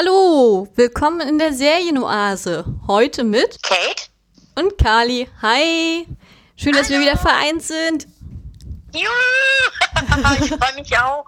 [0.00, 2.64] Hallo, willkommen in der Serienoase.
[2.86, 4.08] Heute mit Kate
[4.54, 5.28] und Kali.
[5.42, 6.06] Hi,
[6.56, 8.06] schön, dass wir wieder vereint sind.
[8.94, 9.04] Juhu!
[10.42, 11.26] ich freue mich auch.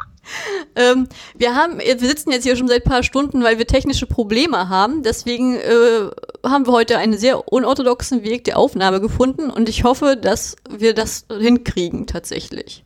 [0.74, 4.06] Ähm, wir haben, wir sitzen jetzt hier schon seit ein paar Stunden, weil wir technische
[4.06, 5.02] Probleme haben.
[5.02, 6.08] Deswegen äh,
[6.42, 10.94] haben wir heute einen sehr unorthodoxen Weg der Aufnahme gefunden und ich hoffe, dass wir
[10.94, 12.84] das hinkriegen tatsächlich.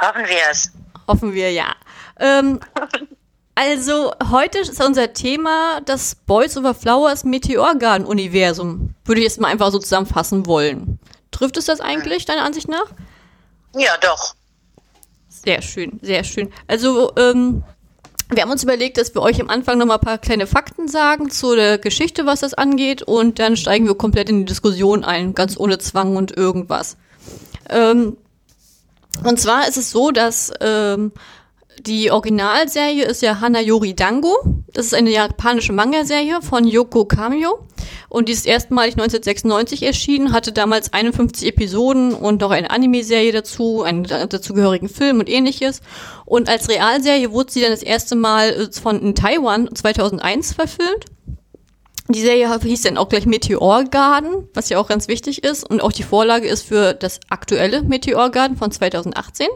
[0.00, 0.70] Hoffen wir es.
[1.08, 1.74] Hoffen wir ja.
[2.20, 2.60] Ähm,
[3.56, 8.94] also heute ist unser Thema das Boys Over Flowers Meteorgarden-Universum.
[9.04, 11.00] Würde ich jetzt mal einfach so zusammenfassen wollen.
[11.30, 12.86] Trifft es das eigentlich, deiner Ansicht nach?
[13.74, 14.34] Ja, doch.
[15.28, 16.52] Sehr schön, sehr schön.
[16.66, 17.64] Also, ähm,
[18.28, 20.88] wir haben uns überlegt, dass wir euch am Anfang noch mal ein paar kleine Fakten
[20.88, 25.04] sagen zu der Geschichte, was das angeht, und dann steigen wir komplett in die Diskussion
[25.04, 26.96] ein, ganz ohne Zwang und irgendwas.
[27.70, 28.16] Ähm,
[29.24, 31.12] und zwar ist es so, dass ähm,
[31.80, 34.34] die Originalserie ist ja Hanayori Dango.
[34.72, 37.66] Das ist eine japanische Manga-Serie von Yoko Kamio.
[38.08, 43.82] Und die ist erstmalig 1996 erschienen, hatte damals 51 Episoden und noch eine Anime-Serie dazu,
[43.82, 45.82] einen dazugehörigen Film und ähnliches.
[46.24, 51.06] Und als Realserie wurde sie dann das erste Mal äh, von in Taiwan 2001 verfilmt.
[52.08, 55.68] Die Serie hieß dann auch gleich Meteor Garden, was ja auch ganz wichtig ist.
[55.68, 59.48] Und auch die Vorlage ist für das aktuelle Meteor Garden von 2018.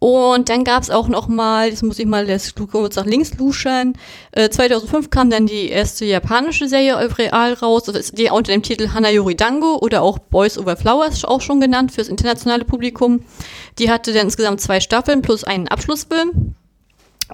[0.00, 3.36] Und dann gab es auch noch mal, jetzt muss ich mal das kurz nach links
[3.36, 3.92] luschern,
[4.32, 8.50] äh, 2005 kam dann die erste japanische Serie auf Real raus, das ist die unter
[8.50, 13.24] dem Titel Hanayori Dango oder auch Boys Over Flowers auch schon genannt fürs internationale Publikum.
[13.78, 16.54] Die hatte dann insgesamt zwei Staffeln plus einen Abschlussfilm.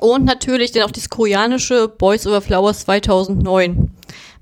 [0.01, 3.91] Und natürlich dann auch das koreanische Boys Over Flowers 2009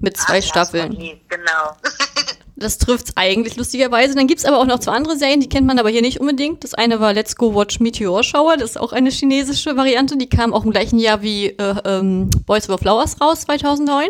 [0.00, 0.96] mit zwei Ach, Staffeln.
[1.28, 1.76] Genau.
[2.64, 4.14] Das trifft's eigentlich lustigerweise.
[4.14, 6.64] Dann gibt's aber auch noch zwei andere Serien, die kennt man aber hier nicht unbedingt.
[6.64, 8.56] Das eine war Let's Go Watch Meteor Shower.
[8.56, 10.16] Das ist auch eine chinesische Variante.
[10.16, 14.08] Die kam auch im gleichen Jahr wie äh, ähm, Boys Over Flowers raus, 2009.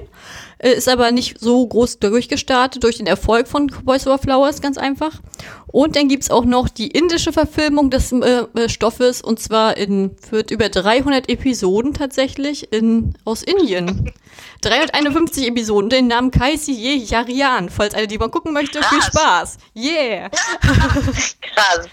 [0.59, 4.79] Äh, ist aber nicht so groß durchgestartet durch den Erfolg von Boys Over Flowers, ganz
[4.79, 5.21] einfach.
[5.67, 10.13] Und dann gibt's auch noch die indische Verfilmung des äh, äh Stoffes und zwar in
[10.31, 14.13] wird über 300 Episoden tatsächlich in aus Indien.
[14.63, 18.89] 351 Episoden, den Namen Kaisi Ye Yarian, falls einer die mal gucken möchte, Krass.
[18.89, 19.59] viel Spaß.
[19.77, 20.31] Yeah.
[20.61, 21.89] Krass.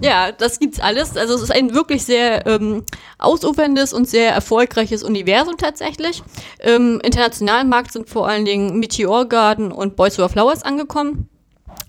[0.00, 1.16] Ja, das gibt's alles.
[1.16, 2.84] Also es ist ein wirklich sehr ähm,
[3.18, 6.22] ausuferndes und sehr erfolgreiches Universum tatsächlich.
[6.58, 11.28] Im internationalen Markt sind vor allen Dingen Meteor Garden und Boys Over Flowers angekommen.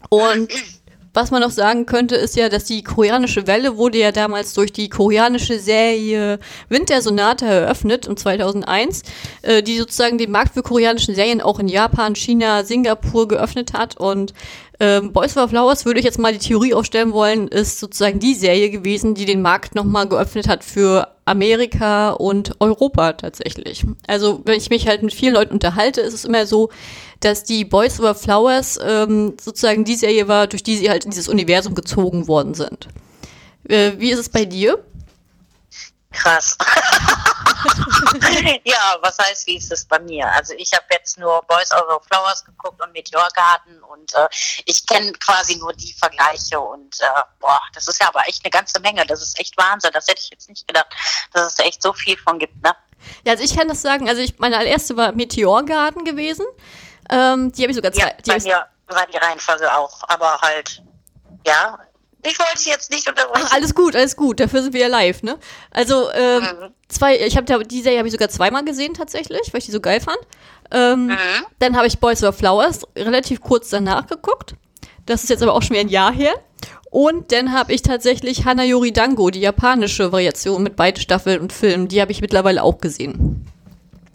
[0.10, 0.50] Und
[1.16, 4.74] was man noch sagen könnte, ist ja, dass die koreanische Welle wurde ja damals durch
[4.74, 9.04] die koreanische Serie Wintersonate eröffnet im 2001,
[9.42, 13.96] äh, die sozusagen den Markt für koreanische Serien auch in Japan, China, Singapur geöffnet hat
[13.96, 14.34] und
[14.80, 18.34] ähm, Boys for Flowers würde ich jetzt mal die Theorie aufstellen wollen, ist sozusagen die
[18.34, 23.86] Serie gewesen, die den Markt nochmal geöffnet hat für Amerika und Europa tatsächlich.
[24.08, 26.70] Also wenn ich mich halt mit vielen Leuten unterhalte, ist es immer so,
[27.20, 31.12] dass die Boys Over Flowers ähm, sozusagen die Serie war, durch die sie halt in
[31.12, 32.88] dieses Universum gezogen worden sind.
[33.68, 34.84] Äh, wie ist es bei dir?
[36.12, 36.58] Krass.
[38.64, 40.28] ja, was heißt, wie ist es bei mir?
[40.32, 44.28] Also ich habe jetzt nur Boys Over Flowers geguckt und Meteorgarten und äh,
[44.66, 48.52] ich kenne quasi nur die Vergleiche und äh, boah, das ist ja aber echt eine
[48.52, 49.06] ganze Menge.
[49.06, 49.92] Das ist echt Wahnsinn.
[49.94, 50.88] Das hätte ich jetzt nicht gedacht,
[51.34, 52.76] dass es echt so viel von gibt, ne?
[53.24, 56.46] Ja, also ich kann das sagen, also ich, meine allererste war Meteorgarten gewesen.
[57.10, 58.16] Ähm, die habe ich sogar zwei.
[58.16, 60.82] Ja, bei mir war die Reihenfolge auch, aber halt,
[61.46, 61.78] ja,
[62.26, 63.46] ich wollte jetzt nicht unterbrechen.
[63.48, 64.40] Ach, alles gut, alles gut.
[64.40, 65.38] Dafür sind wir ja live, ne?
[65.72, 66.74] Also, ähm, mhm.
[66.88, 69.80] zwei, ich habe die Serie habe ich sogar zweimal gesehen tatsächlich, weil ich die so
[69.80, 70.18] geil fand.
[70.72, 71.18] Ähm, mhm.
[71.60, 74.56] Dann habe ich Boys Over Flowers relativ kurz danach geguckt.
[75.06, 76.34] Das ist jetzt aber auch schon wieder ein Jahr her.
[76.90, 81.88] Und dann habe ich tatsächlich Hanayori Dango, die japanische Variation mit beiden Staffeln und Filmen,
[81.88, 83.46] die habe ich mittlerweile auch gesehen.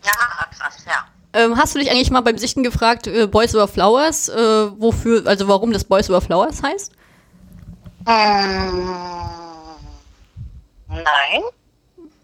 [0.02, 0.12] Ja,
[0.56, 1.06] krass, ja.
[1.32, 5.26] Ähm, hast du dich eigentlich mal beim Sichten gefragt, äh, Boys Over Flowers, äh, wofür,
[5.26, 6.92] also warum das Boys Over Flowers heißt?
[8.06, 8.94] Ähm,
[10.88, 11.42] nein.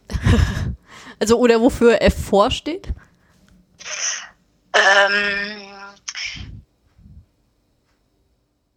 [1.21, 2.89] also, oder wofür F vorsteht?
[4.73, 5.77] Ähm,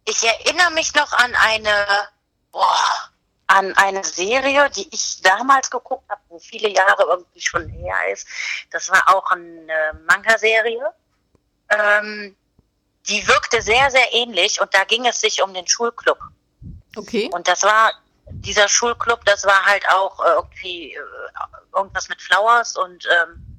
[0.04, 1.86] ich erinnere mich noch an eine,
[2.52, 3.10] boah,
[3.46, 8.26] an eine Serie, die ich damals geguckt habe, wo viele Jahre irgendwie schon her ist.
[8.70, 10.92] Das war auch eine Manga-Serie.
[11.68, 12.36] Ähm,
[13.08, 16.18] die wirkte sehr, sehr ähnlich und da ging es sich um den Schulclub.
[16.96, 17.30] Okay.
[17.32, 17.92] Und das war,
[18.30, 23.50] dieser Schulclub, das war halt auch äh, irgendwie äh, irgendwas mit Flowers und ähm,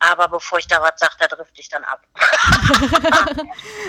[0.00, 2.02] Aber bevor ich da was sage, da drifte ich dann ab.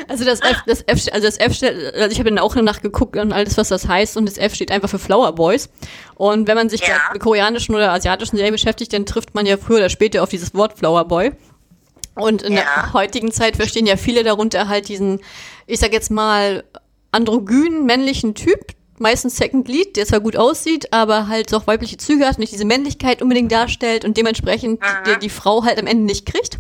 [0.07, 2.63] also das F, das F, also das F steht, also ich habe dann auch eine
[2.63, 5.69] Nacht geguckt und alles, was das heißt, und das F steht einfach für Flower Boys.
[6.15, 6.97] Und wenn man sich ja.
[7.13, 10.56] mit koreanischen oder asiatischen Serien beschäftigt, dann trifft man ja früher oder später auf dieses
[10.56, 11.31] Wort Flower Boy.
[12.15, 12.63] Und in ja.
[12.63, 15.21] der heutigen Zeit verstehen ja viele darunter halt diesen,
[15.68, 16.63] ich sag jetzt mal,
[17.12, 22.28] androgynen männlichen Typ, meistens Second Lead, der zwar gut aussieht, aber halt auch weibliche Züge
[22.28, 26.25] hat, nicht diese Männlichkeit unbedingt darstellt und dementsprechend die, die, Frau halt am Ende nicht
[26.25, 26.60] kriegt.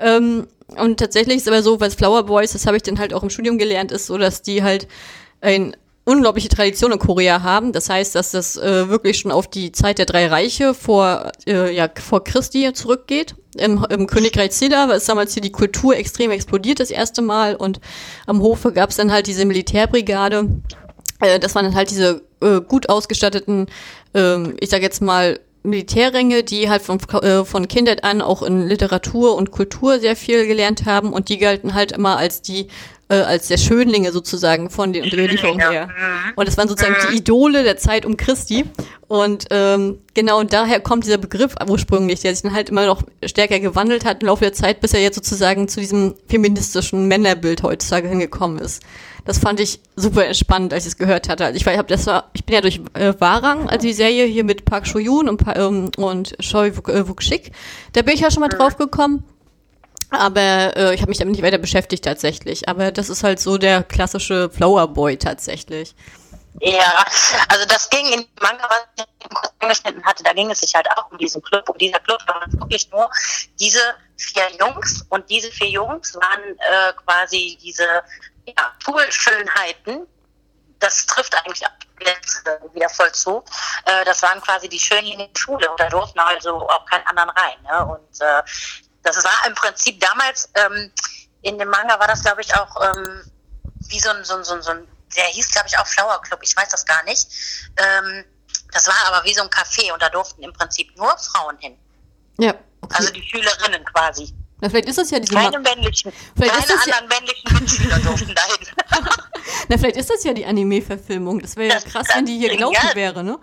[0.00, 0.46] Ähm,
[0.76, 3.30] und tatsächlich ist aber so, weil Flower Boys, das habe ich dann halt auch im
[3.30, 4.88] Studium gelernt, ist so, dass die halt
[5.40, 5.76] ein
[6.06, 7.72] unglaubliche Tradition in Korea haben.
[7.72, 11.74] Das heißt, dass das äh, wirklich schon auf die Zeit der drei Reiche vor, äh,
[11.74, 13.34] ja, vor Christi zurückgeht.
[13.56, 17.80] Im, im Königreich Silla ist damals hier die Kultur extrem explodiert das erste Mal und
[18.26, 20.48] am Hofe gab es dann halt diese Militärbrigade.
[21.20, 23.66] Äh, das waren halt diese äh, gut ausgestatteten,
[24.14, 28.66] äh, ich sag jetzt mal, Militärränge, die halt von, äh, von Kindheit an auch in
[28.66, 32.68] Literatur und Kultur sehr viel gelernt haben und die galten halt immer als die
[33.08, 35.86] äh, als der Schönlinge sozusagen von den Überlieferungen her.
[35.86, 36.32] Mhm.
[36.36, 37.18] Und das waren sozusagen die mhm.
[37.18, 38.64] Idole der Zeit um Christi.
[39.08, 43.60] Und ähm, genau daher kommt dieser Begriff ursprünglich, der sich dann halt immer noch stärker
[43.60, 48.08] gewandelt hat im Laufe der Zeit, bis er jetzt sozusagen zu diesem feministischen Männerbild heutzutage
[48.08, 48.82] hingekommen ist.
[49.24, 51.44] Das fand ich super spannend, als ich es gehört hatte.
[51.44, 54.24] Also ich, war, hab das war, ich bin ja durch äh, Warang, also die Serie
[54.24, 57.50] hier mit Park Seo-yoon und, ähm, und Choi Wook-shik,
[57.92, 58.58] da bin ich ja schon mal mhm.
[58.58, 59.24] drauf gekommen.
[60.10, 62.68] Aber äh, ich habe mich damit nicht weiter beschäftigt tatsächlich.
[62.68, 65.94] Aber das ist halt so der klassische Flower Boy tatsächlich.
[66.60, 67.04] Ja,
[67.48, 69.04] also das ging in Manga, was ich
[69.60, 71.68] angeschnitten hatte, da ging es sich halt auch um diesen Club.
[71.68, 73.10] Und dieser Club war wirklich nur
[73.60, 73.80] diese
[74.16, 75.04] vier Jungs.
[75.10, 77.86] Und diese vier Jungs waren äh, quasi diese
[78.46, 80.06] ja, Poolschönheiten.
[80.78, 81.62] Das trifft eigentlich
[82.00, 83.42] jetzt wieder voll zu.
[83.84, 85.70] Äh, das waren quasi die Schönlinge der Schule.
[85.70, 87.56] Und da durften also auch keinen anderen rein.
[87.64, 87.86] Ne?
[87.86, 88.42] Und äh,
[89.06, 90.92] das war im Prinzip damals, ähm,
[91.42, 93.30] in dem Manga war das, glaube ich, auch ähm,
[93.88, 96.20] wie so ein, so ein, so ein, so ein der hieß, glaube ich, auch Flower
[96.22, 97.28] Club, ich weiß das gar nicht.
[97.76, 98.24] Ähm,
[98.72, 101.78] das war aber wie so ein Café und da durften im Prinzip nur Frauen hin.
[102.38, 102.54] Ja.
[102.80, 102.96] Okay.
[102.98, 104.34] Also die Schülerinnen quasi.
[104.60, 108.34] Na, vielleicht ist das ja diese Keine männlichen, vielleicht keine anderen ja männlichen Mitschüler durften
[108.34, 108.66] dahin.
[109.68, 111.40] Na, vielleicht ist das ja die Anime-Verfilmung.
[111.40, 113.38] Das wäre ja krass, wenn die hier gelaufen ja, wäre, ne?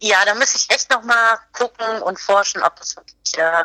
[0.00, 3.64] Ja, da müsste ich echt nochmal gucken und forschen, ob das wirklich äh,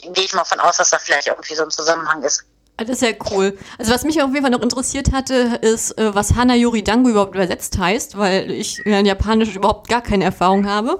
[0.00, 2.44] gehe ich mal von aus, dass da vielleicht irgendwie so ein Zusammenhang ist.
[2.76, 3.56] Das ist ja cool.
[3.78, 7.08] Also was mich auf jeden Fall noch interessiert hatte, ist, äh, was Hana Yuri Dango
[7.08, 10.98] überhaupt übersetzt heißt, weil ich in Japanisch überhaupt gar keine Erfahrung habe.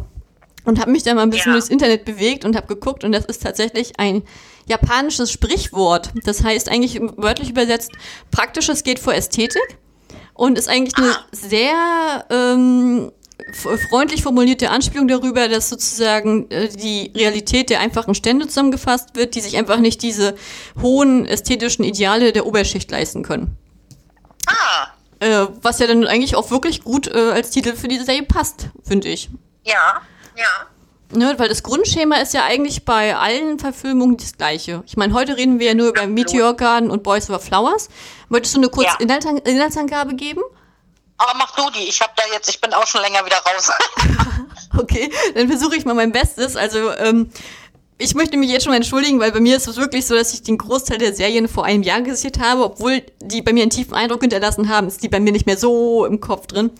[0.64, 1.58] Und habe mich da mal ein bisschen ja.
[1.58, 4.22] durchs Internet bewegt und habe geguckt und das ist tatsächlich ein
[4.66, 6.10] japanisches Sprichwort.
[6.24, 7.92] Das heißt eigentlich wörtlich übersetzt,
[8.30, 9.76] praktisches geht vor Ästhetik
[10.32, 11.24] und ist eigentlich eine ah.
[11.32, 13.12] sehr ähm,
[13.52, 19.40] freundlich formulierte Anspielung darüber, dass sozusagen äh, die Realität der einfachen Stände zusammengefasst wird, die
[19.40, 20.34] sich einfach nicht diese
[20.80, 23.56] hohen ästhetischen Ideale der Oberschicht leisten können.
[24.46, 24.88] Ah.
[25.20, 28.68] Äh, was ja dann eigentlich auch wirklich gut äh, als Titel für diese Serie passt,
[28.82, 29.30] finde ich.
[29.64, 30.02] Ja,
[30.36, 30.66] ja.
[31.16, 34.82] Ne, weil das Grundschema ist ja eigentlich bei allen Verfilmungen das gleiche.
[34.86, 37.88] Ich meine, heute reden wir ja nur über Meteor Garden und Boys Over Flowers.
[38.28, 39.38] Möchtest du eine kurze ja.
[39.44, 40.40] Inhaltsangabe geben?
[41.18, 41.88] Aber mach du die.
[41.88, 43.70] Ich habe da jetzt, ich bin auch schon länger wieder raus.
[44.78, 46.56] okay, dann versuche ich mal mein Bestes.
[46.56, 47.30] Also, ähm,
[47.96, 50.34] ich möchte mich jetzt schon mal entschuldigen, weil bei mir ist es wirklich so, dass
[50.34, 53.70] ich den Großteil der Serien vor einem Jahr gesichert habe, obwohl die bei mir einen
[53.70, 56.70] tiefen Eindruck hinterlassen haben, ist die bei mir nicht mehr so im Kopf drin.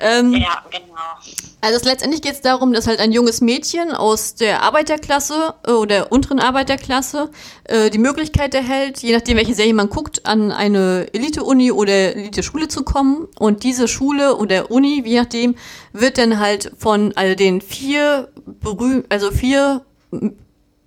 [0.00, 1.36] Ähm, ja, genau.
[1.60, 6.12] Also letztendlich geht es darum, dass halt ein junges Mädchen aus der Arbeiterklasse äh, oder
[6.12, 7.30] unteren Arbeiterklasse
[7.64, 12.68] äh, die Möglichkeit erhält, je nachdem welche Serie man guckt, an eine Elite-Uni oder Elite-Schule
[12.68, 13.28] zu kommen.
[13.38, 15.54] Und diese Schule oder Uni, je nachdem,
[15.92, 19.82] wird dann halt von all den vier berühmt, also vier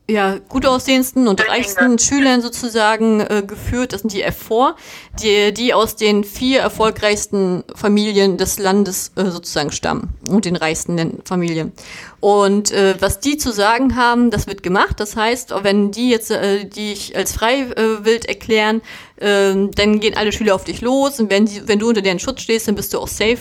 [0.09, 3.93] ja, gut aussehendsten und reichsten Schülern sozusagen äh, geführt.
[3.93, 4.73] Das sind die F4,
[5.21, 11.19] die, die aus den vier erfolgreichsten Familien des Landes äh, sozusagen stammen und den reichsten
[11.25, 11.73] Familien.
[12.19, 14.99] Und äh, was die zu sagen haben, das wird gemacht.
[14.99, 18.81] Das heißt, wenn die jetzt äh, dich als freiwillig äh, erklären,
[19.17, 22.19] äh, dann gehen alle Schüler auf dich los und wenn, die, wenn du unter deren
[22.19, 23.39] Schutz stehst, dann bist du auch safe.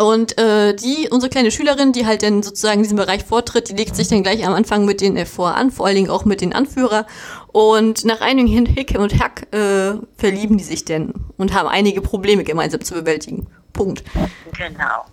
[0.00, 3.74] Und äh, die, unsere kleine Schülerin, die halt dann sozusagen in diesem Bereich vortritt, die
[3.74, 6.40] legt sich dann gleich am Anfang mit den F4 an, vor allen Dingen auch mit
[6.40, 7.04] den Anführer.
[7.48, 12.44] Und nach einigen Hick und Hack äh, verlieben die sich denn und haben einige Probleme
[12.44, 13.48] gemeinsam zu bewältigen.
[13.72, 14.04] Punkt.
[14.56, 15.04] Genau.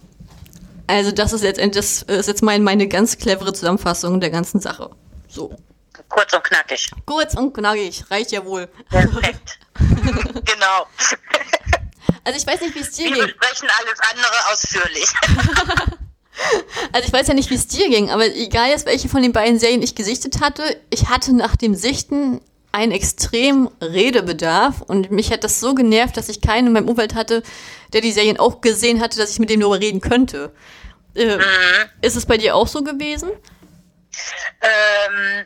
[0.87, 4.91] Also das ist jetzt, das ist jetzt mein, meine ganz clevere Zusammenfassung der ganzen Sache.
[5.27, 5.55] So.
[6.09, 6.91] Kurz und knackig.
[7.05, 8.67] Kurz und knackig, reicht ja wohl.
[8.89, 9.59] Perfekt.
[9.79, 10.87] genau.
[12.23, 13.15] Also ich weiß nicht, wie es dir geht.
[13.15, 15.13] Wir besprechen alles andere ausführlich.
[16.91, 19.31] Also ich weiß ja nicht, wie es dir ging, aber egal jetzt, welche von den
[19.31, 22.41] beiden Serien ich gesichtet hatte, ich hatte nach dem Sichten
[22.75, 27.15] einen extrem Redebedarf und mich hat das so genervt, dass ich keinen in meinem Umfeld
[27.15, 27.41] hatte,
[27.93, 30.53] der die Serien auch gesehen hatte, dass ich mit dem darüber reden könnte.
[31.15, 31.43] Äh, mhm.
[32.01, 33.31] Ist es bei dir auch so gewesen?
[34.61, 35.45] Ähm,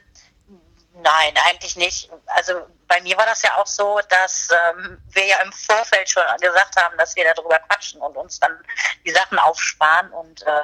[1.03, 2.09] nein, eigentlich nicht.
[2.25, 2.53] Also
[2.87, 6.75] bei mir war das ja auch so, dass ähm, wir ja im Vorfeld schon gesagt
[6.77, 8.57] haben, dass wir darüber quatschen und uns dann
[9.05, 10.63] die Sachen aufsparen und äh,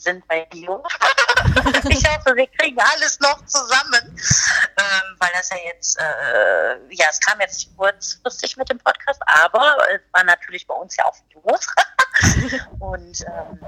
[0.00, 0.82] sind bei Bio.
[1.88, 4.16] ich hoffe, wir kriegen alles noch zusammen,
[4.76, 9.76] ähm, weil das ja jetzt, äh, ja, es kam jetzt kurzfristig mit dem Podcast, aber
[9.94, 11.66] es war natürlich bei uns ja auch los.
[12.80, 13.60] und ähm,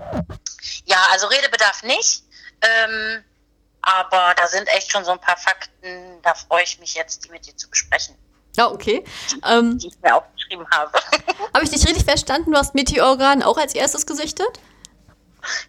[0.85, 2.25] ja, also Redebedarf nicht.
[2.63, 3.25] Ähm,
[3.83, 7.31] aber da sind echt schon so ein paar Fakten, da freue ich mich jetzt, die
[7.31, 8.17] mit dir zu besprechen.
[8.57, 9.03] Ja, okay.
[9.45, 10.93] Ähm, die ich mir aufgeschrieben habe.
[11.55, 12.53] habe ich dich richtig verstanden?
[12.53, 14.61] Du hast Meteorgarten auch als erstes gesichtet?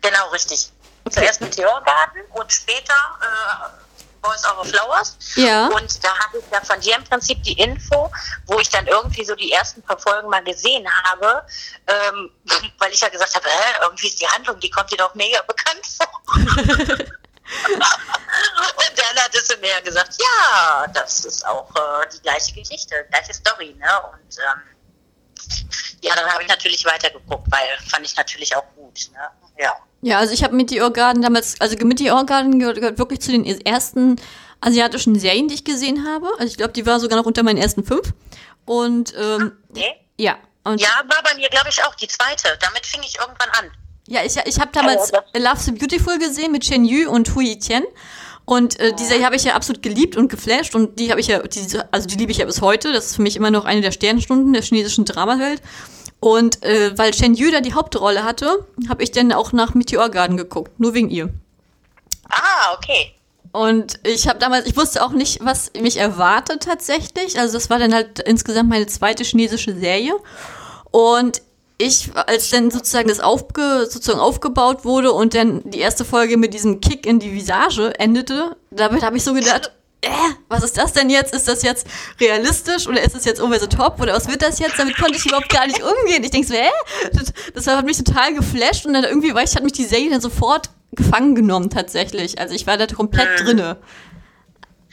[0.02, 0.72] Genau, richtig.
[1.10, 3.84] Zuerst Meteorgarten und später äh,
[4.24, 5.18] Boys Over Flowers.
[5.36, 5.68] Ja.
[5.68, 8.10] Und da hatte ich ja von dir im Prinzip die Info,
[8.48, 11.46] wo ich dann irgendwie so die ersten paar Folgen mal gesehen habe,
[11.88, 12.32] ähm,
[12.80, 15.42] weil ich ja gesagt habe, äh, irgendwie ist die Handlung, die kommt dir doch mega
[15.42, 16.10] bekannt vor.
[16.36, 16.58] und
[18.96, 23.76] dann hat es mir gesagt, ja, das ist auch äh, die gleiche Geschichte, gleiche Story,
[23.78, 24.02] ne?
[24.12, 24.62] Und ähm,
[26.02, 29.30] ja, dann habe ich natürlich weitergeguckt, weil fand ich natürlich auch gut, ne?
[29.58, 29.74] Ja.
[30.02, 33.46] Ja, also ich habe Meteor Garden damals, also Meteor Garden gehört, gehört wirklich zu den
[33.46, 34.18] ersten
[34.60, 36.28] asiatischen Serien, die ich gesehen habe.
[36.40, 38.14] Also ich glaube, die war sogar noch unter meinen ersten fünf.
[38.66, 39.96] Und ähm, okay.
[40.18, 40.38] ja.
[40.66, 42.58] Und ja, war bei mir, glaube ich, auch die zweite.
[42.62, 43.72] Damit fing ich irgendwann an.
[44.08, 47.58] Ja, ich, ich habe damals oh, Love so Beautiful gesehen mit Chen Yu und Hui
[47.58, 47.84] Tian.
[48.46, 51.28] Und äh, die Serie habe ich ja absolut geliebt und geflasht und die habe ich
[51.28, 52.92] ja, die, also die liebe ich ja bis heute.
[52.92, 55.62] Das ist für mich immer noch eine der Sternstunden der chinesischen Dramawelt.
[56.24, 60.08] Und äh, weil Chen Yu da die Hauptrolle hatte, habe ich dann auch nach Meteor
[60.08, 61.28] Garden geguckt, nur wegen ihr.
[62.30, 63.12] Ah, okay.
[63.52, 67.38] Und ich habe damals, ich wusste auch nicht, was mich erwartet tatsächlich.
[67.38, 70.14] Also das war dann halt insgesamt meine zweite chinesische Serie.
[70.92, 71.42] Und
[71.78, 76.54] ich, als dann sozusagen das aufge, sozusagen aufgebaut wurde und dann die erste Folge mit
[76.54, 80.10] diesem Kick in die Visage endete, damit habe ich so gedacht, äh,
[80.50, 81.34] was ist das denn jetzt?
[81.34, 81.88] Ist das jetzt
[82.20, 84.78] realistisch oder ist es jetzt over the top oder was wird das jetzt?
[84.78, 86.24] Damit konnte ich überhaupt gar nicht umgehen.
[86.24, 86.70] Ich denke so, hä?
[87.14, 90.10] Das, das hat mich total geflasht und dann irgendwie, weil ich, hat mich die Serie
[90.10, 92.40] dann sofort gefangen genommen tatsächlich.
[92.40, 93.46] Also ich war da komplett mhm.
[93.46, 93.78] drinne.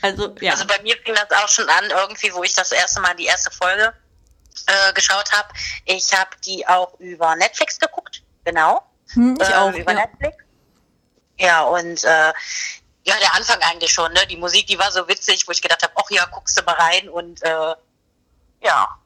[0.01, 0.53] Also, ja.
[0.53, 3.25] Also bei mir fing das auch schon an, irgendwie, wo ich das erste Mal die
[3.25, 3.93] erste Folge
[4.65, 5.49] äh, geschaut habe.
[5.85, 8.81] Ich habe die auch über Netflix geguckt, genau.
[9.13, 9.73] Hm, ich äh, auch.
[9.73, 9.99] Über ja.
[9.99, 10.37] Netflix.
[11.37, 12.33] Ja, und äh,
[13.03, 14.25] ja, der Anfang eigentlich schon, ne?
[14.27, 16.75] Die Musik, die war so witzig, wo ich gedacht habe, ach ja, guckst du mal
[16.75, 17.75] rein und äh,
[18.61, 18.97] ja,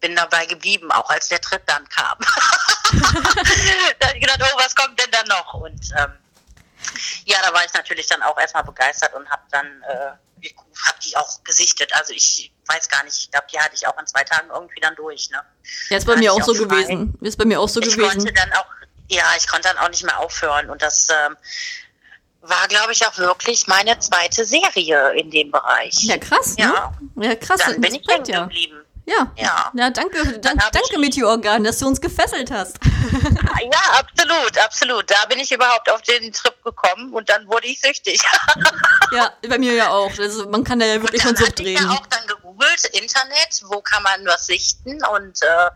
[0.00, 2.18] bin dabei geblieben, auch als der Tritt dann kam.
[3.98, 5.54] da habe ich gedacht, oh, was kommt denn da noch?
[5.54, 6.12] Und ähm,
[7.24, 10.12] ja, da war ich natürlich dann auch erstmal begeistert und habe dann äh,
[10.86, 11.92] habe die auch gesichtet.
[11.94, 14.80] Also ich weiß gar nicht, ich glaube, die hatte ich auch in zwei Tagen irgendwie
[14.80, 15.30] dann durch.
[15.30, 15.42] Ne?
[15.90, 16.64] Ja, ist bei mir auch so frei.
[16.64, 17.18] gewesen.
[17.20, 18.18] Ist bei mir auch so ich gewesen.
[18.18, 18.66] Konnte dann auch,
[19.08, 20.70] ja, ich konnte dann auch nicht mehr aufhören.
[20.70, 21.36] Und das ähm,
[22.40, 26.02] war, glaube ich, auch wirklich meine zweite Serie in dem Bereich.
[26.02, 26.54] Ja, krass.
[26.58, 27.28] Ja, ne?
[27.28, 27.60] ja krass.
[27.64, 28.84] Dann bin ich hängen geblieben.
[29.08, 29.32] Ja.
[29.36, 29.72] ja.
[29.74, 32.78] Ja, danke, dank, danke Meteorgan, dass du uns gefesselt hast.
[33.72, 35.10] ja, absolut, absolut.
[35.10, 38.20] Da bin ich überhaupt auf den Trip gekommen und dann wurde ich süchtig.
[39.12, 40.12] ja, bei mir ja auch.
[40.18, 41.70] Also man kann da ja wirklich von Sucht reden.
[41.70, 45.70] Ich habe auch dann gegoogelt, Internet, wo kann man was sichten und äh,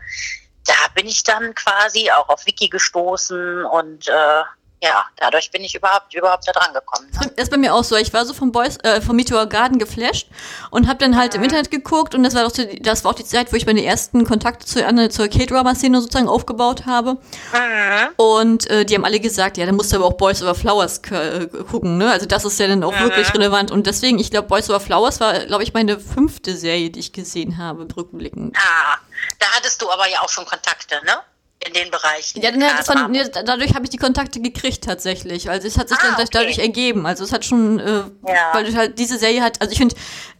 [0.65, 4.43] da bin ich dann quasi auch auf Wiki gestoßen und äh,
[4.83, 7.09] ja, dadurch bin ich überhaupt überhaupt da dran gekommen.
[7.13, 7.31] Ne?
[7.35, 7.95] Das ist bei mir auch so.
[7.95, 10.27] Ich war so vom Boys, äh, vom Meteor Garden geflasht
[10.71, 11.39] und habe dann halt mhm.
[11.39, 13.65] im Internet geguckt und das war, auch die, das war auch die Zeit, wo ich
[13.65, 17.13] meine ersten Kontakte zu, zur K-Drama-Szene sozusagen aufgebaut habe.
[17.13, 18.09] Mhm.
[18.17, 20.99] Und äh, die haben alle gesagt, ja, dann musst du aber auch Boys Over Flowers
[21.11, 22.11] äh, gucken, ne?
[22.11, 23.05] Also das ist ja dann auch mhm.
[23.05, 23.71] wirklich relevant.
[23.71, 27.13] Und deswegen, ich glaube, Boys Over Flowers war, glaube ich, meine fünfte Serie, die ich
[27.13, 28.57] gesehen habe, rückblickend.
[28.57, 28.97] Ah,
[29.39, 31.21] da hattest du aber ja auch schon Kontakte, ne?
[31.65, 32.41] In den Bereichen.
[32.41, 32.51] Ja,
[32.83, 35.49] von, nee, dadurch habe ich die Kontakte gekriegt tatsächlich.
[35.49, 36.27] Also es hat sich ah, dann okay.
[36.31, 37.05] dadurch ergeben.
[37.05, 38.51] Also es hat schon, äh, ja.
[38.53, 39.95] weil halt diese Serie hat, also ich finde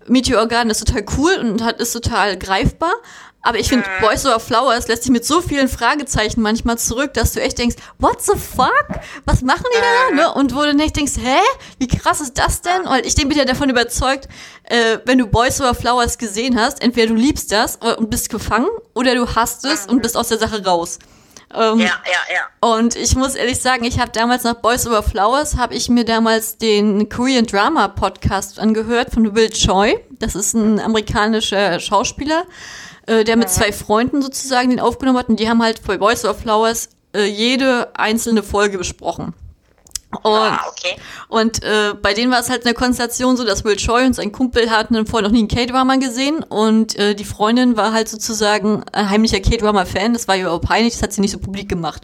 [0.07, 2.93] Meteor Garden ist total cool und hat, ist total greifbar.
[3.43, 4.05] Aber ich finde, mhm.
[4.05, 7.75] Boys Over Flowers lässt sich mit so vielen Fragezeichen manchmal zurück, dass du echt denkst,
[7.99, 8.85] what the fuck?
[9.25, 10.17] Was machen die mhm.
[10.17, 10.23] da?
[10.23, 10.33] Ne?
[10.33, 11.37] Und wo du nicht denkst, hä?
[11.77, 12.83] Wie krass ist das denn?
[12.83, 14.29] Und ich bin ja davon überzeugt,
[14.63, 18.69] äh, wenn du Boys Over Flowers gesehen hast, entweder du liebst das und bist gefangen
[18.93, 19.93] oder du hast es mhm.
[19.93, 20.99] und bist aus der Sache raus.
[21.53, 22.69] Ähm, ja, ja, ja.
[22.75, 26.03] Und ich muss ehrlich sagen, ich habe damals nach Boys Over Flowers, habe ich mir
[26.03, 29.95] damals den Korean Drama Podcast angehört von Will Choi.
[30.11, 32.45] Das ist ein amerikanischer Schauspieler,
[33.07, 35.29] äh, der mit zwei Freunden sozusagen den aufgenommen hat.
[35.29, 39.33] Und die haben halt bei Boys Over Flowers äh, jede einzelne Folge besprochen.
[40.21, 40.95] Und, Ah, okay.
[41.27, 44.31] und äh, bei denen war es halt eine Konstellation so, dass Will Choi und sein
[44.31, 48.83] Kumpel hatten vorher noch nie einen K-Drama gesehen und äh, die Freundin war halt sozusagen
[48.91, 52.03] ein heimlicher K-Drama-Fan, das war ihr überhaupt peinlich, das hat sie nicht so publik gemacht.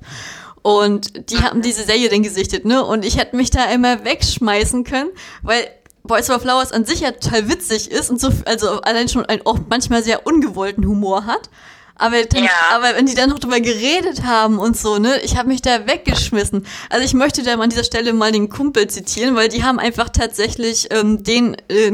[0.63, 2.83] Und die haben diese Serie dann gesichtet, ne?
[2.83, 5.09] Und ich hätte mich da immer wegschmeißen können,
[5.41, 5.67] weil
[6.09, 9.45] Boys Over Flowers an sich ja total witzig ist und so, also allein schon einen
[9.45, 11.49] auch manchmal sehr ungewollten Humor hat.
[11.95, 12.49] Aber, dann, Ja.
[12.71, 15.85] aber wenn die dann noch drüber geredet haben und so, ne, ich habe mich da
[15.85, 16.65] weggeschmissen.
[16.89, 20.09] Also ich möchte da an dieser Stelle mal den Kumpel zitieren, weil die haben einfach
[20.09, 21.91] tatsächlich ähm, den, äh,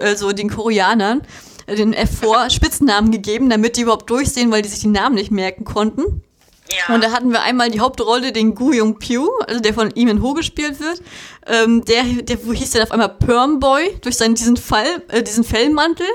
[0.00, 1.22] also den Koreanern
[1.66, 5.30] äh, den F4 Spitznamen gegeben, damit die überhaupt durchsehen, weil die sich die Namen nicht
[5.30, 6.22] merken konnten.
[6.70, 6.94] Ja.
[6.94, 10.04] Und da hatten wir einmal die Hauptrolle, den Gu Jung Pyo, also der von Lee
[10.04, 11.02] Min Ho gespielt wird.
[11.46, 15.22] Ähm, der, der wo hieß dann auf einmal Perm Boy durch seinen diesen Fall, äh,
[15.22, 16.06] diesen Fellmantel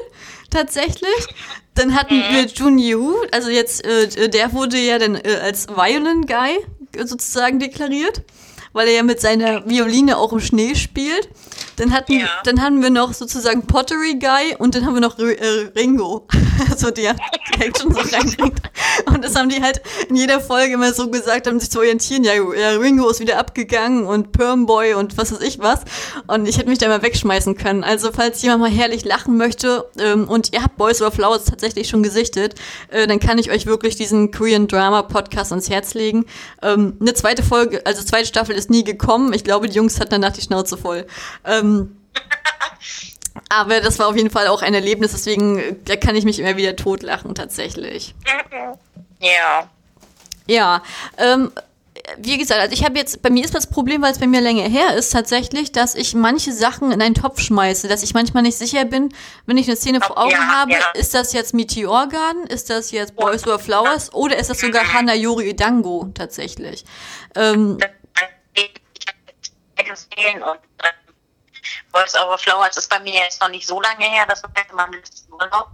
[0.50, 1.27] tatsächlich.
[1.75, 6.25] Dann hatten wir Jun Yu, also jetzt äh, der wurde ja dann äh, als Violin
[6.27, 6.60] Guy
[7.03, 8.22] sozusagen deklariert,
[8.74, 11.29] weil er ja mit seiner Violine auch im Schnee spielt.
[11.77, 12.27] Dann hatten, Ja.
[12.44, 16.27] dann hatten wir noch sozusagen Pottery Guy und dann haben wir noch R äh, Ringo,
[16.77, 17.15] so der
[17.60, 18.62] Action so reinbringt.
[19.06, 22.24] Und das haben die halt in jeder Folge immer so gesagt, um sich zu orientieren.
[22.24, 25.82] Ja, ja Ringo ist wieder abgegangen und Perm Boy und was weiß ich was.
[26.27, 27.84] Und ich hätte mich da mal wegschmeißen können.
[27.84, 31.89] Also falls jemand mal herrlich lachen möchte ähm, und ihr habt Boys Over Flowers tatsächlich
[31.89, 32.56] schon gesichtet,
[32.89, 36.25] äh, dann kann ich euch wirklich diesen Korean Drama Podcast ans Herz legen.
[36.62, 39.34] Ähm, eine zweite Folge, also zweite Staffel ist nie gekommen.
[39.34, 41.06] Ich glaube, die Jungs hatten danach die Schnauze voll.
[41.46, 41.62] Ähm,
[43.50, 46.58] aber das war auf jeden Fall auch ein Erlebnis, deswegen da kann ich mich immer
[46.58, 48.15] wieder totlachen tatsächlich.
[49.20, 49.70] Ja.
[50.46, 50.84] Ja,
[51.17, 51.51] ähm,
[52.17, 54.41] wie gesagt, also ich habe jetzt, bei mir ist das Problem, weil es bei mir
[54.41, 58.43] länger her ist, tatsächlich, dass ich manche Sachen in einen Topf schmeiße, dass ich manchmal
[58.43, 59.13] nicht sicher bin,
[59.46, 60.79] wenn ich eine Szene vor Augen Ja, habe, ja.
[60.96, 64.91] ist das jetzt Meteor Garden, ist das jetzt Boys Over Flowers oder ist das sogar
[64.93, 66.84] Hana Yori Idango tatsächlich?
[67.36, 67.77] Ähm,
[69.77, 71.02] gesehen und ähm,
[71.91, 74.74] Voice Over Flowers ist bei mir jetzt noch nicht so lange her, das war jetzt
[74.74, 75.70] mal letzten Urlaub.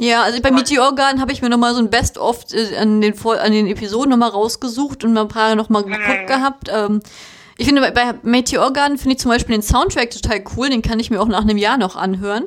[0.00, 3.14] Ja, also bei Meteor Garden habe ich mir nochmal so ein Best-of äh, an, den
[3.26, 6.68] an den Episoden nochmal rausgesucht und mal ein paar nochmal geguckt gehabt.
[6.68, 7.00] Ähm,
[7.56, 10.82] ich finde, bei, bei Meteor Garden finde ich zum Beispiel den Soundtrack total cool, den
[10.82, 12.46] kann ich mir auch nach einem Jahr noch anhören.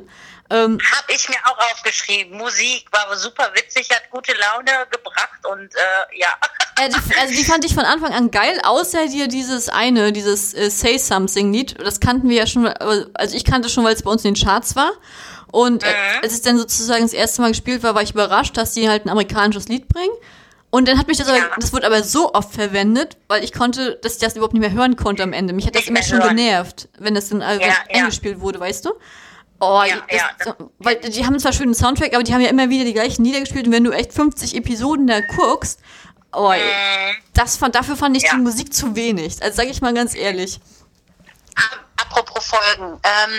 [0.50, 2.36] Ähm, Hab ich mir auch aufgeschrieben.
[2.38, 6.28] Musik war super witzig, hat gute Laune gebracht und äh, ja.
[6.82, 10.54] äh, die, also die fand ich von Anfang an geil, außer dir dieses eine, dieses
[10.54, 11.76] äh, Say Something Lied.
[11.84, 14.32] Das kannten wir ja schon, äh, also ich kannte schon, weil es bei uns in
[14.34, 14.92] den Charts war.
[15.50, 15.86] Und äh,
[16.22, 19.04] als es dann sozusagen das erste Mal gespielt war, war ich überrascht, dass die halt
[19.06, 20.12] ein amerikanisches Lied bringen.
[20.70, 21.50] Und dann hat mich das aber, Ja.
[21.58, 24.72] das wurde aber so oft verwendet, weil ich konnte, dass ich das überhaupt nicht mehr
[24.72, 25.54] hören konnte am Ende.
[25.54, 26.36] Mich hat das Nicht immer schon hören.
[26.36, 28.00] genervt, wenn das dann also Ja, ja.
[28.00, 28.92] eingespielt wurde, weißt du?
[29.60, 30.30] Oh, Ja, das, ja.
[30.44, 33.24] so, weil die haben zwar schönen Soundtrack, aber die haben ja immer wieder die gleichen
[33.24, 35.80] Lieder gespielt und wenn du echt 50 Episoden da guckst,
[36.32, 37.16] oh, Mhm.
[37.34, 38.30] das fand, dafür fand ich Ja.
[38.32, 39.42] die Musik zu wenig.
[39.42, 40.60] Also sag ich mal ganz ehrlich.
[42.00, 43.00] Apropos Folgen.
[43.02, 43.32] Ähm,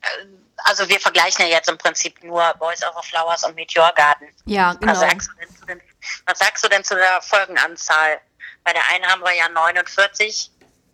[0.00, 0.26] äh,
[0.64, 4.28] also wir vergleichen ja jetzt im Prinzip nur Boys Over Flowers und Meteor Garden.
[4.46, 4.92] Ja, genau.
[4.92, 5.80] Was, sagst du denn zu den,
[6.26, 8.20] was sagst du denn zu der Folgenanzahl?
[8.64, 10.50] Bei der einen haben wir ja 49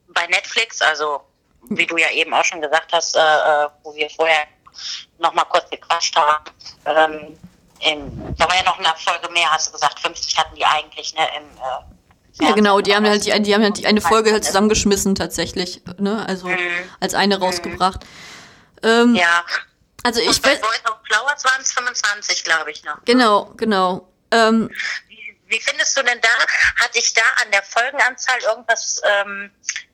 [0.08, 1.22] bei Netflix, also
[1.70, 4.46] wie du ja eben auch schon gesagt hast, äh, äh, wo wir vorher
[5.18, 6.44] noch mal kurz gequatscht haben.
[6.86, 7.38] Ähm,
[7.80, 11.14] in, da war ja noch eine Folge mehr, hast du gesagt, 50 hatten die eigentlich,
[11.14, 11.26] ne?
[11.36, 14.44] Im, äh, Ja, genau, die haben halt die, die haben halt die eine Folge halt
[14.44, 16.24] zusammengeschmissen tatsächlich, ne?
[16.28, 16.58] Also Mhm.
[17.00, 18.04] als eine rausgebracht.
[18.82, 19.44] Ähm, Ja.
[20.04, 22.96] Also ich Und bei weiß, Boys of Flowers waren es 25, glaube ich noch.
[23.04, 24.08] genau, genau.
[24.32, 24.68] Ähm,
[25.08, 26.28] Wie, wie findest du denn da,
[26.84, 29.50] hat dich da an der Folgenanzahl irgendwas ähm,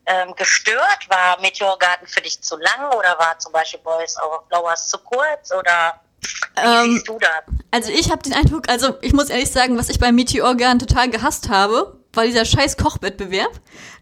[0.08, 1.08] ähm, gestört?
[1.08, 4.98] War Meteor Garden für dich zu lang oder war zum Beispiel Boys Over Flowers zu
[4.98, 5.52] kurz?
[5.52, 6.00] Oder
[6.56, 7.30] wie Ähm, siehst du das?
[7.70, 10.78] Also ich habe den Eindruck, also ich muss ehrlich sagen, was ich bei Meteor Garden
[10.78, 13.50] total gehasst habe, war dieser scheiß Kochwettbewerb.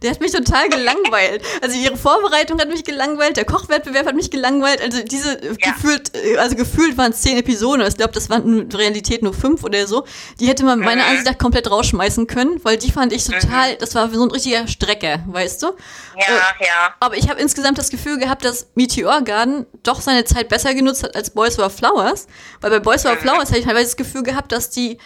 [0.03, 1.43] Der hat mich total gelangweilt.
[1.63, 4.81] Also ihre Vorbereitung hat mich gelangweilt, der Kochwettbewerb hat mich gelangweilt.
[4.81, 5.73] Also diese Ja.
[5.73, 7.85] gefühlt, äh, also gefühlt waren es zehn Episoden.
[7.87, 10.05] Ich glaube, das waren in Realität nur fünf oder so.
[10.39, 11.09] Die hätte man meiner Mhm.
[11.11, 14.69] Ansicht nach komplett rausschmeißen können, weil die fand ich total, das war so ein richtiger
[14.69, 15.67] Strecker, weißt du?
[15.67, 16.95] Ja, äh, ja.
[17.01, 21.03] Aber ich habe insgesamt das Gefühl gehabt, dass Meteor Garden doch seine Zeit besser genutzt
[21.03, 22.27] hat als Boys Over Flowers.
[22.61, 24.99] Weil bei Boys Over Flowers habe ich teilweise das Gefühl gehabt, dass die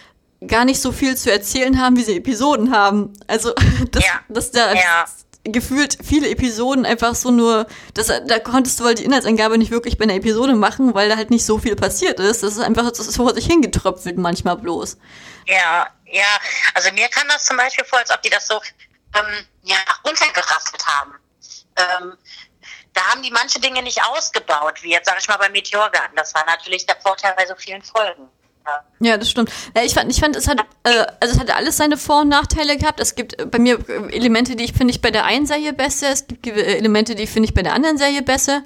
[0.47, 3.13] gar nicht so viel zu erzählen haben, wie sie Episoden haben.
[3.27, 3.53] Also,
[3.91, 4.19] dass, Ja.
[4.29, 5.05] dass da Ja.
[5.43, 9.97] gefühlt viele Episoden einfach so nur, dass, da konntest du halt die Inhaltsangabe nicht wirklich
[9.97, 12.43] bei einer Episode machen, weil da halt nicht so viel passiert ist.
[12.43, 14.97] Das ist einfach das ist vor sich hingetröpfelt manchmal bloß.
[15.47, 16.23] Ja, ja.
[16.75, 18.55] Also mir kam das zum Beispiel vor, als ob die das so
[19.15, 21.13] ähm, ja, runtergerasselt haben.
[21.75, 22.13] Ähm,
[22.93, 26.15] da haben die manche Dinge nicht ausgebaut, wie jetzt sage ich mal bei Meteor Garden.
[26.15, 28.27] Das war natürlich der Vorteil bei so vielen Folgen.
[28.99, 29.49] Ja, das stimmt.
[29.75, 32.29] Ja, ich fand, ich fand, es hat, äh, also es hatte alles seine Vor- und
[32.29, 32.99] Nachteile gehabt.
[32.99, 35.73] Es gibt äh, bei mir äh, Elemente, die ich finde ich bei der einen Serie
[35.73, 36.09] besser.
[36.11, 38.61] Es gibt äh, Elemente, die finde ich bei der anderen Serie besser.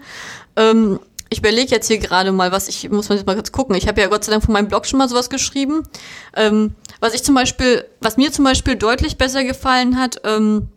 [0.57, 3.75] Ähm, ich überlege jetzt hier gerade mal, was ich, muss man jetzt mal kurz gucken.
[3.75, 5.87] Ich habe ja Gott sei Dank von meinem Blog schon mal sowas geschrieben.
[6.35, 10.67] Ähm, was ich zum Beispiel, was mir zum Beispiel deutlich besser gefallen hat, ähm,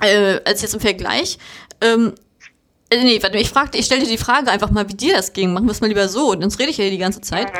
[0.00, 1.38] äh, als jetzt im Vergleich,
[1.80, 2.14] ähm,
[2.90, 5.52] äh, nee, warte, ich fragte, ich stellte die Frage einfach mal, wie dir das ging.
[5.52, 7.52] Machen wir es mal lieber so, sonst rede ich ja die ganze Zeit.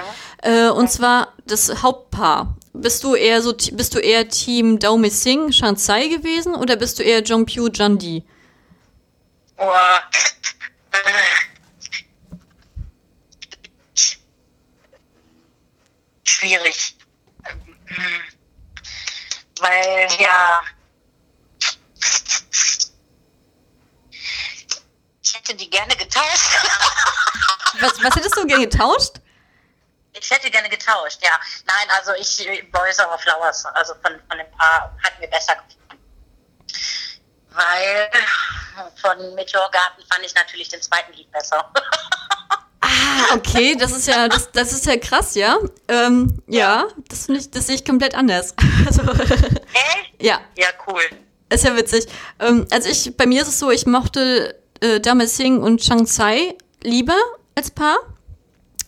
[0.42, 2.56] Äh, und zwar das Hauptpaar.
[2.72, 7.02] Bist du eher so, bist du eher Team Daomi Singh, Shansai gewesen oder bist du
[7.02, 8.24] eher Jongpyo Jandi?
[9.56, 10.02] Boah.
[16.24, 16.94] Schwierig.
[19.60, 20.60] Weil, ja.
[25.24, 26.50] Ich hätte die gerne getauscht.
[27.80, 29.12] Was, was hättest du gerne getauscht?
[30.18, 31.30] Ich hätte gerne getauscht, ja.
[31.66, 36.00] Nein, also ich, Boys Over Flowers, also von, von dem Paar hat mir besser gefallen.
[37.50, 38.11] Weil
[39.00, 41.70] von Meteorgarten fand ich natürlich den zweiten Lied besser.
[42.80, 45.58] Ah, okay, das ist ja, das, das ist ja krass, ja.
[45.88, 48.54] Ähm, ja, das finde ich, das sehe ich komplett anders.
[48.87, 50.22] Also, Echt?
[50.22, 51.02] ja, Ja, cool.
[51.50, 52.06] ist ja witzig.
[52.38, 56.06] Ähm, also ich, bei mir ist es so, ich mochte äh, Dame Singh und Chang
[56.06, 57.16] Tsai lieber
[57.54, 57.96] als Paar.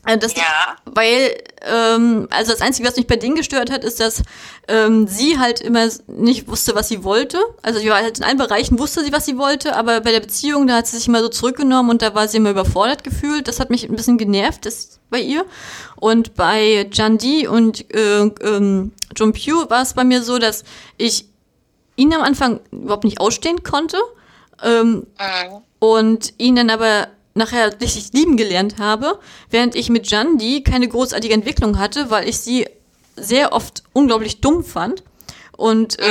[0.06, 0.76] Äh, Das Ja.
[0.86, 4.22] Weil, ähm, also das Einzige, was mich bei denen gestört hat, ist, dass
[4.68, 7.38] ähm, sie halt immer nicht wusste, was sie wollte.
[7.62, 10.20] Also sie war halt in allen Bereichen wusste sie, was sie wollte, aber bei der
[10.20, 13.46] Beziehung, da hat sie sich immer so zurückgenommen und da war sie immer überfordert gefühlt.
[13.48, 15.44] Das hat mich ein bisschen genervt, das bei ihr.
[15.96, 20.64] Und bei Jandi und äh, ähm, Jungpyu war es bei mir so, dass
[20.96, 21.26] ich
[21.96, 23.98] ihn am Anfang überhaupt nicht ausstehen konnte.
[24.62, 25.62] Ähm, Mhm.
[25.78, 29.18] und ihn dann aber nachher richtig lieben gelernt habe,
[29.50, 32.66] während ich mit Jandi keine großartige Entwicklung hatte, weil ich sie
[33.16, 35.02] sehr oft unglaublich dumm fand.
[35.56, 36.04] Und, äh,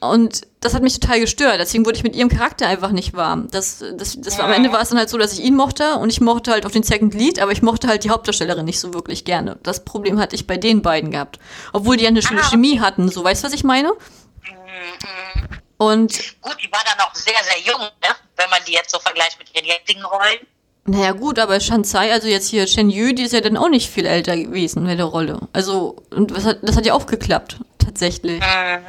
[0.00, 1.60] und das hat mich total gestört.
[1.60, 3.48] Deswegen wurde ich mit ihrem Charakter einfach nicht warm.
[3.50, 5.96] Das, das, das war, am Ende war es dann halt so, dass ich ihn mochte
[5.96, 8.80] und ich mochte halt auch den Second Lead, aber ich mochte halt die Hauptdarstellerin nicht
[8.80, 9.58] so wirklich gerne.
[9.62, 11.38] Das Problem hatte ich bei den beiden gehabt.
[11.74, 13.10] Obwohl die ja eine schöne Ah, Chemie hatten.
[13.10, 13.88] So, weißt du, was ich meine?
[13.90, 15.58] Mhm.
[15.76, 18.14] Und Gut, die war dann auch sehr, sehr jung, ne?
[18.36, 20.46] wenn man die jetzt so vergleicht mit ihren jetzigen Rollen.
[20.86, 23.90] Naja gut, aber Shansai, also jetzt hier Shen Yu, die ist ja dann auch nicht
[23.90, 25.40] viel älter gewesen bei der Rolle.
[25.52, 28.40] Also, und das hat, das hat ja auch geklappt, tatsächlich.
[28.40, 28.84] Mhm.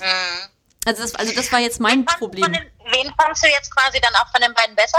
[0.00, 0.50] Mhm.
[0.86, 2.52] Also das, also das war jetzt mein du Problem.
[2.52, 4.98] Den, wen fandst du jetzt quasi dann auch von den beiden besser?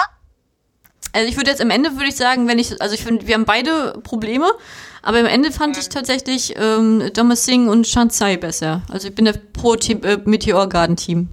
[1.13, 3.35] Also ich würde jetzt am Ende, würde ich sagen, wenn ich, also ich finde, wir
[3.35, 4.51] haben beide Probleme,
[5.07, 8.81] aber am Ende fand ich tatsächlich ähm, Thomas Singh und Shansai besser.
[8.91, 11.29] Also ich bin der Pro-Team, äh, Meteor Garden Team.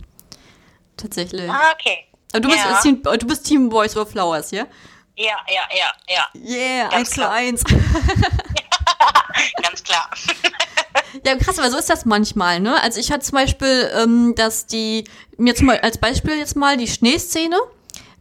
[0.96, 1.50] Tatsächlich.
[1.50, 2.06] Ah, okay.
[2.30, 2.80] Aber du bist, ja.
[2.80, 4.68] Team, du bist Team Boys or Flowers, ja?
[5.16, 6.24] Ja, ja, ja, ja.
[6.40, 7.32] Yeah, Ganz 1 zu klar.
[7.32, 7.64] 1.
[9.62, 10.08] Ganz klar.
[11.26, 12.80] Ja, krass, aber so ist das manchmal, ne?
[12.80, 15.02] Also ich hatte zum Beispiel, ähm, dass die,
[15.36, 17.56] mir zum Beispiel, als Beispiel jetzt mal die Schneeszene,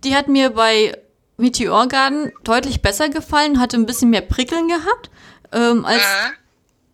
[0.03, 0.97] die hat mir bei
[1.37, 5.11] Meteor Garden deutlich besser gefallen, hatte ein bisschen mehr Prickeln gehabt,
[5.53, 6.33] ähm, als, Mhm.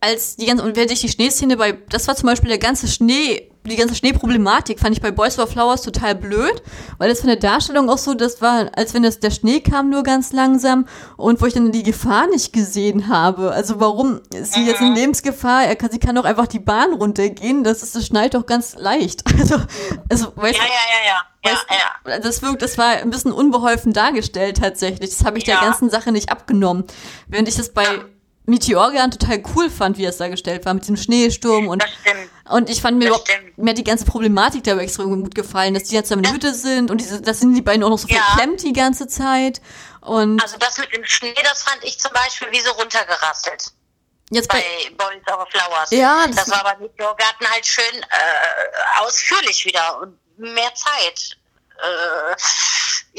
[0.02, 2.88] als die ganze, und während ich die Schneeszene bei, das war zum Beispiel der ganze
[2.88, 6.64] Schnee, die ganze Schneeproblematik fand ich bei Boys Over Flowers total blöd,
[6.98, 9.90] weil das von der Darstellung auch so, das war, als wenn das, der Schnee kam
[9.90, 13.52] nur ganz langsam und wo ich dann die Gefahr nicht gesehen habe.
[13.52, 15.66] Also warum ist sie jetzt in Lebensgefahr?
[15.66, 18.76] Er kann, sie kann doch einfach die Bahn runtergehen, das ist, das schneit doch ganz
[18.78, 19.24] leicht.
[19.40, 19.56] Also,
[20.10, 21.22] also, weißt Ja, du, ja, ja, ja.
[21.46, 21.66] Ja, Weißt
[22.16, 22.20] ja.
[22.20, 25.10] Das wirkt, das war ein bisschen unbeholfen dargestellt tatsächlich.
[25.10, 25.62] Das habe ich der Ja.
[25.62, 26.86] ganzen Sache nicht abgenommen.
[27.28, 27.86] Während ich das bei
[28.50, 31.90] Meteorgan total cool fand, wie es dargestellt war, mit dem Schneesturm und, Das
[32.54, 35.84] und ich fand mir Das überhaupt, mir die ganze Problematik dabei extrem gut gefallen, dass
[35.84, 38.08] die jetzt in der Hütte sind und diese, das sind die beiden auch noch so
[38.08, 38.22] Ja.
[38.24, 39.62] verklemmt die ganze Zeit.
[40.02, 43.72] Und Also das mit dem Schnee, das fand ich zum Beispiel wie so runtergerasselt.
[44.32, 44.64] jetzt bei,
[44.98, 45.92] bei Boys Over Flowers.
[45.92, 51.38] Ja, das- das, war bei Meteorgarten halt schön äh, ausführlich wieder und mehr Zeit.
[51.82, 52.36] Äh,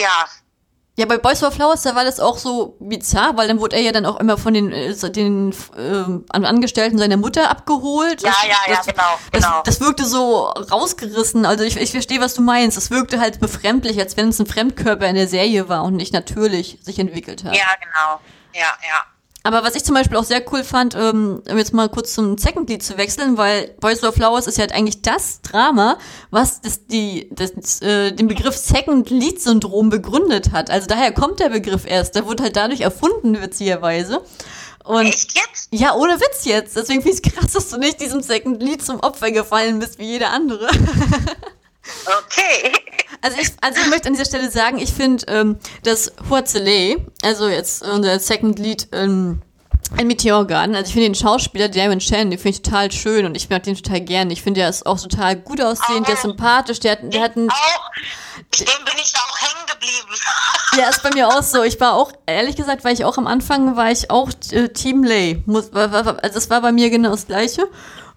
[0.01, 0.27] ja,
[1.01, 3.81] Ja, bei Boys for Flowers, da war das auch so bizarr, weil dann wurde er
[3.83, 8.21] ja dann auch immer von den, äh, den ähm, Angestellten seiner Mutter abgeholt.
[8.23, 9.63] Ja, Das- ja, ja, das, genau, Das, genau.
[9.65, 11.47] das wirkte so rausgerissen.
[11.47, 12.77] Also ich, ich verstehe, was du meinst.
[12.77, 16.13] Es wirkte halt befremdlich, als wenn es ein Fremdkörper in der Serie war und nicht
[16.13, 17.57] natürlich sich entwickelt hat.
[17.57, 18.21] ja, genau.
[18.53, 19.05] Ja, ja.
[19.43, 22.37] Aber was ich zum Beispiel auch sehr cool fand, ähm, um jetzt mal kurz zum
[22.37, 25.99] Second Lead zu wechseln, weil Boys for Flowers ist ja halt eigentlich das Drama,
[26.31, 30.71] was das, die, das, äh, den Begriff Second Lead Syndrom begründet hat.
[30.71, 32.15] Also daher kommt der Begriff erst.
[32.17, 34.23] Der wurde halt dadurch erfunden, witzigerweise.
[34.85, 35.69] Und Echt jetzt?
[35.71, 36.77] ja, ohne Witz jetzt.
[36.77, 39.99] Deswegen finde ich es krass, dass du nicht diesem Second Lead zum Opfer gefallen bist
[39.99, 40.69] wie jeder andere.
[42.07, 42.73] Okay.
[43.23, 47.49] Also ich, also ich möchte an dieser Stelle sagen, ich finde, ähm, dass Huazele, also
[47.49, 49.43] jetzt unser Second Lead, ähm,
[49.99, 50.75] Ein Meteorgarten.
[50.75, 53.65] Also ich finde den Schauspieler Damon Shannon, den finde ich total schön und ich mag
[53.65, 54.31] den total gern.
[54.31, 57.37] Ich finde, der ist auch total gut aussehend, der ist sympathisch, der hat, der hat
[57.37, 57.51] einen...
[57.51, 57.91] Auch,
[58.59, 60.15] dem bin ich auch hängen geblieben.
[60.79, 61.65] Ja, ist bei mir auch so.
[61.65, 65.03] Ich war auch, ehrlich gesagt, war ich auch am Anfang, war ich auch äh, Team
[65.03, 65.43] Lay.
[65.45, 67.69] Muss, war, war, also es war bei mir genau das Gleiche.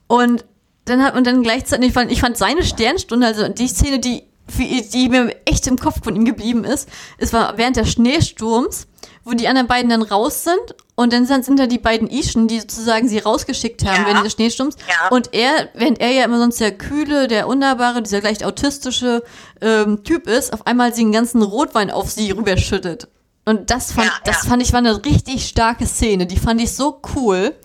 [0.06, 0.46] Und
[0.86, 4.22] dann hat man dann gleichzeitig, ich fand, ich fand seine Sternstunde, also die Szene, die,
[4.48, 8.88] die mir echt im Kopf von ihm geblieben ist, es war während des Schneesturms,
[9.24, 12.60] wo die anderen beiden dann raus sind und dann sind, da die beiden Ischen, die
[12.60, 14.08] sozusagen sie rausgeschickt haben Ja.
[14.08, 14.76] während des Schneesturms.
[14.88, 15.08] Ja.
[15.10, 19.24] Und er, während er ja immer sonst der kühle, der unnahbare, dieser leicht autistische
[19.62, 23.08] ähm, Typ ist, auf einmal sie den ganzen Rotwein auf sie rüberschüttet.
[23.46, 26.26] Und das fand, Ja, das fand ich war eine richtig starke Szene.
[26.28, 27.56] Die fand ich so cool.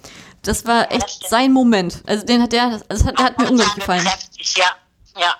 [0.43, 1.31] Das war das echt stimmt.
[1.31, 2.03] sein Moment.
[2.07, 4.05] Also den hat der, also das hat, der hat mir unglaublich gefallen.
[4.05, 4.67] kräftig, Ja,
[5.21, 5.35] ja.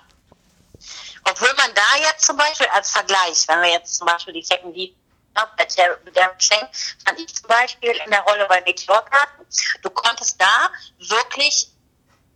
[1.31, 4.75] Obwohl man da jetzt zum Beispiel als Vergleich, wenn wir jetzt zum Beispiel die Second
[4.75, 4.97] Lead
[6.05, 6.67] mit der Cheng,
[7.05, 9.47] fand ich zum Beispiel in der Rolle bei Meteorkarten,
[9.83, 11.69] du konntest da wirklich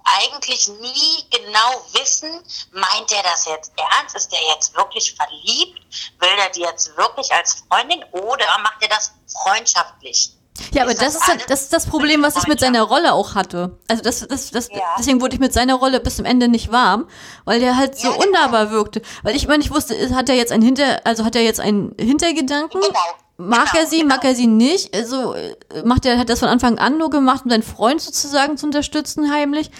[0.05, 4.14] eigentlich nie genau wissen, meint er das jetzt ernst?
[4.16, 5.81] Ist der jetzt wirklich verliebt?
[6.18, 10.33] Will er die jetzt wirklich als Freundin oder macht er das freundschaftlich?
[10.75, 13.35] Ja, aber das das ist, das ist das Problem, was ich mit seiner Rolle auch
[13.35, 13.79] hatte.
[13.88, 14.81] Also das, das, das, Ja.
[14.99, 17.07] deswegen wurde ich mit seiner Rolle bis zum Ende nicht warm,
[17.45, 18.27] weil der halt so Ja, genau.
[18.27, 19.01] unnahbar wirkte.
[19.23, 21.95] Weil ich meine, ich wusste, hat er jetzt einen Hinter, also hat er jetzt einen
[21.99, 22.81] Hintergedanken?
[22.81, 22.93] Genau.
[23.38, 24.15] Mag Genau, er sie, genau.
[24.15, 24.95] mag er sie nicht?
[24.95, 28.57] Also äh, macht er, hat das von Anfang an nur gemacht, um seinen Freund sozusagen
[28.59, 29.71] zu unterstützen, heimlich.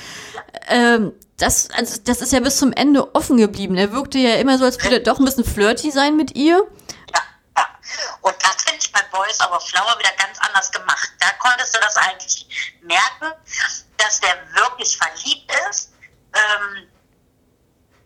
[0.69, 3.77] Ähm, das, also das ist ja bis zum Ende offen geblieben.
[3.77, 6.63] Er wirkte ja immer so, als würde er doch ein bisschen flirty sein mit ihr.
[8.21, 11.11] Und das finde ich bei Boys aber Flower wieder ganz anders gemacht.
[11.21, 12.47] Da konntest du das eigentlich
[12.83, 13.33] merken,
[13.97, 15.93] dass der wirklich verliebt ist,
[16.35, 16.89] ähm,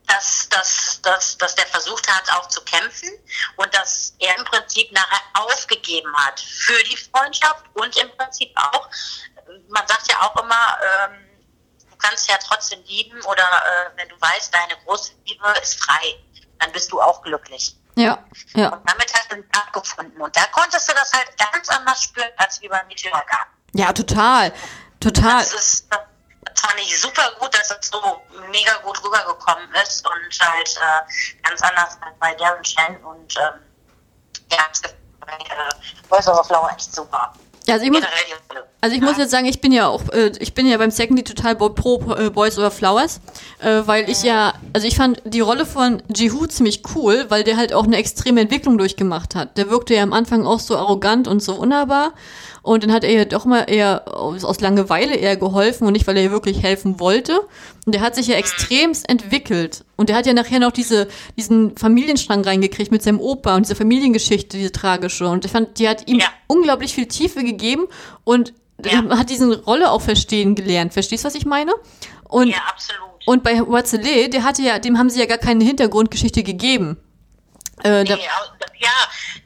[0.06, 3.10] dass, dass, dass, dass der versucht hat, auch zu kämpfen
[3.56, 8.88] und dass er im Prinzip nachher aufgegeben hat für die Freundschaft und im Prinzip auch,
[9.68, 11.26] man sagt ja auch immer, ähm,
[11.90, 16.22] du kannst ja trotzdem lieben oder äh, wenn du weißt, deine große Liebe ist frei,
[16.58, 17.76] dann bist du auch glücklich.
[17.96, 18.18] Ja,
[18.54, 18.68] ja.
[18.68, 20.20] Und damit hast du ihn abgefunden.
[20.20, 23.54] Und da konntest du das halt ganz anders spüren als wie beim Meteorgarten.
[23.72, 24.52] Ja, total.
[25.00, 25.38] Total.
[25.38, 26.00] Das ist, das
[26.60, 31.62] fand ich super gut, dass es so mega gut rübergekommen ist und halt äh, ganz
[31.62, 33.60] anders als bei Darren Shen und ähm,
[34.52, 37.32] ja, es gibt bei äh, Voice over Flower echt super.
[37.66, 38.02] Ja, also ich muss.
[38.86, 41.18] Also ich muss jetzt sagen, ich bin ja auch, äh, ich bin ja beim Second
[41.18, 43.20] Lead total pro äh, Boys Over Flowers,
[43.58, 47.56] äh, weil ich ja, also ich fand die Rolle von Jihu ziemlich cool, weil der
[47.56, 49.58] halt auch eine extreme Entwicklung durchgemacht hat.
[49.58, 52.12] Der wirkte ja am Anfang auch so arrogant und so unnahbar
[52.66, 56.16] und dann hat er ja doch mal eher aus, Langeweile eher geholfen und nicht, weil
[56.16, 57.40] er ihr wirklich helfen wollte.
[57.86, 59.84] Und der hat sich ja extremst entwickelt.
[59.94, 63.76] Und der hat ja nachher noch diese, diesen Familienstrang reingekriegt mit seinem Opa und diese
[63.76, 65.28] Familiengeschichte, diese tragische.
[65.28, 66.26] Und ich fand, die hat ihm Ja.
[66.48, 67.84] unglaublich viel Tiefe gegeben
[68.26, 68.52] und
[68.84, 69.00] Ja.
[69.00, 70.92] man hat diese Rolle auch verstehen gelernt.
[70.92, 71.72] Verstehst du, was ich meine?
[72.28, 73.26] Und, Ja, absolut.
[73.26, 76.98] und bei Watzele, der hatte ja, dem haben sie ja gar keine Hintergrundgeschichte gegeben.
[77.82, 78.88] Äh, da, Nee, au- ja,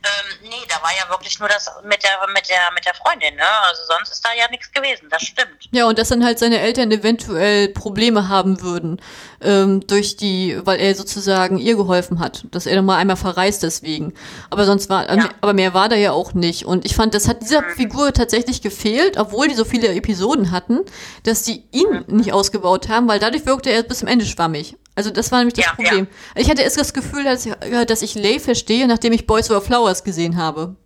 [0.05, 3.35] ähm, nee, da war ja wirklich nur das mit der, mit der, mit der Freundin,
[3.37, 3.43] ne?
[3.69, 5.69] Also sonst ist da ja nichts gewesen, das stimmt.
[5.73, 9.01] ja, und dass dann halt seine Eltern eventuell Probleme haben würden,
[9.42, 13.62] ähm, durch die, weil er sozusagen ihr geholfen hat, dass er dann mal einmal verreist
[13.62, 14.12] deswegen.
[14.50, 15.29] Aber sonst war, Ja.
[15.40, 16.66] aber mehr war da ja auch nicht.
[16.66, 20.81] Und ich fand, das hat dieser Figur tatsächlich gefehlt, obwohl die so viele Episoden hatten,
[21.22, 24.76] dass die ihn nicht ausgebaut haben, weil dadurch wirkte er bis zum Ende schwammig.
[24.94, 26.07] Also das war nämlich das Ja, Problem.
[26.35, 29.50] Ich hatte erst das Gefühl, dass ich, ja, dass ich Lay verstehe, nachdem ich Boys
[29.50, 30.76] Over Flowers gesehen habe.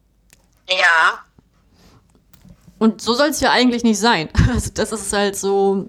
[0.68, 1.18] Ja,
[2.78, 4.28] Und so soll es ja eigentlich nicht sein.
[4.54, 5.88] Also das ist halt so.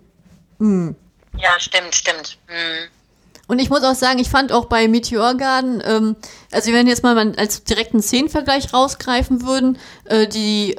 [1.38, 2.38] Ja, stimmt, stimmt.
[2.48, 2.90] Hm.
[3.48, 6.16] Und ich muss auch sagen, ich fand auch bei Meteor Garden, ähm,
[6.52, 10.76] also wenn jetzt mal als direkten Szenenvergleich rausgreifen würden, äh, die,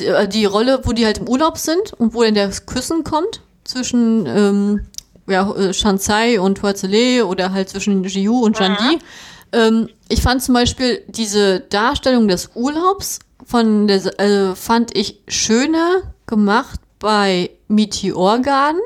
[0.00, 3.42] äh, die Rolle, wo die halt im Urlaub sind und wo dann das Küssen kommt
[3.64, 4.86] zwischen ähm,
[5.28, 8.98] ja, äh, Shansai und Huazele oder halt zwischen Jiu und Jandi.
[9.52, 16.14] Ähm, ich fand zum Beispiel diese Darstellung des Urlaubs von der, äh, fand ich schöner
[16.26, 18.80] gemacht bei Meteor Garden.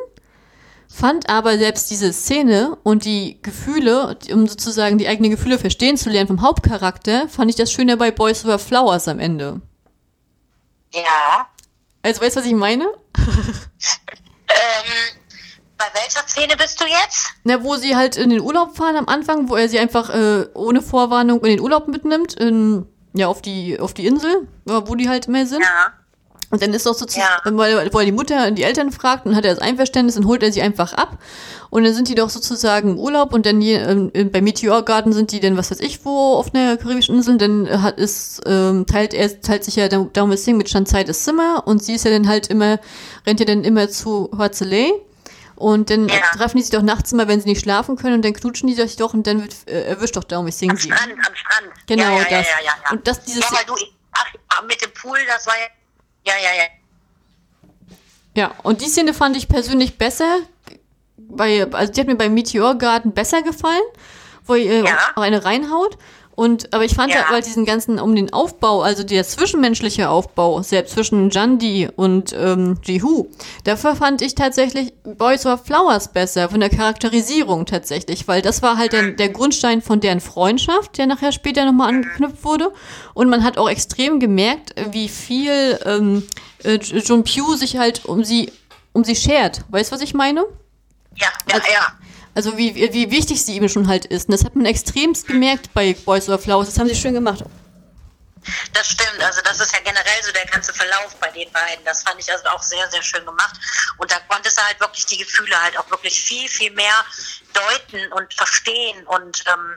[1.00, 6.10] Fand aber selbst diese Szene und die Gefühle, um sozusagen die eigenen Gefühle verstehen zu
[6.10, 9.62] lernen vom Hauptcharakter, fand ich das schöner bei Boys Over Flowers am Ende.
[10.92, 11.48] Ja.
[12.02, 12.84] Also weißt du, was ich meine?
[14.52, 15.16] Ähm,
[15.78, 17.28] bei welcher Szene bist du jetzt?
[17.44, 20.48] Na, wo sie halt in den Urlaub fahren am Anfang, wo er sie einfach äh,
[20.52, 22.84] ohne Vorwarnung in den Urlaub mitnimmt, in,
[23.14, 25.62] ja, auf die, auf die Insel, wo die halt immer sind.
[25.62, 25.94] Ja.
[26.50, 27.92] Und dann ist doch sozusagen, ja.
[27.92, 30.62] weil, die Mutter die Eltern fragt und hat er das Einverständnis und holt er sie
[30.62, 31.18] einfach ab.
[31.70, 35.12] Und dann sind die doch sozusagen im Urlaub und dann je, äh, bei Meteor Garden
[35.12, 38.84] sind die dann, was weiß ich, wo auf einer karibischen Insel, dann hat ist, ähm,
[38.86, 42.10] teilt er, teilt sich ja Daumen Singh mit Shanzai das Zimmer und sie ist ja
[42.10, 42.80] dann halt immer,
[43.26, 44.92] rennt ja dann immer zu Huazele.
[45.54, 46.16] Und dann ja.
[46.34, 48.74] treffen die sich doch nachts immer, wenn sie nicht schlafen können und dann knutschen die
[48.74, 50.90] sich doch und dann wird, äh, erwischt doch Daumen Singh sie.
[50.90, 51.86] Am Strand, am Strand.
[51.86, 52.30] Genau, ja, ja, das.
[52.30, 53.42] Ja, ja, ja, Und das, dieses.
[53.42, 53.74] Ja, weil du,
[54.12, 55.66] ach, mit dem Pool, das war ja
[56.26, 56.64] ja, ja, ja.
[58.36, 60.38] Ja, und die Szene fand ich persönlich besser.
[61.16, 63.82] Bei, also die hat mir beim Meteor Garden besser gefallen,
[64.46, 64.98] wo ihr ja.
[65.16, 65.98] auch eine reinhaut.
[66.34, 67.28] Und, aber ich fand ja.
[67.28, 72.78] halt diesen ganzen, um den Aufbau, also der zwischenmenschliche Aufbau, selbst zwischen Jandi und ähm,
[72.82, 73.26] Jihu,
[73.64, 78.78] dafür fand ich tatsächlich Boys of Flowers besser, von der Charakterisierung tatsächlich, weil das war
[78.78, 82.72] halt der, der Grundstein von deren Freundschaft, der nachher später nochmal angeknüpft wurde.
[83.12, 86.26] Und man hat auch extrem gemerkt, wie viel ähm,
[86.64, 88.50] äh, Jun Pugh sich halt um sie,
[88.92, 89.64] um sie schert.
[89.68, 90.44] Weißt du, was ich meine?
[91.16, 91.99] Ja, ja, also, ja.
[92.34, 94.28] Also wie, wie wichtig sie ihm schon halt ist.
[94.28, 96.68] Und das hat man extremst gemerkt bei Boys Over Flowers.
[96.68, 97.44] Das haben sie schön gemacht.
[98.72, 101.84] Das stimmt, also das ist ja generell so der ganze Verlauf bei den beiden.
[101.84, 103.54] Das fand ich also auch sehr, sehr schön gemacht.
[103.98, 107.04] Und da konntest du halt wirklich die Gefühle halt auch wirklich viel, viel mehr
[107.52, 109.06] deuten und verstehen.
[109.06, 109.76] Und ähm,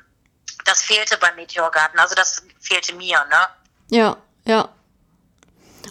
[0.65, 1.99] das fehlte beim Meteorgarten.
[1.99, 3.47] Also das fehlte mir, ne?
[3.89, 4.69] Ja, ja.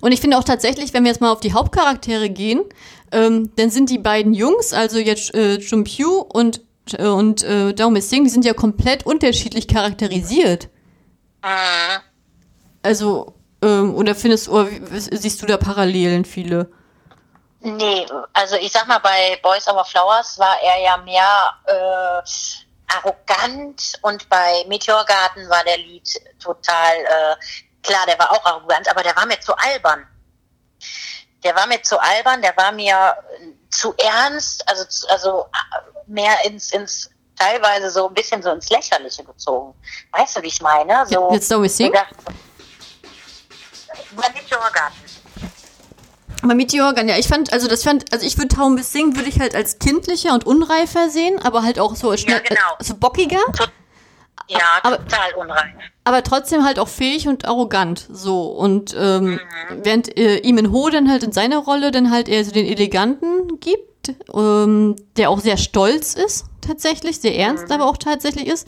[0.01, 2.65] Und ich finde auch tatsächlich, wenn wir jetzt mal auf die Hauptcharaktere gehen,
[3.13, 6.63] ähm, dann sind die beiden Jungs, also jetzt äh, Jumpyu und,
[6.99, 10.69] äh, und äh, Dao Singh, die sind ja komplett unterschiedlich charakterisiert.
[11.45, 12.01] Mhm.
[12.83, 16.71] Also, ähm, oder findest oder siehst du da Parallelen viele?
[17.61, 23.93] Nee, also ich sag mal, bei Boys Over Flowers war er ja mehr äh, arrogant
[24.03, 26.09] und bei Meteor Garden war der Lied
[26.43, 27.37] total, äh,
[27.83, 30.07] klar, der war auch arrogant, aber der war mir zu albern
[31.43, 33.17] der war mir zu albern, der war mir
[33.71, 35.47] zu ernst, also, also
[36.07, 39.75] mehr ins, ins teilweise so ein bisschen so ins Lächerliche gezogen.
[40.13, 41.07] Weißt du, wie ich meine?
[41.07, 41.93] So, Jetzt so sing?
[41.93, 42.05] Bei
[44.31, 44.99] Meteorgarten.
[46.43, 49.29] Bei Meteorgarten, ja, ich fand, also das fand, also ich würde Taum bis Sing würde
[49.29, 52.75] ich halt als kindlicher und unreifer sehen, aber halt auch so schnell, ja, genau.
[52.79, 53.41] also bockiger.
[53.57, 53.71] Tot
[54.53, 55.75] ja, aber, total unrein.
[56.05, 58.07] Aber trotzdem halt auch fähig und arrogant.
[58.11, 58.47] So.
[58.47, 59.41] Und ähm, mhm.
[59.83, 62.67] während äh, ihm in Ho dann halt in seiner Rolle dann halt eher so den
[62.67, 67.73] Eleganten gibt, ähm, der auch sehr stolz ist, tatsächlich, sehr ernst, mhm.
[67.73, 68.67] aber auch tatsächlich ist.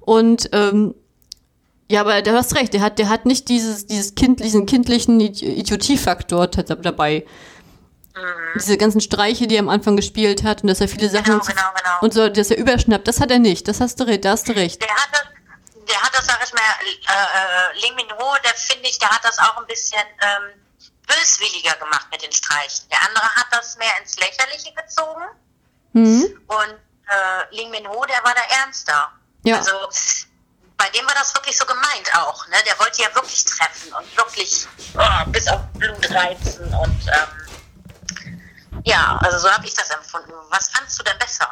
[0.00, 0.94] Und ähm,
[1.90, 5.20] ja, aber du hast recht, der hat, der hat nicht dieses, dieses kind, diesen kindlichen
[5.20, 7.26] Idiotiefaktor dabei.
[8.14, 8.52] Mhm.
[8.54, 11.44] Diese ganzen Streiche, die er am Anfang gespielt hat und dass er viele Sachen genau,
[11.44, 11.98] genau, genau.
[12.02, 13.68] und so, dass er überschnappt, das hat er nicht.
[13.68, 14.82] Das hast du recht, da hast du recht.
[14.82, 15.22] Der hat das,
[15.88, 19.08] der hat das, sag ich mal, äh, äh, Ling Min Ho, der finde ich, der
[19.08, 20.60] hat das auch ein bisschen ähm,
[21.06, 22.88] böswilliger gemacht mit den Streichen.
[22.90, 25.24] Der andere hat das mehr ins Lächerliche gezogen.
[25.94, 26.38] Mhm.
[26.46, 26.74] Und
[27.08, 29.10] äh, Ling Min Ho, der war da ernster.
[29.44, 29.58] Ja.
[29.58, 29.72] Also
[30.76, 32.46] bei dem war das wirklich so gemeint auch.
[32.48, 32.56] Ne?
[32.66, 34.66] Der wollte ja wirklich treffen und wirklich
[34.98, 37.41] oh, bis auf Blut reizen und ähm,
[38.84, 40.32] ja, also so habe ich das empfunden.
[40.50, 41.48] Was fandst du denn besser?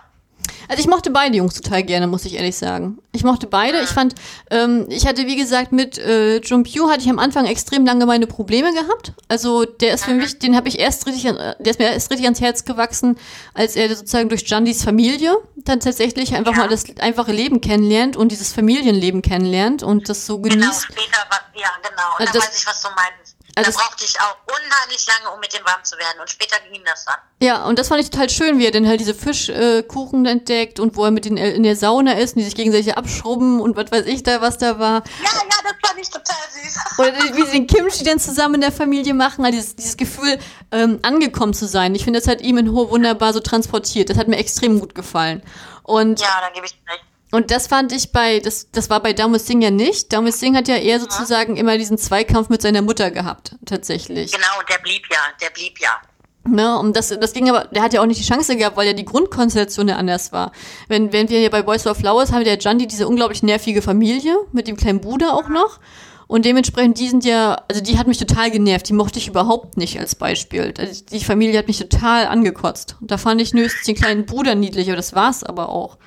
[0.69, 2.99] Also ich mochte beide Jungs total gerne, muss ich ehrlich sagen.
[3.11, 3.81] Ich mochte beide.
[3.81, 4.15] Ich fand,
[4.51, 8.07] ähm, ich hatte wie gesagt mit äh, Jun Pugh hatte ich am Anfang extrem lange
[8.07, 9.13] meine Probleme gehabt.
[9.29, 10.19] Also der ist für mhm.
[10.19, 13.19] mich, den habe ich erst richtig, an, der ist mir erst richtig ans Herz gewachsen,
[13.53, 16.59] als er sozusagen durch Jandis Familie dann tatsächlich einfach ja.
[16.59, 20.89] mal das einfache Leben kennenlernt und dieses Familienleben kennenlernt und das so genau, genießt.
[20.89, 22.15] Genau, später, ja genau.
[22.19, 23.30] Und also da weiß ich, was du meinst.
[23.67, 26.21] Also da brauchte ich auch unheimlich lange, um mit dem warm zu werden.
[26.21, 27.17] Und später ging das dann.
[27.43, 30.81] Ja, und das fand ich total schön, wie er dann halt diese Fischkuchen äh, entdeckt
[30.81, 33.61] und wo er mit den äh, in der Sauna ist und die sich gegenseitig abschrubben
[33.61, 35.03] und was weiß ich da, was da war.
[35.23, 36.99] Ja, ja, das fand ich total süß.
[36.99, 40.39] Oder wie sie den Kimchi dann zusammen in der Familie machen, halt dieses, dieses Gefühl,
[40.71, 41.95] ähm, angekommen zu sein.
[41.95, 44.11] Ich finde, das hat ihm in Ho wunderbar so transportiert.
[44.11, 45.43] Das hat mir extrem gut gefallen.
[45.83, 47.05] Und ja, da gebe ich recht.
[47.33, 50.13] Und das fand ich bei, das, das war bei Damus Singh ja nicht.
[50.13, 54.33] Damus Singh hat ja eher sozusagen immer diesen Zweikampf mit seiner Mutter gehabt, tatsächlich.
[54.33, 56.01] Genau, der blieb ja, der blieb ja.
[56.45, 58.87] Ne, und das, das ging aber, der hat ja auch nicht die Chance gehabt, weil
[58.87, 60.53] ja die Grundkonstellation ja anders war.
[60.89, 64.35] Wenn, wenn wir hier bei Boys of Flowers haben, der Jandi diese unglaublich nervige Familie
[64.53, 65.79] mit dem kleinen Bruder auch noch.
[66.27, 69.77] Und dementsprechend, die sind ja, also die hat mich total genervt, die mochte ich überhaupt
[69.77, 70.73] nicht als Beispiel.
[71.13, 72.97] Die Familie hat mich total angekotzt.
[73.01, 75.99] Und da fand ich höchstens den kleinen Bruder niedlich, aber das war's aber auch.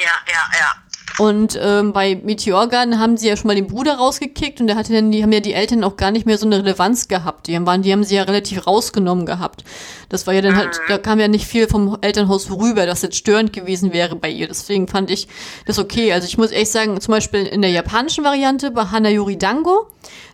[0.00, 0.90] Ja, ja, ja.
[1.18, 4.92] Und ähm, bei Meteorgarden haben sie ja schon mal den Bruder rausgekickt und da hatte
[4.92, 7.46] dann, die haben ja die Eltern auch gar nicht mehr so eine Relevanz gehabt.
[7.46, 9.64] Die haben, die haben sie ja relativ rausgenommen gehabt.
[10.08, 10.88] Das war ja dann halt, mhm.
[10.88, 14.48] da kam ja nicht viel vom Elternhaus rüber, das jetzt störend gewesen wäre bei ihr.
[14.48, 15.28] Deswegen fand ich
[15.66, 16.12] das okay.
[16.12, 19.88] Also ich muss echt sagen, zum Beispiel in der japanischen Variante bei Hanayori Dango,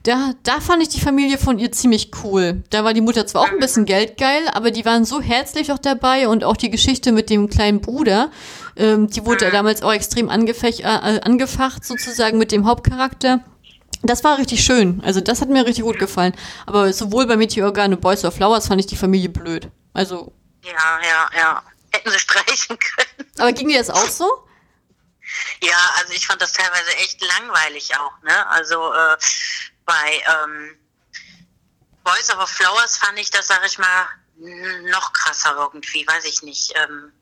[0.07, 2.62] Da, da fand ich die Familie von ihr ziemlich cool.
[2.70, 5.80] Da war die Mutter zwar auch ein bisschen geldgeil, aber die waren so herzlich auch
[5.80, 8.30] dabei und auch die Geschichte mit dem kleinen Bruder,
[8.76, 13.40] ähm, die wurde damals auch extrem angefech, äh, angefacht sozusagen mit dem Hauptcharakter.
[14.02, 15.02] Das war richtig schön.
[15.04, 16.36] Also das hat mir richtig gut gefallen.
[16.66, 19.70] Aber sowohl bei Meteor Gun und Boys of Flowers fand ich die Familie blöd.
[19.92, 20.32] Also.
[20.62, 21.62] Ja, ja, ja.
[21.90, 23.28] Hätten sie streichen können.
[23.38, 24.30] Aber ging dir das auch so?
[25.62, 28.46] Ja, also ich fand das teilweise echt langweilig auch, ne?
[28.48, 29.16] Also äh,
[29.87, 30.78] bei ähm,
[32.05, 34.07] Boys of Flowers fand ich das, sag ich mal,
[34.91, 36.72] noch krasser irgendwie, weiß ich nicht.
[36.76, 37.12] Ähm,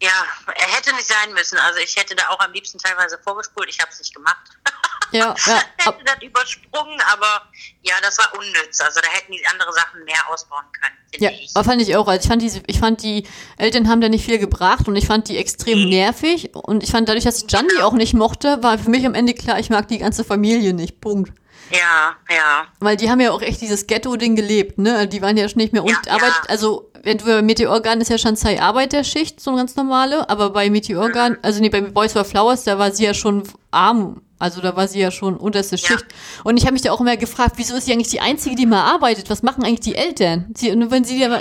[0.00, 1.58] ja, er hätte nicht sein müssen.
[1.58, 3.68] Also ich hätte da auch am liebsten teilweise vorgespult.
[3.68, 4.38] Ich habe es nicht gemacht.
[5.12, 5.62] Ja, ja.
[5.78, 7.42] hätte das übersprungen, aber
[7.82, 8.80] ja, das war unnütz.
[8.80, 10.94] Also da hätten die andere Sachen mehr ausbauen können.
[11.18, 11.52] Ja, ich.
[11.52, 12.06] fand ich auch.
[12.08, 15.06] Also ich fand die, ich fand die Eltern haben da nicht viel gebracht und ich
[15.06, 15.88] fand die extrem Mhm.
[15.88, 19.14] nervig und ich fand dadurch, dass ich die auch nicht mochte, war für mich am
[19.14, 21.00] Ende klar, ich mag die ganze Familie nicht.
[21.00, 21.32] Punkt.
[21.70, 22.66] Ja, ja.
[22.80, 25.06] Weil die haben ja auch echt dieses Ghetto-Ding gelebt, ne?
[25.06, 26.42] Die waren ja schon nicht mehr Ja, und Arbeit, ja.
[26.48, 30.70] also wenn du bei Meteorgarden ist ja Shanzai Arbeiterschicht, so eine ganz normale, aber bei
[30.70, 31.44] Meteorgarden, Mhm.
[31.44, 34.86] also nee, bei Boys for Flowers, da war sie ja schon arm, also da war
[34.88, 35.86] sie ja schon unterste Ja.
[35.88, 36.06] Schicht.
[36.44, 38.66] Und ich habe mich da auch immer gefragt, wieso ist sie eigentlich die Einzige, die
[38.66, 39.30] mal arbeitet?
[39.30, 40.46] Was machen eigentlich die Eltern?
[40.56, 41.40] Sie, und wenn sie da,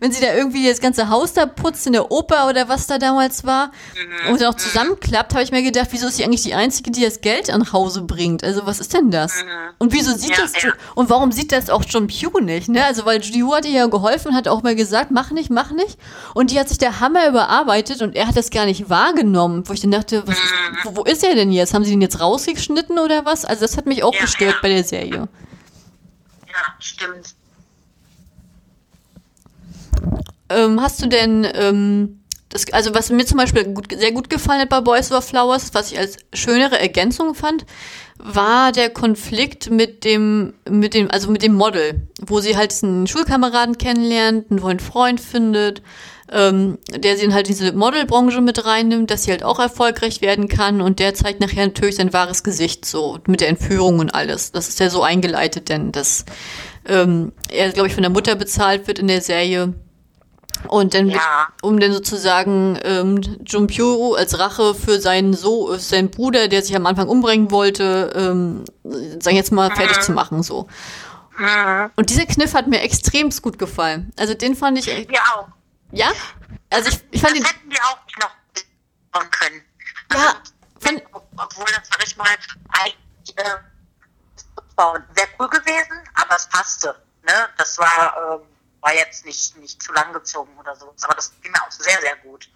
[0.00, 2.98] wenn sie da irgendwie das ganze Haus da putzt in der Oper oder was da
[2.98, 3.70] damals war
[4.26, 4.32] Mhm.
[4.34, 7.20] und auch zusammenklappt, habe ich mir gedacht, wieso ist sie eigentlich die Einzige, die das
[7.20, 8.42] Geld nach Hause bringt?
[8.44, 9.32] Also was ist denn das?
[9.78, 10.34] Und wieso sieht Mhm.
[10.36, 10.72] Ja, das ja.
[10.94, 12.68] Und warum sieht das auch John Pugh nicht?
[12.68, 12.84] Ne?
[12.84, 15.70] Also weil Judy Hu hat ihr ja geholfen, hat auch mal gesagt, mach nicht, mach
[15.70, 15.98] nicht.
[16.34, 19.72] Und die hat sich der Hammer überarbeitet und er hat das gar nicht wahrgenommen, wo
[19.72, 20.42] ich dann dachte, was Mhm.
[20.42, 21.74] ist, wo, wo ist er denn jetzt?
[21.74, 23.44] Haben sie ihn jetzt rausgeschnitten oder was?
[23.44, 25.28] Also das hat mich auch Ja, gestört bei der Serie.
[26.48, 27.34] Ja, stimmt.
[30.48, 34.60] Ähm, hast du denn, ähm, das, also was mir zum Beispiel gut, sehr gut gefallen
[34.60, 37.64] hat bei Boys Over Flowers, was ich als schönere Ergänzung fand,
[38.18, 43.06] war der Konflikt mit dem, mit dem, also mit dem Model, wo sie halt einen
[43.06, 45.82] Schulkameraden kennenlernt, einen neuen Freund findet,
[46.32, 50.48] ähm, der sie in halt diese Modelbranche mit reinnimmt, dass sie halt auch erfolgreich werden
[50.48, 54.52] kann und der zeigt nachher natürlich sein wahres Gesicht so mit der Entführung und alles.
[54.52, 56.24] Das ist ja so eingeleitet, denn dass
[56.86, 59.74] ähm, er, glaube ich, von der Mutter bezahlt wird in der Serie.
[60.68, 61.48] Und dann, Ja.
[61.62, 66.86] um dann sozusagen ähm, Junpyo als Rache für seinen so seinen Bruder, der sich am
[66.86, 68.64] Anfang umbringen wollte, ähm,
[69.20, 70.68] sagen jetzt mal fertig zu machen so.
[71.38, 71.90] Mhm.
[71.96, 74.12] Und dieser Kniff hat mir extrem gut gefallen.
[74.18, 75.48] Also den fand ich echt, Wir auch.
[75.92, 76.08] ja.
[76.70, 78.30] Also ich, ich fand das den, hätten wir auch noch
[79.12, 79.62] bauen können.
[80.12, 80.34] Ja,
[80.78, 81.02] fand-
[81.36, 82.26] obwohl das, sag ich mal,
[82.72, 83.44] eigentlich äh,
[85.14, 86.94] wäre cool gewesen, aber es passte.
[87.26, 87.32] Ne?
[87.58, 88.40] Das war, ähm,
[88.80, 90.92] war jetzt nicht, nicht zu lang gezogen oder so.
[91.02, 92.48] Aber das ging mir auch sehr, sehr gut.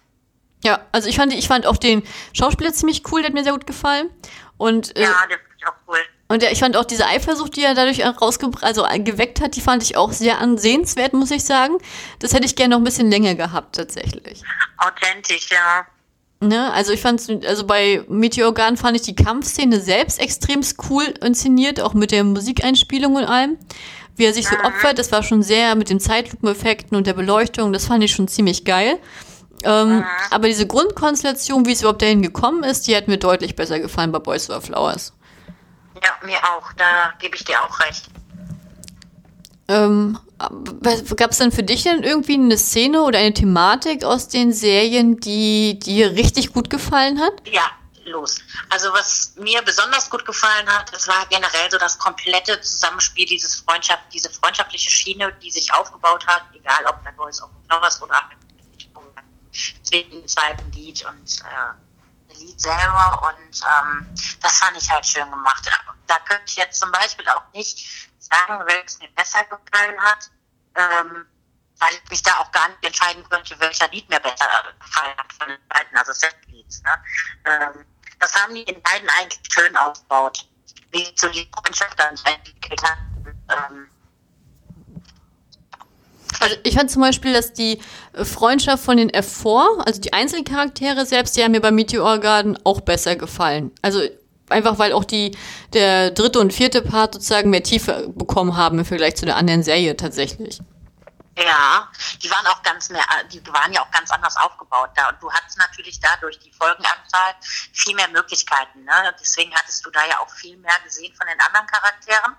[0.63, 2.03] ja, also ich fand, ich fand auch den
[2.33, 4.09] Schauspieler ziemlich cool, der hat mir sehr gut gefallen.
[4.57, 5.99] Und äh, Ja, der finde ich auch cool.
[6.27, 9.61] Und ja, ich fand auch diese Eifersucht, die er dadurch rausgebracht, also geweckt hat, die
[9.61, 11.77] fand ich auch sehr ansehenswert, muss ich sagen.
[12.19, 14.41] Das hätte ich gerne noch ein bisschen länger gehabt, tatsächlich.
[14.77, 15.85] Authentisch, ja.
[16.39, 16.71] Ne?
[16.73, 21.93] Also ich fand, also bei Meteorgan fand ich die Kampfszene selbst extrem cool inszeniert, auch
[21.93, 23.57] mit der Musikeinspielung und allem.
[24.15, 27.73] Wie er sich so opfert, das war schon sehr mit den Zeitlupeneffekten und der Beleuchtung,
[27.73, 28.97] das fand ich schon ziemlich geil.
[29.63, 33.79] Ähm, aber diese Grundkonstellation, wie es überhaupt dahin gekommen ist, die hat mir deutlich besser
[33.79, 35.13] gefallen bei Boys Over Flowers.
[36.03, 36.71] Ja, mir auch.
[36.73, 38.05] Da gebe ich dir auch recht.
[39.67, 40.17] Ähm,
[41.15, 45.19] Gab es denn für dich denn irgendwie eine Szene oder eine Thematik aus den Serien,
[45.19, 47.33] die dir richtig gut gefallen hat?
[47.51, 47.63] Ja,
[48.07, 48.39] los.
[48.69, 53.55] Also was mir besonders gut gefallen hat, das war generell so das komplette Zusammenspiel dieses
[53.61, 58.21] Freundschaft, diese freundschaftliche Schiene, die sich aufgebaut hat, egal ob bei Boys of Flowers oder
[59.91, 64.07] dem zweiten Lied und äh, Lied selber und ähm,
[64.41, 65.69] das fand ich halt schön gemacht.
[66.07, 70.29] Da könnte ich jetzt zum Beispiel auch nicht sagen, welches mir besser gefallen hat,
[70.75, 71.25] ähm,
[71.77, 74.47] weil ich mich da auch gar nicht entscheiden könnte, welcher Lied mir besser
[74.79, 76.83] gefallen hat von den beiden, also Set-Leads.
[76.83, 77.03] Ne?
[77.45, 77.85] Ähm,
[78.25, 80.45] das haben die in beiden eigentlich schön aufgebaut,
[80.91, 82.97] wie so die Freundschaft dann entwickelt hat.
[83.49, 83.87] Ähm,
[86.39, 87.79] Also ich fand zum Beispiel, dass die
[88.13, 92.81] Freundschaft von den F4, also die Einzelcharaktere selbst, die haben mir bei Meteor Garden auch
[92.81, 93.71] besser gefallen.
[93.81, 94.01] Also
[94.49, 95.31] einfach weil auch die
[95.73, 99.63] der dritte und vierte Part sozusagen mehr Tiefe bekommen haben im Vergleich zu der anderen
[99.63, 100.59] Serie tatsächlich.
[101.37, 105.21] Ja, die waren auch ganz mehr, die waren ja auch ganz anders aufgebaut da und
[105.21, 107.35] du hattest natürlich dadurch die Folgenanzahl
[107.73, 108.85] viel mehr Möglichkeiten.
[108.85, 109.15] Ne?
[109.19, 112.37] Deswegen hattest du da ja auch viel mehr gesehen von den anderen Charakteren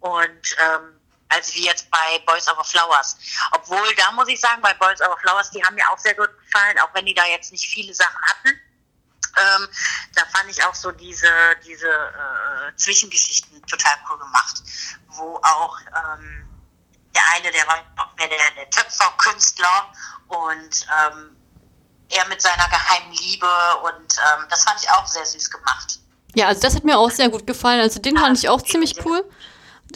[0.00, 3.16] und ähm, als wie jetzt bei Boys Over Flowers.
[3.52, 6.30] Obwohl, da muss ich sagen, bei Boys Over Flowers, die haben mir auch sehr gut
[6.38, 8.48] gefallen, auch wenn die da jetzt nicht viele Sachen hatten.
[9.36, 9.68] Ähm,
[10.14, 11.28] da fand ich auch so diese,
[11.66, 14.62] diese äh, Zwischengeschichten total cool gemacht,
[15.08, 16.53] wo auch ähm,
[17.14, 17.78] der eine, der war
[18.16, 19.92] mehr der, der Töpferkünstler
[20.28, 21.36] und ähm,
[22.10, 23.46] er mit seiner geheimen Liebe
[23.82, 25.98] und ähm, das fand ich auch sehr süß gemacht.
[26.34, 27.80] Ja, also das hat mir auch sehr gut gefallen.
[27.80, 29.24] Also den fand ich auch ziemlich cool.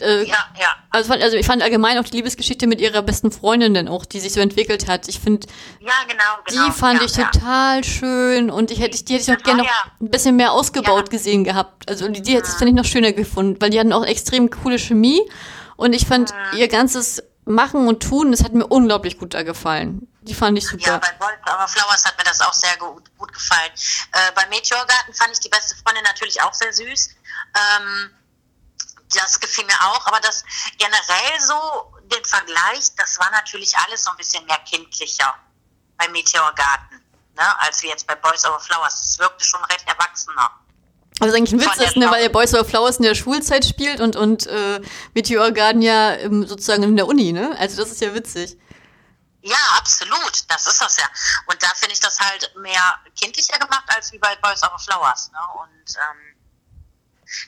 [0.01, 0.75] Äh, ja, ja.
[0.91, 4.19] Also, also ich fand allgemein auch die Liebesgeschichte mit ihrer besten Freundin dann auch, die
[4.19, 5.07] sich so entwickelt hat.
[5.09, 5.47] Ich finde,
[5.81, 7.83] ja, genau, genau, die fand ja, ich total ja.
[7.83, 11.43] schön und ich hätte, die hätte ich auch gerne noch ein bisschen mehr ausgebaut gesehen
[11.43, 11.89] gehabt.
[11.89, 12.45] Also die, die mhm.
[12.45, 15.21] finde ich noch schöner gefunden, weil die hatten auch extrem coole Chemie
[15.79, 16.57] und ich fand mhm.
[16.57, 20.07] ihr ganzes Machen und Tun, das hat mir unglaublich gut da gefallen.
[20.21, 20.85] Die fand ich super.
[20.85, 23.71] Ja, bei Wallflower Flowers hat mir das auch sehr gut, gut gefallen.
[24.11, 27.09] Äh, bei Meteorgarten fand ich die beste Freundin natürlich auch sehr süß.
[27.55, 28.11] Ähm,
[29.15, 30.43] das gefiel mir auch, aber das
[30.77, 35.33] generell so, den Vergleich, das war natürlich alles so ein bisschen mehr kindlicher
[35.97, 37.01] bei Meteorgarten,
[37.35, 39.01] ne, als wir jetzt bei Boys Over Flowers.
[39.01, 40.51] Es wirkte schon recht erwachsener.
[41.19, 44.15] Was eigentlich ein Witz ist, ne, weil Boys Over Flowers in der Schulzeit spielt und,
[44.15, 44.81] und äh,
[45.13, 47.55] Meteor Garden ja im, sozusagen in der Uni, ne?
[47.59, 48.57] Also das ist ja witzig.
[49.41, 50.49] Ja, absolut.
[50.49, 51.05] Das ist das ja.
[51.47, 55.31] Und da finde ich das halt mehr kindlicher gemacht als wie bei Boys Over Flowers.
[55.31, 55.39] Ne?
[55.61, 56.29] Und ähm,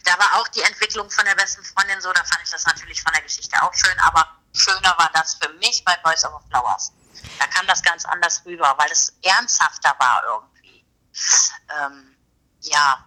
[0.06, 3.02] da war auch die Entwicklung von der besten Freundin so, da fand ich das natürlich
[3.02, 6.94] von der Geschichte auch schön, aber schöner war das für mich bei Boys Over Flowers.
[7.40, 10.86] Da kam das ganz anders rüber, weil es ernsthafter war irgendwie.
[11.78, 12.16] Ähm,
[12.62, 13.06] ja,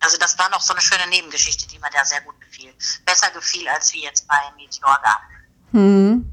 [0.00, 2.72] also das war noch so eine schöne Nebengeschichte, die mir da sehr gut gefiel.
[3.04, 5.26] Besser gefiel als wie jetzt bei Meteorgarten.
[5.72, 6.32] Hm.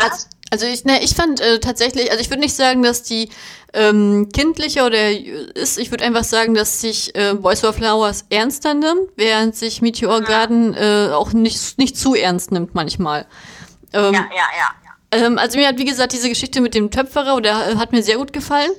[0.00, 3.30] Also, also ich, ne, ich fand äh, tatsächlich, also ich würde nicht sagen, dass die
[3.72, 8.74] ähm, kindlicher oder ist, ich würde einfach sagen, dass sich äh, Boys of Flowers ernster
[8.74, 13.26] nimmt, während sich Meteor Garden äh, auch nicht, nicht zu ernst nimmt manchmal.
[13.92, 14.74] Ähm, ja, ja, ja.
[15.10, 18.02] Ähm, also mir hat, wie gesagt, diese Geschichte mit dem Töpferer, oder äh, hat mir
[18.02, 18.70] sehr gut gefallen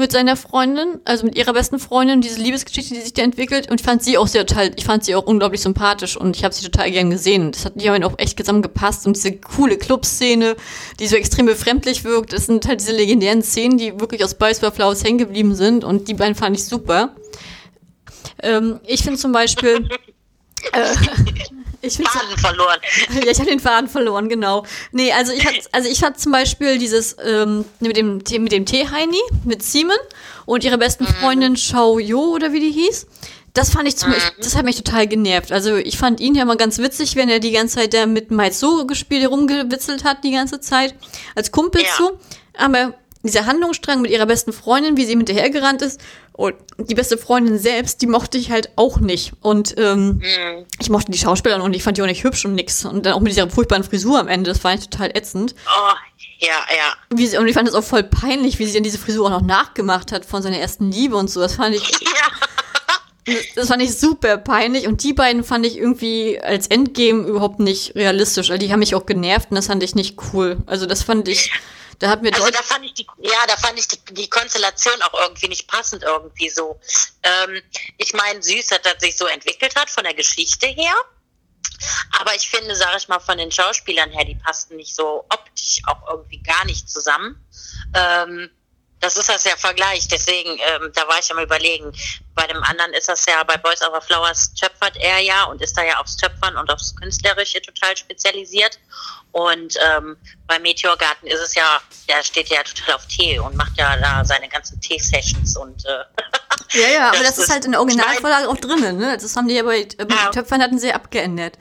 [0.00, 3.70] mit seiner Freundin, also mit ihrer besten Freundin, diese Liebesgeschichte, die sich da entwickelt.
[3.70, 6.42] Und ich fand sie auch sehr total, ich fand sie auch unglaublich sympathisch und ich
[6.42, 7.52] habe sie total gern gesehen.
[7.52, 10.56] Das hat die haben auch echt zusammen gepasst und diese coole Clubszene,
[10.98, 12.32] die so extrem befremdlich wirkt.
[12.32, 16.14] Das sind halt diese legendären Szenen, die wirklich aus Flowers hängen geblieben sind und die
[16.14, 17.14] beiden fand ich super.
[18.42, 19.88] Ähm, ich finde zum Beispiel.
[20.72, 20.94] äh,
[21.82, 22.78] ich Faden verloren.
[23.24, 24.64] Ja, ich habe den Faden verloren, genau.
[24.92, 28.66] Nee, also ich hatte also ich hatte zum Beispiel dieses ähm, mit dem mit dem
[28.66, 29.96] Tee-Heini, mit Simon
[30.46, 31.14] und ihrer besten mhm.
[31.20, 33.06] Freundin Shao Yo oder wie die hieß.
[33.52, 34.42] Das fand ich zum Beispiel, mhm.
[34.42, 35.50] das hat mich total genervt.
[35.50, 38.30] Also ich fand ihn ja mal ganz witzig, wenn er die ganze Zeit da mit
[38.30, 40.94] Maizo gespielt, rumgewitzelt hat die ganze Zeit.
[41.34, 41.88] Als Kumpel ja.
[41.96, 42.10] zu.
[42.56, 46.00] Aber dieser Handlungsstrang mit ihrer besten Freundin, wie sie hinterhergerannt ist,
[46.32, 49.32] und die beste Freundin selbst, die mochte ich halt auch nicht.
[49.42, 50.64] Und ähm, mhm.
[50.80, 52.84] ich mochte die Schauspielerin und ich fand die auch nicht hübsch und nix.
[52.86, 55.54] Und dann auch mit dieser furchtbaren Frisur am Ende, das fand ich total ätzend.
[55.66, 55.92] Oh,
[56.38, 57.16] ja, ja.
[57.16, 59.42] Sie, und ich fand das auch voll peinlich, wie sie dann diese Frisur auch noch
[59.42, 61.40] nachgemacht hat von seiner ersten Liebe und so.
[61.40, 61.82] Das fand ich.
[62.00, 63.36] Ja.
[63.54, 67.94] Das fand ich super peinlich und die beiden fand ich irgendwie als Endgame überhaupt nicht
[67.94, 68.50] realistisch.
[68.50, 70.56] Also die haben mich auch genervt und das fand ich nicht cool.
[70.66, 71.52] Also das fand ich.
[72.00, 75.00] Da hat mir also da fand ich die, ja, da fand ich die, die Konstellation
[75.02, 76.80] auch irgendwie nicht passend irgendwie so.
[77.22, 77.62] Ähm,
[77.98, 80.94] ich meine, süß, dass das sich so entwickelt hat von der Geschichte her.
[82.18, 85.82] Aber ich finde, sage ich mal, von den Schauspielern her, die passten nicht so optisch
[85.86, 87.44] auch irgendwie gar nicht zusammen.
[87.94, 88.50] Ähm,
[89.00, 90.06] das ist das ja Vergleich.
[90.08, 91.92] Deswegen, ähm, da war ich am überlegen.
[92.34, 95.76] Bei dem anderen ist das ja, bei Boys Over Flowers töpfert er ja und ist
[95.76, 98.78] da ja aufs Töpfern und aufs Künstlerische total spezialisiert.
[99.32, 103.76] Und ähm, bei Meteorgarten ist es ja, der steht ja total auf Tee und macht
[103.76, 106.04] ja da seine ganzen Tee-Sessions und äh,
[106.72, 109.18] Ja, ja, aber das, das ist halt in der Originalvorlage auch drinnen, ne?
[109.20, 110.30] Das haben die ja bei, bei ja.
[110.30, 111.54] Töpfern hatten sie abgeändert.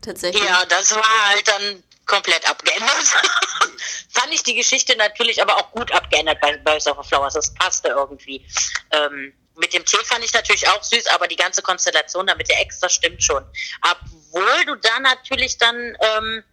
[0.00, 0.42] Tatsächlich.
[0.42, 2.90] Ja, das war halt dann komplett abgeändert.
[4.10, 7.34] Fand ich die Geschichte natürlich aber auch gut abgeändert bei Boys of Flowers.
[7.34, 8.46] Das passte irgendwie.
[8.90, 12.48] Ähm, mit dem Tee fand ich natürlich auch süß, aber die ganze Konstellation da mit
[12.48, 13.44] der Ex, das stimmt schon.
[13.82, 16.44] Obwohl du da natürlich dann ähm,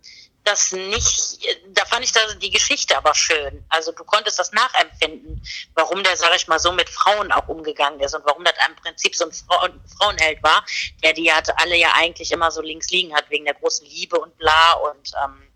[0.43, 1.39] das nicht,
[1.69, 3.63] da fand ich das, die Geschichte aber schön.
[3.69, 5.41] Also du konntest das nachempfinden,
[5.75, 8.75] warum der, sag ich mal, so mit Frauen auch umgegangen ist und warum das im
[8.75, 10.65] Prinzip so ein Frauen, Frauenheld war,
[11.03, 14.19] der die hat alle ja eigentlich immer so links liegen hat wegen der großen Liebe
[14.19, 15.50] und bla und ähm,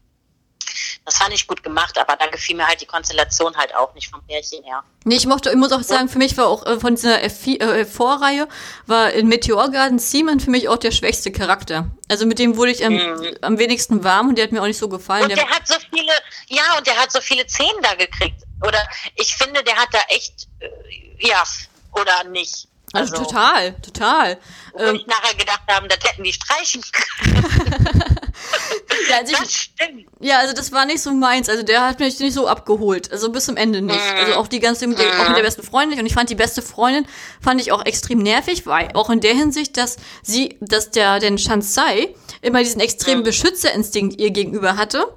[1.05, 4.09] das fand ich gut gemacht, aber da gefiel mir halt die Konstellation halt auch nicht
[4.09, 4.83] vom Pärchen her.
[5.03, 8.43] Nee, ich mochte, ich muss auch sagen, für mich war auch äh, von dieser F4-Reihe,
[8.43, 8.47] äh,
[8.87, 11.91] war in Meteor Garden Seaman für mich auch der schwächste Charakter.
[12.09, 13.37] Also mit dem wurde ich am, mhm.
[13.41, 15.23] am wenigsten warm und der hat mir auch nicht so gefallen.
[15.23, 16.11] Und der, der hat so viele,
[16.47, 18.41] ja, und der hat so viele Szenen da gekriegt.
[18.65, 20.69] Oder ich finde, der hat da echt, äh,
[21.19, 21.43] ja,
[21.91, 22.67] oder nicht.
[22.95, 24.37] Also, also total, total.
[24.73, 28.15] Wo ähm, ich nachher gedacht haben, das hätten die streichen können.
[29.09, 30.05] ja, also das stimmt.
[30.19, 31.49] Ja, also das war nicht so meins.
[31.49, 33.11] Also der hat mich nicht so abgeholt.
[33.11, 33.95] Also bis zum Ende nicht.
[33.95, 34.19] Mhm.
[34.19, 34.95] Also auch die ganze, mhm.
[34.95, 35.99] auch mit der besten Freundin nicht.
[35.99, 37.05] Und ich fand die beste Freundin,
[37.41, 41.37] fand ich auch extrem nervig, weil auch in der Hinsicht, dass sie, dass der, den
[41.37, 43.25] Shansai immer diesen extremen mhm.
[43.25, 45.07] Beschützerinstinkt ihr gegenüber hatte.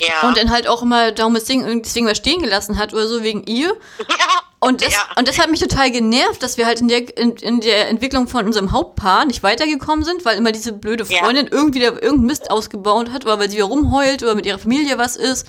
[0.00, 0.28] Ja.
[0.28, 3.44] Und dann halt auch immer darum deswegen, deswegen mal stehen gelassen hat oder so wegen
[3.44, 3.76] ihr.
[3.98, 4.42] Ja.
[4.58, 5.00] Und das, ja.
[5.16, 8.28] und das hat mich total genervt, dass wir halt in der, in, in der Entwicklung
[8.28, 11.52] von unserem Hauptpaar nicht weitergekommen sind, weil immer diese blöde Freundin ja.
[11.52, 14.98] irgendwie da irgendeinen Mist ausgebaut hat, oder weil sie wieder rumheult oder mit ihrer Familie
[14.98, 15.48] was ist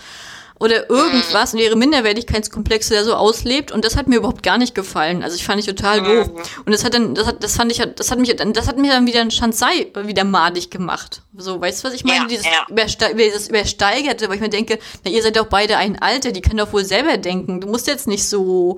[0.59, 1.59] oder irgendwas mhm.
[1.59, 5.23] und ihre Minderwertigkeitskomplexe da so auslebt und das hat mir überhaupt gar nicht gefallen.
[5.23, 6.05] Also ich fand ich total mhm.
[6.05, 6.29] doof.
[6.65, 8.91] Und das hat dann, das hat, das fand ich, das hat mich, das hat mir
[8.91, 11.21] dann wieder ein Schanzei wieder madig gemacht.
[11.35, 12.19] So, weißt du, was ich meine?
[12.19, 12.65] Ja, dieses, ja.
[12.69, 16.41] Überste dieses Übersteigerte, weil ich mir denke, na, ihr seid doch beide ein Alter, die
[16.41, 17.59] können doch wohl selber denken.
[17.59, 18.77] Du musst jetzt nicht so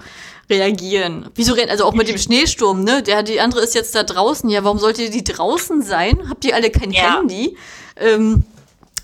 [0.50, 1.30] reagieren.
[1.36, 3.04] Wieso rennt, also auch mit dem Schneesturm, ne?
[3.04, 4.50] Der, die andere ist jetzt da draußen.
[4.50, 6.30] Ja, warum sollte die draußen sein?
[6.30, 7.18] Habt ihr alle kein ja.
[7.18, 7.58] Handy?
[7.96, 8.44] Ähm,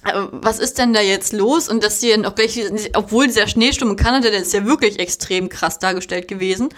[0.04, 1.70] was ist denn da jetzt los?
[1.70, 2.60] Und dass sie dann auch gleich,
[2.96, 6.70] obwohl dieser Schneesturm in Kanada, der ist ja wirklich extrem krass dargestellt gewesen,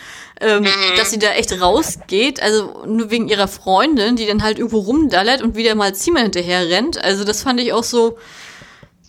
[0.42, 0.98] ähm, mhm.
[0.98, 5.42] dass sie da echt rausgeht, also nur wegen ihrer Freundin, die dann halt irgendwo rumdallert
[5.42, 6.98] und wieder mal Zimmer hinterher rennt.
[6.98, 8.18] Also das fand ich auch so,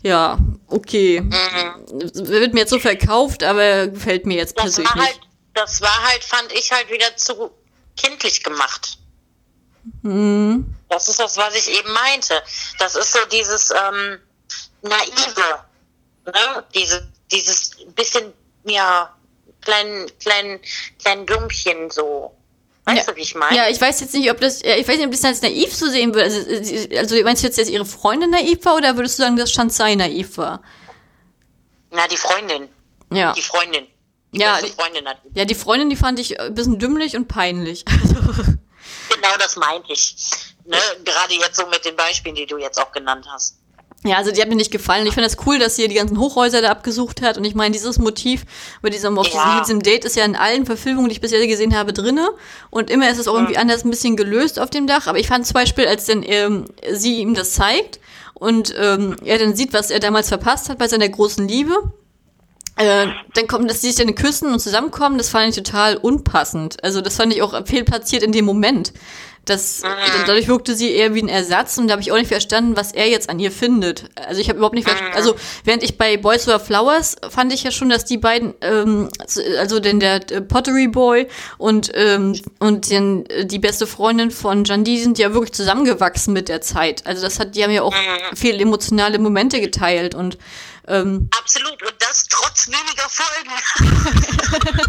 [0.02, 0.38] ja,
[0.68, 1.20] okay.
[1.20, 1.90] Mhm.
[2.14, 5.20] Wird mir jetzt so verkauft, aber gefällt mir jetzt das persönlich war halt,
[5.54, 7.50] Das war halt, fand ich halt wieder zu
[7.96, 8.98] kindlich gemacht.
[10.02, 10.74] Mhm.
[10.88, 12.42] Das ist das, was ich eben meinte.
[12.78, 14.18] Das ist so dieses ähm,
[14.82, 15.64] naive,
[16.26, 16.64] ne?
[16.74, 18.32] Diese, dieses bisschen,
[18.64, 19.14] ja,
[19.60, 20.60] kleinen, kleinen,
[21.00, 22.34] kleinen Dummchen so.
[22.86, 23.12] Weißt ja.
[23.12, 23.56] du, wie ich meine?
[23.56, 25.90] Ja, ich weiß jetzt nicht, ob das, ich weiß nicht, ob das als naiv zu
[25.90, 26.24] sehen würde.
[26.24, 29.50] Also, also meinst du jetzt, dass ihre Freundin naiv war oder würdest du sagen, dass
[29.50, 30.62] Shanzai naiv war?
[31.90, 32.68] Na, die Freundin.
[33.10, 33.32] Ja.
[33.32, 33.86] Die Freundin.
[34.32, 35.18] Die ja, die, Freundin hat.
[35.34, 37.84] ja, die Freundin, die fand ich ein bisschen dümmlich und peinlich.
[39.14, 40.16] genau das meinte ich.
[40.66, 40.76] Ne?
[41.04, 43.58] Gerade jetzt so mit den Beispielen, die du jetzt auch genannt hast.
[44.06, 45.06] Ja, also die hat mir nicht gefallen.
[45.06, 47.38] Ich finde es das cool, dass sie die ganzen Hochhäuser da abgesucht hat.
[47.38, 48.44] Und ich meine, dieses Motiv
[48.82, 49.60] bei diesem, auf ja.
[49.60, 52.28] diesem Date ist ja in allen Verfilmungen, die ich bisher gesehen habe, drinne.
[52.68, 55.06] Und immer ist es auch irgendwie anders ein bisschen gelöst auf dem Dach.
[55.06, 57.98] Aber ich fand zum Beispiel, als dann ähm, sie ihm das zeigt
[58.34, 61.74] und ähm, er dann sieht, was er damals verpasst hat bei seiner großen Liebe,
[62.76, 66.82] äh, dann kommen, dass sie sich dann küssen und zusammenkommen, das fand ich total unpassend.
[66.82, 68.92] Also das fand ich auch fehlplatziert in dem Moment.
[69.44, 69.88] Das, mhm.
[70.26, 72.92] dadurch wirkte sie eher wie ein Ersatz und da habe ich auch nicht verstanden, was
[72.92, 74.06] er jetzt an ihr findet.
[74.14, 75.12] Also ich habe überhaupt nicht verstanden.
[75.12, 75.18] Mhm.
[75.18, 79.10] Also während ich bei Boys Over Flowers fand ich ja schon, dass die beiden, ähm,
[79.58, 85.18] also denn der Pottery Boy und ähm, und den, die beste Freundin von Jandy sind
[85.18, 87.06] ja wirklich zusammengewachsen mit der Zeit.
[87.06, 88.36] Also das hat, die haben ja auch mhm.
[88.36, 90.38] viele emotionale Momente geteilt und
[90.88, 93.50] ähm, Absolut, und das trotz weniger Folgen.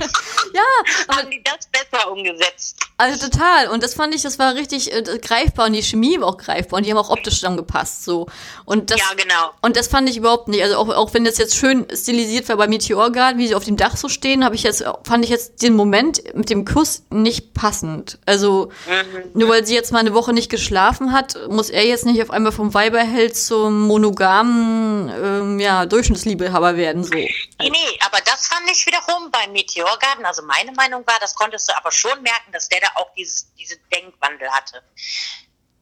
[0.53, 0.61] ja,
[1.07, 2.77] aber, haben die das besser umgesetzt.
[2.97, 6.29] Also total, und das fand ich, das war richtig äh, greifbar und die Chemie war
[6.29, 8.05] auch greifbar und die haben auch optisch zusammengepasst.
[8.05, 8.27] So.
[8.63, 9.51] Und das, ja, genau.
[9.61, 10.63] Und das fand ich überhaupt nicht.
[10.63, 13.65] Also auch, auch wenn das jetzt schön stilisiert war bei Meteor Garden, wie sie auf
[13.65, 17.03] dem Dach so stehen, habe ich jetzt, fand ich jetzt den Moment mit dem Kuss
[17.09, 18.17] nicht passend.
[18.25, 19.39] Also mhm.
[19.39, 22.31] nur weil sie jetzt mal eine Woche nicht geschlafen hat, muss er jetzt nicht auf
[22.31, 27.13] einmal vom Weiberheld zum monogamen, ähm, ja, Durchschnittsliebhaber werden, so.
[27.13, 31.69] Nee, nee, aber das fand ich wiederum beim Meteorgarten, also meine Meinung war, das konntest
[31.69, 34.83] du aber schon merken, dass der da auch dieses, diese Denkwandel hatte.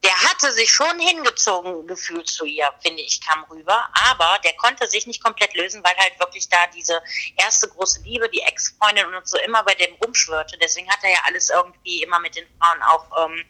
[0.02, 4.86] Der hatte sich schon hingezogen gefühlt zu ihr, finde ich, kam rüber, aber der konnte
[4.86, 7.00] sich nicht komplett lösen, weil halt wirklich da diese
[7.36, 10.58] erste große Liebe, die Ex-Freundin und so immer bei dem rumschwirrte.
[10.58, 13.44] Deswegen hat er ja alles irgendwie immer mit den Frauen auch ähm,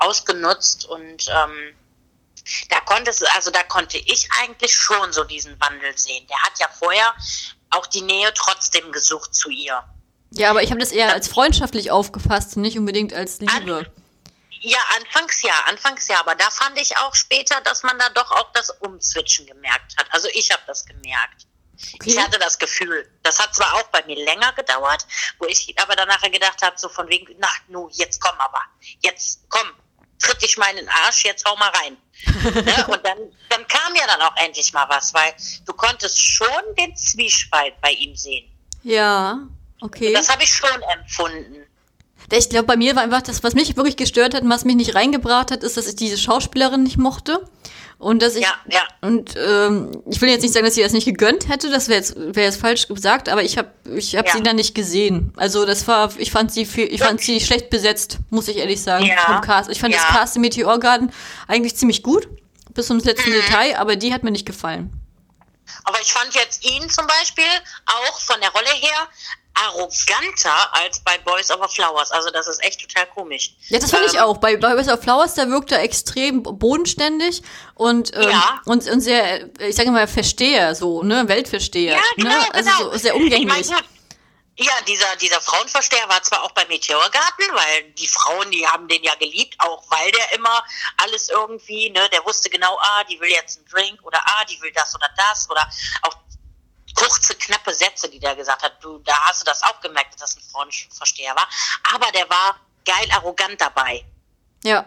[0.00, 1.76] ausgenutzt und ähm,
[2.68, 6.26] da konnte es, also da konnte ich eigentlich schon so diesen Wandel sehen.
[6.28, 7.14] Der hat ja vorher
[7.70, 9.82] auch die Nähe trotzdem gesucht zu ihr.
[10.30, 13.52] Ja, aber ich habe das eher als freundschaftlich aufgefasst, nicht unbedingt als Liebe.
[13.52, 13.86] An,
[14.60, 18.30] ja, anfangs ja, anfangs ja, aber da fand ich auch später, dass man da doch
[18.32, 20.06] auch das Umzwitschen gemerkt hat.
[20.10, 21.46] Also ich habe das gemerkt.
[21.94, 22.10] Okay.
[22.10, 23.08] Ich hatte das Gefühl.
[23.22, 25.06] Das hat zwar auch bei mir länger gedauert,
[25.38, 28.62] wo ich aber danach gedacht habe, so von wegen, na, nu, jetzt komm aber,
[29.00, 29.70] jetzt komm,
[30.18, 31.96] tritt dich mal in den Arsch, jetzt hau mal rein.
[32.66, 35.32] ja, und dann, dann kam ja dann auch endlich mal was, weil
[35.66, 36.46] du konntest schon
[36.78, 38.50] den Zwiespalt bei ihm sehen.
[38.82, 39.38] Ja,
[39.80, 40.12] okay.
[40.12, 41.64] Das habe ich schon empfunden.
[42.30, 44.76] Ich glaube, bei mir war einfach das, was mich wirklich gestört hat und was mich
[44.76, 47.48] nicht reingebracht hat, ist, dass ich diese Schauspielerin nicht mochte.
[47.98, 48.86] Und dass ich ja, ja.
[49.00, 51.98] und ähm, ich will jetzt nicht sagen, dass sie das nicht gegönnt hätte, das wäre
[51.98, 54.34] jetzt wäre jetzt falsch gesagt, aber ich habe ich habe ja.
[54.34, 55.32] sie da nicht gesehen.
[55.36, 58.80] Also das war ich fand sie viel, ich fand sie schlecht besetzt, muss ich ehrlich
[58.80, 59.18] sagen, ja.
[59.18, 59.68] vom Cast.
[59.68, 61.12] Ich fand das Cast im Meteor Garden
[61.48, 62.28] eigentlich ziemlich gut
[62.72, 63.34] bis zum letzten mhm.
[63.34, 64.92] Detail, aber die hat mir nicht gefallen.
[65.84, 67.44] Aber ich fand jetzt ihn zum Beispiel
[67.86, 69.08] auch von der Rolle her
[69.64, 72.10] arroganter als bei Boys Over Flowers.
[72.10, 73.54] Also das ist echt total komisch.
[73.68, 74.36] Ja, das fand ähm, ich auch.
[74.38, 77.42] Bei, bei Boys Over Flowers, da wirkt er extrem bodenständig
[77.74, 78.60] und, ähm, ja.
[78.64, 81.96] und, und sehr, ich sage mal, Versteher, so, ne, Weltversteher.
[81.96, 82.54] Ja, genau, ne?
[82.54, 82.92] Also genau.
[82.92, 83.60] So, sehr umgänglich.
[83.60, 83.84] Ich mein,
[84.60, 89.04] ja, dieser, dieser Frauenversteher war zwar auch beim Meteorgarten, weil die Frauen, die haben den
[89.04, 90.64] ja geliebt, auch weil der immer
[90.96, 94.60] alles irgendwie, ne, der wusste genau, ah, die will jetzt einen Drink oder ah, die
[94.60, 95.64] will das oder das oder
[96.02, 96.16] auch
[96.98, 98.82] kurze, knappe Sätze, die der gesagt hat.
[98.82, 101.48] Du, da hast du das auch gemerkt, dass das ein Frauenversteher war.
[101.94, 104.04] Aber der war geil arrogant dabei.
[104.64, 104.84] Ja.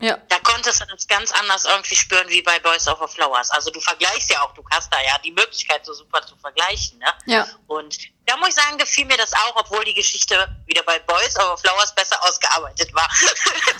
[0.00, 0.16] Ja.
[0.28, 3.50] Da konntest du das ganz anders irgendwie spüren wie bei Boys Over Flowers.
[3.50, 6.98] Also du vergleichst ja auch, du hast da ja die Möglichkeit, so super zu vergleichen.
[6.98, 7.12] Ne?
[7.26, 7.48] Ja.
[7.66, 7.98] Und
[8.28, 10.34] da muss ich sagen, gefiel mir das auch, obwohl die Geschichte
[10.66, 13.08] wieder bei Boys Over Flowers besser ausgearbeitet war.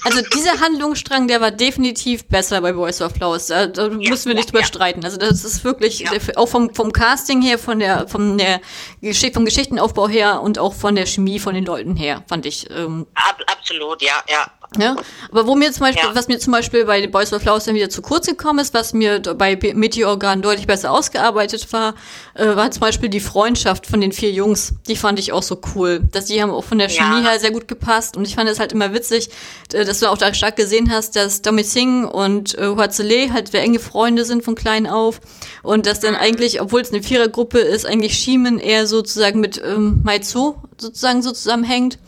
[0.04, 3.48] Also dieser Handlungsstrang, der war definitiv besser bei Boys Over Flowers.
[3.48, 4.66] Da, da ja, müssen wir nicht drüber ja.
[4.66, 5.04] streiten.
[5.04, 6.12] Also das ist wirklich, ja.
[6.36, 8.60] auch vom, vom Casting her, von der, vom, der
[9.02, 12.70] Geschichte, vom Geschichtenaufbau her und auch von der Chemie von den Leuten her, fand ich.
[12.70, 14.50] Ähm, Ab, absolut, ja, ja.
[14.76, 14.96] Ja,
[15.30, 16.14] aber wo mir zum Beispiel, ja.
[16.14, 18.92] was mir zum Beispiel bei Boys of Flowers dann wieder zu kurz gekommen ist, was
[18.92, 21.94] mir bei Meteorgan deutlich besser ausgearbeitet war,
[22.34, 24.74] äh, war zum Beispiel die Freundschaft von den vier Jungs.
[24.88, 26.00] Die fand ich auch so cool.
[26.12, 27.30] Dass die haben auch von der Chemie ja.
[27.30, 28.16] her sehr gut gepasst.
[28.16, 29.30] Und ich fand es halt immer witzig,
[29.72, 33.48] äh, dass du auch da stark gesehen hast, dass Domi Singh und äh, Huazele halt
[33.48, 35.20] sehr enge Freunde sind von klein auf.
[35.62, 40.00] Und dass dann eigentlich, obwohl es eine Vierergruppe ist, eigentlich Shiemen eher sozusagen mit ähm,
[40.04, 41.98] Maizu sozusagen so zusammenhängt.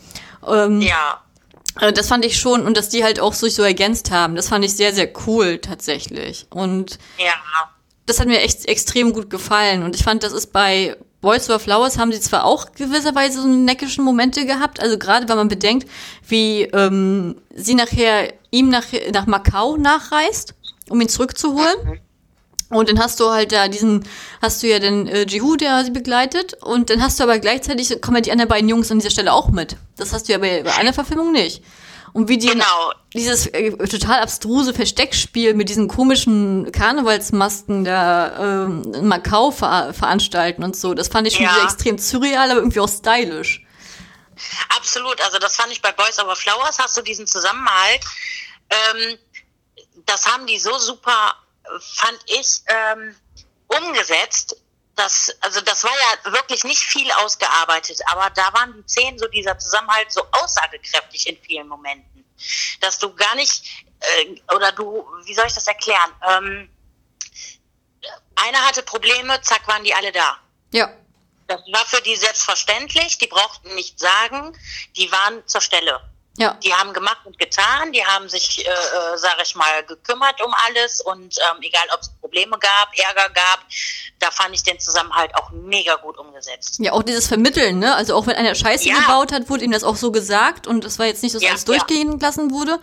[0.47, 1.21] Ähm, ja.
[1.81, 4.49] Äh, das fand ich schon und dass die halt auch sich so ergänzt haben, das
[4.49, 6.47] fand ich sehr, sehr cool tatsächlich.
[6.51, 7.33] Und ja.
[8.07, 9.83] das hat mir echt extrem gut gefallen.
[9.83, 13.49] Und ich fand, das ist bei Boys Over Flowers haben sie zwar auch gewisserweise so
[13.49, 15.89] neckischen Momente gehabt, also gerade wenn man bedenkt,
[16.27, 20.55] wie ähm, sie nachher ihm nach, nach Macau nachreist,
[20.89, 21.77] um ihn zurückzuholen.
[21.85, 22.01] Mhm.
[22.71, 24.05] Und dann hast du halt da diesen,
[24.41, 26.55] hast du ja den äh, Jihu, der sie begleitet.
[26.63, 29.33] Und dann hast du aber gleichzeitig, kommen ja die anderen beiden Jungs an dieser Stelle
[29.33, 29.77] auch mit.
[29.97, 31.63] Das hast du ja bei, bei einer Verfilmung nicht.
[32.13, 32.93] Und wie die genau.
[33.15, 38.65] dieses äh, total abstruse Versteckspiel mit diesen komischen Karnevalsmasken da äh,
[38.99, 41.55] in Macau ver veranstalten und so, das fand ich schon ja.
[41.55, 43.65] wieder extrem surreal, aber irgendwie auch stylisch.
[44.77, 48.01] Absolut, also das fand ich bei Boys Over Flowers, hast du diesen Zusammenhalt.
[48.71, 49.19] Ähm,
[50.07, 51.35] das haben die so super
[51.79, 53.15] fand ich, ähm,
[53.69, 54.57] umgesetzt.
[55.01, 59.27] Das, also das war ja wirklich nicht viel ausgearbeitet, aber da waren die Szenen, so
[59.29, 62.23] dieser Zusammenhalt so aussagekräftig in vielen Momenten,
[62.81, 63.65] dass du gar nicht,
[64.01, 66.13] äh, oder du, wie soll ich das erklären?
[66.29, 66.71] Ähm,
[68.35, 70.37] einer hatte Probleme, zack, waren die alle da.
[70.73, 70.93] Ja.
[71.47, 74.55] Das war für die selbstverständlich, die brauchten nicht sagen,
[74.97, 76.10] die waren zur Stelle.
[76.41, 76.57] Ja.
[76.65, 80.53] Die haben gemacht und getan, die haben sich, äh, äh, sage ich mal, gekümmert um
[80.67, 83.61] alles und ähm, egal, ob es Probleme gab, Ärger gab,
[84.19, 86.79] da fand ich den Zusammenhalt auch mega gut umgesetzt.
[86.79, 87.95] Ja, auch dieses Vermitteln, ne?
[87.95, 88.97] Also auch wenn einer Scheiße ja.
[89.01, 91.51] gebaut hat, wurde ihm das auch so gesagt und es war jetzt nicht, dass ja,
[91.51, 92.81] alles durchgehen lassen wurde,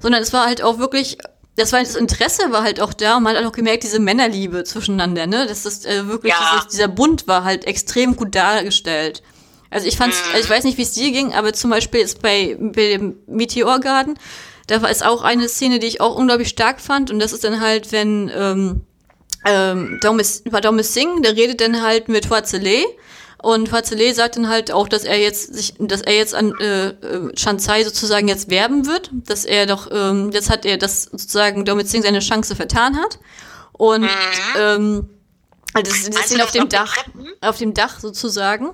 [0.00, 1.18] sondern es war halt auch wirklich
[1.56, 4.64] das war das Interesse war halt auch da und man hat auch gemerkt, diese Männerliebe
[4.64, 5.46] zwischeneinander, ne?
[5.46, 6.52] Das ist äh, wirklich, ja.
[6.54, 9.22] dieses, dieser Bund war halt extrem gut dargestellt.
[9.70, 12.20] Also ich fand's, also ich weiß nicht, wie es dir ging, aber zum Beispiel ist
[12.20, 14.18] bei, bei dem Meteorgarten,
[14.66, 17.10] da war es auch eine Szene, die ich auch unglaublich stark fand.
[17.10, 18.80] Und das ist dann halt, wenn ähm,
[19.44, 22.84] ähm, Daumes, Daumes Singh, der redet dann halt mit Huazele.
[23.42, 26.88] Und Huazele sagt dann halt auch, dass er jetzt sich, dass er jetzt an äh,
[26.88, 31.64] äh Shanzai sozusagen jetzt werben wird, dass er doch, ähm, jetzt hat er das sozusagen
[31.64, 33.18] Daumes Singh seine Chance vertan hat.
[33.72, 34.08] Und mhm.
[34.58, 35.10] ähm,
[35.72, 36.96] also das, das sind auf dem Dach,
[37.40, 38.70] auf dem Dach sozusagen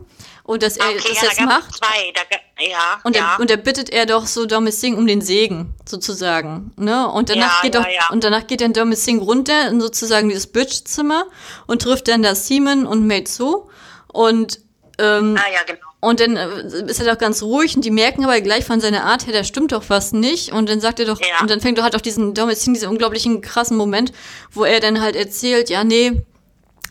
[0.47, 1.75] und dass er okay, das ja, jetzt da macht.
[1.75, 2.13] Zwei.
[2.15, 3.35] Da, ja, und, ja.
[3.35, 6.73] Er, und er bittet er doch so Domis Singh um den Segen, sozusagen.
[6.77, 7.11] Ne?
[7.11, 10.47] Und danach ja, geht doch, und danach geht dann Domis Singh runter in sozusagen dieses
[10.47, 11.27] Bridge-Zimmer
[11.67, 13.69] und trifft dann da Simon und Meizu.
[14.13, 14.61] Und
[14.99, 15.87] ähm, ah, ja, genau.
[16.01, 19.05] Und dann äh, ist er doch ganz ruhig und die merken aber gleich von seiner
[19.05, 20.53] Art her, da stimmt doch was nicht.
[20.53, 21.41] Und dann sagt er doch, ja.
[21.41, 24.13] und dann fängt er halt auch diesen Domis Singh, diesen unglaublichen krassen Moment,
[24.53, 26.23] wo er dann halt erzählt, ja, nee,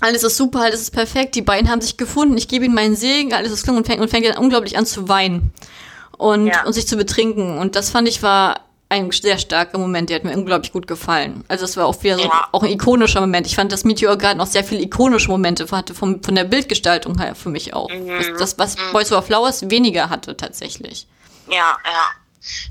[0.06, 2.96] alles ist super, alles ist perfekt, die beiden haben sich gefunden, ich gebe ihnen meinen
[2.96, 5.54] Segen, alles ist klug und fängt, und fängt dann unglaublich an zu weinen
[6.18, 6.64] und, ja.
[6.64, 7.58] und sich zu betrinken.
[7.58, 11.44] Und das fand ich war ein sehr starker Moment, der hat mir unglaublich gut gefallen.
[11.48, 12.48] Also es war auch wieder so ja.
[12.52, 13.48] auch ein ikonischer Moment.
[13.48, 17.20] Ich fand, dass Meteor Garden auch sehr viele ikonische Momente hatte, vom, von der Bildgestaltung
[17.20, 17.90] her für mich auch.
[17.90, 18.38] Mhm.
[18.38, 18.92] Das, was mhm.
[18.92, 21.08] Boys Over Flowers weniger hatte tatsächlich.
[21.48, 22.10] Ja, ja.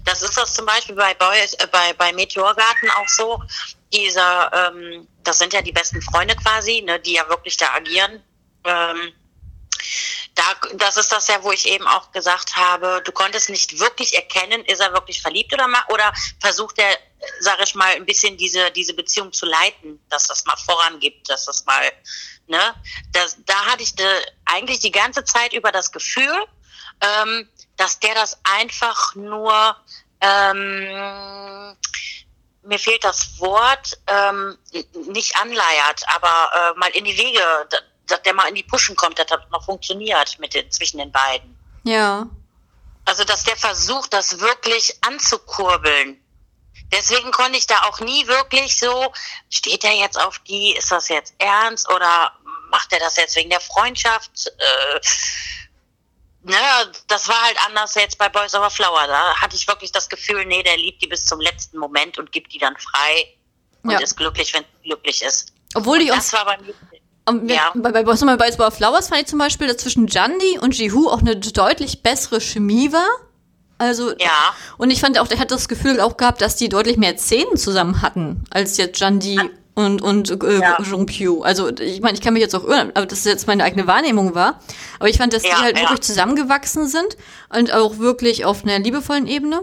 [0.04, 3.42] Das ist das zum Beispiel bei Boys, äh, bei, bei Meteorgarten auch so.
[3.92, 8.22] Dieser, ähm, das sind ja die besten Freunde quasi, ne, die ja wirklich da agieren.
[8.64, 9.12] Ähm,
[10.34, 10.42] da,
[10.74, 14.64] das ist das ja, wo ich eben auch gesagt habe, du konntest nicht wirklich erkennen,
[14.64, 16.98] ist er wirklich verliebt oder, oder versucht er
[17.40, 21.46] sage ich mal, ein bisschen diese, diese Beziehung zu leiten, dass das mal vorangibt, dass
[21.46, 21.92] das mal,
[22.46, 22.74] ne,
[23.12, 24.06] das, da hatte ich de,
[24.44, 26.46] eigentlich die ganze Zeit über das Gefühl,
[27.00, 29.76] ähm, dass der das einfach nur,
[30.20, 31.76] ähm,
[32.64, 34.58] mir fehlt das Wort, ähm,
[35.06, 37.40] nicht anleiert, aber äh, mal in die Wege,
[38.06, 41.56] dass der mal in die Puschen kommt, das noch funktioniert mit den, zwischen den beiden.
[41.84, 42.26] Ja.
[43.04, 46.20] Also, dass der versucht, das wirklich anzukurbeln.
[46.90, 49.12] Deswegen konnte ich da auch nie wirklich so,
[49.50, 52.32] steht er jetzt auf die, ist das jetzt ernst oder
[52.70, 54.46] macht er das jetzt wegen der Freundschaft?
[54.46, 55.00] Äh,
[56.44, 56.56] ne,
[57.08, 59.06] das war halt anders jetzt bei Boys Over Flower.
[59.06, 62.32] Da hatte ich wirklich das Gefühl, nee, der liebt die bis zum letzten Moment und
[62.32, 63.26] gibt die dann frei
[63.82, 63.98] und ja.
[63.98, 65.52] ist glücklich, wenn sie glücklich ist.
[65.74, 66.16] Obwohl die auch.
[66.16, 66.74] Das war bei mir.
[67.26, 67.72] Um, ja.
[67.74, 71.08] Bei, bei, bei, bei Over Flowers fand ich zum Beispiel, dass zwischen Jandi und Jihu
[71.08, 73.08] auch eine deutlich bessere Chemie war.
[73.78, 74.54] Also, ja.
[74.76, 77.56] Und ich fand auch, der hat das Gefühl auch gehabt, dass die deutlich mehr Szenen
[77.56, 79.40] zusammen hatten, als jetzt Jandi
[79.74, 80.80] und, und äh, ja.
[80.80, 81.42] Jungpyu.
[81.42, 84.34] Also ich meine, ich kann mich jetzt auch irren, aber das jetzt meine eigene Wahrnehmung
[84.34, 84.60] war.
[85.04, 85.82] Aber ich fand, dass ja, die halt ja.
[85.82, 87.18] wirklich zusammengewachsen sind
[87.54, 89.60] und auch wirklich auf einer liebevollen Ebene.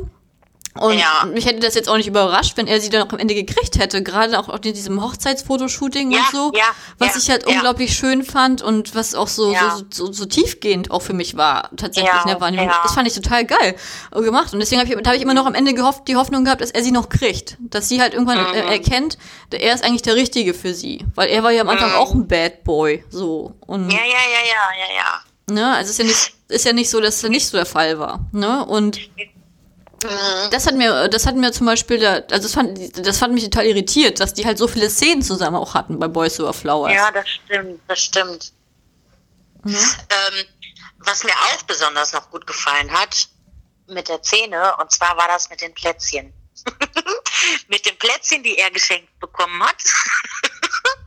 [0.80, 1.26] Und ja.
[1.26, 3.78] mich hätte das jetzt auch nicht überrascht, wenn er sie dann auch am Ende gekriegt
[3.78, 4.02] hätte.
[4.04, 6.52] Gerade auch in diesem Hochzeitsfotoshooting ja, und so.
[6.56, 6.64] Ja,
[6.98, 11.02] was ich halt unglaublich schön fand und was auch so, so, so, so, tiefgehend auch
[11.02, 12.72] für mich war, tatsächlich in der Wahrnehmung.
[12.84, 13.76] Das fand ich total geil
[14.12, 14.54] gemacht.
[14.54, 16.72] Und deswegen habe ich, hab ich immer noch am Ende gehofft, die Hoffnung gehabt, dass
[16.72, 17.58] er sie noch kriegt.
[17.60, 18.54] Dass sie halt irgendwann mhm.
[18.54, 19.18] erkennt,
[19.50, 21.04] er ist eigentlich der Richtige für sie.
[21.16, 21.96] Weil er war ja am Anfang mhm.
[21.98, 23.04] auch ein Bad Boy.
[23.10, 23.56] So.
[23.68, 25.31] Und ja, ja, ja, ja, ja, ja.
[25.50, 25.76] Ne?
[25.76, 28.26] Also ist ja nicht, ist ja nicht so, dass das nicht so der Fall war.
[28.32, 28.66] Ne?
[28.66, 29.00] Und.
[30.50, 33.68] Das hat mir, das hat mir zum Beispiel, also das fand, das fand mich total
[33.68, 36.92] irritiert, dass die halt so viele Szenen zusammen auch hatten bei Boys Over Flowers.
[36.92, 38.52] Ja, das stimmt, das stimmt.
[39.64, 39.76] Mhm.
[39.76, 40.46] Ähm,
[41.06, 43.28] was mir auch besonders noch gut gefallen hat
[43.88, 46.34] mit der Szene, und zwar war das mit den Plätzchen.
[47.68, 49.76] mit den Plätzchen, die er geschenkt bekommen hat.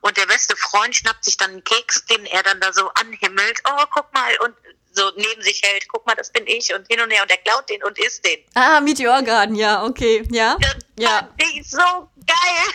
[0.00, 3.60] und der beste Freund schnappt sich dann einen Keks, den er dann da so anhimmelt.
[3.68, 4.54] Oh, guck mal, und
[4.92, 7.36] so neben sich hält, guck mal, das bin ich und hin und her und er
[7.38, 8.40] klaut den und isst den.
[8.54, 10.56] Ah, Meteor Garden, ja, okay, ja.
[10.60, 11.18] Das ja.
[11.18, 11.78] fand ich so
[12.26, 12.66] geil.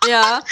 [0.06, 0.42] Ja.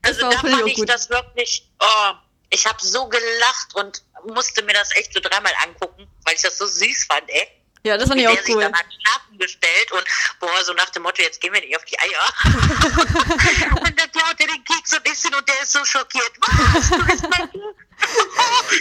[0.00, 0.88] also da fand ich gut.
[0.88, 2.12] das wirklich, oh,
[2.48, 4.02] ich habe so gelacht und
[4.32, 7.46] musste mir das echt so dreimal angucken, weil ich das so süß fand, ey.
[7.86, 8.42] Ja, das fand ich auch cool.
[8.42, 10.02] sich dann an Schlafen gestellt und
[10.40, 12.26] boah, so nach dem Motto, jetzt gehen wir nicht auf die Eier.
[13.80, 16.32] und dann klaut er den Keks und isst ihn und der ist so schockiert.
[16.40, 16.90] Was?
[16.90, 17.48] Du bist mein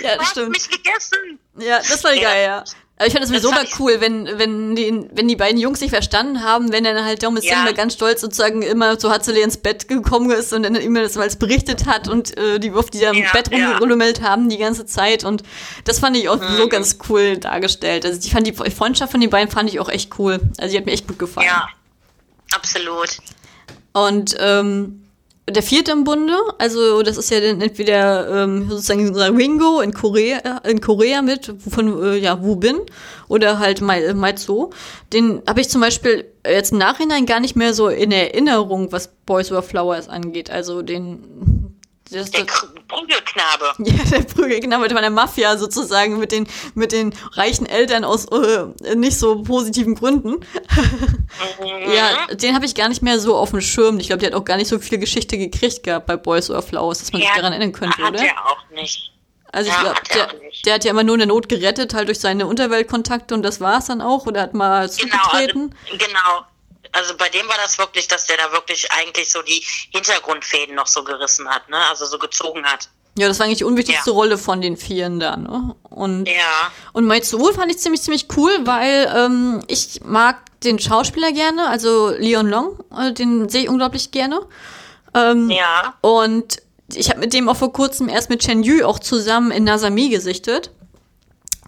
[0.02, 0.50] ja, das stimmt.
[0.50, 1.40] mich gegessen.
[1.58, 2.22] Ja, das war ja.
[2.22, 2.64] geil, ja.
[2.98, 5.90] Aber ich fand es sowieso mal cool, wenn, wenn, die, wenn die beiden Jungs sich
[5.90, 7.70] verstanden haben, wenn dann halt Thomas ja.
[7.74, 11.30] ganz stolz sozusagen immer zu Hatzele ins Bett gekommen ist und dann ihm das mal
[11.38, 14.24] berichtet hat und äh, die oft die da im ja, Bett rumgerummelt ja.
[14.24, 15.44] haben die ganze Zeit und
[15.84, 16.56] das fand ich auch mhm.
[16.56, 18.06] so ganz cool dargestellt.
[18.06, 20.40] Also ich fand die Freundschaft von den beiden fand ich auch echt cool.
[20.58, 21.48] Also die hat mir echt gut gefallen.
[21.48, 21.68] Ja,
[22.54, 23.18] absolut.
[23.92, 25.05] Und ähm,
[25.48, 30.58] der vierte im Bunde, also das ist ja dann entweder ähm, sozusagen Ringo in Korea,
[30.68, 32.82] in Korea mit von äh, ja Wu Bin
[33.28, 34.72] oder halt Mai, Mai Zo.
[35.14, 39.10] Den habe ich zum Beispiel jetzt im Nachhinein gar nicht mehr so in Erinnerung, was
[39.28, 40.50] Boys Over Flowers angeht.
[40.50, 41.55] Also den
[42.12, 42.46] das, der
[42.88, 43.74] Prügelknabe.
[43.86, 48.96] Ja, der Prügelknabe von der Mafia sozusagen mit den, mit den reichen Eltern aus äh,
[48.96, 50.36] nicht so positiven Gründen.
[51.60, 51.92] Mhm.
[51.92, 54.00] ja, den habe ich gar nicht mehr so auf dem Schirm.
[54.00, 56.62] Ich glaube, der hat auch gar nicht so viel Geschichte gekriegt gehabt bei Boys or
[56.62, 58.22] Flowers, dass man ja, sich daran erinnern könnte, hat oder?
[58.22, 59.12] Hat er auch nicht.
[59.52, 60.28] Also ich ja, glaube, der,
[60.66, 63.60] der, hat ja immer nur in der Not gerettet, halt durch seine Unterweltkontakte und das
[63.60, 64.26] war es dann auch.
[64.28, 65.76] Oder hat mal zugetreten.
[65.90, 66.46] Genau, also, genau
[66.96, 70.88] also bei dem war das wirklich, dass der da wirklich eigentlich so die Hintergrundfäden noch
[70.88, 71.78] so gerissen hat, ne?
[71.90, 72.90] Also so gezogen hat.
[73.18, 74.16] Ja, das war eigentlich die unwichtigste ja.
[74.16, 75.76] Rolle von den Vieren da, ne?
[75.84, 76.72] Und, ja.
[76.92, 82.10] und Wohl fand ich ziemlich, ziemlich cool, weil ähm, ich mag den Schauspieler gerne, also
[82.10, 84.42] Leon Long, äh, den sehe ich unglaublich gerne.
[85.14, 85.94] Ähm, ja.
[86.02, 86.62] Und
[86.94, 90.10] ich habe mit dem auch vor kurzem erst mit Chen Yu auch zusammen in Nasami
[90.10, 90.72] gesichtet.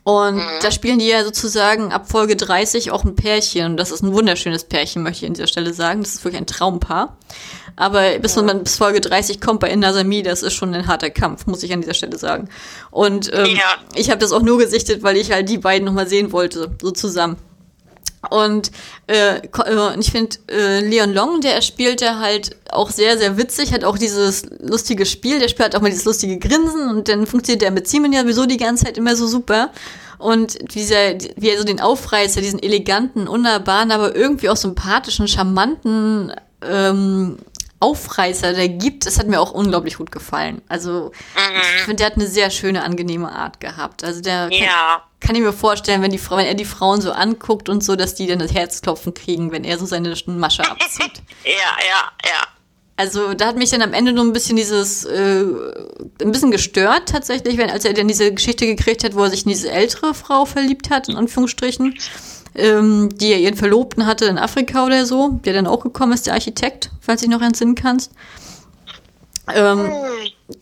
[0.07, 0.41] Und mhm.
[0.61, 3.71] da spielen die ja sozusagen ab Folge 30 auch ein Pärchen.
[3.71, 6.01] Und das ist ein wunderschönes Pärchen, möchte ich an dieser Stelle sagen.
[6.01, 7.17] Das ist wirklich ein Traumpaar.
[7.75, 11.45] Aber bis man bis Folge 30 kommt bei Inasami, das ist schon ein harter Kampf,
[11.45, 12.47] muss ich an dieser Stelle sagen.
[12.89, 13.65] Und ähm, ja.
[13.95, 16.91] ich habe das auch nur gesichtet, weil ich halt die beiden nochmal sehen wollte, so
[16.91, 17.35] zusammen.
[18.29, 18.71] Und
[19.07, 23.73] äh, äh ich finde, äh, Leon Long, der spielt ja halt auch sehr, sehr witzig,
[23.73, 27.25] hat auch dieses lustige Spiel, der spielt halt auch mal dieses lustige Grinsen und dann
[27.25, 29.71] funktioniert der mit Simon ja sowieso die ganze Zeit immer so super.
[30.17, 36.33] Und dieser, wie er so den Aufreißer, diesen eleganten, unnahbaren, aber irgendwie auch sympathischen, charmanten
[36.63, 37.37] ähm,
[37.79, 40.61] Aufreißer der gibt, das hat mir auch unglaublich gut gefallen.
[40.67, 41.61] Also mhm.
[41.77, 44.03] ich finde, der hat eine sehr schöne, angenehme Art gehabt.
[44.03, 45.03] Also der ja.
[45.19, 47.95] kann, kann ich mir vorstellen, wenn, die, wenn er die Frauen so anguckt und so,
[47.95, 51.21] dass die dann das Herzklopfen kriegen, wenn er so seine Masche abzieht.
[51.43, 52.47] ja, ja, ja.
[52.99, 55.45] Also da hat mich dann am Ende nur ein bisschen dieses, äh,
[56.19, 59.45] ein bisschen gestört tatsächlich, wenn, als er dann diese Geschichte gekriegt hat, wo er sich
[59.45, 61.93] in diese ältere Frau verliebt hat, in Anführungsstrichen
[62.57, 66.27] ähm, die ja ihren Verlobten hatte in Afrika oder so, der dann auch gekommen ist,
[66.27, 68.11] der Architekt, falls du dich noch entsinnen kannst.
[69.53, 70.53] Ähm, hm.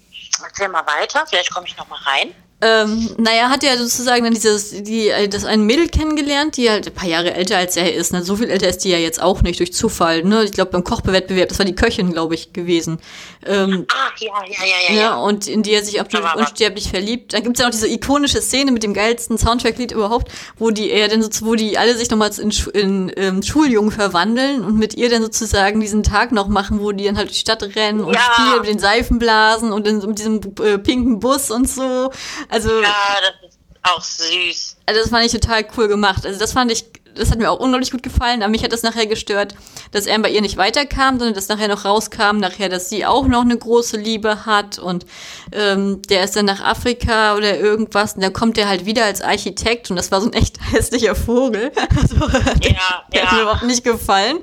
[0.44, 2.34] Erzähl mal weiter, vielleicht komme ich noch mal rein.
[2.66, 6.88] Ähm, naja, hat ja sozusagen dann dieses, die, äh, das ein Mädel kennengelernt, die halt
[6.88, 8.12] ein paar Jahre älter als er ist.
[8.12, 8.24] Ne?
[8.24, 10.24] So viel älter ist die ja jetzt auch nicht durch Zufall.
[10.24, 10.44] Ne?
[10.44, 12.98] Ich glaube beim Kochbewettbewerb, das war die Köchin, glaube ich, gewesen.
[13.46, 15.16] Ähm, Ach, ja, ja, ja, ja, ja.
[15.18, 17.34] Und in die er sich absolut unsterblich verliebt.
[17.34, 21.08] Dann gibt's ja noch diese ikonische Szene mit dem geilsten Soundtrack-Lied überhaupt, wo die er
[21.08, 24.96] dann so, wo die alle sich nochmals in, in, in ähm, Schuljungen verwandeln und mit
[24.96, 28.02] ihr dann sozusagen diesen Tag noch machen, wo die dann halt durch die Stadt rennen
[28.02, 28.22] und ja.
[28.22, 32.12] spielen mit den Seifenblasen und in, mit diesem äh, pinken Bus und so.
[32.56, 34.78] Also, ja, das ist auch süß.
[34.86, 36.26] Also das fand ich total cool gemacht.
[36.26, 36.86] Also das fand ich,
[37.16, 38.44] das hat mir auch unglaublich gut gefallen.
[38.44, 39.56] Aber mich hat das nachher gestört,
[39.92, 43.28] dass er bei ihr nicht weiterkam, sondern dass nachher noch rauskam, nachher, dass sie auch
[43.28, 45.06] noch eine große Liebe hat und
[45.52, 49.22] ähm, der ist dann nach Afrika oder irgendwas und dann kommt er halt wieder als
[49.22, 51.72] Architekt und das war so ein echt hässlicher Vogel.
[52.02, 53.26] Also, ja, der, der ja.
[53.26, 54.38] hat mir überhaupt nicht gefallen.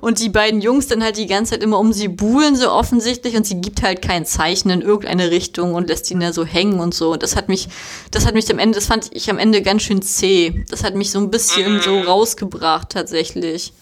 [0.00, 3.36] Und die beiden Jungs dann halt die ganze Zeit immer um sie buhlen, so offensichtlich.
[3.36, 6.80] Und sie gibt halt kein Zeichen in irgendeine Richtung und lässt ihn da so hängen
[6.80, 7.12] und so.
[7.12, 7.68] Und das hat mich,
[8.10, 10.64] das hat mich am Ende, das fand ich am Ende ganz schön zäh.
[10.68, 11.80] Das hat mich so ein bisschen mhm.
[11.80, 13.72] so rausgebracht, tatsächlich.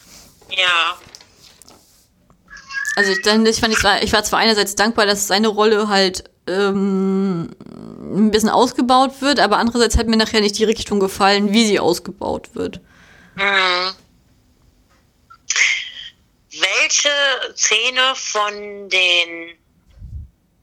[0.50, 0.96] Ja.
[2.94, 5.88] Also ich, dann, ich, fand, ich, war, ich war zwar einerseits dankbar, dass seine Rolle
[5.88, 7.50] halt ähm,
[8.14, 11.80] ein bisschen ausgebaut wird, aber andererseits hat mir nachher nicht die Richtung gefallen, wie sie
[11.80, 12.80] ausgebaut wird.
[13.36, 13.94] Mhm.
[16.62, 17.08] Welche
[17.56, 19.58] Szene von den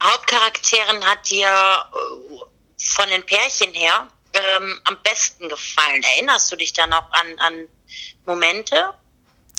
[0.02, 2.36] Hauptcharakteren hat dir äh,
[2.78, 6.02] von den Pärchen her ähm, am besten gefallen?
[6.16, 7.54] Erinnerst du dich da noch an, an
[8.26, 8.94] Momente?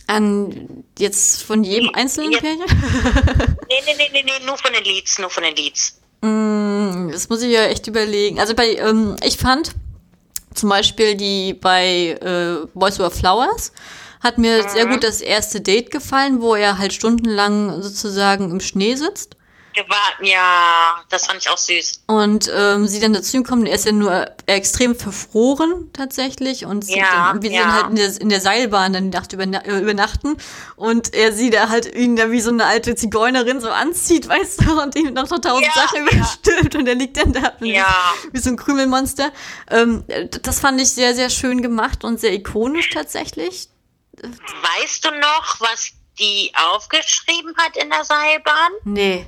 [0.06, 2.64] An jetzt von jedem einzelnen jetzt, Pärchen?
[3.68, 6.00] nee, nee, nee, nee, nee, nur von den Leads, nur von den Leads.
[6.22, 8.40] Mm, das muss ich ja echt überlegen.
[8.40, 9.72] Also bei, ähm, ich fand
[10.54, 13.72] zum Beispiel die bei äh, Voice Over Flowers,
[14.20, 14.68] hat mir mhm.
[14.68, 19.36] sehr gut das erste Date gefallen, wo er halt stundenlang sozusagen im Schnee sitzt.
[20.20, 22.02] Ja, das fand ich auch süß.
[22.06, 26.98] Und ähm, sie dann dazu kommen, er ist ja nur extrem verfroren tatsächlich und sie
[26.98, 27.72] ja, dann, wie ja.
[27.72, 30.36] halt in der, in der Seilbahn dann die Nacht übernachten
[30.76, 34.62] und er sie da halt ihn da wie so eine alte Zigeunerin so anzieht, weißt
[34.62, 37.86] du, und ihm noch so tausend ja, Sachen überstülpt und er liegt dann da ja.
[38.24, 39.30] wie, wie so ein Krümelmonster.
[39.70, 40.04] Ähm,
[40.42, 43.69] das fand ich sehr, sehr schön gemacht und sehr ikonisch tatsächlich.
[44.22, 48.72] Weißt du noch, was die aufgeschrieben hat in der Seilbahn?
[48.84, 49.26] Nee.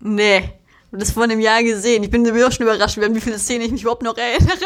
[0.00, 0.52] Nee.
[0.90, 2.02] Und das vor einem Jahr gesehen.
[2.02, 4.58] Ich bin sowieso schon überrascht, wie viele Szenen ich mich überhaupt noch erinnere.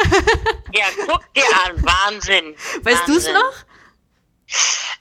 [0.73, 1.83] Ja, guck dir an.
[1.85, 2.57] Wahnsinn.
[2.83, 3.53] Weißt du es noch?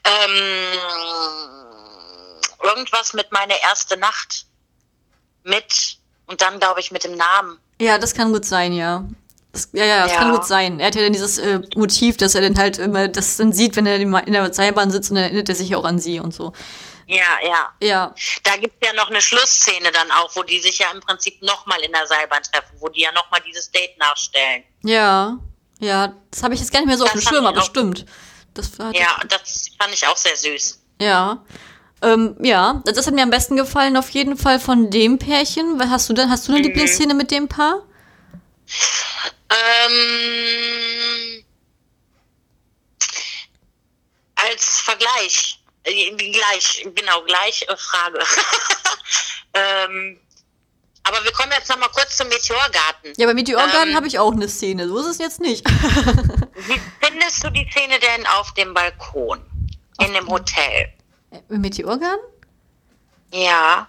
[0.04, 0.80] Ähm,
[2.64, 4.46] irgendwas mit meiner erste Nacht.
[5.44, 5.98] Mit.
[6.28, 7.60] Und dann, glaube ich, mit dem Namen.
[7.82, 9.04] Ja, das kann gut sein, ja.
[9.56, 10.18] Das, ja, ja, das ja.
[10.18, 10.82] kann gut sein.
[10.82, 13.78] Er hat ja dann dieses äh, Motiv, dass er dann halt immer das dann sieht,
[13.78, 16.34] wenn er in der Seilbahn sitzt und dann erinnert er sich auch an sie und
[16.34, 16.52] so.
[17.08, 17.70] Ja, ja.
[17.82, 18.16] Ja.
[18.44, 21.42] Da gibt es ja noch eine Schlussszene dann auch, wo die sich ja im Prinzip
[21.42, 24.66] nochmal in der Seilbahn treffen, wo die ja nochmal dieses Date nachstellen.
[24.84, 25.40] Ja,
[25.80, 28.06] ja, das habe ich jetzt gar nicht mehr so das auf dem Schirm, aber stimmt.
[28.56, 30.82] Das ja, das fand ich auch sehr süß.
[31.00, 31.46] Ja.
[32.02, 35.80] Ähm, ja, das hat mir am besten gefallen, auf jeden Fall von dem Pärchen.
[35.90, 36.66] Hast du denn, hast du eine mhm.
[36.66, 37.84] Lieblingsszene mit dem Paar?
[39.50, 41.46] Ähm,
[44.36, 48.20] als Vergleich, äh, gleich, genau, gleich äh, Frage.
[49.54, 50.20] ähm,
[51.04, 53.14] aber wir kommen jetzt noch mal kurz zum Meteorgarten.
[53.18, 54.88] Ja, bei Meteorgarten ähm, habe ich auch eine Szene.
[54.88, 55.68] So ist es jetzt nicht.
[55.70, 59.40] wie findest du die Szene denn auf dem Balkon
[60.00, 60.92] in dem Hotel?
[61.50, 62.26] Im Meteorgarten?
[63.32, 63.88] Ja.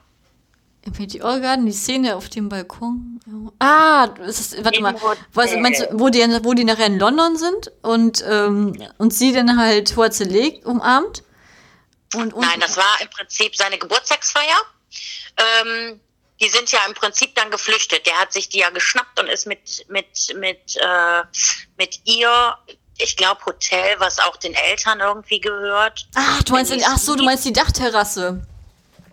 [0.86, 3.20] Im Meteorgarten, die Szene auf dem Balkon.
[3.58, 4.94] Ah, ist, warte Im mal,
[5.32, 9.32] was, meinst du, wo die, wo die nachher in London sind und, ähm, und sie
[9.32, 11.24] dann halt Horze legt, umarmt?
[12.14, 14.62] Und, und, Nein, das war im Prinzip seine Geburtstagsfeier.
[15.36, 16.00] Ähm,
[16.40, 18.06] die sind ja im Prinzip dann geflüchtet.
[18.06, 20.06] Der hat sich die ja geschnappt und ist mit, mit,
[20.36, 21.22] mit, äh,
[21.76, 22.56] mit ihr
[22.98, 26.08] ich glaube, Hotel, was auch den Eltern irgendwie gehört.
[26.14, 28.46] Ach, du meinst, ach so, du meinst die Dachterrasse.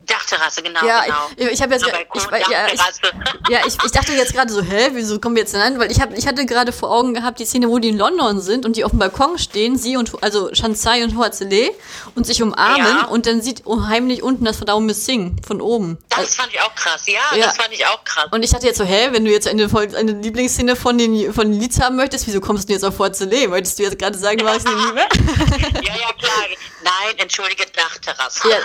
[0.06, 1.16] Dachterrasse, genau, ja, genau.
[1.38, 2.80] ich, ich habe jetzt, ich, Balkon, ja, ich,
[3.50, 5.80] ja, ich, ich dachte jetzt gerade so, hä, wieso kommen wir jetzt denn an?
[5.80, 8.42] Weil ich hab, ich hatte gerade vor Augen gehabt die Szene, wo die in London
[8.42, 11.72] sind und die auf dem Balkon stehen, sie und also Shansai und Hoazele
[12.16, 13.06] und sich umarmen Ja.
[13.06, 15.98] und dann sieht heimlich unten das verdaumte Sing von oben.
[16.10, 17.46] Das fand ich auch krass, ja, Ja.
[17.48, 18.28] das fand ich auch krass.
[18.32, 21.52] Und ich dachte jetzt so, hä, wenn du jetzt eine, eine Lieblingsszene von den, von
[21.52, 23.50] den Lieds haben möchtest, wieso kommst du jetzt auf Hoazele?
[23.52, 25.08] Wolltest du jetzt gerade sagen, du ihn nicht mehr?
[25.84, 26.44] ja, ja, klar.
[26.84, 28.50] Nein, entschuldige, Dachterrasse.
[28.50, 28.58] Ja,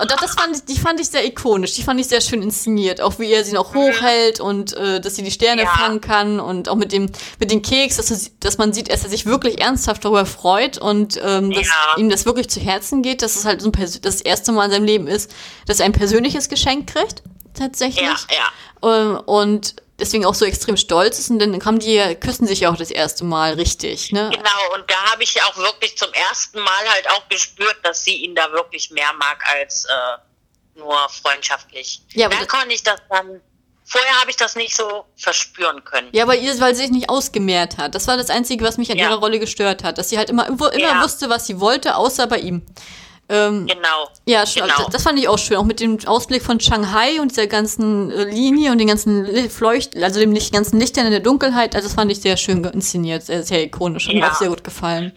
[0.00, 2.42] und doch, das fand ich, die fand ich sehr ikonisch, die fand ich sehr schön
[2.42, 5.68] inszeniert, auch wie er sie noch hochhält und äh, dass sie die Sterne Ja.
[5.68, 9.04] fangen kann und auch mit dem mit dem Keks, dass, du, dass man sieht, dass
[9.04, 11.96] er sich wirklich ernsthaft darüber freut und ähm, dass Ja.
[11.96, 14.66] ihm das wirklich zu Herzen geht, dass es halt so ein Pers- das erste Mal
[14.66, 15.30] in seinem Leben ist,
[15.66, 17.22] dass er ein persönliches Geschenk kriegt,
[17.54, 18.02] tatsächlich.
[18.02, 18.16] Ja,
[18.82, 19.10] ja.
[19.10, 22.70] Ähm, und deswegen auch so extrem stolz ist und dann haben die, küssen sich ja
[22.70, 24.30] auch das erste Mal richtig, ne?
[24.32, 28.14] Genau, und da habe ich auch wirklich zum ersten Mal halt auch gespürt, dass sie
[28.14, 29.88] ihn da wirklich mehr mag als äh,
[30.78, 32.00] nur freundschaftlich.
[32.12, 33.40] Ja, aber da das- konnte ich das dann.
[33.90, 36.08] Vorher habe ich das nicht so verspüren können.
[36.12, 37.94] Ja, weil ihr, weil sie sich nicht ausgemehrt hat.
[37.94, 39.08] Das war das Einzige, was mich an Ja.
[39.08, 39.96] ihrer Rolle gestört hat.
[39.96, 41.02] Dass sie halt immer, immer Ja.
[41.02, 42.60] wusste, was sie wollte, außer bei ihm.
[43.30, 44.08] Ähm, Genau.
[44.26, 44.88] ja, genau.
[44.90, 45.56] das, fand ich auch schön.
[45.56, 49.96] Auch mit dem Ausblick von Shanghai und dieser ganzen äh, Linie und den ganzen Fleucht,
[49.96, 51.74] also dem ganzen Lichtern in der Dunkelheit.
[51.74, 54.08] Also das fand ich sehr schön inszeniert, sehr, sehr ikonisch.
[54.08, 54.30] Mir Ja.
[54.30, 55.12] auch sehr gut gefallen.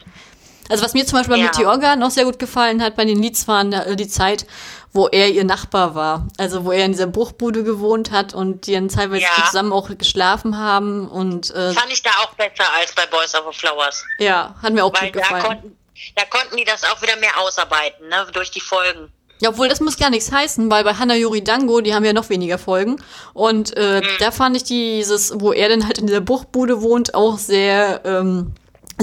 [0.70, 1.47] Also was mir zum Beispiel bei Ja.
[1.47, 4.45] Meteorgarden auch sehr gut gefallen hat bei den Leads waren äh, die Zeit,
[4.93, 6.27] wo er ihr Nachbar war.
[6.37, 9.45] Also wo er in dieser Bruchbude gewohnt hat und die dann teilweise Ja.
[9.45, 13.53] zusammen auch geschlafen haben und äh, Fand ich da auch besser als bei Boys Over
[13.53, 14.03] Flowers.
[14.19, 15.43] ja, hat mir auch Weil gut da gefallen.
[15.43, 15.77] konnten,
[16.15, 18.27] da konnten die das auch wieder mehr ausarbeiten, ne?
[18.33, 19.11] Durch die Folgen.
[19.39, 22.13] Ja, obwohl das muss gar nichts heißen, weil bei Hana Yuri Dango, die haben ja
[22.13, 23.01] noch weniger Folgen.
[23.33, 24.05] Und äh, Mhm.
[24.19, 28.53] da fand ich dieses, wo er dann halt in dieser Bruchbude wohnt, auch sehr, ähm,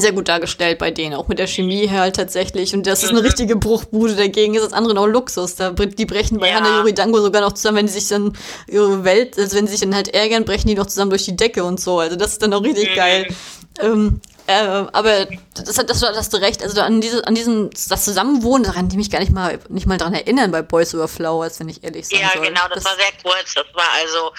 [0.01, 2.75] sehr gut dargestellt bei denen, auch mit der Chemie halt tatsächlich.
[2.75, 3.19] Und das ist Mhm.
[3.19, 5.55] eine richtige Bruchbude, dagegen ist das andere noch Luxus.
[5.57, 6.57] Da, die brechen bei Ja.
[6.57, 8.37] Hana Yuri Dango sogar noch zusammen, wenn die sich dann
[8.67, 11.37] ihre Welt, also wenn sie sich dann halt ärgern, brechen die noch zusammen durch die
[11.37, 11.99] Decke und so.
[12.01, 12.95] Also das ist dann auch richtig Mhm.
[12.97, 13.35] geil.
[13.81, 14.53] Ähm, äh,
[14.93, 16.63] aber das, hat- das, das hast du recht.
[16.63, 19.87] Also an, diese, an diesem das Zusammenwohnen, daran kann ich mich gar nicht mal nicht
[19.87, 22.47] mal dran erinnern bei Boys Over Flowers, wenn ich ehrlich sein Ja, soll.
[22.47, 23.55] genau, das, war sehr kurz.
[23.55, 24.33] Das war also,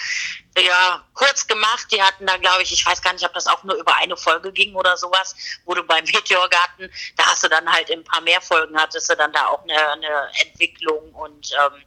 [0.58, 1.86] ja, kurz gemacht.
[1.92, 4.16] Die hatten da, glaube ich, ich weiß gar nicht, ob das auch nur über eine
[4.16, 5.34] Folge ging oder sowas,
[5.64, 9.10] wo du beim Meteorgarten, da hast du dann halt in ein paar mehr Folgen hattest
[9.10, 11.84] du dann da auch eine, eine Entwicklung und ähm,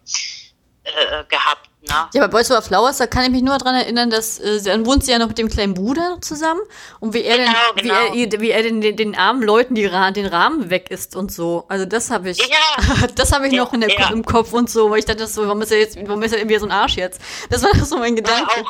[0.84, 1.96] äh, gehabt, ne?
[2.14, 4.86] Ja, bei Boys Over Flowers, da kann ich mich nur daran erinnern, dass äh, dann
[4.86, 6.62] wohnt sie ja noch mit dem kleinen Bruder zusammen
[7.00, 7.96] und wie er Genau, denn, genau.
[8.14, 11.32] wie er, wie er den, den, den armen Leuten die, den Rahmen weg ist und
[11.32, 11.66] so.
[11.68, 13.08] Also das habe ich, Ja.
[13.16, 14.10] das habe ich Ja, noch in der, ja.
[14.12, 16.40] im Kopf und so, weil ich dachte so, warum ist er jetzt, warum ist er
[16.40, 17.20] irgendwie so ein Arsch jetzt?
[17.50, 18.64] Das war so mein Gedanke.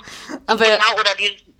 [0.45, 1.52] Aber genau, oder die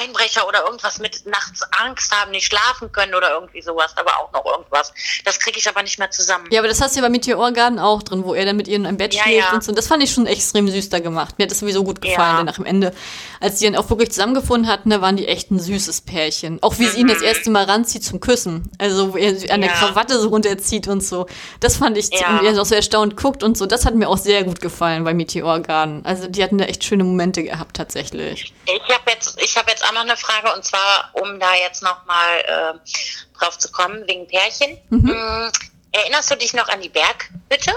[0.00, 4.32] Einbrecher oder irgendwas mit nachts Angst haben, nicht schlafen können oder irgendwie sowas, aber auch
[4.32, 4.92] noch irgendwas.
[5.24, 6.46] Das kriege ich aber nicht mehr zusammen.
[6.50, 8.76] Ja, aber das hast du ja bei Meteorgarden auch drin, wo er dann mit ihr
[8.76, 9.54] in einem Bett Ja, schläft ja.
[9.54, 9.72] und so.
[9.72, 11.38] Das fand ich schon extrem süß da gemacht.
[11.38, 12.36] Mir hat das sowieso gut gefallen, Ja.
[12.38, 12.94] denn nach dem Ende,
[13.40, 16.62] als die dann auch wirklich zusammengefunden hatten, da waren die echt ein süßes Pärchen.
[16.62, 18.70] Auch wie sie ihn das erste Mal ranzieht zum Küssen.
[18.78, 19.74] Also, wo er sie an der Mhm.
[19.74, 21.26] Krawatte so runterzieht und so.
[21.60, 22.38] Das fand ich, Ja.
[22.38, 23.66] und er auch so erstaunt guckt und so.
[23.66, 26.04] Das hat mir auch sehr gut gefallen bei Meteorgarden.
[26.04, 28.52] Also, die hatten da echt schöne Momente gehabt, tatsächlich.
[28.66, 31.82] Ich habe jetzt, ich habe jetzt auch noch eine Frage und zwar, um da jetzt
[31.82, 34.78] nochmal äh, drauf zu kommen, wegen Pärchen.
[34.90, 35.10] Mhm.
[35.10, 35.50] Mm,
[35.92, 37.74] erinnerst du dich noch an die Berghütte?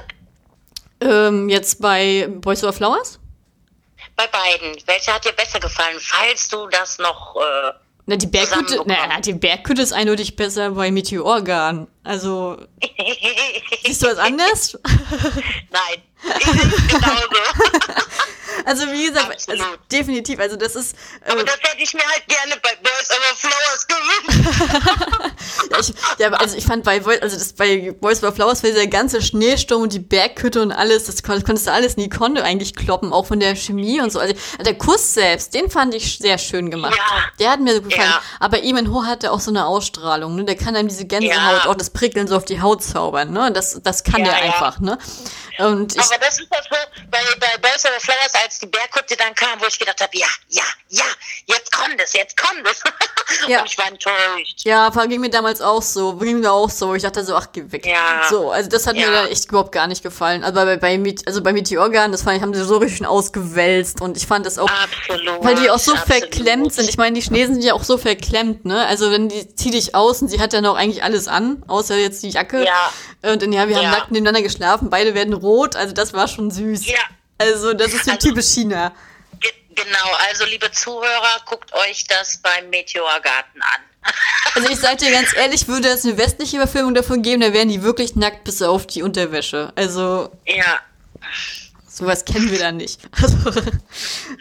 [1.01, 3.20] Ähm, jetzt bei Boys Over Flowers?
[4.16, 4.76] Bei beiden.
[4.86, 7.36] Welche hat dir besser gefallen, falls du das noch.
[7.36, 7.74] Äh,
[8.06, 11.88] Na, die Berghütte, na, die Berghütte ist eindeutig besser bei Meteorgarden.
[12.03, 12.58] Also,
[13.86, 14.80] siehst du was anders?
[14.84, 16.01] Nein,
[16.39, 18.05] ich seh's genauso.
[18.66, 20.39] Also wie gesagt, also, definitiv.
[20.39, 20.95] Also das ist,
[21.28, 25.32] Aber äh, das hätte ich mir halt gerne bei Boys Over Flowers gewünscht.
[25.72, 28.63] ja, ich, ja, aber also ich fand bei Boy- also das bei Boys Over Flowers
[28.63, 32.03] war der ganze Schneesturm und die Berghütte und alles, das kon- konntest du alles in
[32.03, 34.20] die Konde eigentlich kloppen, auch von der Chemie und so.
[34.20, 36.95] Also der Kuss selbst, den fand ich sehr schön gemacht.
[36.97, 37.24] Ja.
[37.39, 38.09] Der hat mir so gefallen.
[38.09, 38.22] Ja.
[38.39, 40.43] Aber Eamon Ho hatte auch so eine Ausstrahlung, ne?
[40.45, 41.70] Der kann einem diese Gänsehaut, Ja.
[41.70, 43.51] auch das Prickeln so auf die Haut zaubern, ne?
[43.51, 44.97] Das, das kann Ja, der einfach, ne?
[45.59, 46.76] Und ich, Aber das ist das so,
[47.11, 50.28] bei, bei Boys Over Flowers, als die Berghütte dann kam, wo ich gedacht habe, ja,
[50.49, 51.03] ja, ja,
[51.47, 52.82] jetzt kommt es, jetzt kommt es.
[53.47, 53.62] Ja.
[53.62, 54.62] Und ich war enttäuscht.
[54.66, 56.16] Ja, war- ging mir damals auch so.
[56.18, 56.93] Ging mir auch so.
[56.93, 57.86] Ich dachte so, ach, geh weg.
[57.86, 58.22] Ja.
[58.30, 59.12] So, also das hat mir Ja.
[59.12, 60.43] dann echt überhaupt gar nicht gefallen.
[60.43, 64.16] Also bei, bei, also bei Meteorgarden, das fand ich, haben sie so richtig ausgewälzt und
[64.16, 65.43] ich fand das auch, Absolut.
[65.43, 66.22] weil die auch so absolut.
[66.22, 66.88] verklemmt sind.
[66.88, 68.86] Ich meine, die Chinesen sind ja auch so verklemmt, ne?
[68.86, 71.97] Also wenn die zieh dich aus und sie hat ja noch eigentlich alles an, außer
[71.97, 72.64] jetzt die Jacke.
[72.64, 72.91] Ja.
[73.32, 73.91] Und dann, ja, wir haben Ja.
[73.91, 76.86] nackt nebeneinander geschlafen, beide werden rot, also das war schon süß.
[76.86, 76.99] Ja.
[77.38, 78.94] Also das ist so Also- typisch China.
[79.40, 83.82] Ge- Genau, also liebe Zuhörer, guckt euch das beim Meteorgarten an.
[84.56, 87.68] Also ich sag dir ganz ehrlich, würde es eine westliche Überfilmung davon geben, dann wären
[87.68, 89.74] die wirklich nackt bis auf die Unterwäsche.
[89.76, 90.32] Also.
[90.46, 90.80] Ja.
[91.90, 93.02] Sowas kennen wir da nicht.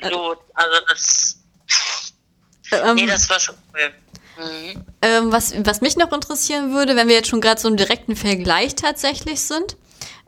[0.02, 1.38] Also, also das.
[2.72, 3.92] Ähm, nee, das war schon cool.
[4.44, 4.84] Mhm.
[5.02, 8.16] Ähm, was, was mich noch interessieren würde, wenn wir jetzt schon gerade so einen direkten
[8.16, 9.76] Vergleich tatsächlich sind,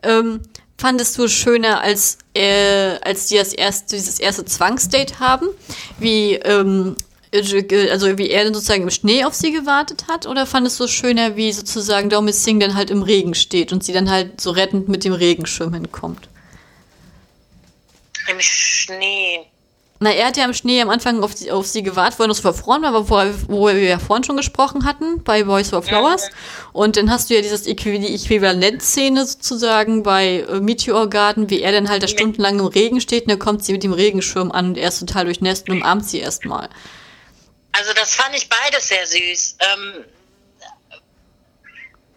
[0.03, 0.43] ähm,
[0.79, 5.49] fandest du schöner, als, äh, als die das erste, dieses erste Zwangsdate haben?
[5.99, 6.97] Wie, ähm,
[7.33, 10.27] also wie er dann sozusagen im Schnee auf sie gewartet hat?
[10.27, 13.93] Oder fandest du schöner, wie sozusagen Domi Singh dann halt im Regen steht und sie
[13.93, 16.29] dann halt so rettend mit dem Regenschirm hinkommt?
[18.29, 19.47] Im Schnee.
[19.99, 22.29] Na, er hat ja im Schnee am Anfang auf, die, auf sie gewartet, wo er
[22.29, 23.17] noch so verfroren war, wo,
[23.49, 26.29] wo wir ja vorhin schon gesprochen hatten, bei Boys for Flowers.
[26.29, 26.35] Mhm.
[26.75, 31.63] Und dann hast du ja dieses Äqu die Äquivalent-Szene sozusagen bei äh, Meteor Garden, wie
[31.63, 34.53] er dann halt da stundenlang im Regen steht und dann kommt sie mit dem Regenschirm
[34.53, 36.69] an und er ist total durchnässt und umarmt sie erstmal.
[37.73, 39.57] Also das fand ich beides sehr süß.
[39.61, 40.05] Ähm,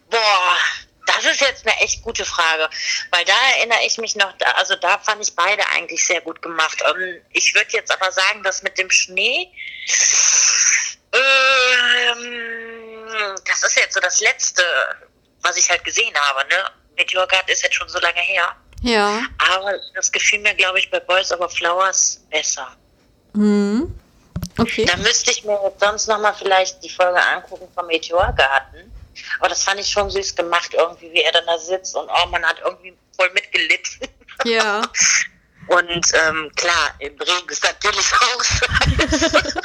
[0.10, 0.58] boah,
[1.15, 2.69] das ist jetzt eine echt gute Frage,
[3.11, 6.84] weil da erinnere ich mich noch, also da fand ich beide eigentlich sehr gut gemacht.
[6.88, 9.52] Ähm, ich würde jetzt aber sagen, dass mit dem Schnee,
[11.14, 12.26] ähm,
[13.45, 14.64] das ist jetzt so das Letzte,
[15.41, 16.48] was ich halt gesehen habe.
[16.49, 16.72] Ne?
[16.98, 18.56] Meteorgard ist jetzt schon so lange her.
[18.81, 19.22] Ja.
[19.38, 22.76] Aber das gefiel mir, glaube ich, bei Boys Over Flowers besser.
[23.34, 23.94] Mhm.
[24.57, 24.86] Okay.
[24.86, 28.91] Da müsste ich mir jetzt sonst nochmal vielleicht die Folge angucken vom Meteorgarten.
[29.40, 32.28] Aber das fand ich schon süß gemacht, irgendwie, wie er dann da sitzt und oh,
[32.30, 34.07] man hat irgendwie voll mitgelitten.
[34.45, 34.82] Ja.
[35.68, 39.61] Und ähm, klar, im Regen ist natürlich auch scheiße.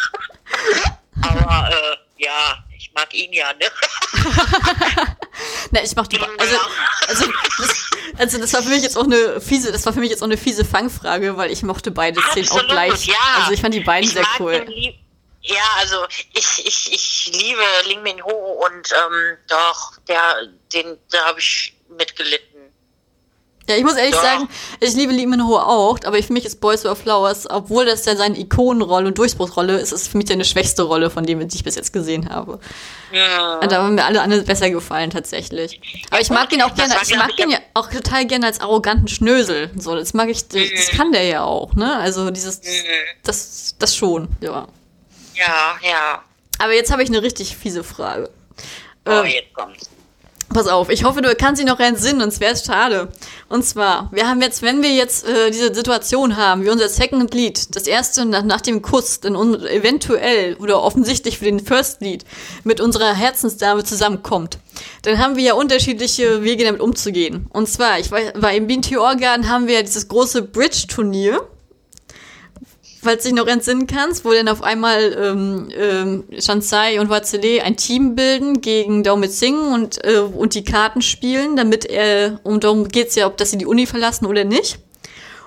[1.22, 3.66] Aber äh, ja, ich mag ihn ja, ne?
[5.70, 6.20] Na, ich mach die.
[6.20, 6.56] Also,
[7.08, 10.10] also, das, also das war für mich jetzt auch eine fiese, das war für mich
[10.10, 13.06] jetzt auch eine fiese Fangfrage, weil ich mochte beide Szenen auch gleich.
[13.06, 13.14] Ja.
[13.38, 14.66] Also ich fand die beiden ich sehr cool.
[15.44, 15.96] Ja, also
[16.32, 21.76] ich, ich, ich liebe Ling Min Ho und ähm, doch, der, den, da habe ich
[21.88, 22.54] mitgelitten.
[23.68, 24.22] Ja, ich muss ehrlich Doch.
[24.22, 24.48] sagen,
[24.80, 28.04] ich liebe Lee Min Ho auch, aber für mich ist Boys Over Flowers, obwohl das
[28.04, 31.56] ja seine Ikonenrolle und Durchbruchsrolle ist, ist für mich eine schwächste Rolle von dem, die
[31.56, 32.60] ich bis jetzt gesehen habe.
[33.10, 33.60] Ja.
[33.60, 35.80] Und da haben mir alle anderen besser gefallen tatsächlich.
[36.10, 39.08] Aber ich mag ihn auch gerne, ich mag ihn ja auch total gerne als arroganten
[39.08, 39.70] Schnösel.
[39.78, 41.96] So, das mag ich, das kann der ja auch, ne?
[41.96, 42.60] Also dieses,
[43.22, 44.68] das, das schon, ja.
[45.34, 46.22] Ja, ja.
[46.58, 48.30] Aber jetzt habe ich eine richtig fiese Frage.
[49.06, 49.90] Oh, ähm, jetzt kommt's.
[50.54, 53.08] Pass auf, ich hoffe, du kannst dich noch entsinnen, sonst wäre es schade.
[53.48, 57.34] Und zwar, wir haben jetzt, wenn wir jetzt äh, diese Situation haben, wie unser Second
[57.34, 59.34] Lead, das erste nach, nach dem Kuss, dann
[59.64, 62.24] eventuell oder offensichtlich für den First Lead
[62.62, 64.58] mit unserer Herzensdame zusammenkommt,
[65.02, 67.48] dann haben wir ja unterschiedliche Wege damit umzugehen.
[67.52, 71.40] Und zwar, ich war, im BNT Organ haben wir ja dieses große Bridge-Turnier
[73.04, 77.62] falls du dich noch entsinnen kannst, wo dann auf einmal ähm, ähm, Shansai und Watzele
[77.62, 82.60] ein Team bilden gegen Daumit Singh und, äh, und die Karten spielen, damit er, um
[82.60, 84.78] darum geht's ja, ob dass sie die Uni verlassen oder nicht.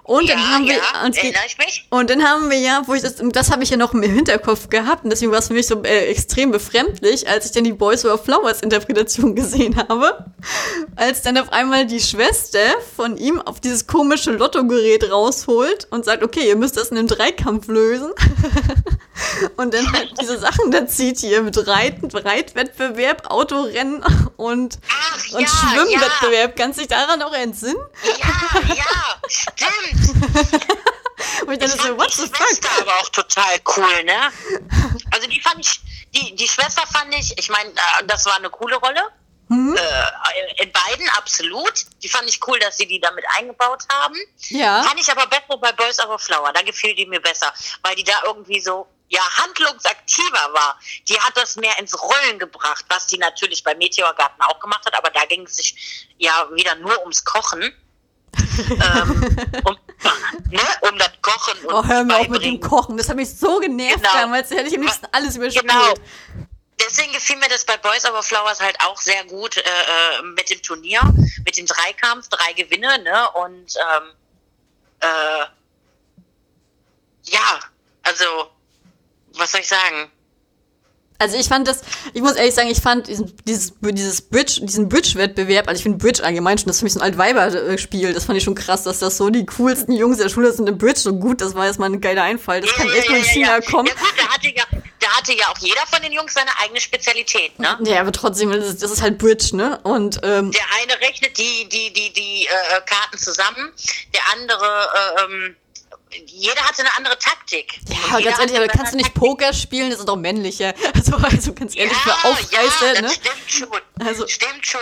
[0.07, 1.17] Und ja, dann haben wir ja, uns
[1.89, 4.69] und dann haben wir ja, wo ich das, das habe ich ja noch im Hinterkopf
[4.69, 7.73] gehabt und deswegen war es für mich so äh, extrem befremdlich, als ich dann die
[7.73, 10.25] Boys Over Flowers Interpretation gesehen habe,
[10.95, 12.59] als dann auf einmal die Schwester
[12.95, 17.07] von ihm auf dieses komische Lottogerät rausholt und sagt, okay, ihr müsst das in einem
[17.07, 18.11] Dreikampf lösen.
[19.57, 24.03] und dann halt diese Sachen da zieht hier mit Reiten, Reitwettbewerb, Autorennen
[24.37, 26.57] und, Ach, und ja, Schwimmwettbewerb.
[26.57, 26.63] Ja.
[26.63, 27.77] Kannst du dich daran noch entsinnen?
[28.03, 30.15] Ja, ja, stimmt.
[31.45, 32.81] Und ich dachte so, what the fuck?
[32.81, 34.31] aber auch total cool, ne?
[35.11, 35.81] Also die fand ich,
[36.13, 39.01] die, die Schwester fand ich, ich meine, äh, das war eine coole Rolle.
[39.49, 39.77] Mhm.
[39.77, 41.85] Äh, in beiden absolut.
[42.03, 44.15] Die fand ich cool, dass sie die damit eingebaut haben.
[44.49, 44.83] Ja.
[44.83, 46.51] Fand ich aber besser bei Boys Over Flower.
[46.53, 50.79] Da gefiel die mir besser, weil die da irgendwie so ja handlungsaktiver war.
[51.07, 54.97] Die hat das mehr ins Rollen gebracht, was die natürlich bei Meteorgarten auch gemacht hat,
[54.97, 57.73] aber da ging es sich ja wieder nur ums Kochen
[58.69, 59.77] ähm, um,
[60.49, 62.97] ne, um das Kochen und Oh, hör mir auf mit dem Kochen.
[62.97, 64.13] Das hat mich so genervt genau.
[64.13, 64.49] damals.
[64.49, 65.67] Da hätte ich am liebsten alles überspielt.
[65.67, 65.93] Genau.
[66.79, 70.49] Deswegen gefiel mir das bei Boys Over Flowers halt auch sehr gut äh, äh, mit
[70.49, 71.01] dem Turnier,
[71.45, 73.31] mit dem Dreikampf, drei Gewinne, ne?
[73.31, 74.11] Und ähm,
[74.99, 75.45] äh,
[77.23, 77.59] ja,
[78.03, 78.51] also,
[79.37, 80.11] was soll ich sagen?
[81.19, 81.81] Also ich fand das,
[82.13, 85.97] ich muss ehrlich sagen, ich fand diesen, dieses, dieses Bridge, diesen Bridge-Wettbewerb, also ich finde
[85.97, 88.83] Bridge allgemein schon, das ist für mich so ein Altweiber-Spiel, das fand ich schon krass,
[88.83, 91.65] dass das so die coolsten Jungs der Schule sind im Bridge so gut, das war
[91.65, 93.87] erstmal ein geiler Einfall, das kann echt nur in China ja, kommen.
[93.87, 94.63] Ja gut, da hatte, ja,
[94.99, 97.79] da hatte ja auch jeder von den Jungs seine eigene Spezialität, ne?
[97.83, 99.79] Ja, aber trotzdem, das ist, das ist halt Bridge, ne?
[99.81, 103.73] Und, ähm, Der eine rechnet die, die, die, die äh, Karten zusammen,
[104.13, 105.55] der andere, äh, ähm,
[106.25, 107.79] jeder hatte eine andere Taktik Taktik.
[107.89, 109.89] Ja, ganz ehrlich, aber kannst du nicht Poker spielen?
[109.89, 110.73] Das ist doch männlicher.
[110.97, 113.09] Also, also ganz ehrlich, ja, für Aufreißer, ja, das ne?
[113.11, 113.81] stimmt schon.
[114.05, 114.81] Also, stimmt schon.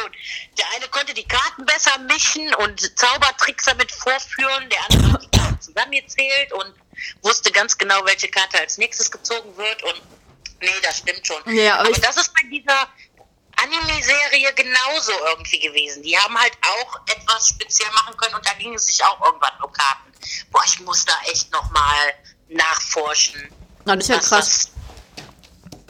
[0.58, 5.38] Der eine konnte die Karten besser mischen und Zaubertricks damit vorführen, der andere hat die
[5.38, 6.74] Karten zusammengezählt und
[7.22, 10.02] wusste ganz genau, welche Karte als nächstes gezogen wird und
[10.62, 11.56] nee, das stimmt schon.
[11.56, 12.88] Ja, aber, aber das ist bei dieser
[13.64, 16.04] Anime-Serie genauso irgendwie gewesen.
[16.04, 19.54] Die haben halt auch etwas speziell machen können und da ging es sich auch irgendwann
[19.64, 20.12] um Karten.
[20.52, 22.14] Boah, ich muss da echt nochmal
[22.50, 23.50] nachforschen.
[23.86, 24.72] Na, das ist ja krass.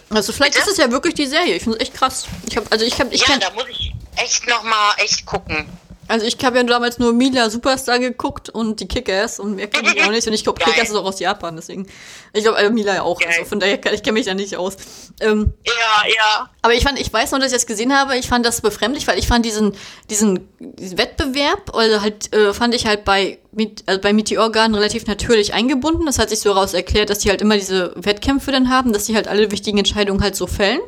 [0.10, 0.66] Also vielleicht Bitte?
[0.66, 1.56] ist es ja wirklich die Serie.
[1.56, 2.26] Ich finde es echt krass.
[2.48, 5.68] Ich hab, also ich hab, ich ja, da muss ich echt nochmal echt gucken.
[6.08, 9.94] Also ich habe ja damals nur Mila Superstar geguckt und die Kickers und mehr kenne
[9.96, 10.28] ich auch nicht.
[10.28, 11.88] Und ich glaube, Kickers ist auch aus Japan, deswegen.
[12.34, 13.18] Ich glaube, äh, Mila ja auch.
[13.18, 13.40] Also Geil.
[13.40, 14.78] Also von daher, ich kenne mich da nicht aus.
[15.20, 16.50] Ähm, ja, ja.
[16.62, 19.08] Aber ich fand, ich weiß noch, dass ich das gesehen habe, ich fand das befremdlich,
[19.08, 19.74] weil ich fand diesen,
[20.10, 23.40] diesen, diesen Wettbewerb, also halt, äh, fand ich halt bei,
[23.86, 26.06] also bei Meteorgarden relativ natürlich eingebunden.
[26.06, 29.06] Das hat sich so daraus erklärt, dass die halt immer diese Wettkämpfe dann haben, dass
[29.06, 30.82] die halt alle wichtigen Entscheidungen halt so fällen.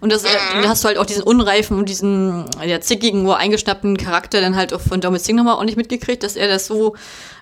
[0.00, 0.28] Und das, mhm.
[0.54, 4.56] dann hast du halt auch diesen unreifen und diesen ja, zickigen, nur eingeschnappten Charakter dann
[4.56, 6.94] halt auch von Dominic Singh nochmal auch nicht mitgekriegt, dass er das so,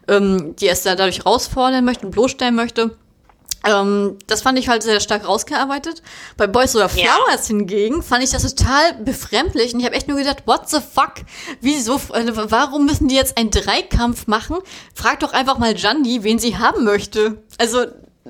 [0.09, 2.97] ähm, die erst da dadurch herausfordern möchte und bloßstellen möchte.
[3.67, 6.03] Ähm, das fand ich halt sehr stark rausgearbeitet.
[6.37, 7.57] Bei Boys oder Flowers ja.
[7.57, 11.15] hingegen fand ich das total befremdlich und ich habe echt nur gedacht, what the fuck?
[11.61, 14.59] Wieso, äh, warum müssen die jetzt einen Dreikampf machen?
[14.95, 17.43] Frag doch einfach mal Jandy, wen sie haben möchte.
[17.59, 17.87] Also,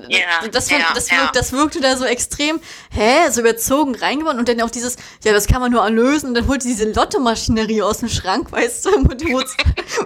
[0.09, 2.59] ja, das, fand, ja, das, wirkt, das wirkte da so extrem,
[2.91, 6.33] hä, so überzogen reingeworfen und dann auch dieses, ja, das kann man nur erlösen und
[6.35, 9.47] dann holt diese Lotto-Maschinerie aus dem Schrank, weißt du, und die, und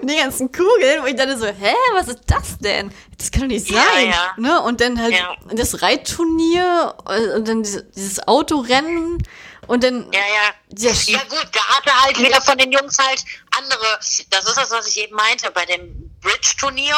[0.04, 2.92] die ganzen Kugeln, wo ich dachte so, hä, was ist das denn?
[3.18, 4.62] Das kann doch nicht sein, ja, ne?
[4.62, 5.16] Und dann halt
[5.54, 9.20] das Reitturnier äh, und dann dieses Autorennen
[9.68, 10.12] und dann.
[10.12, 10.92] Ja, ja.
[11.08, 13.24] Ja, gut, da hatte halt wieder von den Jungs halt
[13.58, 14.00] andere.
[14.30, 15.52] Das ist das, was ich eben meinte.
[15.52, 16.96] Bei dem Bridge-Turnier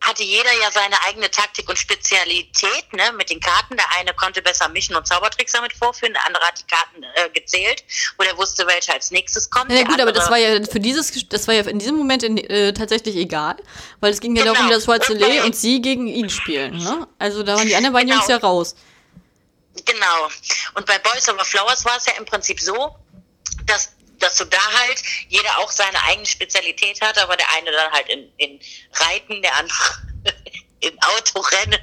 [0.00, 3.76] hatte jeder ja seine eigene Taktik und Spezialität, ne, mit den Karten.
[3.76, 7.28] Der eine konnte besser mischen und Zaubertricks damit vorführen, der andere hat die Karten äh,
[7.30, 7.84] gezählt,
[8.16, 9.70] wo der wusste, welcher als nächstes kommt.
[9.70, 12.38] Ja, gut, aber das war ja für dieses, das war ja in diesem Moment in,
[12.38, 13.56] äh, tatsächlich egal,
[14.00, 14.54] weil es ging ja genau.
[14.54, 15.12] darum, dass Schwarze
[15.44, 17.06] und sie gegen ihn spielen, ne?
[17.18, 18.20] Also da waren die anderen beiden genau.
[18.20, 18.74] Jungs ja raus.
[19.84, 20.28] Genau.
[20.74, 22.96] Und bei Boys Over Flowers war es ja im Prinzip so,
[23.66, 27.90] dass dass du da halt jeder auch seine eigene Spezialität hat, aber der eine dann
[27.92, 28.60] halt in, in
[28.94, 29.78] Reiten, der andere
[30.80, 31.78] in Autorennen.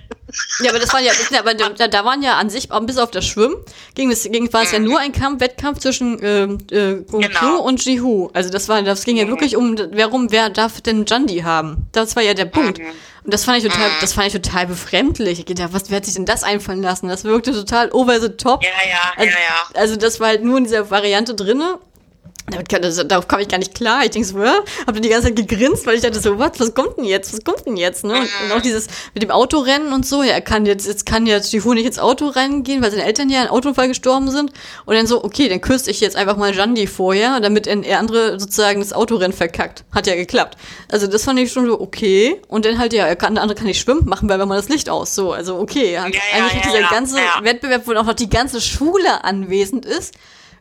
[0.59, 3.11] Ja, aber das war ja, das, aber da, da waren ja an sich, bis auf
[3.11, 3.55] das Schwimmen,
[3.95, 4.85] ging es, ging, war es ja mhm.
[4.85, 7.61] nur ein Kampf, Wettkampf zwischen äh, äh, Goku genau.
[7.61, 8.29] und Jihu.
[8.33, 9.29] Also das war, das ging ja mhm.
[9.29, 11.87] wirklich um, warum, wer darf denn Jandi haben?
[11.93, 12.79] Das war ja der Punkt.
[12.79, 12.87] Mhm.
[13.23, 15.39] Und das fand ich total, das fand ich total befremdlich.
[15.39, 17.09] Ich dachte, was, wer hat sich denn das einfallen lassen?
[17.09, 18.63] Das wirkte total over the top.
[18.63, 19.81] Ja, ja, also, ja, ja.
[19.81, 21.77] Also das war halt nur in dieser Variante drinne
[22.49, 24.05] damit kann, darauf kam ich gar nicht klar.
[24.05, 26.73] Ich denke so, hab dann die ganze Zeit gegrinst, weil ich dachte so, was, was
[26.73, 27.33] kommt denn jetzt?
[27.33, 28.05] Was kommt denn jetzt?
[28.05, 28.13] Ne?
[28.13, 31.25] Und, und auch dieses mit dem Autorennen und so, ja, er kann jetzt, jetzt kann
[31.25, 34.53] jetzt die nicht ins Autorennen gehen, weil seine Eltern ja in Autounfall gestorben sind.
[34.85, 38.39] Und dann so, okay, dann küsste ich jetzt einfach mal Jandy vorher, damit er andere
[38.39, 39.83] sozusagen das Autorennen verkackt.
[39.91, 40.57] Hat ja geklappt.
[40.89, 42.39] Also das fand ich schon so, okay.
[42.47, 44.69] Und dann halt, ja, er kann, der andere kann nicht schwimmen, machen wir mal das
[44.69, 45.13] Licht aus.
[45.15, 45.93] So, also okay.
[45.93, 50.13] Ja, eigentlich ja, dieser ganze Wettbewerb, wo auch noch die ganze Schule anwesend ist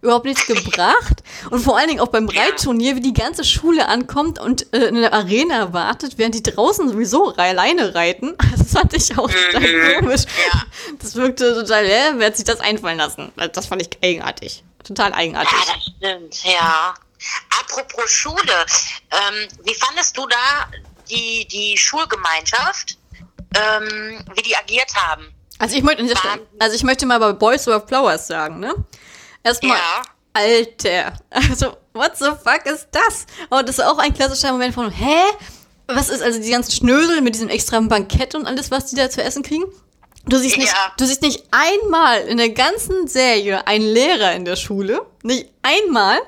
[0.07, 1.23] überhaupt nichts gebracht.
[1.51, 4.95] Und vor allen Dingen auch beim Reitturnier, wie die ganze Schule ankommt und äh, in
[4.95, 8.35] der Arena wartet, während die draußen sowieso alleine reiten.
[8.57, 10.01] Das fand ich auch total mhm.
[10.01, 10.23] komisch.
[10.53, 10.63] Ja.
[10.99, 13.33] Das wirkte total, äh, wer hat sich das einfallen lassen?
[13.53, 14.65] Das fand ich eigenartig.
[14.83, 15.53] Total eigenartig.
[15.53, 16.95] Ja, das stimmt, ja.
[17.61, 18.67] Apropos Schule,
[19.11, 20.69] ähm, wie fandest du da
[21.09, 22.99] die, die Schulgemeinschaft,
[23.55, 25.33] ähm, wie die agiert haben?
[25.59, 26.05] Also ich, möchte,
[26.59, 28.75] also ich möchte mal bei Boys Over Flowers sagen, ne?
[29.47, 30.03] Erstmal, ja.
[30.33, 31.13] Alter.
[31.31, 33.27] Also, what the fuck ist das?
[33.49, 35.23] Aber das ist auch ein klassischer Moment von, hä?
[35.87, 39.09] Was ist also die ganzen Schnösel mit diesem extra Bankett und alles, was die da
[39.09, 39.65] zu essen kriegen?
[40.29, 40.93] Du siehst nicht, ja.
[40.99, 45.07] du siehst nicht einmal in der ganzen Serie einen Lehrer in der Schule.
[45.27, 46.19] Nicht einmal.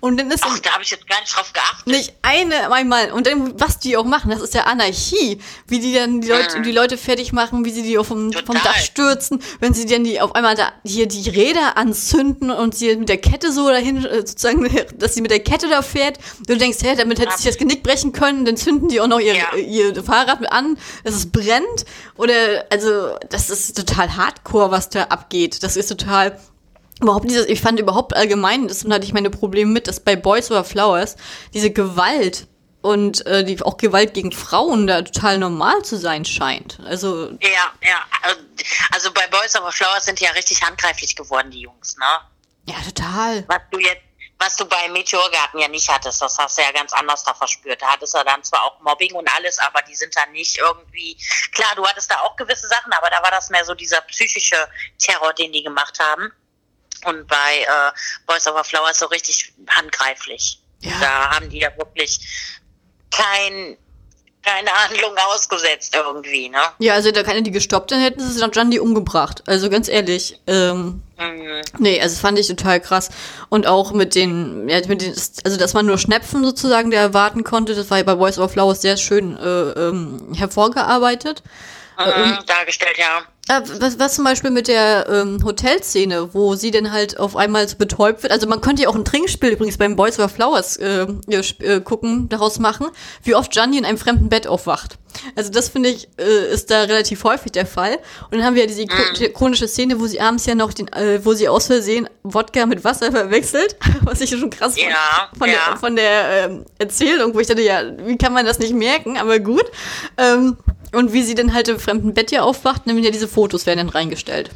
[0.00, 0.44] Und dann ist.
[0.44, 1.86] Ach, da habe ich jetzt gar nicht drauf geachtet.
[1.86, 3.10] Nicht eine einmal.
[3.10, 5.40] Und dann, was die auch machen, das ist ja Anarchie.
[5.66, 6.62] Wie die dann die Leute, mhm.
[6.62, 10.20] die Leute fertig machen, wie sie die vom, vom Dach stürzen, wenn sie dann die
[10.20, 14.18] auf einmal da hier die Räder anzünden und sie mit der Kette so dahin, äh,
[14.18, 14.68] sozusagen,
[14.98, 16.18] dass sie mit der Kette da fährt.
[16.46, 19.20] Du denkst, hä, damit hätte sich das Genick brechen können, dann zünden die auch noch
[19.20, 19.54] ihr, ja.
[19.56, 21.86] ihr Fahrrad mit an, dass es brennt.
[22.16, 25.62] Oder, also, das ist total hardcore, was da abgeht.
[25.62, 26.38] Das ist total
[27.00, 30.50] überhaupt dieses, ich fand überhaupt allgemein, das hatte ich meine Probleme mit, dass bei Boys
[30.50, 31.16] Over Flowers
[31.52, 32.46] diese Gewalt
[32.82, 36.78] und äh, die auch Gewalt gegen Frauen da total normal zu sein scheint.
[36.84, 38.04] Also ja, ja,
[38.92, 42.04] also bei Boys Over Flowers sind die ja richtig handgreiflich geworden, die Jungs, ne?
[42.66, 43.44] Ja, total.
[43.48, 44.02] Was du jetzt
[44.38, 46.20] was du bei Meteorgarten ja nicht hattest.
[46.20, 47.80] Das hast du ja ganz anders da verspürt.
[47.80, 51.16] Da hattest du dann zwar auch Mobbing und alles, aber die sind dann nicht irgendwie,
[51.52, 54.68] klar, du hattest da auch gewisse Sachen, aber da war das mehr so dieser psychische
[54.98, 56.32] Terror, den die gemacht haben.
[57.04, 57.92] Und bei äh,
[58.26, 60.58] Boys Over Flowers so richtig handgreiflich.
[60.80, 60.92] Ja.
[61.00, 62.20] Da haben die ja wirklich
[63.10, 63.76] kein,
[64.42, 66.58] keine Handlung ausgesetzt irgendwie, ne?
[66.78, 69.42] Ja, also da keine die gestoppt, dann hätten sie Gianni umgebracht.
[69.46, 70.40] Also ganz ehrlich.
[70.46, 71.60] Ähm, Mhm.
[71.78, 73.08] nee, also fand ich total krass.
[73.48, 75.14] Und auch mit den, ja, mit den,
[75.44, 78.50] also dass man nur Schnepfen sozusagen der erwarten konnte, das war ja bei Voice of
[78.52, 81.42] Flowers sehr schön äh, ähm, hervorgearbeitet.
[81.96, 83.22] Mhm, dargestellt, ja.
[83.48, 87.68] Äh, was, was zum Beispiel mit der ähm, Hotelszene, wo sie dann halt auf einmal
[87.68, 88.32] so betäubt wird.
[88.32, 91.60] Also man könnte ja auch ein Trinkspiel übrigens beim Boys Over Flowers äh, ja, sp-
[91.62, 92.86] äh, gucken, daraus machen,
[93.22, 94.96] wie oft Gianni in einem fremden Bett aufwacht.
[95.36, 97.98] Also das finde ich, äh, ist da relativ häufig der Fall.
[98.30, 100.88] Und dann haben wir ja diese iko- ikonische Szene, wo sie abends ja noch den,
[100.94, 105.48] äh, wo sie aus Versehen Wodka mit Wasser verwechselt, was ich schon krass Ja, von
[105.50, 105.54] ja.
[105.68, 109.18] der, von der ähm, Erzählung, wo ich dachte, ja, wie kann man das nicht merken,
[109.18, 109.64] aber gut.
[110.16, 110.56] Ähm,
[110.94, 113.78] und wie sie dann halt im fremden Bett hier aufwacht, nämlich ja diese Fotos werden
[113.78, 114.50] dann reingestellt.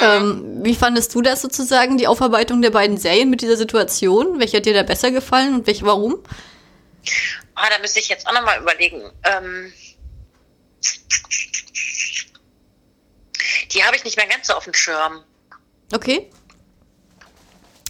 [0.00, 4.38] Ähm, wie fandest du das sozusagen, die Aufarbeitung der beiden Serien mit dieser Situation?
[4.40, 6.22] Welche hat dir da besser gefallen und welche warum?
[7.54, 9.10] Ah, da müsste ich jetzt auch nochmal überlegen.
[9.24, 9.72] Ähm,
[13.72, 15.22] die habe ich nicht mehr ganz so auf dem Schirm.
[15.92, 16.30] Okay.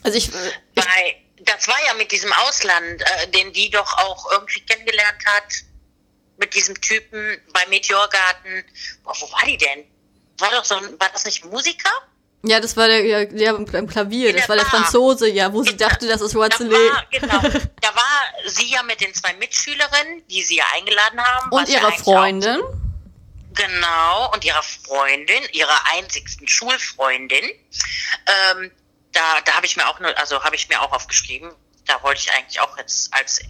[0.03, 4.61] Also ich, Weil das war ja mit diesem Ausland, äh, den die doch auch irgendwie
[4.61, 5.53] kennengelernt hat.
[6.39, 8.65] Mit diesem Typen bei Meteorgarten.
[9.03, 9.85] Boah, wo war die denn?
[10.39, 11.91] War doch so ein, war das nicht Musiker?
[12.49, 14.83] ja, das war der, ja, der am Klavier, das der war der Bar.
[14.83, 16.73] Franzose, ja, wo sie dachte, das ist Da Watzele.
[16.73, 17.41] war, genau,
[17.81, 21.51] da war sie ja mit den zwei Mitschülerinnen, die sie ja eingeladen haben.
[21.51, 22.63] Und ja ihrer Freundin.
[22.63, 22.75] Auch,
[23.55, 27.45] genau, und ihrer Freundin, ihrer einzigsten Schulfreundin.
[27.45, 28.71] Ähm,
[29.13, 31.51] da da habe ich mir auch nur, also habe ich mir auch aufgeschrieben,
[31.87, 33.45] da wollte ich eigentlich auch jetzt als äh,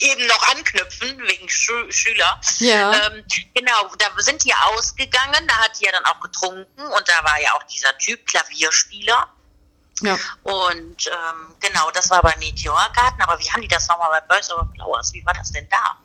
[0.00, 2.40] eben noch anknüpfen, wegen Schü Schüler.
[2.58, 2.92] Ja.
[2.92, 3.24] Ähm,
[3.54, 7.40] genau, da sind die ausgegangen, da hat die ja dann auch getrunken und da war
[7.40, 9.28] ja auch dieser Typ Klavierspieler.
[10.02, 10.18] Ja.
[10.42, 14.50] Und ähm, genau, das war bei Meteorgarten, aber wie haben die das nochmal bei Boys
[14.50, 15.12] Over Flowers?
[15.12, 15.98] Wie war das denn da?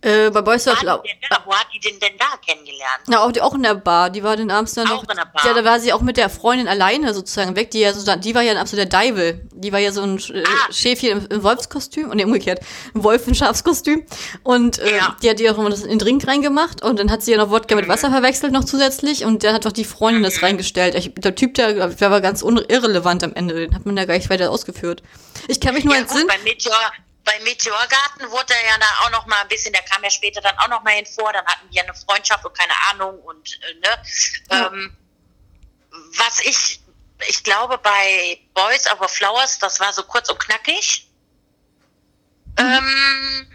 [0.00, 1.02] Äh, bei Boys War Love.
[1.44, 3.00] Wo hat die den denn da kennengelernt?
[3.06, 4.10] Na, auch, die- auch in der Bar.
[4.10, 5.08] Die war abends dann Auch noch.
[5.10, 5.44] in der Bar.
[5.46, 7.70] Ja, da war sie auch mit der Freundin alleine sozusagen weg.
[7.70, 9.40] Die ja so, die war ja ein absoluter Deivel.
[9.52, 10.72] Die war ja so ein äh, Ah.
[10.72, 12.10] Schäfchen im, im Wolfskostüm.
[12.10, 12.60] Und nee, umgekehrt.
[12.94, 14.04] Ein Wolf in Schafskostüm.
[14.42, 15.16] Und äh, Ja.
[15.22, 16.82] die hat die auch immer das in den Drink reingemacht.
[16.82, 17.80] Und dann hat sie ja noch Wodka Mhm.
[17.82, 19.24] mit Wasser verwechselt noch zusätzlich.
[19.24, 20.94] Und dann hat doch die Freundin das reingestellt.
[20.94, 23.54] Ich, der Typ, der, der war ganz irrelevant am Ende.
[23.54, 25.02] Den hat man da gar nicht weiter ausgeführt.
[25.48, 26.26] Ich kann mich nur Ja, entsinnen.
[26.26, 26.74] bei, Meteor,
[27.24, 30.40] bei Meteorgarten wurde er ja da auch noch mal ein bisschen, der kam ja später
[30.40, 33.74] dann auch noch mal hinvor, dann hatten ja eine Freundschaft und keine Ahnung und äh,
[33.74, 34.02] ne.
[34.50, 34.66] Ja.
[34.66, 34.96] Ähm,
[36.18, 36.80] was ich,
[37.28, 41.08] ich glaube bei Boys Over Flowers, das war so kurz und knackig.
[42.56, 43.46] Ähm,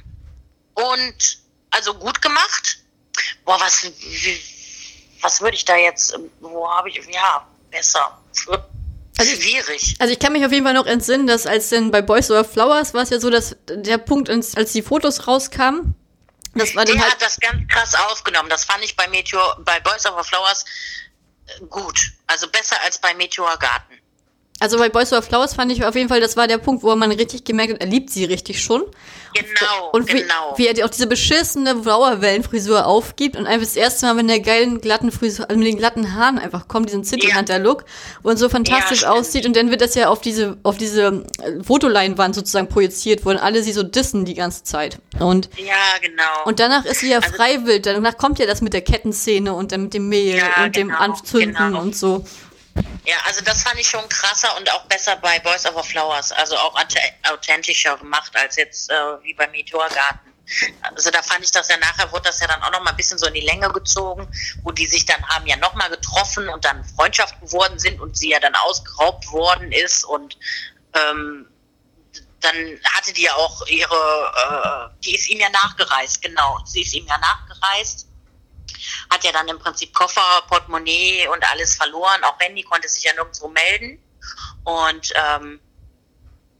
[0.73, 1.39] und
[1.71, 2.79] also gut gemacht.
[3.45, 4.41] Boah, was, wie,
[5.21, 8.17] was würde ich da jetzt, wo habe ich, ja, besser.
[9.19, 9.95] Also- Schwierig.
[9.99, 12.45] Also ich kann mich auf jeden Fall noch entsinnen, dass als denn bei Boys Over
[12.45, 15.95] Flowers war es ja so, dass der Punkt, ins- als die Fotos rauskamen,
[16.55, 17.11] das war Der halt.
[17.11, 18.49] hat das ganz krass aufgenommen.
[18.49, 20.65] Das fand ich bei Meteor, bei Boys Over Flowers
[21.45, 21.99] äh, gut.
[22.27, 23.98] Also besser als bei Meteorgarten.
[24.61, 26.93] Also bei Boys Over Flowers fand ich auf jeden Fall, das war der Punkt, wo
[26.95, 28.83] man richtig gemerkt hat, er liebt sie richtig schon.
[29.33, 30.53] Genau, Und wie, genau.
[30.57, 34.81] wie er auch diese beschissene Dauerwellenfrisur aufgibt und einfach das erste Mal mit der geilen
[34.81, 37.85] glatten Frisur, also mit den glatten Haaren einfach kommt, diesen City Hunter Look
[38.23, 41.63] und so fantastisch Ja, aussieht und dann wird das ja auf diese auf diese äh,
[41.63, 44.97] Fotoleinwand sozusagen projiziert, wo dann alle sie so dissen die ganze Zeit.
[45.19, 46.23] Und ja, genau.
[46.45, 47.83] Und danach ist sie ja Also- freiwillig.
[47.83, 50.87] Danach kommt ja das mit der Kettenszene und dann mit dem Mehl Ja, und dem
[50.87, 51.81] genau, Anzünden genau.
[51.81, 52.25] und so.
[53.09, 56.31] Ja, also das fand ich schon krasser und auch besser bei Boys Over Flowers.
[56.31, 60.31] Also auch auth- authentischer gemacht als jetzt äh, wie bei Meteorgarten.
[60.81, 62.97] Also da fand ich das ja nachher, wurde das ja dann auch noch mal ein
[62.97, 64.27] bisschen so in die Länge gezogen,
[64.63, 68.17] wo die sich dann haben ja noch mal getroffen und dann Freundschaft geworden sind und
[68.17, 70.37] sie ja dann ausgeraubt worden ist und
[70.95, 71.47] ähm,
[72.41, 72.55] dann
[72.93, 77.05] hatte die ja auch ihre, äh, die ist ihm ja nachgereist, genau, sie ist ihm
[77.05, 78.07] ja nachgereist,
[79.09, 83.13] hat ja dann im Prinzip Koffer, Portemonnaie und alles verloren, auch Randy konnte sich ja
[83.13, 84.01] nirgendwo melden
[84.63, 85.59] und ähm,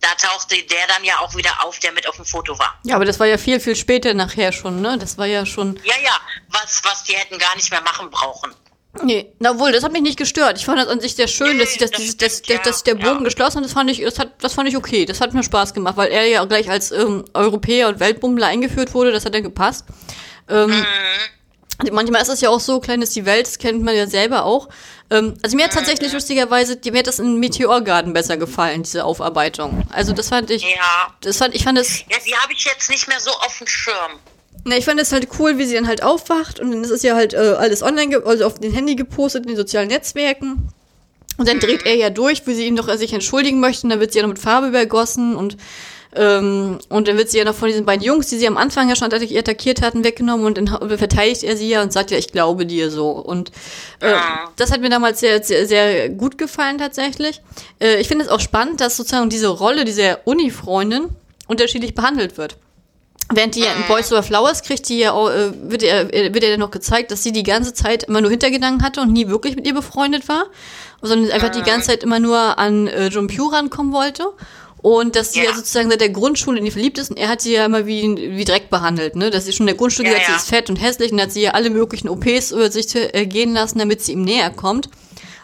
[0.02, 2.80] da tauchte der dann ja auch wieder auf, der mit auf dem Foto war.
[2.84, 4.98] Ja, aber das war ja viel, viel später nachher schon, ne?
[4.98, 5.76] Das war ja schon.
[5.84, 6.18] Ja, ja,
[6.50, 8.56] was, was die hätten gar nicht mehr machen brauchen.
[9.04, 10.58] Nee, na wohl, das hat mich nicht gestört.
[10.58, 12.84] Ich fand das an sich sehr schön, Nee, dass, dass, das dieses- dass, stimmt, dass,
[12.84, 13.24] der ja, Bogen ja.
[13.26, 13.66] geschlossen hat.
[13.66, 15.06] Das fand ich, das hat, das fand ich okay.
[15.06, 18.94] Das hat mir Spaß gemacht, weil er ja gleich als ähm, Europäer und Weltbummler eingeführt
[18.94, 19.12] wurde.
[19.12, 19.86] Das hat dann gepasst.
[20.48, 20.86] Ähm, Mhm.
[21.91, 24.43] Manchmal ist es ja auch so, klein ist die Welt, das kennt man ja selber
[24.43, 24.68] auch.
[25.10, 29.06] Ähm, also mir hat tatsächlich lustigerweise, mir hat das in Meteor Garden besser gefallen, diese
[29.06, 29.84] Aufarbeitung.
[29.91, 31.14] Also das fand ich, Ja.
[31.22, 33.68] das fand, ich fand es, Ja, die habe ich jetzt nicht mehr so auf dem
[33.68, 34.19] Schirm.
[34.65, 37.01] na, ich fand es halt cool, wie sie dann halt aufwacht und dann ist es
[37.01, 40.69] ja halt äh, alles online, also auf den Handy gepostet, in den sozialen Netzwerken.
[41.38, 43.91] Und dann dreht er ja durch, wie sie ihm noch äh, sich entschuldigen möchte und
[43.91, 45.56] dann wird sie ja noch mit Farbe übergossen und
[46.15, 48.90] ähm, und dann wird sie ja noch von diesen beiden Jungs, die sie am Anfang
[48.90, 50.68] ja schon attack- attackiert hatten, weggenommen und dann
[50.98, 53.11] verteidigt er sie ja und sagt ja, ich glaube dir so.
[53.11, 53.52] Und
[54.02, 54.49] äh, Ja.
[54.56, 57.41] das hat mir damals sehr, sehr, sehr gut gefallen tatsächlich.
[57.80, 61.10] Äh, ich finde es auch spannend, dass sozusagen diese Rolle dieser Uni-Freundin
[61.48, 62.57] unterschiedlich behandelt wird.
[63.31, 66.34] Während die ja in Boys Over Flowers kriegt, die ja auch, äh, wird, er, äh,
[66.34, 69.14] wird ja dann noch gezeigt, dass sie die ganze Zeit immer nur Hintergedanken hatte und
[69.14, 70.45] nie wirklich mit ihr befreundet war,
[71.03, 74.26] sondern einfach die ganze Zeit immer nur an äh, John Pugh rankommen wollte.
[74.81, 75.49] Und dass sie ja.
[75.49, 75.56] Ja.
[75.56, 78.01] sozusagen seit der Grundschule in die verliebt ist und er hat sie ja immer wie,
[78.38, 79.30] wie Dreck behandelt, ne?
[79.30, 80.35] Dass sie schon in der Grundschule Ja, gesagt, ja.
[80.35, 83.26] sie ist fett und hässlich und hat sie ja alle möglichen OPs über sich äh,
[83.26, 84.89] gehen lassen, damit sie ihm näher kommt.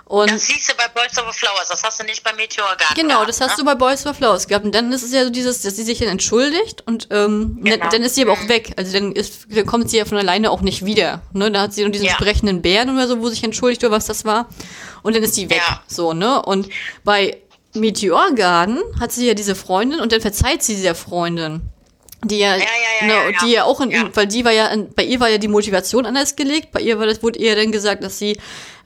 [0.07, 2.77] Und Das siehst du bei Boys Over Flowers, das hast du nicht bei Meteor.
[2.95, 3.63] Genau, gehabt, das hast ne?
[3.63, 4.63] du bei Boys Over Flowers gehabt.
[4.63, 7.77] Und dann ist es ja so dieses, dass sie sich dann entschuldigt und ähm, Genau.
[7.77, 8.73] dann, dann ist sie aber auch weg.
[8.77, 11.23] Also dann, ist, dann kommt sie ja von alleine auch nicht wieder.
[11.33, 11.51] Ne?
[11.51, 12.13] Da hat sie nur diesen Ja.
[12.13, 14.47] sprechenden Bären oder so, wo sich entschuldigt oder was das war.
[15.01, 15.61] Und dann ist sie weg.
[15.67, 15.81] Ja.
[15.87, 16.39] So, ne?
[16.43, 16.69] Und
[17.03, 17.41] bei
[17.75, 21.61] Meteor Garden hat sie ja diese Freundin und dann verzeiht sie dieser Freundin.
[22.23, 22.63] Die ja, ja,
[23.01, 25.29] ja, ne, ja, die ja auch in, weil die war ja, in, bei ihr war
[25.29, 26.71] ja die Motivation anders gelegt.
[26.71, 28.37] Bei ihr war das, wurde ihr dann gesagt, dass sie,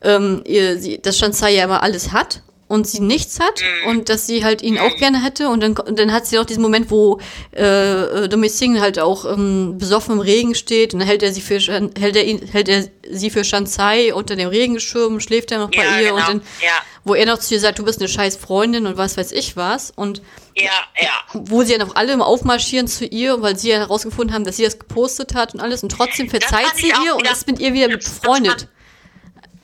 [0.01, 3.89] ähm, ihr, sie, dass Shansai ja immer alles hat und sie nichts hat Mhm.
[3.89, 6.45] und dass sie halt ihn auch gerne hätte und dann, und dann hat sie auch
[6.45, 7.19] diesen Moment, wo
[7.53, 11.33] äh, äh, Dominic Singh halt auch ähm, besoffen im Regen steht und dann hält er
[11.33, 15.57] sie für hält er ihn, hält er sie für Shansai unter dem Regenschirm, schläft er
[15.59, 16.15] noch bei Ja, ihr genau.
[16.15, 16.71] und dann, Ja.
[17.03, 19.57] wo er noch zu ihr sagt, du bist eine scheiß Freundin und was weiß ich
[19.57, 20.21] was und
[20.55, 20.69] Ja,
[21.01, 21.09] ja.
[21.33, 24.63] wo sie ja noch alle Aufmarschieren zu ihr, weil sie ja herausgefunden haben, dass sie
[24.63, 27.87] das gepostet hat und alles und trotzdem verzeiht sie ihr und ist mit ihr wieder
[27.87, 28.67] befreundet.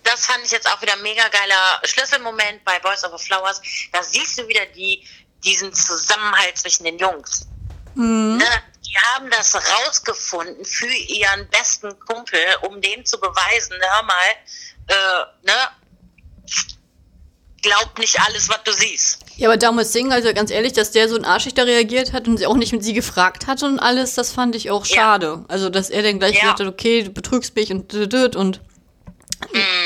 [0.06, 3.62] Das fand ich jetzt auch wieder ein mega geiler Schlüsselmoment bei Boys Over Flowers.
[3.92, 5.04] Da siehst du wieder die,
[5.44, 7.48] diesen Zusammenhalt zwischen den Jungs.
[7.96, 8.38] Mhm.
[8.38, 8.46] Ne?
[8.88, 14.30] Die haben das rausgefunden für ihren besten Kumpel, um dem zu beweisen, hör mal,
[14.88, 15.54] äh, ne?
[17.64, 19.20] Glaub nicht alles, was du siehst.
[19.38, 22.28] Ja, aber Damos Singh, also ganz ehrlich, dass der so ein arschig da reagiert hat
[22.28, 24.96] und sie auch nicht mit sie gefragt hat und alles, das fand ich auch Ja.
[24.96, 25.44] schade.
[25.48, 26.42] Also, dass er dann gleich Ja.
[26.42, 27.92] gesagt hat, okay, du betrügst mich und
[28.36, 28.62] und.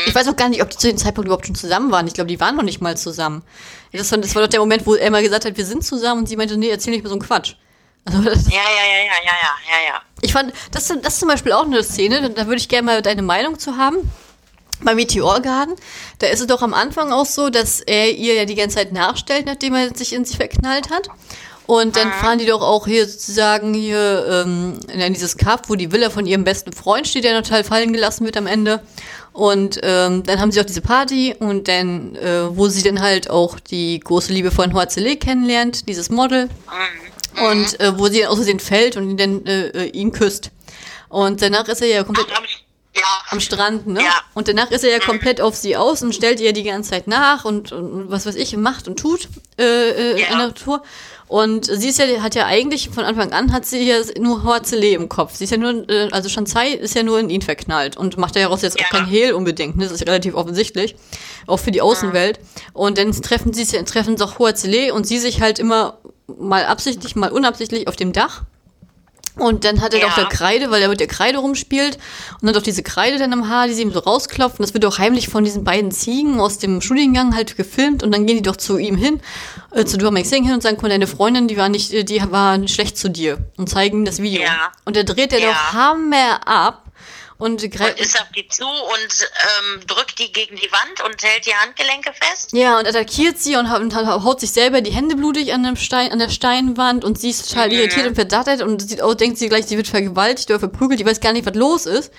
[0.05, 2.07] Ich weiß auch gar nicht, ob die zu dem Zeitpunkt überhaupt schon zusammen waren.
[2.07, 3.43] Ich glaube, die waren noch nicht mal zusammen.
[3.91, 6.21] Das war, das war doch der Moment, wo er mal gesagt hat, wir sind zusammen
[6.21, 7.55] und sie meinte, nee, erzähl nicht mehr so einen Quatsch.
[8.05, 10.01] Also, Ja, ja, ja, ja, ja, ja, ja, ja.
[10.21, 13.01] Ich fand, das, das ist zum Beispiel auch eine Szene, da- würde ich gerne mal
[13.01, 13.97] deine Meinung zu haben.
[14.81, 15.75] Bei Meteor Garden,
[16.19, 18.93] da ist es doch am Anfang auch so, dass er ihr ja die ganze Zeit
[18.93, 21.09] nachstellt, nachdem er sich in sich verknallt hat.
[21.65, 25.91] Und dann fahren die doch auch hier sozusagen hier ähm, in dieses Kaff, wo die
[25.91, 28.81] Villa von ihrem besten Freund steht, der total fallen gelassen wird am Ende.
[29.33, 33.29] Und ähm, dann haben sie auch diese Party und dann, äh, wo sie dann halt
[33.29, 36.49] auch die große Liebe von Hoazele kennenlernt, dieses Model
[37.49, 40.51] und äh, wo sie aus Versehen fällt und ihn dann äh, äh, ihn küsst.
[41.07, 42.65] Und danach ist er ja komplett ich-
[42.95, 43.03] ja.
[43.29, 44.01] am Strand, ne?
[44.01, 44.13] Ja.
[44.33, 47.07] Und danach ist er ja komplett auf sie aus und stellt ihr die ganze Zeit
[47.07, 50.27] nach und, und was weiß ich, macht und tut äh, äh, Ja.
[50.33, 50.81] in der Tour.
[51.29, 54.87] Und sie ist ja, hat ja eigentlich von Anfang an hat sie ja nur Hoazele
[54.89, 55.35] im Kopf.
[55.35, 58.35] Sie ist ja nur, äh, also Shanzai ist ja nur in ihn verknallt und macht
[58.35, 58.87] daraus jetzt auch Ja.
[58.89, 59.77] kein Hehl unbedingt.
[59.77, 59.83] Ne?
[59.83, 60.95] Das ist relativ offensichtlich,
[61.45, 62.39] auch für die Außenwelt.
[62.73, 65.99] Und dann treffen sie treffen doch Hoazele und sie sich halt immer
[66.39, 68.41] mal absichtlich, mal unabsichtlich auf dem Dach.
[69.35, 70.07] Und dann hat er Ja.
[70.07, 71.97] doch der Kreide, weil er mit der Kreide rumspielt
[72.41, 74.59] und hat auch diese Kreide dann am Haar, die sie ihm so rausklopft.
[74.59, 78.03] Und das wird auch heimlich von diesen beiden Ziegen aus dem Studiengang halt gefilmt.
[78.03, 79.21] Und dann gehen die doch zu ihm hin,
[79.71, 82.21] äh, zu Dominic Singh hin und sagen, mal, deine Freundin, die war nicht, äh, die
[82.31, 83.37] war schlecht zu dir.
[83.57, 84.41] Und zeigen das Video.
[84.41, 84.71] Ja.
[84.85, 85.47] Und da dreht er Ja.
[85.51, 86.83] doch Hammer ab.
[87.39, 89.29] Und, Und ist auf die zu und
[89.73, 92.51] ähm, drückt die gegen die Wand und hält die Handgelenke fest.
[92.51, 95.77] ja, und attackiert sie und, haut- und haut sich selber die Hände blutig an, dem
[95.77, 97.73] Stein, an der Steinwand und sie ist total Mhm.
[97.75, 101.05] irritiert und verdattert und sieht, oh, denkt sie gleich, sie wird vergewaltigt oder verprügelt, die
[101.05, 102.11] weiß gar nicht, was los ist.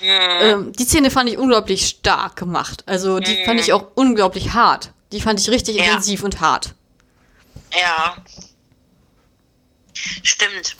[0.00, 0.06] Mhm.
[0.40, 2.84] Ähm, die Szene fand ich unglaublich stark gemacht.
[2.86, 4.92] Also die fand ich auch unglaublich hart.
[5.10, 5.80] Die fand ich richtig Mhm.
[5.82, 5.86] Ja.
[5.88, 6.74] intensiv und hart.
[7.76, 8.16] Ja.
[10.22, 10.76] Stimmt.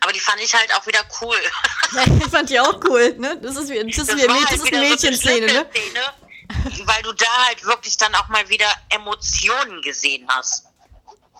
[0.00, 1.36] Aber die fand ich halt auch wieder cool.
[1.92, 3.38] Ja, ich fand die auch cool, ne?
[3.40, 5.66] Das ist, wie, das ist, wie, war das halt ist eine Mädchenszene, ne?
[6.84, 10.66] Weil du da halt wirklich dann auch mal wieder Emotionen gesehen hast.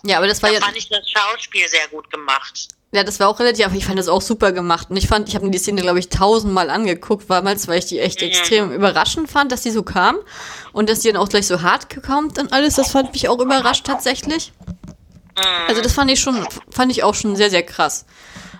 [0.03, 2.69] Ja, aber das war Da ja, fand ich das Schauspiel sehr gut gemacht.
[2.91, 4.89] ja, das war auch relativ, aber ich fand das auch super gemacht.
[4.89, 7.85] Und ich fand, ich habe mir die Szene, glaube ich, tausendmal angeguckt, damals, weil ich
[7.85, 10.17] die echt extrem überraschend fand, dass die so kam.
[10.73, 13.39] Und dass die dann auch gleich so hart kommt und alles, das fand mich auch
[13.39, 14.51] überrascht tatsächlich.
[15.67, 18.05] Also das fand ich schon, fand ich auch schon sehr, sehr krass.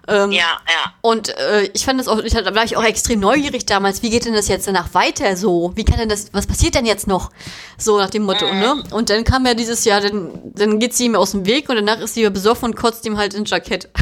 [0.10, 0.94] Ähm, Ja, ja.
[1.02, 4.02] Und äh, ich fand das auch, ich, da war ich auch extrem neugierig damals.
[4.02, 5.72] Wie geht denn das jetzt danach weiter so?
[5.76, 7.32] Wie kann denn das, was passiert denn jetzt noch?
[7.78, 8.84] So nach dem Motto, ne?
[8.92, 11.76] Und dann kam ja dieses Jahr, dann, dann geht sie ihm aus dem Weg und
[11.76, 13.90] danach ist sie besoffen und kotzt ihm halt ins Jackett.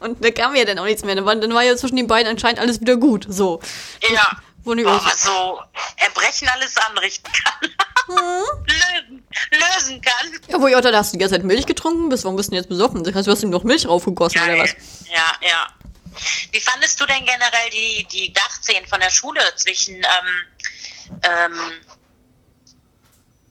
[0.00, 1.14] und da kam ja dann auch nichts mehr.
[1.14, 3.26] Dann war, dann war ja zwischen den beiden anscheinend alles wieder gut.
[3.28, 3.60] So.
[4.12, 4.38] Ja.
[4.66, 5.60] Was so
[5.96, 7.70] Erbrechen alles anrichten kann.
[8.66, 10.40] lösen, lösen kann.
[10.48, 12.48] Ja, wo ich auch da hast du die ganze Zeit Milch getrunken bist, warum bist
[12.48, 13.04] du denn jetzt besoffen?
[13.04, 14.74] Das heißt, du hast ihm noch Milch raufgegossen oder was?
[15.08, 15.68] Ja, ja.
[16.50, 21.72] Wie fandest du denn generell die, die Dachszenen von der Schule zwischen, ähm, ähm,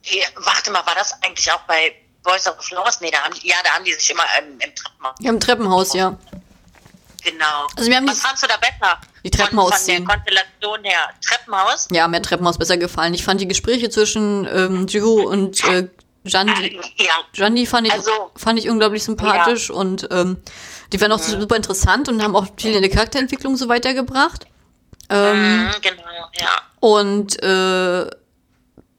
[0.01, 3.01] hier, warte mal, war das eigentlich auch bei Boys of Flowers?
[3.01, 5.15] Nee, da haben die, ja, da haben die sich immer ähm, im Treppenhaus.
[5.19, 6.17] Ja, im Treppenhaus, ja.
[7.25, 7.67] Genau.
[7.75, 8.99] Also wir haben Was die- fandst du da besser?
[9.23, 10.01] Die Von, von der.
[10.03, 11.09] Konstellation her.
[11.27, 11.87] Treppenhaus?
[11.91, 13.13] Ja, mir hat Treppenhaus besser gefallen.
[13.15, 15.87] Ich fand die Gespräche zwischen ähm, Jiho und äh,
[16.23, 17.13] Jandi, Ja.
[17.33, 20.37] Jandi fand ich, Also- fand ich unglaublich sympathisch und ähm,
[20.93, 24.45] die waren auch super interessant und haben auch viel in der Charakterentwicklung so weitergebracht.
[25.09, 26.03] Ähm, Mhm, genau,
[26.39, 26.61] ja.
[26.79, 28.09] und äh,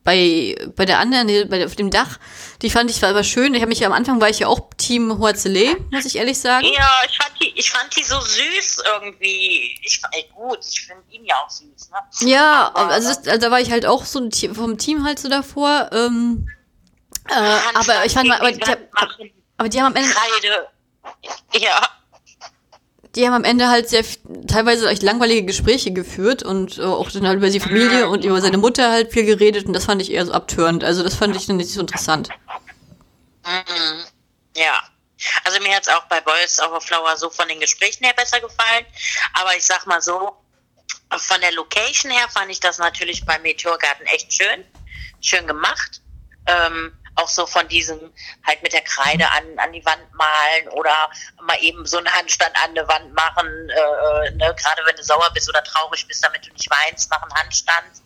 [0.06, 2.18] bei, bei der anderen, die- bei der, auf dem Dach,
[2.62, 3.52] die fand ich war aber schön.
[3.54, 6.64] Ich habe mich am Anfang war ich ja auch Team Hoazele, muss ich ehrlich sagen.
[6.74, 9.78] Ja, ich fand die, ich fand die so süß irgendwie.
[9.82, 12.28] Ich fand, ey, gut, ich finde ihn ja auch süß, ne?
[12.30, 15.28] Ja, Aber- also, das, also da war ich halt auch so vom Team halt so
[15.28, 15.90] davor.
[15.92, 16.48] Ähm,
[17.28, 17.34] äh,
[17.74, 18.62] aber ich fand, aber die,
[19.58, 20.68] aber die haben am Ende, Kreide.
[21.54, 21.80] Ja,
[23.16, 24.04] die haben am Ende halt sehr
[24.46, 28.40] teilweise echt langweilige Gespräche geführt und äh, auch dann halt über die Familie und über
[28.40, 30.84] seine Mutter halt viel geredet und das fand ich eher so abtörend.
[30.84, 32.28] Also das fand ich dann nicht so interessant.
[33.44, 34.04] mhm.
[34.54, 34.82] ja.
[35.44, 38.84] Also mir hat's auch bei Boys a Flower so von den Gesprächen her besser gefallen.
[39.32, 40.36] Aber ich sag mal so,
[41.16, 44.64] von der Location her fand ich das natürlich bei Meteorgarten echt schön.
[45.22, 46.02] Schön gemacht.
[46.46, 48.12] Ähm, auch so von diesem
[48.46, 51.10] halt mit der Kreide an, an die Wand malen oder
[51.42, 54.54] mal eben so einen Handstand an eine Wand machen, äh, ne?
[54.54, 58.02] gerade wenn du sauer bist oder traurig bist, damit du nicht weinst, mach einen Handstand.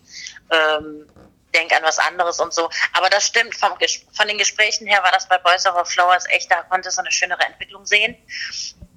[0.50, 1.06] Ähm,
[1.54, 2.70] denk an was anderes und so.
[2.92, 3.72] Aber das stimmt, vom,
[4.12, 7.10] von den Gesprächen her war das bei Boys Over Flowers echt, da konntest du eine
[7.10, 8.16] schönere Entwicklung sehen.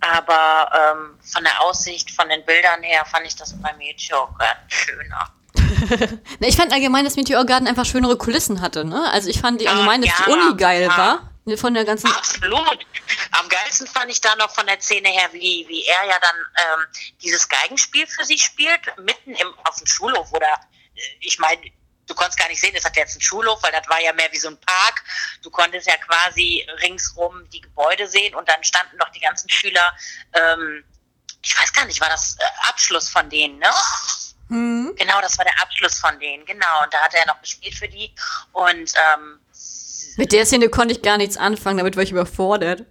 [0.02, 5.32] Aber ähm, von der Aussicht, von den Bildern her fand ich das bei Meteorgarten schöner.
[6.40, 8.86] Ich fand allgemein, dass Meteor Garden einfach schönere Kulissen hatte.
[8.86, 9.10] Ne?
[9.12, 10.98] Also ich fand die allgemein, dass die ja, Uni geil ja.
[10.98, 11.30] war.
[11.46, 12.86] Ne, Von der ganzen Absolut.
[13.32, 16.36] Am geilsten fand ich da noch von der Szene her, wie, wie er ja dann
[16.36, 16.86] ähm,
[17.22, 21.62] dieses Geigenspiel für sie spielt, mitten im, auf dem Schulhof, da, äh, ich meine,
[22.08, 24.32] du konntest gar nicht sehen, das hat jetzt einen Schulhof, weil das war ja mehr
[24.32, 25.04] wie so ein Park.
[25.42, 29.94] Du konntest ja quasi ringsrum die Gebäude sehen und dann standen noch die ganzen Schüler,
[30.34, 30.86] ähm,
[31.46, 33.70] ich weiß gar nicht, war das äh, Abschluss von denen, ne?
[34.54, 34.94] Hm.
[34.98, 36.84] Genau, das war der Abschluss von denen, genau.
[36.84, 38.14] Und da hat er noch gespielt für die.
[38.52, 39.40] Und ähm,
[40.18, 42.86] Mit der Szene konnte ich gar nichts anfangen, damit war ich überfordert.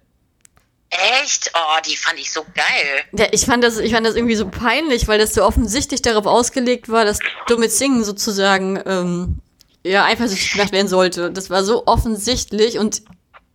[0.89, 1.51] Echt?
[1.55, 3.05] Oh, die fand ich so geil.
[3.13, 6.25] Ja, ich fand das, ich fand das irgendwie so peinlich, weil das so offensichtlich darauf
[6.25, 9.39] ausgelegt war, dass Dumme Singen sozusagen ähm,
[9.83, 11.31] ja eifersüchtig gemacht werden sollte.
[11.31, 13.01] Das war so offensichtlich und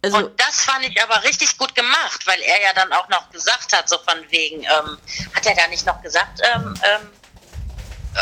[0.03, 3.31] also Und das fand ich aber richtig gut gemacht, weil er ja dann auch noch
[3.31, 4.99] gesagt hat, so von wegen, ähm,
[5.35, 7.09] hat er da nicht noch gesagt, ähm, ähm,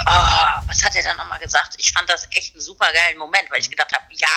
[0.05, 1.75] ah, was hat er dann nochmal gesagt?
[1.79, 4.29] Ich fand das echt einen super geilen Moment, weil ich gedacht habe, ja,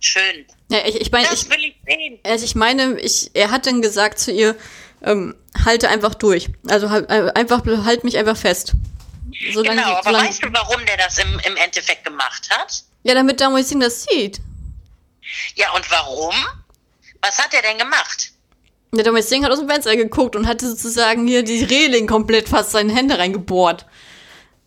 [0.00, 2.18] schön, ja, ich, ich meine, das ich, will ich sehen.
[2.24, 4.56] also ich meine, ich, er hat dann gesagt zu ihr,
[5.02, 6.48] ähm, halte einfach durch.
[6.68, 8.72] Also halt, äh, einfach halt mich einfach fest.
[9.52, 12.84] Solange, genau, aber weißt du, warum der das im, im Endeffekt gemacht hat?
[13.04, 14.40] ja, damit Dumme Sing das sieht.
[15.54, 16.34] Ja, und warum?
[17.20, 18.32] Was hat er denn gemacht?
[18.92, 22.48] Der Dumme Sing hat aus dem Fenster geguckt und hatte sozusagen hier die Reling komplett
[22.48, 23.86] fast seine Hände reingebohrt.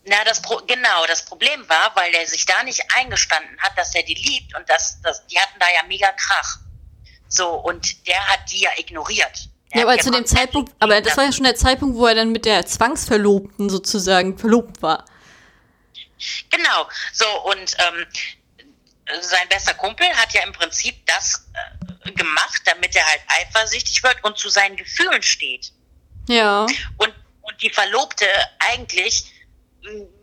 [0.08, 3.94] Na, das Pro genau, das Problem war, weil der sich da nicht eingestanden hat, dass
[3.94, 6.58] er die liebt und das, das, die hatten da ja mega Krach.
[7.28, 9.48] So, und der hat die ja ignoriert.
[9.74, 12.14] Der Ja, aber zu dem Zeitpunkt, aber das war ja schon der Zeitpunkt, wo er
[12.14, 15.04] dann mit der Zwangsverlobten sozusagen verlobt war.
[16.50, 18.06] Genau, so, und ähm,
[19.20, 21.46] sein bester Kumpel hat ja im Prinzip das
[22.04, 25.72] äh, gemacht, damit er halt eifersüchtig wird und zu seinen Gefühlen steht.
[26.28, 26.66] Ja.
[26.96, 28.26] Und, und die Verlobte
[28.58, 29.32] eigentlich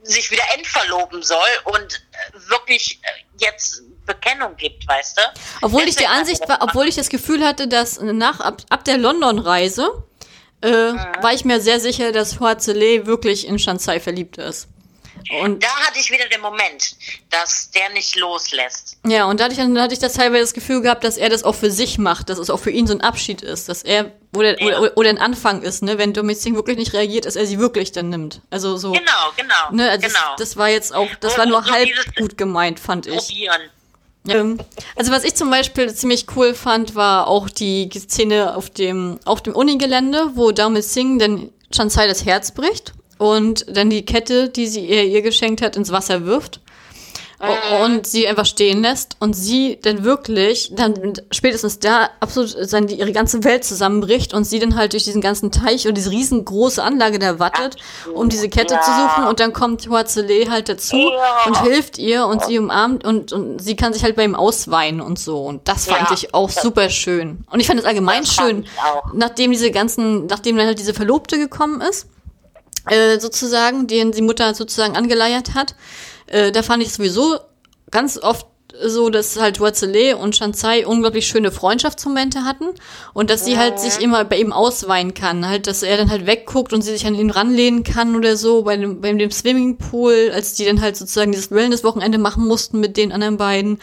[0.03, 2.06] sich wieder entverloben soll und
[2.49, 2.99] wirklich
[3.40, 5.22] jetzt Bekennung gibt, weißt du?
[5.61, 8.61] Obwohl ich Deswegen der hat Ansicht war, obwohl ich das Gefühl hatte, dass nach ab,
[8.69, 10.03] ab der London-Reise
[10.61, 14.68] äh, war ich mir sehr sicher, dass Hoazele wirklich in Shanzai verliebt ist.
[15.41, 16.95] Und Da hatte ich wieder den Moment,
[17.32, 18.98] dass der nicht loslässt.
[19.07, 21.56] ja, und dadurch dann hatte ich das teilweise das Gefühl gehabt, dass er das auch
[21.56, 24.62] für sich macht, dass es auch für ihn so ein Abschied ist, dass er oder,
[24.62, 24.80] Ja.
[24.80, 27.91] oder, oder ein Anfang ist, ne, wenn Domestic wirklich nicht reagiert, dass er sie wirklich
[27.91, 28.41] dann nimmt.
[28.49, 30.20] Also so, Genau, genau, ne, also genau.
[30.38, 33.16] das, das war jetzt auch, das So- war nur so halb gut gemeint, fand ich.
[33.28, 33.62] Probieren.
[34.28, 34.57] Ähm,
[34.95, 39.44] also was ich zum Beispiel ziemlich cool fand, war auch die Szene auf dem, auf
[39.44, 44.66] dem Unigelände, wo Dame Singh dann Chansai das Herz bricht und dann die Kette, die
[44.68, 46.60] sie ihr, ihr geschenkt hat, ins Wasser wirft
[47.84, 53.12] und sie einfach stehen lässt und sie dann wirklich dann spätestens da absolut seine, ihre
[53.12, 57.20] ganze Welt zusammenbricht und sie dann halt durch diesen ganzen Teich und diese riesengroße Anlage
[57.20, 57.76] da wartet,
[58.14, 58.82] um diese Kette ja.
[58.82, 61.45] zu suchen und dann kommt Huazele halt dazu ja.
[61.45, 65.02] und hilft ihr und sie umarmt und, und sie kann sich halt bei ihm ausweinen
[65.02, 66.16] und so und das fand ja.
[66.16, 68.66] ich auch super schön und ich fand es allgemein das schön,
[69.14, 72.07] nachdem diese ganzen, nachdem dann halt diese Verlobte gekommen ist,
[72.88, 75.76] äh, sozusagen, den die Mutter sozusagen angeleiert hat,
[76.27, 77.38] äh, da fand ich sowieso
[77.91, 78.47] ganz oft
[78.84, 82.65] so, dass halt Watzele und Shanzai unglaublich schöne Freundschaftsmomente hatten
[83.14, 85.47] und dass sie halt sich immer bei ihm ausweinen kann.
[85.47, 88.64] Halt, dass er dann halt wegguckt und sie sich an ihn ranlehnen kann oder so
[88.64, 92.97] bei dem, bei dem Swimmingpool, als die dann halt sozusagen dieses Wellness-Wochenende machen mussten mit
[92.97, 93.80] den anderen beiden.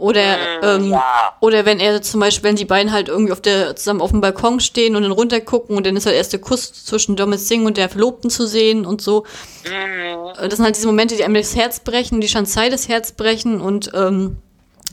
[0.00, 1.34] Oder, mm, ähm, ja.
[1.40, 4.20] oder wenn er zum Beispiel, wenn die beiden halt irgendwie auf der, zusammen auf dem
[4.20, 7.66] Balkon stehen und dann runtergucken und dann ist halt erst der Kuss zwischen Domis Singh
[7.66, 9.24] und der Verlobten zu sehen und so.
[9.64, 10.48] Mm.
[10.48, 13.60] Das sind halt diese Momente, die einem das Herz brechen, die Shanzai das Herz brechen
[13.60, 14.38] und ähm,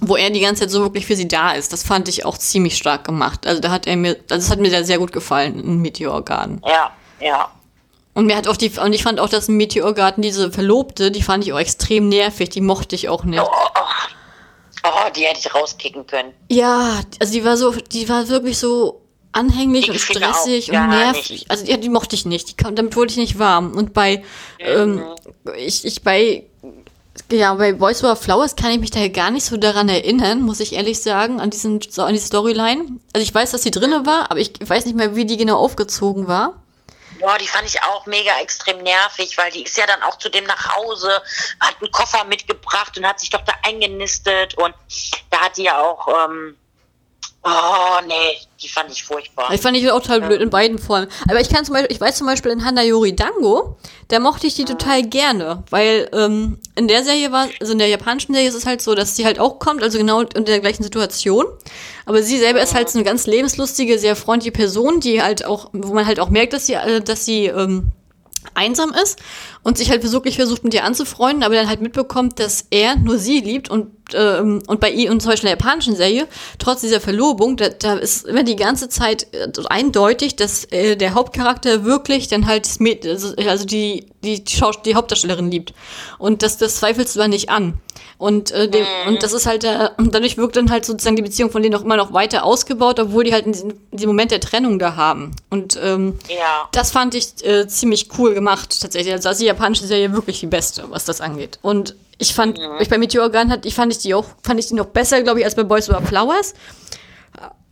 [0.01, 1.73] wo er die ganze Zeit so wirklich für sie da ist.
[1.73, 3.47] Das fand ich auch ziemlich stark gemacht.
[3.47, 6.61] Also da hat er mir, also das hat mir sehr, sehr gut gefallen in Meteorgarten.
[6.65, 7.49] Ja, ja.
[8.13, 11.45] Und mir hat auch die, und ich fand auch, dass Meteorgarten diese Verlobte, die fand
[11.45, 13.39] ich auch extrem nervig, die mochte ich auch nicht.
[13.39, 13.47] Oh,
[14.83, 16.33] oh, die hätte ich rauskicken können.
[16.49, 19.01] Ja, also die war so, die war wirklich so
[19.31, 21.29] anhänglich ich und stressig und nervig.
[21.29, 21.51] Nicht.
[21.51, 22.49] Also ja, die mochte ich nicht.
[22.49, 23.73] Die kam, damit wurde ich nicht warm.
[23.73, 24.23] Und bei, mhm.
[24.59, 25.03] ähm,
[25.57, 26.43] ich, ich bei,
[27.31, 30.59] ja, bei Voice Over Flowers kann ich mich daher gar nicht so daran erinnern, muss
[30.59, 32.99] ich ehrlich sagen, an diesen, an die Storyline.
[33.13, 35.57] Also ich weiß, dass sie drinne war, aber ich weiß nicht mehr, wie die genau
[35.57, 36.61] aufgezogen war.
[37.19, 40.30] Boah, die fand ich auch mega extrem nervig, weil die ist ja dann auch zu
[40.30, 41.22] dem nach Hause,
[41.60, 44.76] hat einen Koffer mitgebracht und hat sich doch da eingenistet und
[45.30, 46.57] da hat die ja auch, ähm,
[47.48, 49.53] oh nee, die fand ich furchtbar.
[49.53, 51.07] Ich fand ich auch total blöd in beiden Formen.
[51.30, 54.56] Aber ich kann zum Beispiel, ich weiß zum Beispiel in Hanayori Dango, da mochte ich
[54.56, 58.56] die total gerne, weil ähm, in der Serie war, also in der japanischen Serie ist
[58.56, 61.45] es halt so, dass sie halt auch kommt, also genau in der gleichen Situation.
[62.06, 65.69] Aber sie selber ist halt so eine ganz lebenslustige, sehr freundliche Person, die halt auch,
[65.74, 67.91] wo man halt auch merkt, dass sie, äh, dass sie ähm,
[68.53, 69.19] einsam ist
[69.68, 73.18] und sich halt wirklich versucht, mit ihr anzufreunden, aber dann halt mitbekommt, dass er nur
[73.18, 76.26] sie liebt und, ähm, und bei ihr und zum Beispiel in der japanischen Serie,
[76.57, 81.15] trotz dieser Verlobung, da, da ist immer die ganze Zeit äh, eindeutig, dass äh, der
[81.15, 85.73] Hauptcharakter wirklich dann halt das Mäd also, also die, die, die, die Hauptdarstellerin liebt.
[86.18, 87.81] Und das, das zweifelst du dann nicht an.
[88.18, 89.10] Und, äh, dem, mhm.
[89.10, 91.84] und das ist halt, äh, dadurch wirkt dann halt sozusagen die Beziehung von denen auch
[91.84, 95.35] immer noch weiter ausgebaut, obwohl die halt in diesem, diesem Moment der Trennung da haben.
[95.52, 96.68] Und ähm, ja.
[96.72, 99.14] das fand ich äh, ziemlich cool gemacht, tatsächlich.
[99.14, 101.59] Also ist die japanische Serie wirklich die beste, was das angeht.
[101.61, 102.79] Und ich fand, mhm.
[102.79, 105.21] ich bei Meteor Gun hat, ich fand ich die auch, fand ich die noch besser,
[105.21, 106.53] glaube ich, als bei Boys Over Flowers.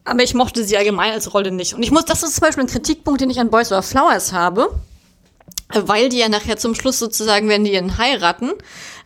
[0.04, 1.74] Aber ich mochte sie allgemein als Rolle nicht.
[1.74, 4.34] Und ich muss, das ist zum Beispiel ein Kritikpunkt, den ich an Boys Over Flowers
[4.34, 4.70] habe
[5.74, 8.52] weil die ja nachher zum Schluss sozusagen, wenn die ihn heiraten.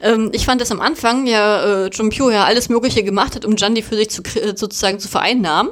[0.01, 3.55] Ähm, ich fand das am Anfang ja, äh, Jumpio ja alles Mögliche gemacht hat, um
[3.55, 5.71] Jandi für sich zu, äh, sozusagen zu vereinnahmen.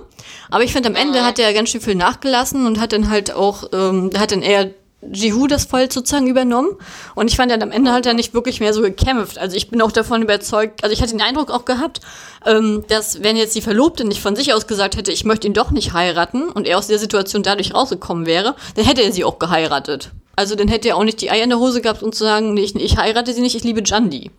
[0.49, 3.34] Aber ich finde, am Ende hat er ganz schön viel nachgelassen und hat dann halt
[3.34, 4.71] auch, ähm, hat dann eher
[5.02, 6.72] Jihu das voll sozusagen übernommen.
[7.14, 9.38] Und ich fand, er am Ende halt ja nicht wirklich mehr so gekämpft.
[9.38, 12.02] Also ich bin auch davon überzeugt, also ich hatte den Eindruck auch gehabt,
[12.45, 15.53] ähm, dass wenn jetzt die Verlobte nicht von sich aus gesagt hätte, ich möchte ihn
[15.53, 19.24] doch nicht heiraten und er aus der Situation dadurch rausgekommen wäre, dann hätte er sie
[19.24, 20.11] auch geheiratet.
[20.36, 22.53] Also dann hätte er auch nicht die Eier in der Hose gehabt und zu sagen,
[22.53, 24.32] nee, ich, ich heirate sie nicht, ich liebe Jandi.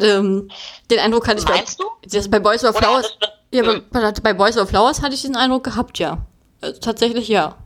[0.00, 0.50] Ähm,
[0.90, 2.16] den Eindruck hatte ich Meinst bei, du?
[2.16, 3.06] Das, bei Boys of Flowers.
[3.52, 6.26] Ja, bei, bei Boys of Flowers hatte ich diesen Eindruck gehabt, ja.
[6.60, 7.56] Äh, tatsächlich ja.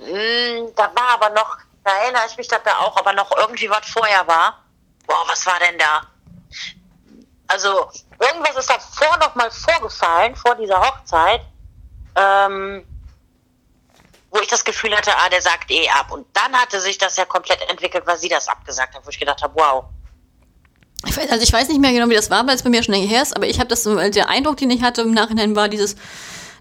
[0.00, 3.70] Mm, da war aber noch, da erinnere ich mich, dass da auch aber noch irgendwie
[3.70, 4.62] was vorher war.
[5.06, 6.02] Boah, was war denn da?
[7.48, 11.42] Also, irgendwas ist davor noch mal vorgefallen, vor dieser Hochzeit.
[12.16, 12.84] Ähm,
[14.30, 16.10] wo ich das Gefühl hatte, ah, der sagt eh ab.
[16.10, 19.18] Und dann hatte sich das ja komplett entwickelt, weil sie das abgesagt hat, wo ich
[19.18, 19.84] gedacht habe, wow.
[21.06, 22.82] Ich weiß, also ich weiß nicht mehr genau, wie das war, weil es bei mir
[22.82, 25.12] schon länger her ist, aber ich habe das so, der Eindruck, den ich hatte im
[25.12, 25.96] Nachhinein war dieses,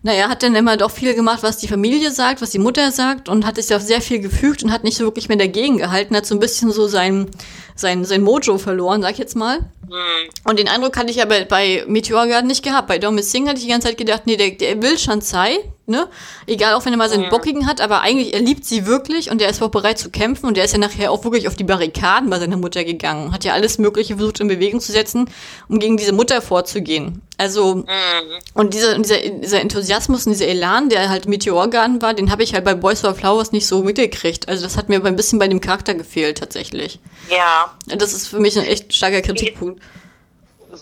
[0.06, 3.28] naja, hat dann immer doch viel gemacht, was die Familie sagt, was die Mutter sagt
[3.28, 6.16] und hat sich auch sehr viel gefügt und hat nicht so wirklich mehr dagegen gehalten,
[6.16, 7.26] hat so ein bisschen so sein,
[7.76, 9.60] sein, sein Mojo verloren, sag ich jetzt mal.
[9.60, 10.50] Mhm.
[10.50, 12.88] Und den Eindruck hatte ich aber bei Meteor Garden nicht gehabt.
[12.88, 16.08] Bei Domis Singh hatte ich die ganze Zeit gedacht, nee, der, der will Shanzai, ne?
[16.48, 17.30] Egal, auch wenn er mal seinen mhm.
[17.30, 20.48] Bockigen hat, aber eigentlich, er liebt sie wirklich und er ist auch bereit zu kämpfen
[20.48, 23.32] und er ist ja nachher auch wirklich auf die Barrikaden bei seiner Mutter gegangen.
[23.32, 25.30] Hat ja alles Mögliche versucht in Bewegung zu setzen,
[25.68, 27.22] um gegen diese Mutter vorzugehen.
[27.38, 27.86] Also, mhm.
[28.54, 32.44] und dieser, dieser, dieser Enthusiasmus und dieser Elan, der halt Meteor Garden war, den habe
[32.44, 34.48] ich halt bei Boys for Flowers nicht so mitgekriegt.
[34.48, 37.00] Also, das hat mir ein bisschen bei dem Charakter gefehlt, tatsächlich.
[37.30, 37.65] Ja.
[37.88, 39.82] Das ist für mich ein echt starker Kritikpunkt.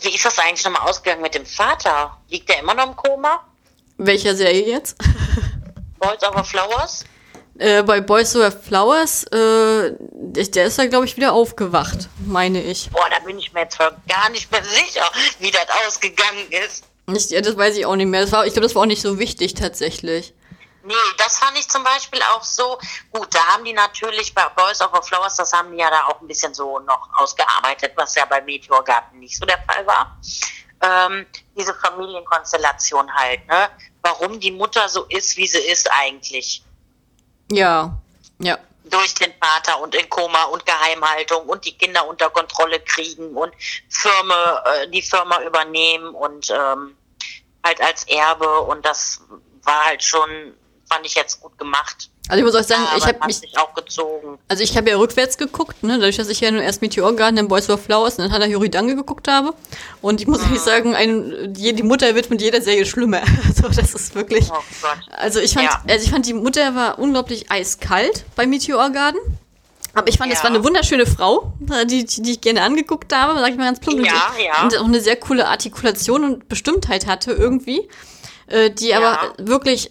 [0.02, 2.18] Wie ist das eigentlich nochmal ausgegangen mit dem Vater?
[2.30, 3.44] Liegt der immer noch im Koma?
[3.98, 4.98] Welcher Serie jetzt?
[6.00, 7.06] Boys Over Flowers?
[7.60, 12.90] Äh, bei Boys Over Flowers, äh, der ist da, glaube ich, wieder aufgewacht, meine ich.
[12.90, 16.86] Boah, da bin ich mir jetzt gar nicht mehr sicher, wie das ausgegangen ist.
[17.14, 18.22] Ich, ja, das weiß ich auch nicht mehr.
[18.22, 20.34] Das war, ich glaube, das war auch nicht so wichtig tatsächlich.
[20.86, 22.78] Nee, das fand ich zum Beispiel auch so.
[23.12, 26.20] Gut, da haben die natürlich bei Boys Over Flowers, das haben die ja da auch
[26.20, 30.18] ein bisschen so noch ausgearbeitet, was ja bei Meteor Garten nicht so der Fall war.
[30.82, 33.70] Ähm, diese Familienkonstellation halt, ne?
[34.02, 36.62] Warum die Mutter so ist, wie sie ist eigentlich.
[37.50, 37.98] Ja,
[38.40, 38.58] ja.
[38.84, 43.54] Durch den Vater und in Koma und Geheimhaltung und die Kinder unter Kontrolle kriegen und
[43.88, 46.98] Firma, äh, die Firma übernehmen und ähm,
[47.64, 49.22] halt als Erbe und das
[49.64, 50.54] war halt schon,
[50.94, 52.10] fand ich jetzt gut gemacht.
[52.30, 54.40] Also ich muss euch sagen, Aber ich habe mich, auch gezogen.
[54.48, 57.36] also ich habe ja rückwärts geguckt, ne, dadurch, dass ich ja nur erst Meteor Garden,
[57.36, 59.54] dann Boys of Flowers und dann Hannah Yuridange geguckt habe.
[60.02, 60.54] Und ich muss Mhm.
[60.54, 63.22] euch sagen, ein, die, die Mutter wird mit jeder Serie schlimmer.
[63.46, 64.46] Also das ist wirklich.
[64.52, 64.98] Oh Gott.
[65.12, 65.84] Also ich fand, Ja.
[65.88, 69.20] also ich fand die Mutter war unglaublich eiskalt bei Meteor Garden.
[69.96, 70.46] Aber ich fand, es Ja.
[70.46, 71.54] war eine wunderschöne Frau,
[71.86, 74.00] die, die, die ich gerne angeguckt habe, sag ich mal ganz plump.
[74.00, 74.64] Und Ja, ja.
[74.64, 77.88] Und auch eine sehr coole Artikulation und Bestimmtheit hatte irgendwie.
[78.48, 79.48] Äh, die aber Ja.
[79.48, 79.90] wirklich,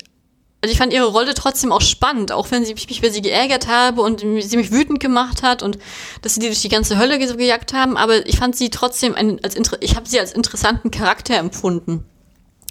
[0.62, 3.20] also ich fand ihre Rolle trotzdem auch spannend, auch wenn sie, ich mich über sie
[3.20, 5.76] geärgert habe und sie mich wütend gemacht hat und
[6.22, 7.96] dass sie die durch die ganze Hölle ge- gejagt haben.
[7.96, 12.04] Aber ich fand sie trotzdem, ein, als, ich habe sie als interessanten Charakter empfunden.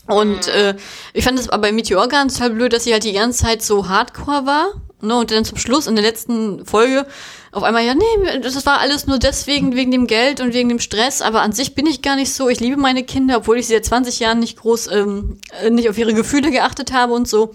[0.07, 0.76] Und äh,
[1.13, 3.61] ich fand es aber bei Meteor ganz total blöd, dass sie halt die ganze Zeit
[3.61, 4.68] so hardcore war.
[5.01, 5.15] Ne?
[5.15, 7.05] Und dann zum Schluss in der letzten Folge
[7.53, 10.79] auf einmal, ja, nee, das war alles nur deswegen, wegen dem Geld und wegen dem
[10.79, 11.21] Stress.
[11.21, 12.47] Aber an sich bin ich gar nicht so.
[12.47, 15.89] Ich liebe meine Kinder, obwohl ich sie seit 20 Jahren nicht groß, ähm, äh, nicht
[15.89, 17.53] auf ihre Gefühle geachtet habe und so.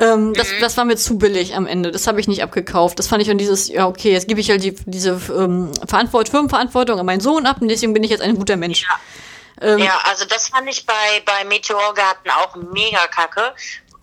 [0.00, 1.90] Ähm, das, das war mir zu billig am Ende.
[1.90, 3.00] Das habe ich nicht abgekauft.
[3.00, 6.28] Das fand ich dann dieses, ja, okay, jetzt gebe ich halt die, diese ähm, Verantwort
[6.28, 8.86] Firmenverantwortung an meinen Sohn ab und deswegen bin ich jetzt ein guter Mensch.
[9.60, 10.92] Ähm, Ja, also das fand ich bei,
[11.24, 13.54] bei Meteorgarten auch mega kacke.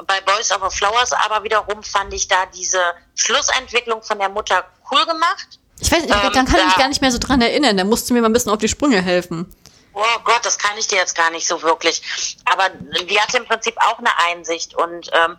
[0.06, 2.80] Bei Boys Over Flowers aber wiederum fand ich da diese
[3.16, 5.60] Schlussentwicklung von der Mutter cool gemacht.
[5.80, 7.76] Ich weiß nicht, Ähm, dann kann ich mich da- gar nicht mehr so dran erinnern.
[7.78, 9.54] Da musst du mir mal ein bisschen auf die Sprünge helfen.
[9.96, 12.02] Oh Gott, das kann ich dir jetzt gar nicht so wirklich.
[12.46, 12.70] Aber
[13.08, 15.38] die hatte im Prinzip auch eine Einsicht und ähm,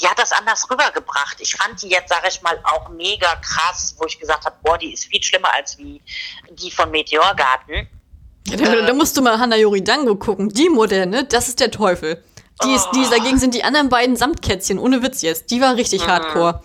[0.00, 1.36] die hat das anders rübergebracht.
[1.40, 4.76] Ich fand die jetzt, sage ich mal, auch mega krass, wo ich gesagt habe, boah,
[4.78, 6.00] die ist viel schlimmer als wie
[6.50, 7.86] die von Meteorgarten.
[8.48, 10.48] Ja, da, da musst du mal Hannah Yoridango gucken.
[10.48, 12.24] Die Moderne, das ist der Teufel.
[12.64, 15.50] Die ist, die, dagegen sind die anderen beiden Samtkätzchen, ohne Witz jetzt.
[15.52, 16.62] Die war richtig hardcore.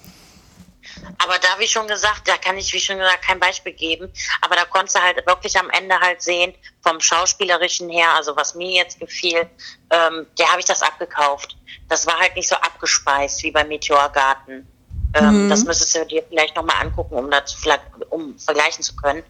[1.18, 4.12] Aber da, wie schon gesagt, da kann ich, wie schon gesagt, kein Beispiel geben.
[4.42, 8.56] Aber da konntest du halt wirklich am Ende halt sehen, vom Schauspielerischen her, also was
[8.56, 9.50] mir jetzt gefiel,
[9.90, 11.56] ähm, der habe ich das abgekauft.
[11.90, 14.68] Das war halt nicht so abgespeist wie bei Meteorgarten.
[15.14, 19.24] Ähm, Das müsstest du dir vielleicht nochmal angucken, um das vielleicht, um vergleichen zu können.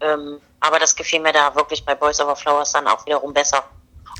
[0.00, 3.64] Ähm, aber das gefiel mir da wirklich bei Boys Over Flowers dann auch wiederum besser.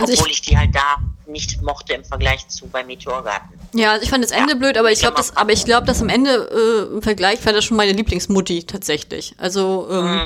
[0.01, 0.97] Also ich- Obwohl ich, die halt da
[1.27, 3.51] nicht mochte im Vergleich zu bei Meteorgarten.
[3.73, 4.59] Ja, also ich fand das Ende Ja.
[4.59, 7.53] blöd, aber ich glaube, das, aber ich glaube, dass am Ende äh, im Vergleich war
[7.53, 9.35] das schon meine Lieblingsmutti tatsächlich.
[9.39, 10.23] Also ähm,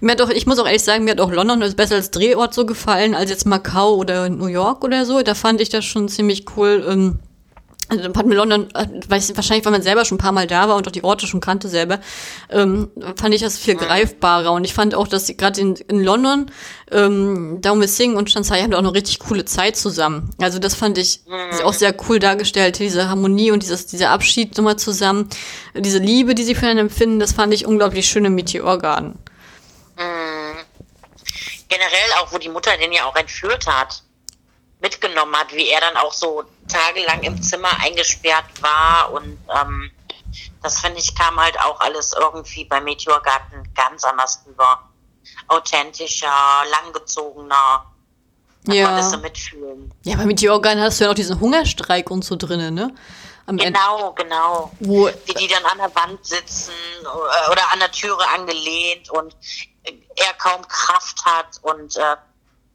[0.00, 2.54] mir hat auch, ich muss auch ehrlich sagen, mir hat auch London besser als Drehort
[2.54, 5.22] so gefallen als jetzt Macau oder New York oder so.
[5.22, 6.84] Da fand ich das schon ziemlich cool.
[6.88, 7.18] Ähm,
[7.88, 10.68] also hat mir London, äh, weiß, wahrscheinlich, weil man selber schon ein paar Mal da
[10.68, 12.00] war und auch die Orte schon kannte selber,
[12.50, 14.52] ähm, fand ich das viel greifbarer.
[14.52, 16.50] Und ich fand auch, dass gerade in, in London,
[16.90, 20.30] ähm, Daume Singh und Shansai haben da auch eine richtig coole Zeit zusammen.
[20.40, 21.20] Also das fand ich
[21.64, 25.28] auch sehr cool dargestellt, diese Harmonie und dieses, dieser Abschied nochmal zusammen,
[25.74, 29.18] diese Liebe, die sie füreinander empfinden, das fand ich unglaublich schön im Meteorgarten.
[31.68, 34.02] generell auch, wo die Mutter den ja auch entführt hat,
[34.80, 39.90] mitgenommen hat, wie er dann auch so tagelang im Zimmer eingesperrt war und ähm,
[40.62, 44.84] das finde ich kam halt auch alles irgendwie bei Meteorgarten ganz anders rüber.
[45.46, 46.30] Authentischer,
[46.70, 47.86] langgezogener.
[48.66, 48.86] Ja.
[48.86, 49.94] konntest du mitfühlen.
[50.04, 52.94] Ja, bei Meteorgarten hast du ja noch diesen Hungerstreik und so drinnen, ne?
[53.46, 53.72] Am Ende.
[53.72, 54.72] Genau, genau.
[54.80, 56.72] Wo, Wie die dann an der Wand sitzen
[57.02, 59.34] äh, oder an der Türe angelehnt und
[59.84, 62.16] er kaum Kraft hat und äh,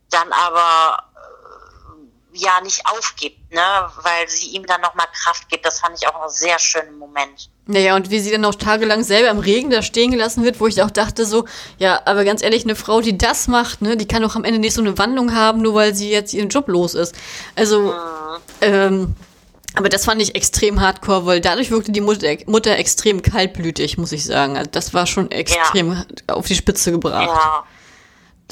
[0.10, 3.61] dann aber äh, ja nicht aufgibt, ne,
[4.01, 5.65] weil sie ihm dann nochmal Kraft gibt.
[5.65, 7.49] Das fand ich auch einen sehr schönen Moment.
[7.65, 10.67] Naja, und wie sie dann auch tagelang selber im Regen da stehen gelassen wird, wo
[10.67, 11.45] ich auch dachte so,
[11.77, 14.59] ja, aber ganz ehrlich, eine Frau, die das macht, ne, die kann doch am Ende
[14.59, 17.15] nicht so eine Wandlung haben, nur weil sie jetzt ihren Job los ist.
[17.55, 17.93] Also,
[18.59, 19.15] ähm,
[19.75, 24.11] aber das fand ich extrem hardcore, weil dadurch wirkte die Mutter, Mutter extrem kaltblütig, muss
[24.11, 24.57] ich sagen.
[24.57, 27.30] Also das war schon extrem auf die Spitze gebracht.
[27.30, 27.63] Ja.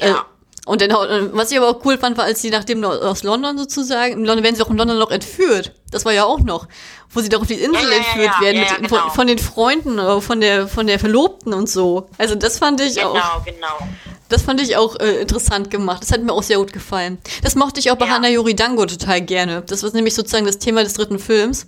[0.00, 0.26] Äh, Ja.
[0.64, 3.58] Und dann, äh, was ich aber auch cool fand, war, als sie nachdem aus London
[3.58, 5.72] sozusagen, in London werden sie auch in London noch entführt.
[5.90, 6.68] Das war ja auch noch,
[7.10, 8.40] wo sie doch auf die Insel Ja, ja, entführt ja.
[8.46, 8.88] werden, mit, genau.
[8.88, 12.08] von, von den Freunden, äh, von der, von der Verlobten und so.
[12.16, 13.92] Also das fand ich auch, Genau, genau.
[14.28, 16.02] Das fand ich auch äh, interessant gemacht.
[16.02, 17.18] Das hat mir auch sehr gut gefallen.
[17.42, 18.12] Das mochte ich auch bei Ja.
[18.12, 19.62] Hana Yoridango total gerne.
[19.66, 21.66] Das war nämlich sozusagen das Thema des dritten Films.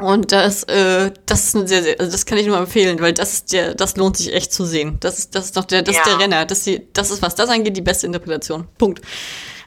[0.00, 3.12] Und das, äh, das ist ein sehr, sehr, also das kann ich nur empfehlen, weil
[3.12, 4.98] das ist der, das lohnt sich echt zu sehen.
[5.00, 6.12] Das ist, das ist noch der, das ist Ja.
[6.12, 6.46] der Renner.
[6.46, 8.66] Das, ist die, das ist, was das angeht, die beste Interpretation.
[8.78, 9.02] Punkt.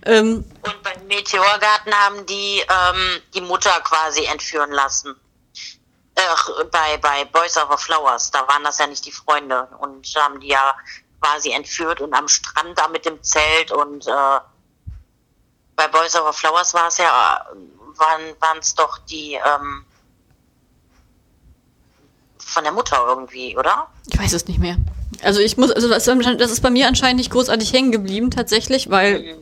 [0.05, 5.15] Ähm, Und beim Meteorgarten haben die ähm, die Mutter quasi entführen lassen.
[6.15, 9.67] Ach, bei, bei Boys Over Flowers, da waren das ja nicht die Freunde.
[9.79, 10.75] Und haben die ja
[11.21, 14.39] quasi entführt und am Strand da mit dem Zelt und äh,
[15.75, 17.45] bei Boys Over Flowers war es ja,
[17.97, 19.85] waren es doch die ähm,
[22.53, 23.87] von der Mutter irgendwie, oder?
[24.11, 24.77] ich weiß es nicht mehr.
[25.21, 29.35] Also ich muss, also das ist bei mir anscheinend nicht großartig hängen geblieben, tatsächlich, weil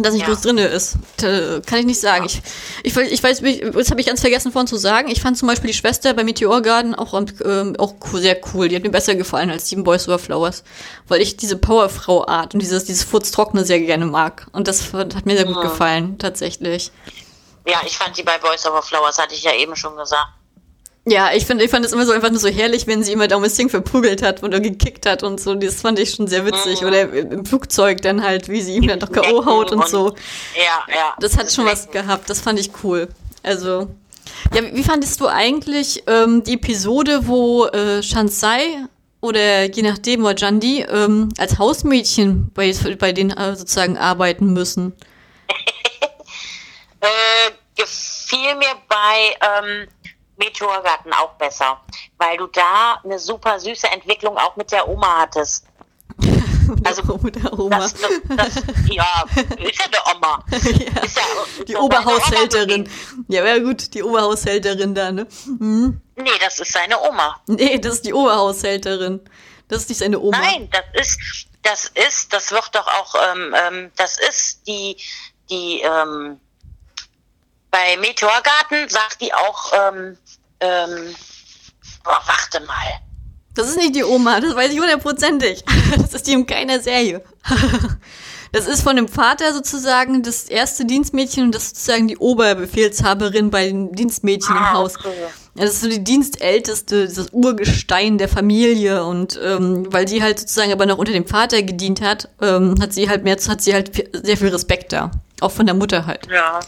[0.00, 0.28] das nicht Ja.
[0.28, 0.96] groß drinne ist.
[1.18, 2.24] Kann ich nicht sagen.
[2.26, 2.40] Ich,
[2.84, 3.42] ich, weiß- ich weiß,
[3.74, 5.08] das habe ich ganz vergessen vorhin zu sagen.
[5.08, 7.14] Ich fand zum Beispiel die Schwester bei Meteorgarden auch,
[7.44, 8.68] ähm, auch sehr cool.
[8.68, 10.62] Die hat mir besser gefallen als Sieben Boys Over Flowers.
[11.08, 14.46] Weil ich diese Powerfrau-Art und dieses, dieses Furztrockene sehr gerne mag.
[14.52, 15.62] Und das hat mir sehr gut Ja.
[15.62, 16.92] gefallen, tatsächlich.
[17.66, 20.28] Ja, ich fand die bei Boys Over Flowers, hatte ich ja eben schon gesagt.
[21.10, 23.28] Ja, ich finde, ich fand es immer so einfach nur so herrlich, wenn sie immer
[23.28, 25.54] Daumen Singh verprügelt hat oder gekickt hat und so.
[25.54, 26.82] Das fand ich schon sehr witzig.
[26.82, 26.86] Mhm.
[26.86, 29.46] Oder im Flugzeug dann halt, wie sie ihm dann doch K.O.
[29.46, 30.10] haut und so.
[30.54, 31.14] Ja, ja.
[31.18, 32.28] Das hat schon was gehabt.
[32.28, 33.08] Das fand ich cool.
[33.42, 33.88] Also,
[34.54, 38.84] ja, wie fandest du eigentlich ähm, die Episode, wo äh, Shansai
[39.20, 44.92] oder je nachdem, oder Jandi ähm, als Hausmädchen bei, bei denen äh, sozusagen arbeiten müssen?
[47.00, 49.88] Äh, gefiel mir bei ähm,
[50.38, 51.80] Meteorgarten auch besser,
[52.16, 55.66] weil du da eine super süße Entwicklung auch mit der Oma hattest.
[56.84, 57.78] Also, Oder Oma.
[57.78, 59.24] Das, das, ja,
[59.56, 60.44] ist ja der Oma.
[60.50, 61.02] ja.
[61.02, 61.22] Ist ja,
[61.66, 62.88] Die ist Oberhaushälterin.
[63.28, 65.24] Ja, wäre gut, die Oberhaushälterin da, ne?
[65.24, 66.02] Gewesen.
[66.16, 67.40] Nee, das ist seine Oma.
[67.46, 69.20] Nee, das ist die Oberhaushälterin.
[69.68, 70.38] Das ist nicht seine Oma.
[70.38, 71.18] Nein, das ist,
[71.62, 74.96] das ist, das wird doch auch, ähm, ähm, das ist die,
[75.50, 76.40] die, ähm,
[77.70, 80.16] bei Meteorgarten sagt die auch, ähm,
[80.60, 81.14] ähm,
[82.04, 83.00] boah, warte mal.
[83.54, 85.64] Das ist nicht die Oma, das weiß ich hundertprozentig.
[85.98, 87.22] Das ist die in keiner Serie.
[88.50, 93.50] Das ist von dem Vater sozusagen das erste Dienstmädchen und das ist sozusagen die Oberbefehlshaberin
[93.50, 94.96] bei den Dienstmädchen im Ah, Haus.
[94.96, 95.12] okay.
[95.54, 100.72] Das ist so die Dienstälteste, das Urgestein der Familie und ähm, weil die halt sozusagen
[100.72, 103.90] aber noch unter dem Vater gedient hat, ähm, hat sie halt mehr, hat sie halt
[104.14, 105.10] sehr viel Respekt da.
[105.42, 106.26] Auch von der Mutter halt.
[106.32, 106.60] Ja,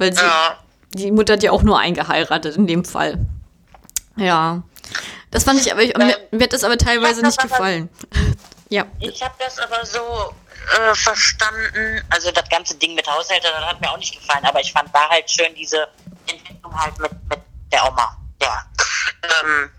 [0.00, 0.56] Weil sie, ja.
[0.92, 3.18] die Mutter hat ja auch nur eingeheiratet in dem Fall.
[4.16, 4.62] Ja.
[5.30, 7.88] Das fand ich aber, ich, mir, mir hat das aber teilweise das nicht aber- gefallen.
[8.72, 8.86] Ja.
[9.00, 10.32] Ich habe das aber so
[10.78, 14.60] äh, verstanden, also das ganze Ding mit Haushälter, das hat mir auch nicht gefallen, aber
[14.60, 15.88] ich fand da halt schön diese
[16.28, 17.40] Entwicklung halt mit, mit
[17.72, 18.16] der Oma.
[18.40, 18.64] Ja.
[19.24, 19.70] Ähm,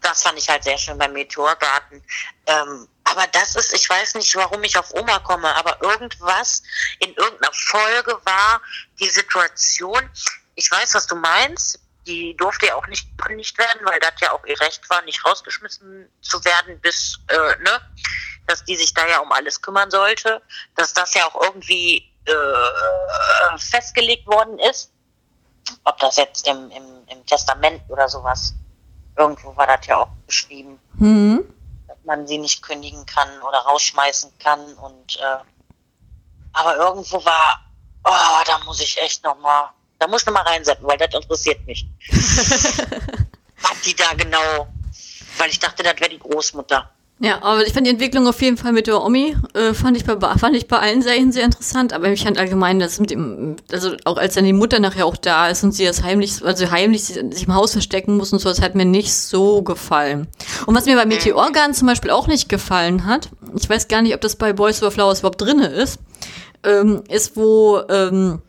[0.00, 2.02] das fand ich halt sehr schön beim Meteorgarten.
[2.46, 6.62] Ähm, aber das ist, ich weiß nicht, warum ich auf Oma komme, aber irgendwas
[7.00, 8.60] in irgendeiner Folge war
[8.98, 10.08] die Situation,
[10.54, 14.32] ich weiß, was du meinst, die durfte ja auch nicht gekündigt werden, weil das ja
[14.32, 17.80] auch ihr Recht war, nicht rausgeschmissen zu werden, bis, äh, ne,
[18.46, 20.42] dass die sich da ja um alles kümmern sollte,
[20.76, 24.90] dass das ja auch irgendwie äh, festgelegt worden ist.
[25.84, 28.54] Ob das jetzt im, im, im Testament oder sowas,
[29.16, 31.53] irgendwo war das ja auch beschrieben, Hm.
[32.04, 35.38] Man sie nicht kündigen kann oder rausschmeißen kann und äh,
[36.52, 37.64] aber irgendwo war,
[38.04, 41.12] oh, da muss ich echt noch mal, da muss ich noch mal reinsetzen, weil das
[41.14, 41.86] interessiert mich.
[43.60, 44.68] Was die da genau,
[45.38, 46.93] weil ich dachte, das wäre die Großmutter.
[47.20, 50.04] Ja, aber ich fand die Entwicklung auf jeden Fall mit der Omi, äh, fand, ich
[50.04, 53.54] bei, fand ich bei allen Serien sehr interessant, aber ich fand allgemein das mit dem,
[53.70, 56.72] also auch als dann die Mutter nachher auch da ist und sie das heimlich, also
[56.72, 60.26] heimlich sich im Haus verstecken muss und so, das hat mir nicht so gefallen.
[60.66, 64.14] Und was mir bei Meteorgarten zum Beispiel auch nicht gefallen hat, ich weiß gar nicht,
[64.14, 66.00] ob das bei Boys Over Flowers überhaupt drinne ist,
[66.64, 68.42] ähm, ist, wo ähm,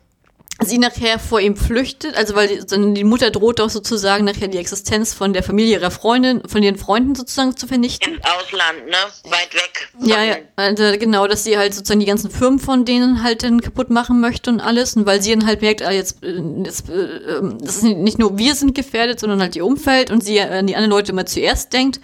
[0.65, 4.57] sie nachher vor ihm flüchtet, also weil die, die Mutter droht doch sozusagen nachher die
[4.57, 8.15] Existenz von der Familie ihrer Freundin, von ihren Freunden sozusagen zu vernichten.
[8.15, 9.31] Im Ausland, ne?
[9.31, 9.89] Weit weg.
[10.01, 13.61] Ja, ja, also genau, dass sie halt sozusagen die ganzen Firmen von denen halt dann
[13.61, 14.95] kaputt machen möchte und alles.
[14.95, 18.19] Und weil sie dann halt merkt, ah, jetzt, äh, jetzt äh, ähm, das ist nicht
[18.19, 21.25] nur wir sind gefährdet, sondern halt ihr Umfeld und sie an die anderen Leute immer
[21.25, 21.99] zuerst denkt,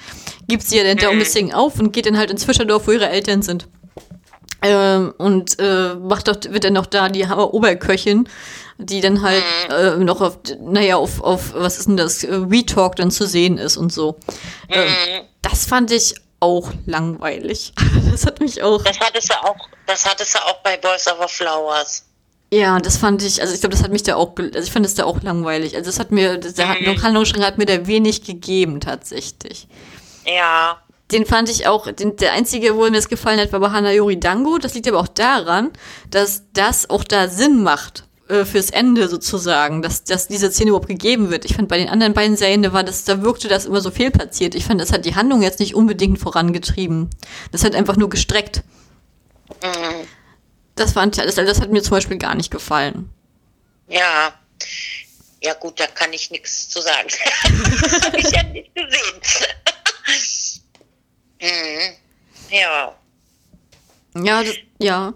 [0.47, 3.09] gibt sie ja dann der Missing auf und geht dann halt ins Fischerdorf, wo ihre
[3.09, 3.67] Eltern sind.
[4.63, 8.29] Ähm, und äh, macht doch, wird dann noch da die Hammer Oberköchin,
[8.77, 12.95] die dann halt äh, noch auf, naja, auf, auf, was ist denn das, äh, WeTalk
[12.95, 14.17] dann zu sehen ist und so.
[14.69, 15.25] Ähm, Mhm.
[15.41, 17.73] das fand ich auch langweilig.
[18.11, 18.83] Das hat mich auch.
[18.83, 19.55] Das hattest du auch,
[19.87, 22.05] das hattest du auch bei Boys Over Flowers.
[22.53, 24.85] Ja, das fand ich, also ich glaube, das hat mich da auch, also ich fand
[24.85, 25.75] es da auch langweilig.
[25.75, 27.01] Also das hat mir, der Mhm.
[27.01, 29.67] Handlungsstrang hat mir da wenig gegeben, tatsächlich.
[30.25, 30.77] Ja.
[31.11, 34.19] Den fand ich auch, den, der einzige, wo mir das gefallen hat, war bei Hanayori
[34.19, 34.57] Dango.
[34.57, 35.71] Das liegt aber auch daran,
[36.09, 40.87] dass das auch da Sinn macht äh, fürs Ende sozusagen, dass, dass diese Szene überhaupt
[40.87, 41.43] gegeben wird.
[41.45, 43.91] Ich fand bei den anderen beiden Serien, da war das, da wirkte das immer so
[43.91, 44.55] fehlplatziert.
[44.55, 47.09] Ich fand, das hat die Handlung jetzt nicht unbedingt vorangetrieben.
[47.51, 48.63] Das hat einfach nur gestreckt.
[49.61, 50.07] Mhm.
[50.75, 53.09] Das fand das, das hat mir zum Beispiel gar nicht gefallen.
[53.87, 54.33] Ja.
[55.43, 57.09] Ja gut, da kann ich nichts zu sagen.
[58.05, 59.21] habe ich ja nicht gesehen.
[61.41, 61.95] Mhm.
[62.51, 62.95] Ja.
[64.15, 65.13] Ja, das, ja.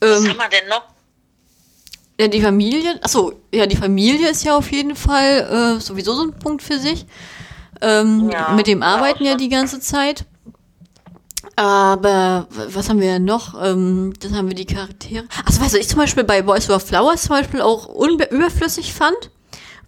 [0.00, 0.84] Was ähm, haben wir denn noch?
[2.18, 6.22] Ja, die Familie, achso, ja, die Familie ist ja auf jeden Fall äh, sowieso so
[6.22, 7.04] ein Punkt für sich.
[7.82, 10.24] Ähm, ja, mit dem arbeiten ja, ja die ganze Zeit.
[11.56, 13.54] Aber was haben wir denn noch?
[13.62, 15.24] Ähm, das haben wir die Charaktere.
[15.44, 19.30] Achso, was ich zum Beispiel bei Boys Over Flowers zum Beispiel auch überflüssig fand,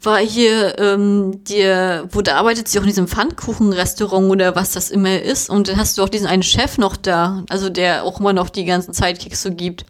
[0.03, 4.91] war hier, ähm, der, wo da arbeitet sie auch in diesem Pfannkuchenrestaurant oder was das
[4.91, 5.51] immer ist.
[5.51, 8.49] Und dann hast du auch diesen einen Chef noch da, also der auch immer noch
[8.49, 9.85] die ganzen Sidekicks so gibt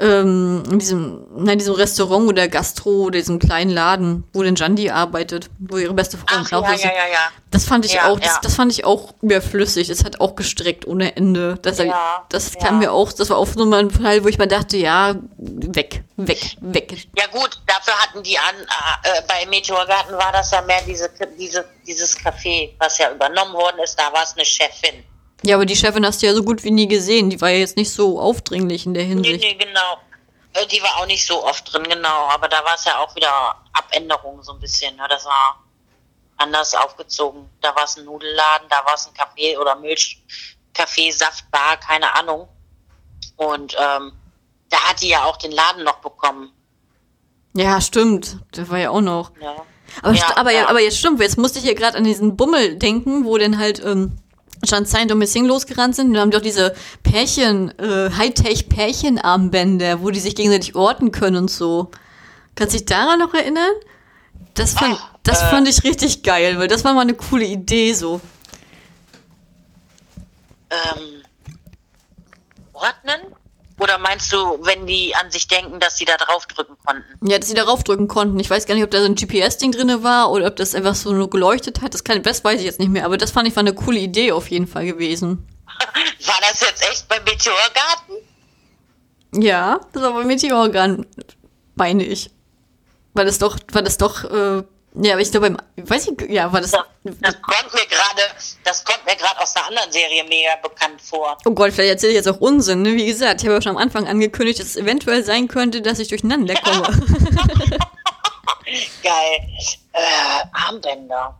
[0.00, 4.90] ähm, in diesem, nein, diesem Restaurant oder Gastro oder diesem kleinen Laden, wo denn Jandi
[4.90, 6.84] arbeitet, wo ihre beste Freundin auch ja, ist.
[6.84, 7.30] Ja, ja, ja.
[7.50, 9.88] Das fand ich ja, auch, das, das, fand ich auch überflüssig.
[9.88, 11.58] Das hat auch gestreckt ohne Ende.
[11.62, 14.46] Das, ja, das kam mir auch, das war auch so ein Fall, wo ich mir
[14.46, 17.08] dachte, ja, weg, weg, weg.
[17.18, 18.54] Ja gut, dafür hatten die an,
[19.02, 23.80] äh, bei Meteorgarten war das ja mehr diese, diese, dieses Café, was ja übernommen worden
[23.82, 25.04] ist, da war es eine Chefin.
[25.42, 27.30] Ja, aber die Chefin hast du ja so gut wie nie gesehen.
[27.30, 29.40] Die war ja jetzt nicht so aufdringlich in der Hinsicht.
[29.40, 29.98] Nee, nee, genau.
[30.52, 32.28] Äh, die war auch nicht so oft drin, genau.
[32.28, 34.96] Aber da war es ja auch wieder Abänderung so ein bisschen.
[34.96, 35.04] Ne?
[35.08, 35.64] Das war
[36.36, 37.48] anders aufgezogen.
[37.60, 42.48] Da war es ein Nudelladen, da war es ein Kaffee oder Milchkaffee, Saftbar, keine Ahnung.
[43.36, 44.12] Und ähm,
[44.68, 46.52] da hat die ja auch den Laden noch bekommen.
[47.54, 48.38] Ja, stimmt.
[48.56, 49.32] Der war ja auch noch.
[49.40, 49.56] Ja.
[50.02, 50.68] Aber, ja, aber, ja.
[50.68, 53.82] aber jetzt stimmt, jetzt musste ich hier gerade an diesen Bummel denken, wo denn halt
[53.84, 54.18] ähm,
[54.68, 56.12] Schanzai und Missing losgerannt sind.
[56.12, 61.90] Wir haben doch diese Pärchen, äh, Hightech-Pärchenarmbänder, wo die sich gegenseitig orten können und so.
[62.54, 63.72] Kannst du dich daran noch erinnern?
[64.54, 67.44] Das fand, Ach, das äh, fand ich richtig geil, weil das war mal eine coole
[67.44, 68.20] Idee so.
[70.70, 71.22] Ähm,
[72.72, 73.34] ordnen?
[73.80, 77.26] Oder meinst du, wenn die an sich denken, dass sie da draufdrücken konnten?
[77.26, 78.38] Ja, dass sie da draufdrücken konnten.
[78.38, 80.94] Ich weiß gar nicht, ob da so ein GPS-Ding drin war oder ob das einfach
[80.94, 81.94] so nur geleuchtet hat.
[81.94, 83.06] Das, kann, das weiß ich jetzt nicht mehr.
[83.06, 85.48] Aber das fand ich war eine coole Idee auf jeden Fall gewesen.
[86.26, 88.16] war das jetzt echt beim Meteorgarten?
[89.32, 91.06] Ja, das war beim Meteorgarten,
[91.74, 92.30] meine ich.
[93.14, 94.62] Weil das doch, weil das doch äh,
[94.94, 96.72] ja, aber ich glaube, weiß ich, ja, war das.
[96.72, 96.84] Das,
[97.20, 98.22] das kommt mir gerade,
[98.64, 101.38] das kommt mir gerade aus einer anderen Serie mega bekannt vor.
[101.44, 102.82] Oh Gott, vielleicht erzähle ich jetzt auch Unsinn.
[102.82, 102.94] Ne?
[102.94, 106.00] Wie gesagt, ich habe ja schon am Anfang angekündigt, dass es eventuell sein könnte, dass
[106.00, 106.82] ich durcheinander komme.
[109.02, 109.48] Geil.
[109.92, 111.38] Äh, Armbänder.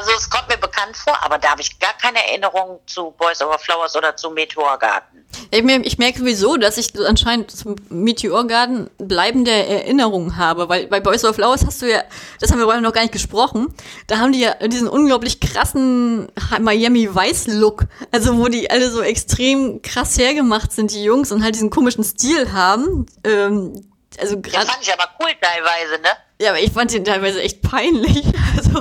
[0.00, 3.42] Also es kommt mir bekannt vor, aber da habe ich gar keine Erinnerung zu Boys
[3.42, 5.26] Over Flowers oder zu Meteorgarten.
[5.50, 11.22] Ich, ich merke sowieso, dass ich anscheinend zum Meteorgarten bleibende Erinnerungen habe, weil bei Boys
[11.22, 12.02] Over Flowers hast du ja,
[12.40, 13.74] das haben wir vorhin noch gar nicht gesprochen,
[14.06, 19.02] da haben die ja diesen unglaublich krassen Miami Vice Look, also wo die alle so
[19.02, 23.04] extrem krass hergemacht sind, die Jungs, und halt diesen komischen Stil haben.
[23.24, 23.86] Ähm,
[24.18, 24.64] also gerade.
[24.64, 26.08] Das fand ich aber cool teilweise, ne?
[26.40, 28.24] Ja, aber ich fand ihn teilweise echt peinlich.
[28.56, 28.80] Also.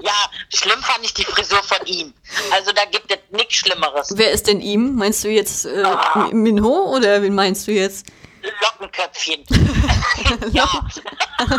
[0.00, 0.12] Ja,
[0.52, 2.12] schlimm fand ich die Frisur von ihm.
[2.52, 4.12] Also da gibt es nichts Schlimmeres.
[4.16, 4.96] Wer ist denn ihm?
[4.96, 6.28] Meinst du jetzt äh, ah.
[6.32, 8.06] Minho oder wen meinst du jetzt?
[8.62, 9.44] Lockenköpfchen.
[10.52, 10.68] ja.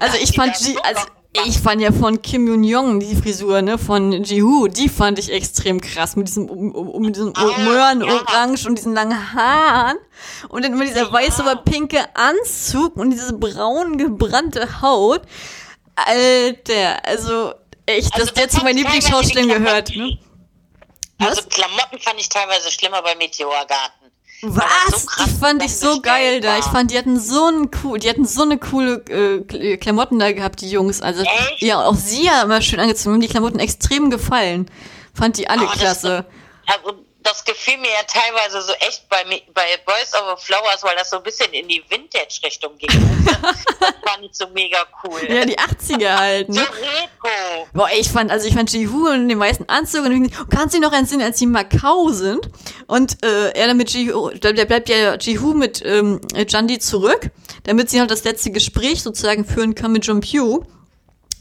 [0.00, 1.02] also ich fand sie, also
[1.32, 5.30] ich fand ja von Kim Yoon Jong die Frisur, ne, von Jihu, die fand ich
[5.30, 9.98] extrem krass mit diesem um, um, mit diesem ah, Möhrenorange und diesen langen Haaren
[10.48, 15.22] und dann immer dieser weiße oder pinke Anzug und diese braun gebrannte Haut.
[15.94, 17.54] Alter, also
[17.86, 20.18] echt, also, dass der zu meinen Lieblingsschauspielern gehört, ne?
[21.18, 23.99] Also Klamotten fand ich teilweise schlimmer bei Meteorgarten.
[24.42, 25.02] Was?
[25.02, 26.40] So die fand ich so geil war.
[26.40, 26.58] da.
[26.58, 30.32] Ich fand, die hatten so einen cool, die hatten so eine coole äh, Klamotten da
[30.32, 31.02] gehabt, die Jungs.
[31.02, 31.62] Also Echt?
[31.62, 33.16] ja, auch sie ja immer schön angezogen.
[33.16, 34.70] Mir die Klamotten extrem gefallen.
[35.14, 36.24] Fand die alle oh, klasse.
[36.66, 40.96] Das, also das gefiel mir ja teilweise so echt bei, bei Boys Over Flowers, weil
[40.96, 42.88] das so ein bisschen in die Vintage-Richtung ging.
[43.42, 43.64] das
[44.04, 45.20] fand ich so mega cool.
[45.28, 46.60] Ja, die 80er halt, ne?
[46.60, 47.68] Retro.
[47.72, 50.80] Boah, ich fand, also ich fand Jihu in dem weißen Anzug und ich, kannst du
[50.80, 52.48] dich noch entsinnen, als sie in Macau sind
[52.86, 57.30] und äh, er dann mit Jihu, der bleibt ja Jihu mit ähm, Jandi zurück,
[57.64, 60.66] damit sie halt das letzte Gespräch sozusagen führen kann mit John Pugh.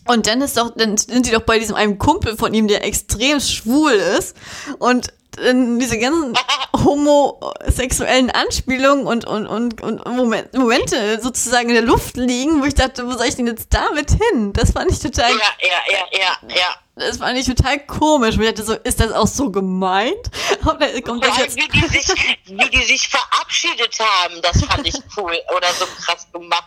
[0.06, 2.84] Und dann ist doch, dann sind die doch bei diesem einem Kumpel von ihm, der
[2.84, 4.35] extrem schwul ist.
[4.80, 6.34] Und diese ganzen
[6.76, 10.06] homosexuellen Anspielungen und, und, und, und
[10.53, 14.11] Momente sozusagen in der Luft liegen, wo ich dachte, wo soll ich denn jetzt damit
[14.11, 14.53] hin?
[14.53, 15.31] Das fand ich total.
[15.31, 16.76] Ja, ja, ja, ja, ja.
[16.95, 18.38] Das fand ich total komisch.
[18.38, 20.30] Ich dachte so, ist das auch so gemeint?
[20.64, 21.56] Kommt jetzt?
[21.56, 22.07] Wie, die sich,
[22.45, 25.38] wie die sich verabschiedet haben, das fand ich cool.
[25.56, 26.65] Oder so krass gemacht.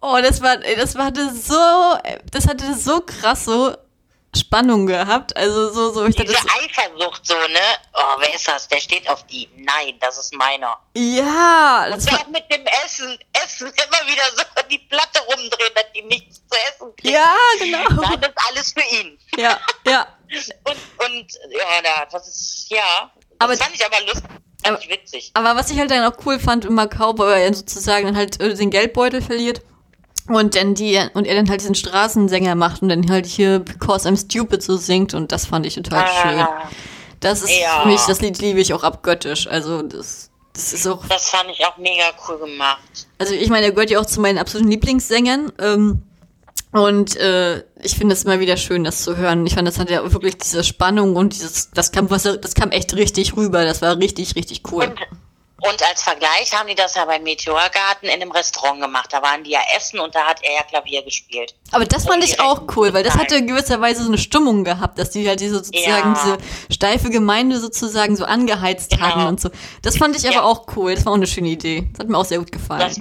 [0.00, 3.72] Oh, das war, das war so, das hatte so krass so
[4.34, 5.36] Spannung gehabt.
[5.36, 7.60] Also so, so ich Diese dachte, Eifersucht so, ne?
[7.92, 8.66] Oh, wer ist das?
[8.68, 9.48] Der steht auf die.
[9.56, 10.78] Nein, das ist meiner.
[10.96, 11.86] Ja.
[11.90, 16.02] Das Und war mit dem Essen, Essen immer wieder so die Platte rumdrehen, dass die
[16.02, 17.14] nichts zu essen kriegen.
[17.14, 18.02] Ja, genau.
[18.02, 19.18] Nein, das ist alles für ihn.
[19.36, 20.06] Ja, ja.
[20.64, 23.10] und, und ja, das ist, ja.
[23.38, 24.24] Das aber, fand ich aber lustig.
[24.64, 25.30] Aber, witzig.
[25.34, 28.40] aber was ich halt dann auch cool fand in Macau, weil er sozusagen dann halt
[28.40, 29.60] äh, den Geldbeutel verliert
[30.28, 34.08] und dann die, und er dann halt diesen Straßensänger macht und dann halt hier Because
[34.08, 36.46] I'm Stupid so singt und das fand ich total ah, schön.
[37.20, 37.82] Das ist ja.
[37.82, 39.46] für mich, das Lied liebe ich auch abgöttisch.
[39.46, 41.04] Also das, das ist auch.
[41.06, 43.06] Das fand ich auch mega cool gemacht.
[43.18, 45.52] Also ich meine, er gehört ja auch zu meinen absoluten Lieblingssängern.
[45.58, 46.02] Ähm,
[46.72, 49.46] und äh, ich finde es immer wieder schön, das zu hören.
[49.46, 52.70] Ich fand, das hat ja wirklich diese Spannung und dieses, das kam, was, das kam
[52.70, 53.64] echt richtig rüber.
[53.64, 54.84] Das war richtig, richtig cool.
[54.84, 54.98] Und
[55.68, 59.12] und als Vergleich haben die das ja beim Meteorgarten in einem Restaurant gemacht.
[59.12, 61.54] Da waren die ja essen und da hat er ja Klavier gespielt.
[61.70, 64.64] Aber das fand ich auch cool, weil das hatte in gewisser Weise so eine Stimmung
[64.64, 66.22] gehabt, dass die halt diese sozusagen ja.
[66.24, 66.38] diese
[66.74, 69.02] steife Gemeinde sozusagen so angeheizt genau.
[69.02, 69.50] hatten und so.
[69.82, 70.42] Das fand ich aber ja.
[70.42, 70.96] auch cool.
[70.96, 71.88] Das war auch eine schöne Idee.
[71.92, 72.80] Das hat mir auch sehr gut gefallen.
[72.80, 72.98] Das,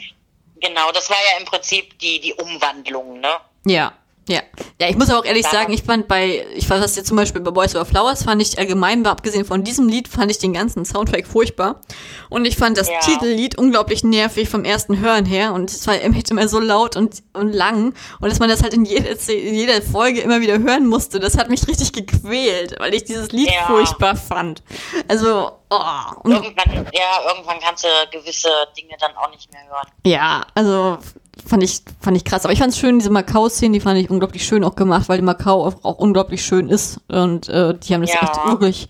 [0.60, 3.38] genau, das war ja im Prinzip die, die Umwandlung, ne?
[3.66, 3.94] Ja.
[4.28, 4.42] Ja.
[4.80, 5.52] Ja, ich muss aber auch ehrlich ja.
[5.52, 8.42] sagen, ich fand bei, ich fand das jetzt zum Beispiel bei Boys Over Flowers, fand
[8.42, 11.82] ich allgemein, abgesehen von diesem Lied, fand ich den ganzen Soundtrack furchtbar.
[12.30, 13.00] Und ich fand das ja.
[13.00, 15.54] Titellied unglaublich nervig vom ersten Hören her.
[15.54, 17.94] Und es war immer so laut und, und lang.
[18.20, 21.38] Und dass man das halt in jeder, in jeder Folge immer wieder hören musste, das
[21.38, 23.66] hat mich richtig gequält, weil ich dieses Lied ja.
[23.68, 24.64] furchtbar fand.
[25.08, 25.80] Also, oh.
[26.24, 29.88] irgendwann, ja, irgendwann kannst du gewisse Dinge dann auch nicht mehr hören.
[30.06, 31.00] Ja, also
[31.48, 32.44] fand ich, fand ich krass.
[32.44, 35.18] Aber ich fand es schön, diese Macau-Szenen, die fand ich unglaublich schön auch gemacht, weil
[35.18, 37.00] die Macau auch, auch unglaublich schön ist.
[37.08, 38.22] Und äh, die haben das ja.
[38.22, 38.88] echt wirklich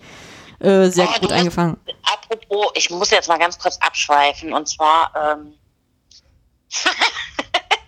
[0.60, 1.76] äh, sehr oh, gut eingefangen.
[1.84, 4.52] Musst, apropos, ich muss jetzt mal ganz kurz abschweifen.
[4.52, 5.54] Und zwar, ähm,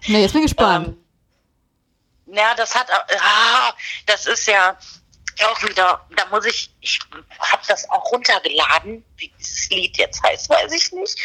[0.09, 0.89] Na, jetzt bin ich gespannt.
[0.89, 3.73] Ähm, ja, das hat, ah,
[4.07, 4.77] das ist ja
[5.47, 6.99] auch wieder, da muss ich, ich
[7.41, 11.19] habe das auch runtergeladen, wie dieses Lied jetzt heißt, weiß ich nicht.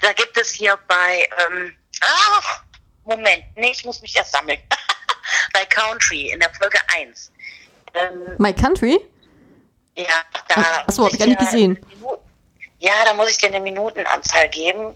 [0.00, 2.62] Da gibt es hier bei, ähm, ach,
[3.04, 4.60] Moment, nee, ich muss mich erst sammeln.
[5.52, 7.32] bei Country in der Folge 1.
[7.94, 8.98] Ähm, My Country?
[9.96, 10.84] Ja, da.
[10.86, 11.78] Achso, hab ich gar nicht gesehen.
[12.78, 14.94] Ja, da muss ich dir eine Minutenanzahl geben,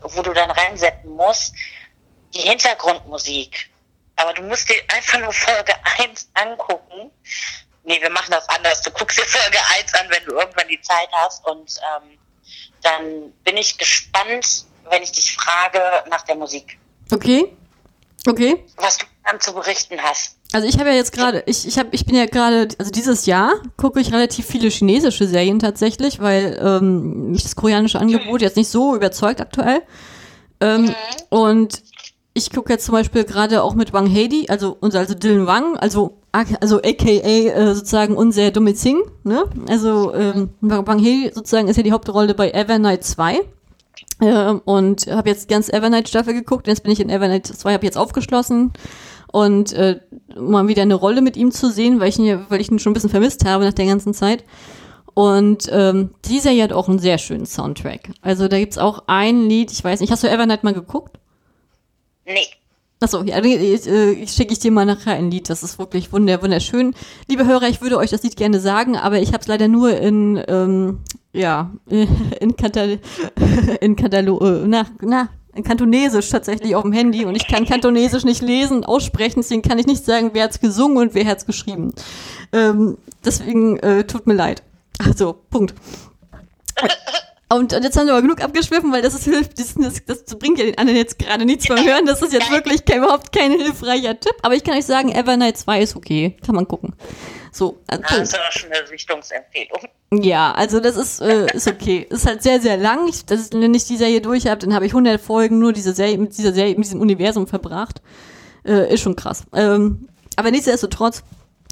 [0.00, 1.54] wo du dann reinsetzen musst.
[2.34, 3.70] Die Hintergrundmusik.
[4.16, 7.10] Aber du musst dir einfach nur Folge 1 angucken.
[7.84, 8.82] Nee, wir machen das anders.
[8.82, 12.18] Du guckst dir Folge 1 an, wenn du irgendwann die Zeit hast und ähm,
[12.82, 15.80] dann bin ich gespannt, wenn ich dich frage
[16.10, 16.78] nach der Musik.
[17.12, 17.56] Okay.
[18.26, 18.64] Okay.
[18.76, 20.36] Was du dann zu berichten hast.
[20.52, 23.26] Also ich habe ja jetzt gerade, ich, ich, hab, ich bin ja gerade, also dieses
[23.26, 28.56] Jahr gucke ich relativ viele chinesische Serien tatsächlich, weil ähm, mich das koreanische Angebot jetzt
[28.56, 29.82] nicht so überzeugt aktuell.
[30.60, 30.94] Ähm, mhm.
[31.30, 31.82] Und
[32.34, 35.76] ich gucke jetzt zum Beispiel gerade auch mit Wang Heidi, also unser, also Dylan Wang,
[35.76, 39.44] also also aka äh, sozusagen unser dumme Zing, ne?
[39.68, 43.42] Also ähm, Wang Hee sozusagen ist ja die Hauptrolle bei Evernight 2.
[44.20, 47.84] Äh, und habe jetzt ganz Evernight Staffel geguckt, jetzt bin ich in Evernight 2, habe
[47.84, 48.72] jetzt aufgeschlossen
[49.32, 50.00] und äh,
[50.36, 52.92] mal wieder eine Rolle mit ihm zu sehen, weil ich ihn, weil ich ihn schon
[52.92, 54.44] ein bisschen vermisst habe nach der ganzen Zeit.
[55.14, 58.10] Und ähm, dieser hier hat auch einen sehr schönen Soundtrack.
[58.22, 61.18] Also da gibt's auch ein Lied, ich weiß nicht, hast du Evernight mal geguckt?
[62.24, 62.46] Nee.
[63.02, 65.50] Achso, ja, ich, äh, ich schicke ich dir mal nachher ein Lied.
[65.50, 66.94] Das ist wirklich wunder, wunderschön.
[67.26, 69.96] Liebe Hörer, ich würde euch das Lied gerne sagen, aber ich habe es leider nur
[69.98, 71.00] in, ähm,
[71.32, 73.00] ja, in, Katal
[73.80, 78.24] in Katalo äh, na, na, in Kantonesisch tatsächlich auf dem Handy und ich kann Kantonesisch
[78.24, 81.92] nicht lesen, aussprechen, deswegen kann ich nicht sagen, wer hat's gesungen und wer hat's geschrieben.
[82.52, 84.62] Ähm, deswegen äh, tut mir leid.
[85.04, 85.74] Also, Punkt.
[87.54, 90.38] Und, und jetzt haben wir aber genug abgeschwiffen, weil das ist hilft, das, das, das
[90.38, 92.06] bringt ja den anderen jetzt gerade nichts beim Hören.
[92.06, 94.34] Das ist jetzt wirklich kein, überhaupt kein hilfreicher Tipp.
[94.42, 96.36] Aber ich kann euch sagen, Evernight 2 ist okay.
[96.44, 96.94] Kann man gucken.
[97.50, 99.88] So, also das ist ja schon eine Richtungsempfehlung.
[100.12, 102.06] Ja, also das ist, äh, ist okay.
[102.08, 103.08] Ist halt sehr, sehr lang.
[103.08, 105.72] Ich, das ist, wenn ich die Serie durch habe, dann habe ich 100 Folgen nur
[105.72, 108.00] diese Serie, mit dieser Serie, mit diesem Universum verbracht.
[108.64, 109.44] Äh, ist schon krass.
[109.52, 111.22] Ähm, aber nichtsdestotrotz,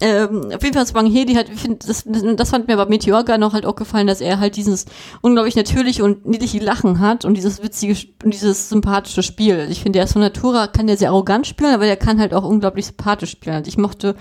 [0.00, 3.36] ähm, auf jeden Fall Wang Hedi hat, ich finde, das, das fand mir bei Meteorga
[3.36, 4.86] noch halt auch gefallen, dass er halt dieses
[5.20, 7.94] unglaublich natürliche und niedliche Lachen hat und dieses witzige
[8.24, 9.66] und dieses sympathische Spiel.
[9.70, 12.32] Ich finde, der ist von Natura, kann der sehr arrogant spielen, aber der kann halt
[12.32, 13.56] auch unglaublich sympathisch spielen.
[13.56, 14.16] Also ich mochte,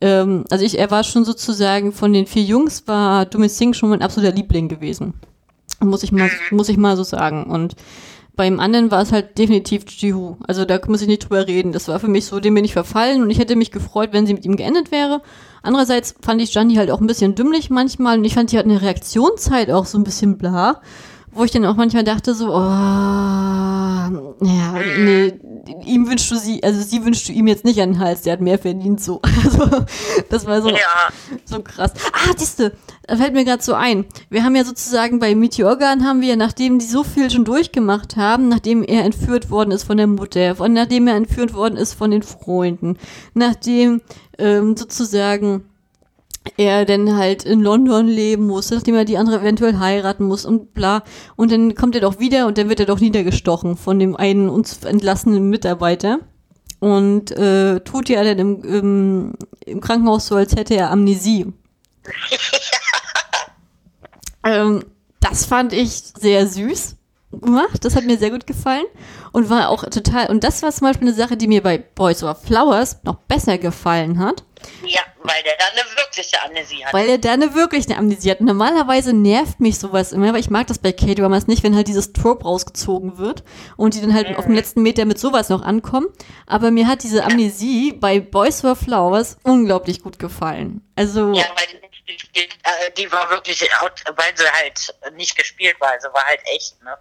[0.00, 3.90] ähm, also ich, er war schon sozusagen von den vier Jungs, war Dumit Singh schon
[3.90, 5.14] mein absoluter Liebling gewesen.
[5.80, 7.44] Muss ich mal, muss ich mal so sagen.
[7.44, 7.74] Und
[8.36, 10.36] beim anderen war es halt definitiv Jihu.
[10.46, 11.72] Also da muss ich nicht drüber reden.
[11.72, 14.26] Das war für mich so, dem bin ich verfallen und ich hätte mich gefreut, wenn
[14.26, 15.22] sie mit ihm geendet wäre.
[15.62, 18.66] Andererseits fand ich Gianni halt auch ein bisschen dümmlich manchmal und ich fand, die hat
[18.66, 20.80] eine Reaktionszeit auch so ein bisschen bla
[21.36, 24.30] wo ich dann auch manchmal dachte so, oh, ja,
[24.98, 25.34] nee,
[25.84, 28.34] ihm wünschst du sie, also sie wünschst du ihm jetzt nicht an den Hals, der
[28.34, 29.20] hat mehr verdient, so.
[29.46, 29.84] Also,
[30.28, 31.10] das war so, ja.
[31.44, 31.92] so krass.
[32.12, 32.72] Ah, siehste,
[33.06, 34.04] da fällt mir gerade so ein.
[34.28, 38.48] Wir haben ja sozusagen bei Meteorgan haben wir, nachdem die so viel schon durchgemacht haben,
[38.48, 42.10] nachdem er entführt worden ist von der Mutter, von, nachdem er entführt worden ist von
[42.10, 42.98] den Freunden,
[43.34, 44.00] nachdem
[44.38, 45.64] ähm, sozusagen
[46.56, 50.74] er dann halt in London leben muss, nachdem er die andere eventuell heiraten muss und
[50.74, 51.02] bla.
[51.36, 54.48] Und dann kommt er doch wieder und dann wird er doch niedergestochen von dem einen
[54.48, 56.20] uns entlassenen Mitarbeiter.
[56.78, 59.32] Und äh, tut ja dann im, im,
[59.64, 61.52] im Krankenhaus so, als hätte er Amnesie.
[64.44, 64.84] ähm,
[65.20, 66.96] das fand ich sehr süß
[67.40, 67.84] gemacht.
[67.84, 68.86] Das hat mir sehr gut gefallen
[69.32, 70.28] und war auch total.
[70.28, 73.58] Und das war zum Beispiel eine Sache, die mir bei Boys Over Flowers noch besser
[73.58, 74.44] gefallen hat.
[74.84, 76.94] Ja, weil der da eine wirkliche Amnesie hat.
[76.94, 78.40] Weil er da eine wirkliche Amnesie hat.
[78.40, 81.88] Normalerweise nervt mich sowas immer, aber ich mag das bei Kate Dramas nicht, wenn halt
[81.88, 83.44] dieses Trope rausgezogen wird
[83.76, 84.36] und die dann halt mhm.
[84.36, 86.06] auf dem letzten Meter mit sowas noch ankommen.
[86.46, 90.82] Aber mir hat diese Amnesie bei Boys Over Flowers unglaublich gut gefallen.
[90.96, 91.32] Also.
[91.32, 92.48] Ja, weil die, die,
[92.96, 96.96] die war wirklich, weil sie halt nicht gespielt war, also war halt echt, ne?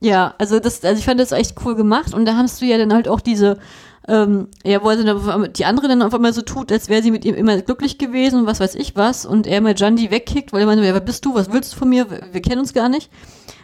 [0.00, 2.78] Ja, also das, also ich fand das echt cool gemacht und da hast du ja
[2.78, 3.58] dann halt auch diese,
[4.06, 7.10] ähm, ja, wo er dann die andere dann auf einmal so tut, als wäre sie
[7.10, 10.52] mit ihm immer glücklich gewesen und was weiß ich was und er immer Jandy wegkickt,
[10.52, 12.60] weil er meinte, ja, wer bist du, was willst du von mir, wir, wir kennen
[12.60, 13.10] uns gar nicht.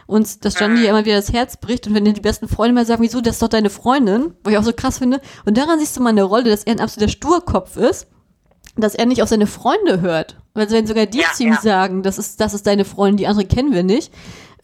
[0.07, 2.85] Und dass Jandy immer wieder das Herz bricht und wenn dir die besten Freunde mal
[2.85, 5.19] sagen, wieso, das ist doch deine Freundin, wo ich auch so krass finde.
[5.45, 8.07] Und daran siehst du mal eine Rolle, dass er ein absoluter Sturkopf ist,
[8.77, 10.35] dass er nicht auf seine Freunde hört.
[10.53, 11.61] Weil wenn sogar die ja, zu ihm ja.
[11.61, 14.13] sagen, das ist, das ist deine Freundin, die andere kennen wir nicht,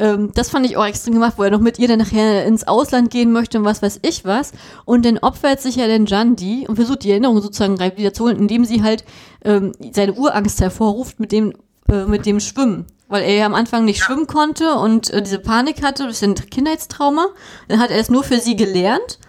[0.01, 2.67] ähm, das fand ich auch extrem gemacht, wo er noch mit ihr dann nachher ins
[2.67, 4.51] Ausland gehen möchte und was weiß ich was.
[4.83, 8.39] Und dann opfert sich ja dann Jandi und versucht die Erinnerung sozusagen wieder zu holen,
[8.39, 9.05] indem sie halt
[9.45, 11.53] ähm, seine Urangst hervorruft mit dem,
[11.87, 12.87] äh, mit dem Schwimmen.
[13.09, 16.33] Weil er ja am Anfang nicht schwimmen konnte und äh, diese Panik hatte durch ein
[16.33, 17.27] Kindheitstrauma.
[17.67, 19.19] Dann hat er es nur für sie gelernt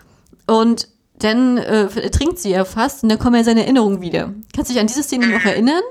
[0.47, 0.89] und
[1.19, 4.33] dann äh, trinkt sie ja fast und dann kommen ja seine Erinnerungen wieder.
[4.57, 5.83] Kannst du dich an diese Szene noch erinnern?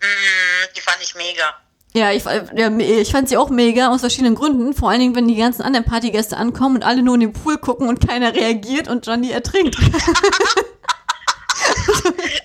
[0.00, 1.61] Mhm, die fand ich mega.
[1.94, 4.72] Ja, ich, ja, ich fand sie auch mega aus verschiedenen Gründen.
[4.72, 7.58] Vor allen Dingen, wenn die ganzen anderen Partygäste ankommen und alle nur in den Pool
[7.58, 9.76] gucken und keiner reagiert und Johnny ertrinkt.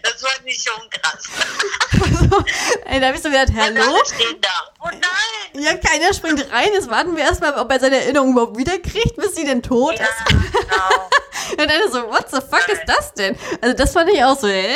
[0.04, 1.30] das war nicht schon krass.
[1.94, 2.44] Also,
[2.86, 3.82] ey, da bist du gedacht, hallo?
[4.82, 5.64] Oh nein!
[5.64, 6.70] Ja, keiner springt rein.
[6.74, 10.06] Jetzt warten wir erstmal, ob er seine Erinnerung überhaupt wiederkriegt, bis sie denn tot ja,
[10.06, 10.26] ist.
[10.26, 11.10] Genau.
[11.52, 13.36] Und dann so, what the fuck ist das denn?
[13.62, 14.76] Also das fand ich auch so, hä?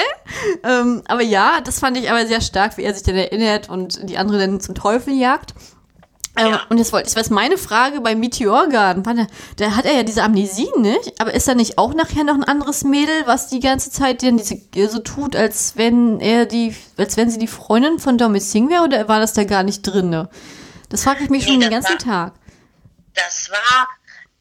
[0.64, 4.10] Ähm, aber ja, das fand ich aber sehr stark, wie er sich dann erinnert und
[4.10, 5.53] die andere dann zum Teufel jagt.
[6.38, 6.61] Ähm, ja.
[6.69, 9.27] Und jetzt wollte ich, was meine Frage bei Meteorgarden, da,
[9.57, 11.19] da hat er ja diese Amnesie, nicht?
[11.19, 14.38] Aber ist da nicht auch nachher noch ein anderes Mädel, was die ganze Zeit dann
[14.38, 18.72] diese, so tut, als wenn er die, als wenn sie die Freundin von Dominic Singh
[18.72, 20.27] wäre, oder war das da gar nicht drin?
[20.88, 22.34] Das frage ich mich nee, schon den ganzen war, Tag.
[23.14, 23.88] Das war,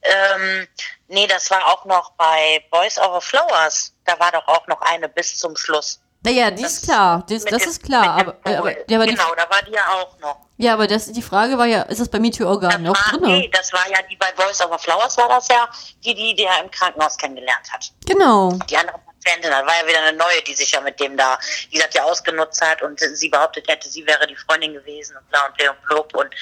[0.02, 0.68] ähm,
[1.12, 3.92] Nee, das war auch noch bei Boys Over Flowers.
[4.04, 6.00] Da war doch auch noch eine bis zum Schluss.
[6.22, 7.24] Naja, die das ist klar.
[7.28, 8.20] Das, das ist klar.
[8.20, 10.36] Aber, aber, ja, aber genau, da war die ja auch noch.
[10.58, 13.22] Ja, aber das, die Frage war ja, ist das bei Meteororgan noch drin?
[13.22, 15.68] Nee, das war ja die bei Boys Over Flowers war das ja,
[16.04, 17.90] die, die der im Krankenhaus kennengelernt hat.
[18.06, 18.52] Genau.
[18.68, 21.38] Die andere Patientin, das war ja wieder eine neue, die sich ja mit dem da,
[21.72, 25.28] die das ja ausgenutzt hat und sie behauptet hätte, sie wäre die Freundin gewesen und
[25.30, 26.14] bla und bla und blub.
[26.14, 26.34] Und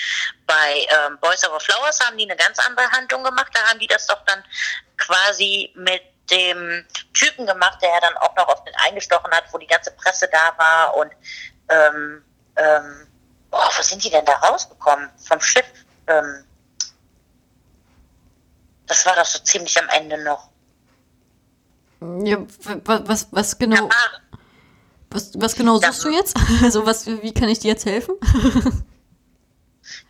[0.47, 3.51] bei ähm, Boys Over Flowers haben die eine ganz andere Handlung gemacht.
[3.52, 4.43] Da haben die das doch dann
[4.97, 9.59] quasi mit dem Typen gemacht, der ja dann auch noch auf den eingestochen hat, wo
[9.59, 11.12] die ganze Presse da war und
[11.70, 12.24] ähm,
[12.56, 13.06] ähm,
[13.51, 15.10] boah, wo sind die denn da rausgekommen?
[15.27, 15.66] Vom Schiff.
[16.06, 16.44] Ähm,
[18.86, 20.48] das war doch so ziemlich am Ende noch.
[22.01, 22.39] Ja,
[22.85, 23.89] was, was genau.
[25.11, 26.37] Was, was genau suchst du jetzt?
[26.62, 28.15] Also was, wie kann ich dir jetzt helfen?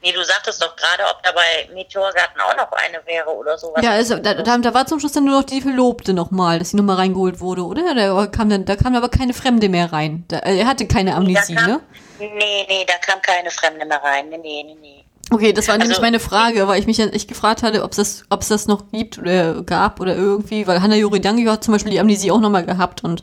[0.03, 3.83] Nee, du sagtest doch gerade, ob da bei Meteorgarten auch noch eine wäre oder sowas.
[3.83, 6.71] Ja, also, da, da, da war zum Schluss dann nur noch die Verlobte nochmal, dass
[6.71, 7.95] sie nochmal reingeholt wurde, oder?
[7.95, 10.25] Da kam, dann, da kam aber keine Fremde mehr rein.
[10.29, 11.81] Da, er hatte keine Amnesie, kam, ne?
[12.19, 14.29] Nee, nee, da kam keine Fremde mehr rein.
[14.29, 15.05] Nee, nee, nee.
[15.31, 17.91] Okay, das war also, nämlich meine Frage, weil ich mich ja echt gefragt hatte, ob
[17.91, 21.65] es das, ob es das noch gibt oder gab oder irgendwie, weil Hannah Yuridangi hat
[21.65, 23.23] zum Beispiel die Amnesie auch nochmal gehabt und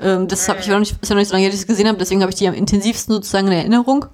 [0.00, 1.66] ähm, das habe ich noch nicht, ist ja noch nicht so lange, dass ich es
[1.66, 4.06] gesehen habe, deswegen habe ich die am intensivsten sozusagen in Erinnerung.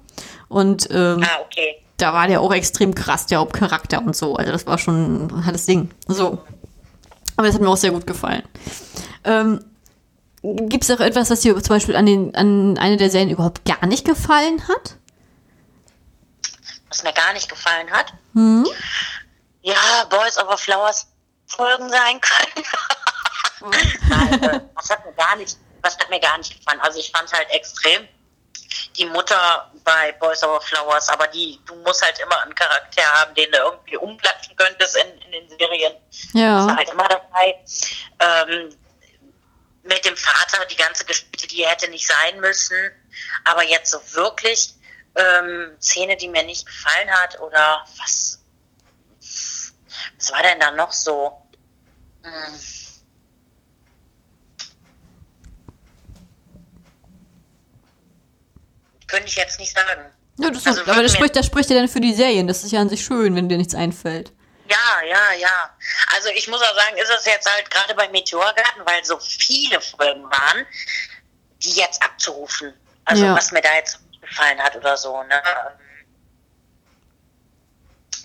[0.49, 1.75] Und ähm, ah, okay.
[1.97, 4.35] da war der auch extrem krass, der Hauptcharakter und so.
[4.35, 5.89] Also das war schon ein hartes Ding.
[6.07, 6.39] So.
[7.35, 8.43] Aber das hat mir auch sehr gut gefallen.
[9.23, 9.59] Ähm,
[10.41, 13.65] Gibt es auch etwas, was dir zum Beispiel an, den, an eine der Serien überhaupt
[13.65, 14.97] gar nicht gefallen hat?
[16.89, 18.13] Was mir gar nicht gefallen hat.
[18.33, 18.67] Hm?
[19.61, 21.07] ja, Boys Over Flowers
[21.47, 22.65] Folgen sein können.
[24.09, 26.79] Nein, äh, das hat mir gar nicht, das hat mir gar nicht gefallen.
[26.81, 28.07] Also ich fand halt extrem
[28.97, 33.33] die Mutter bei Boys Over Flowers, aber die, du musst halt immer einen Charakter haben,
[33.35, 35.93] den du irgendwie umplatschen könntest in, in den Serien.
[36.33, 36.57] Ja.
[36.57, 37.63] Das ist halt immer dabei.
[38.19, 38.75] Ähm,
[39.83, 42.91] mit dem Vater, die ganze Geschichte, die hätte nicht sein müssen.
[43.45, 44.73] Aber jetzt so wirklich
[45.17, 48.39] ähm, Szene, die mir nicht gefallen hat oder was,
[49.19, 51.41] was war denn da noch so?
[52.23, 52.59] Hm.
[59.07, 60.11] Könnte ich jetzt nicht sagen.
[60.39, 62.47] Ja, das ist, Also aber das spricht, das spricht ja dann für die Serien.
[62.47, 64.31] Das ist ja an sich schön, wenn dir nichts einfällt.
[64.69, 65.77] Ja, ja, ja.
[66.13, 69.79] Also ich muss auch sagen, ist es jetzt halt gerade bei Meteorgarten, weil so viele
[69.79, 70.65] Folgen waren,
[71.63, 72.73] die jetzt abzurufen.
[73.05, 73.35] Also Ja.
[73.35, 75.41] was mir da jetzt gefallen hat oder so, ne?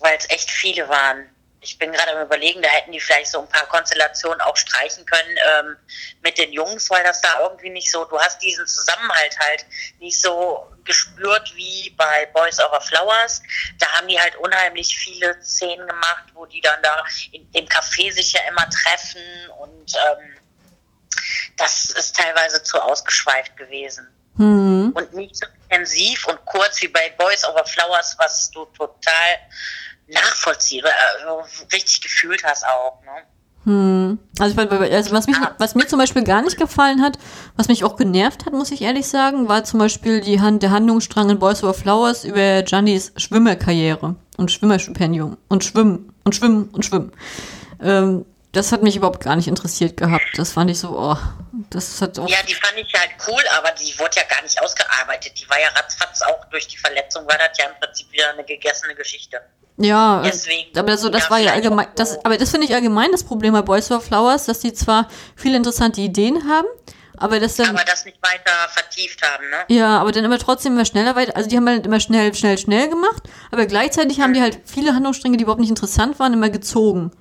[0.00, 1.28] Weil es echt viele waren.
[1.60, 5.06] Ich bin gerade am überlegen, da hätten die vielleicht so ein paar Konstellationen auch streichen
[5.06, 5.76] können ähm,
[6.20, 9.64] mit den Jungs, weil das da irgendwie nicht so, du hast diesen Zusammenhalt halt
[10.00, 13.42] nicht so gespürt wie bei Boys Over Flowers.
[13.78, 18.12] Da haben die halt unheimlich viele Szenen gemacht, wo die dann da in dem Café
[18.12, 19.22] sich ja immer treffen
[19.60, 20.36] und ähm,
[21.56, 24.08] das ist teilweise zu ausgeschweift gewesen.
[24.36, 24.92] Hm.
[24.94, 29.36] Und nicht so intensiv und kurz wie bei Boys Over Flowers, was du total
[30.08, 33.00] nachvollziehst, äh, richtig gefühlt hast auch.
[33.02, 33.22] Ne?
[33.64, 34.18] Hm.
[34.40, 35.54] Also, also was, mich, Ah.
[35.58, 37.18] was mir zum Beispiel gar nicht gefallen hat,
[37.56, 40.72] was mich auch genervt hat, muss ich ehrlich sagen, war zum Beispiel die Hand, der
[40.72, 46.84] Handlungsstrang in Boys Over Flowers über Giannis Schwimmerkarriere und Schwimmerstipendium und Schwimmen und Schwimmen und
[46.84, 47.12] Schwimmen.
[47.80, 50.26] Ähm, das hat mich überhaupt gar nicht interessiert gehabt.
[50.36, 51.16] Das fand ich so, oh,
[51.72, 52.28] das hat auch.
[52.28, 55.32] Ja, die fand ich halt cool, aber die wurde ja gar nicht ausgearbeitet.
[55.40, 58.44] Die war ja ratzfatz auch durch die Verletzung, war das ja im Prinzip wieder eine
[58.44, 59.40] gegessene Geschichte.
[59.78, 63.24] Ja, Deswegen, aber so, das war ja allgemein, das, aber das finde ich allgemein das
[63.24, 66.66] Problem bei Boys Over Flowers, dass die zwar viele interessante Ideen haben,
[67.16, 69.64] aber das dann, Aber das nicht weiter vertieft haben, ne?
[69.68, 72.58] ja, aber dann immer trotzdem immer schneller weiter, also die haben halt immer schnell, schnell,
[72.58, 76.50] schnell gemacht, aber gleichzeitig haben die halt viele Handlungsstränge, die überhaupt nicht interessant waren, immer
[76.50, 77.12] gezogen.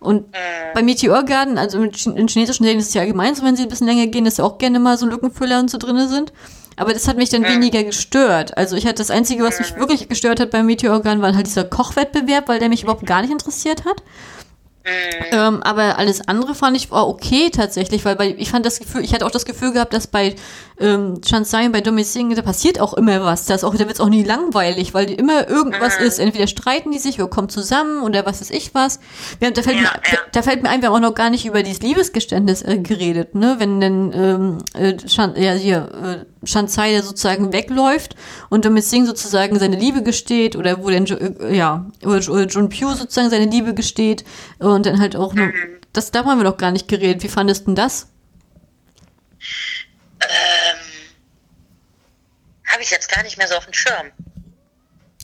[0.00, 0.26] Und
[0.74, 3.54] bei Meteor Garden, also in Ch- in chinesischen Serien ist es ja allgemein so, wenn
[3.56, 6.08] sie ein bisschen länger gehen, dass ja auch gerne mal so Lückenfüller und so drinne
[6.08, 6.32] sind.
[6.76, 8.56] Aber das hat mich dann weniger gestört.
[8.56, 11.46] Also ich hatte das Einzige, was mich wirklich gestört hat beim Meteor Garden, war halt
[11.46, 14.02] dieser Kochwettbewerb, weil der mich überhaupt gar nicht interessiert hat.
[15.32, 19.04] Ähm, aber alles andere fand ich war okay tatsächlich, weil bei, ich fand das Gefühl,
[19.04, 20.34] ich hatte auch das Gefühl gehabt, dass bei
[20.80, 23.44] ähm, Chansai und bei Domicing, da passiert auch immer was.
[23.44, 26.18] Da, ist auch, da wird es auch nie langweilig, weil immer irgendwas ist.
[26.18, 28.98] Entweder streiten die sich oder kommen zusammen oder was weiß ich was.
[29.42, 30.18] Haben, da, fällt Ja, mir, ja.
[30.32, 33.34] da fällt mir ein, wir haben auch noch gar nicht über dieses Liebesgeständnis äh, geredet,
[33.34, 33.56] ne?
[33.58, 38.16] Wenn denn ähm, äh, Shan, ja, hier, äh, Shansai der sozusagen wegläuft
[38.48, 43.30] und Domicing sozusagen seine Liebe gesteht oder wo denn äh, ja, oder, John Pugh sozusagen
[43.30, 44.24] seine Liebe gesteht
[44.58, 45.52] und dann halt auch nur,
[45.92, 47.22] das da haben wir noch gar nicht geredet.
[47.22, 48.08] Wie fandest du denn das?
[50.20, 50.78] Ähm,
[52.68, 54.06] Habe ich jetzt gar nicht mehr so auf dem Schirm.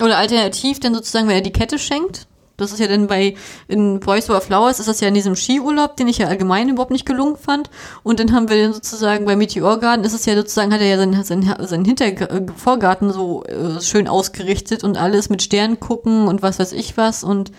[0.01, 2.27] Oder alternativ dann sozusagen, wenn er die Kette schenkt.
[2.57, 3.35] Das ist ja dann bei,
[3.69, 6.91] in Boys Over Flowers ist das ja in diesem Skiurlaub, den ich ja allgemein überhaupt
[6.91, 7.71] nicht gelungen fand.
[8.03, 10.87] Und dann haben wir dann sozusagen bei Meteor Garden ist es ja sozusagen, hat er
[10.87, 15.81] ja seinen, seinen, seinen Hinter äh, Vorgarten so äh, schön ausgerichtet und alles mit Sternen
[15.81, 17.25] gucken und was weiß ich was.
[17.25, 17.53] Und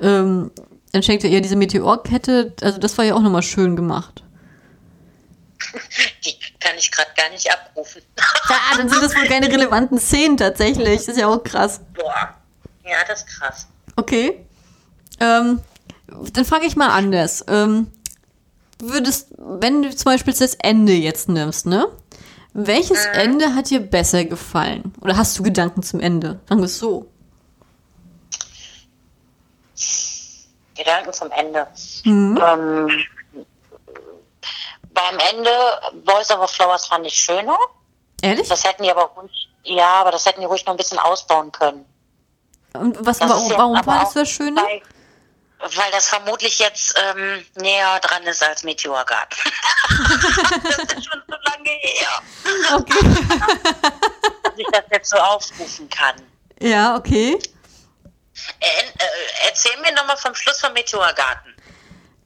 [0.00, 0.50] ähm,
[0.92, 2.52] dann schenkt er ihr diese Meteorkette.
[2.60, 4.22] Also das war ja auch nochmal schön gemacht.
[6.24, 8.02] Die kann ich gerade gar nicht abrufen.
[8.50, 10.98] Ja, dann sind das wohl keine relevanten Szenen tatsächlich.
[10.98, 11.80] Das ist ja auch krass.
[11.94, 12.34] Boah.
[12.84, 13.66] Ja, das ist krass.
[13.96, 14.46] Okay.
[15.20, 15.60] Ähm,
[16.32, 17.44] dann frage ich mal anders.
[17.48, 17.90] Ähm,
[18.78, 21.88] würdest, wenn du zum Beispiel das Ende jetzt nimmst, ne?
[22.52, 24.94] Welches Ende hat dir besser gefallen?
[25.00, 26.40] Oder hast du Gedanken zum Ende?
[26.48, 27.10] Sagen wir es so.
[30.76, 31.66] Gedanken zum Ende.
[32.04, 32.38] Mhm.
[32.40, 33.04] Ähm,
[34.92, 35.50] beim Ende
[36.04, 37.58] Boys Over Flowers fand ich schöner.
[38.22, 38.48] Ehrlich?
[38.48, 41.50] Das hätten die aber ruhig, ja, aber das hätten die ruhig noch ein bisschen ausbauen
[41.50, 41.84] können.
[42.74, 44.60] Und was, Das warum, ja warum war das das Schöne?
[44.60, 44.82] Weil,
[45.60, 49.38] weil das vermutlich jetzt ähm, näher dran ist als Meteorgarten.
[50.64, 52.22] das ist schon so lange her,
[52.74, 52.98] Okay.
[54.42, 56.16] dass ich das jetzt so aufrufen kann.
[56.60, 57.38] ja, okay.
[58.60, 59.06] Äh, äh,
[59.46, 61.53] erzähl mir nochmal vom Schluss von Meteorgarten.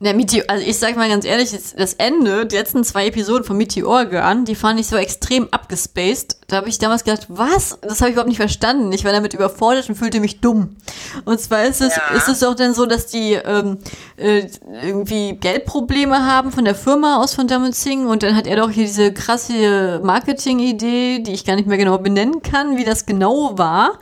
[0.00, 3.56] Na, Meteor, also ich sag mal ganz ehrlich, das- Ende, die letzten zwei Episoden von
[3.56, 6.36] Meteor Girl, die fand ich so extrem abgespaced.
[6.46, 7.76] Da habe ich damals gedacht, was?
[7.82, 8.92] Das habe ich überhaupt nicht verstanden.
[8.92, 10.76] Ich war damit überfordert und fühlte mich dumm.
[11.24, 12.16] Und zwar ist es, Ja.
[12.16, 13.78] ist es auch dann so, dass die ähm,
[14.16, 14.46] äh,
[14.84, 18.70] irgendwie Geldprobleme haben von der Firma aus von Damon Singh und dann hat er doch
[18.70, 23.58] hier diese krasse Marketing-Idee, die ich gar nicht mehr genau benennen kann, wie das genau
[23.58, 23.98] war.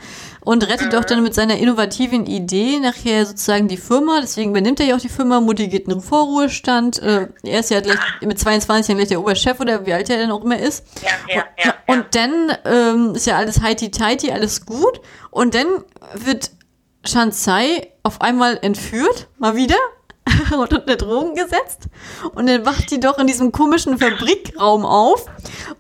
[0.46, 4.20] Und rettet doch dann mit seiner innovativen Idee nachher sozusagen die Firma.
[4.20, 5.40] Deswegen übernimmt er ja auch die Firma.
[5.40, 7.02] Mutti geht in den Vorruhestand.
[7.02, 10.18] Äh, er ist ja gleich mit 22 Jahren gleich der Oberchef oder wie alt er
[10.18, 10.84] denn auch immer ist.
[11.02, 11.74] Ja, ja, ja.
[11.88, 15.00] Und, und dann ähm, ist ja alles heiti-teiti, alles gut.
[15.32, 15.66] Und dann
[16.14, 16.52] wird
[17.04, 19.74] Shansai auf einmal entführt, mal wieder,
[20.56, 21.88] und unter Drogen gesetzt.
[22.36, 25.26] Und dann wacht die doch in diesem komischen Fabrikraum auf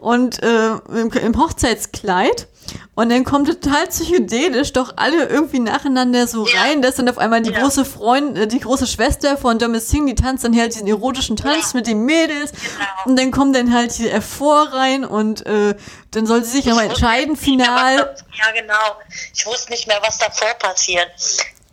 [0.00, 2.48] und äh, im, im Hochzeitskleid.
[2.96, 6.62] Und dann kommt total psychedelisch doch alle irgendwie nacheinander so Ja.
[6.62, 6.80] rein.
[6.80, 7.60] Da ist dann auf einmal die Ja.
[7.60, 11.36] große Freundin, äh, die große Schwester von Dominic Singh, die tanzt dann halt diesen erotischen
[11.36, 11.76] Tanz Ja.
[11.76, 12.52] mit den Mädels.
[12.52, 12.86] Genau.
[13.04, 15.74] Und dann kommt dann halt hier F4 rein und äh,
[16.12, 17.96] dann soll sie sich wusste entscheiden, nicht mehr, final.
[17.98, 18.14] da-
[18.46, 18.96] Ja, genau.
[19.34, 21.10] Ich wusste nicht mehr, was davor passiert.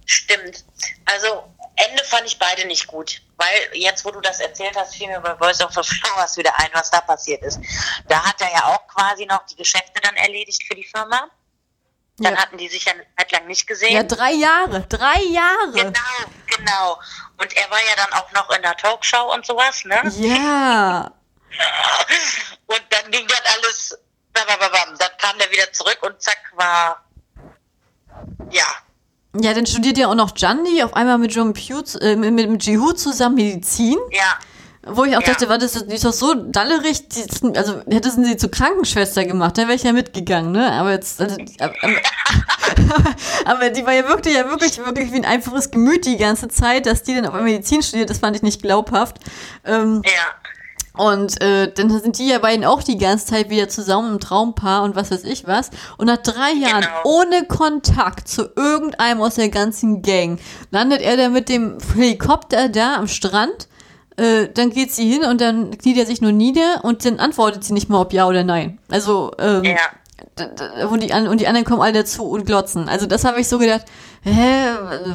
[0.05, 0.65] Stimmt.
[1.05, 1.43] Also,
[1.75, 3.21] Ende fand ich beide nicht gut.
[3.37, 6.53] Weil jetzt, wo du das erzählt hast, fiel mir bei Voice of the Flowers wieder
[6.59, 7.59] ein, was da passiert ist.
[8.07, 11.27] Da hat er ja auch quasi noch die Geschäfte dann erledigt für die Firma.
[12.17, 12.41] Dann Ja.
[12.41, 13.95] hatten die sich ja eine Zeit lang nicht gesehen.
[13.95, 15.71] Ja, drei Jahre, drei Jahre.
[15.73, 16.99] Genau, genau.
[17.37, 19.99] Und er war ja dann auch noch in der Talkshow und sowas, ne?
[20.17, 21.11] Ja.
[22.67, 23.97] Und dann ging dann alles,
[24.31, 24.97] bam, bam, bam, bam.
[24.99, 27.03] dann kam der wieder zurück und zack war,
[28.51, 28.65] ja,
[29.39, 32.63] Ja, dann studiert ja auch noch Jandy auf einmal mit John Pugh, äh, mit, mit
[32.65, 33.97] Jihu zusammen Medizin.
[34.11, 34.37] ja,
[34.85, 35.27] Wo ich auch Ja.
[35.33, 39.57] dachte, war das, ist doch so dallerig, die, also hätte sie sie zur Krankenschwester gemacht,
[39.57, 40.71] dann wäre ich ja mitgegangen, ne?
[40.73, 41.93] Aber jetzt, also, die- aber, aber,
[43.45, 46.85] aber die war ja wirklich, ja wirklich, wirklich wie ein einfaches Gemüt die ganze Zeit,
[46.85, 49.17] dass die dann auf einmal Medizin studiert, das fand ich nicht glaubhaft.
[49.65, 50.11] Ähm, ja,
[50.95, 54.83] Und äh, dann sind die ja beiden auch die ganze Zeit wieder zusammen im Traumpaar
[54.83, 55.71] und was weiß ich was.
[55.97, 57.01] Und nach drei Jahren Genau.
[57.03, 60.39] ohne Kontakt zu irgendeinem aus der ganzen Gang
[60.69, 63.67] landet er dann mit dem Helikopter da am Strand.
[64.17, 67.63] Äh, dann geht sie hin und dann kniet er sich nur nieder und dann antwortet
[67.63, 68.77] sie nicht mal, ob ja oder nein.
[68.91, 70.87] Also, ähm, ja.
[70.87, 72.87] und, die, und die anderen kommen alle dazu und glotzen.
[72.87, 73.85] Also das habe ich so gedacht,
[74.21, 74.65] hä,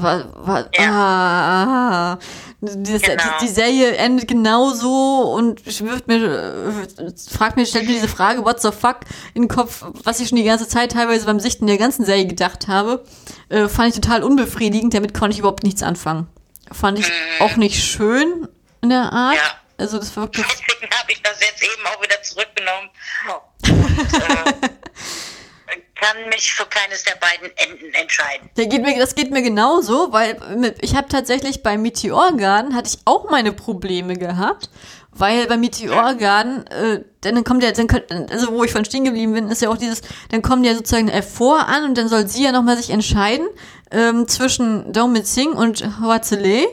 [0.01, 2.19] wa, wa, ah, ah.
[2.61, 3.23] Das, Genau.
[3.41, 8.45] die, die Serie endet genauso und wirft mir, äh, fragt mir, stellt mir diese Frage,
[8.45, 9.01] what the fuck,
[9.35, 12.27] in den Kopf, was ich schon die ganze Zeit teilweise beim Sichten der ganzen Serie
[12.27, 13.05] gedacht habe,
[13.49, 16.27] äh, fand ich total unbefriedigend, damit konnte ich überhaupt nichts anfangen.
[16.73, 17.07] Fand ich
[17.39, 18.49] auch nicht schön
[18.83, 19.37] in der Art.
[19.37, 19.43] Ja.
[19.79, 22.91] Also das wirkte Deswegen habe ich das jetzt eben auch wieder zurückgenommen.
[23.67, 24.68] Und, äh,
[26.01, 28.49] kann mich für keines der beiden Enden entscheiden.
[28.57, 32.75] Der geht mir, das geht mir genauso, weil mit, ich habe tatsächlich bei Meteor Garden
[32.75, 34.71] hatte ich auch meine Probleme gehabt,
[35.13, 37.89] weil bei Meteor Garden, äh, dann kommt ja, dann,
[38.31, 41.11] also wo ich von stehen geblieben bin, ist ja auch dieses, dann kommt ja sozusagen
[41.11, 43.49] F4 an und dann soll sie ja nochmal sich entscheiden
[43.91, 46.67] ähm, zwischen Domit Singh und Hoazele.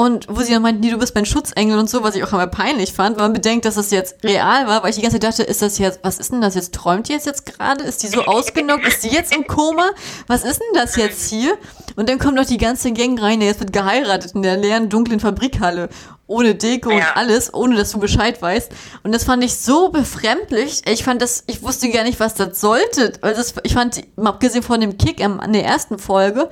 [0.00, 2.46] Und wo sie dann meinten, du bist mein Schutzengel und so, was ich auch immer
[2.46, 5.30] peinlich fand, weil man bedenkt, dass das jetzt real war, weil ich die ganze Zeit
[5.30, 6.72] dachte, ist das jetzt, was ist denn das jetzt?
[6.74, 7.84] Träumt die jetzt jetzt gerade?
[7.84, 8.86] Ist die so ausgenockt?
[8.88, 9.90] Ist die jetzt im Koma?
[10.26, 11.52] Was ist denn das jetzt hier?
[11.96, 14.88] Und dann kommt noch die ganze Gang rein, der jetzt wird geheiratet in der leeren,
[14.88, 15.90] dunklen Fabrikhalle.
[16.26, 17.12] Ohne Deko und Ja.
[17.16, 18.70] alles, ohne dass du Bescheid weißt.
[19.02, 20.80] Und das fand ich so befremdlich.
[20.86, 23.12] Ich fand das, ich wusste gar nicht, was das sollte.
[23.20, 26.48] Also das, ich fand, abgesehen von dem Kick an der ersten Folge,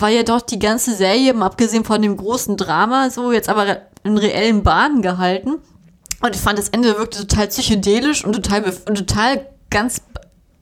[0.00, 3.78] war ja doch die ganze Serie, mal abgesehen von dem großen Drama, so jetzt aber
[4.04, 5.58] in reellen Bahnen gehalten.
[6.22, 10.02] Und ich fand, das Ende wirkte total psychedelisch und total, und total ganz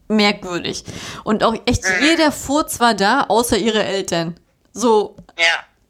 [0.08, 0.84] merkwürdig.
[1.24, 4.34] Und auch echt jeder Furz war da, außer ihre Eltern.
[4.72, 5.44] So, Ja,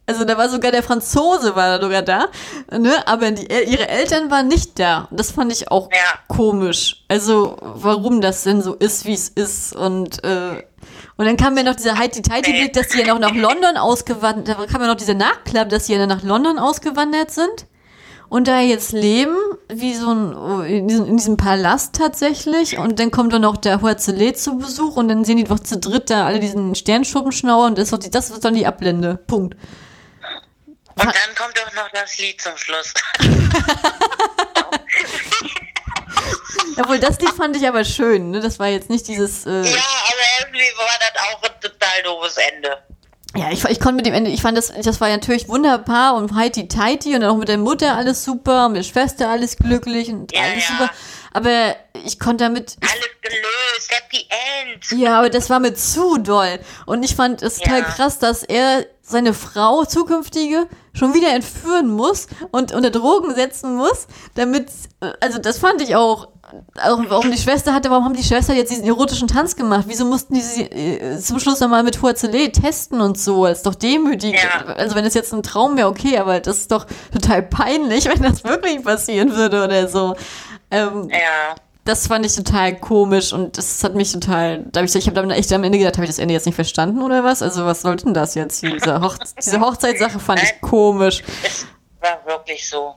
[0.07, 2.29] also da war sogar der Franzose war da sogar da,
[2.73, 3.07] ne?
[3.07, 5.07] aber die, ihre Eltern waren nicht da.
[5.11, 6.19] Und das fand ich auch Ja.
[6.35, 7.05] komisch.
[7.09, 10.63] Also warum das denn so ist, wie es ist und äh,
[11.19, 13.77] und dann kam mir noch dieser Heidi Tighty Blick, dass die ja noch nach London
[13.77, 17.67] ausgewandert, da kam ja noch dieser Nachklapp, dass die ja nach London ausgewandert sind
[18.29, 19.37] und da jetzt leben,
[19.69, 22.79] wie so ein, in diesem, in diesem Palast tatsächlich.
[22.79, 25.79] Und dann kommt dann noch der Hoazele zu Besuch und dann sehen die doch zu
[25.79, 29.17] dritt da alle diesen Sternschuppenschnauer und das ist, doch die, das ist dann die Ablende.
[29.27, 29.57] Punkt.
[30.95, 32.95] und dann kommt doch noch das Lied zum Schluss.
[36.77, 38.41] Obwohl, das Lied fand ich aber schön, ne?
[38.41, 42.37] Das war jetzt nicht dieses, äh, ja, aber irgendwie war das auch ein total doofes
[42.37, 42.79] Ende.
[43.37, 46.35] ja, ich, ich konnte mit dem Ende, ich fand das, das war natürlich wunderbar und
[46.35, 49.57] Heidi Tighty und dann auch mit der Mutter alles super und mit der Schwester alles
[49.57, 50.77] glücklich und Ja, alles ja.
[50.79, 50.91] super.
[51.35, 54.27] Aber ich konnte damit, Alles gelöst, Happy
[54.65, 54.91] End.
[55.01, 56.59] ja, aber das war mir zu doll.
[56.87, 57.85] Und ich fand es total Ja.
[57.85, 64.07] krass, dass er seine Frau, zukünftige, schon wieder entführen muss und unter Drogen setzen muss,
[64.35, 64.69] damit,
[65.21, 66.29] also das fand ich auch,
[66.83, 69.85] auch warum die Schwester hatte, warum haben die Schwester jetzt diesen erotischen Tanz gemacht?
[69.87, 73.47] Wieso mussten die sie äh, zum Schluss nochmal mit Huazele testen und so?
[73.47, 74.43] Das ist doch demütigend.
[74.43, 74.75] Ja.
[74.75, 78.23] Also wenn es jetzt ein Traum wäre, okay, aber das ist doch total peinlich, wenn
[78.23, 80.17] das wirklich passieren würde oder so.
[80.71, 81.55] Ähm, Ja,
[81.89, 85.15] das fand ich total komisch und das hat mich total, da hab ich, ich habe
[85.15, 87.41] dann echt am Ende gedacht, habe ich das Ende jetzt nicht verstanden oder was?
[87.41, 88.63] Also was sollte denn das jetzt?
[88.63, 91.23] Diese, Hoch diese Hochzeitssache fand ich komisch.
[91.43, 91.67] Es
[92.03, 92.95] war wirklich so.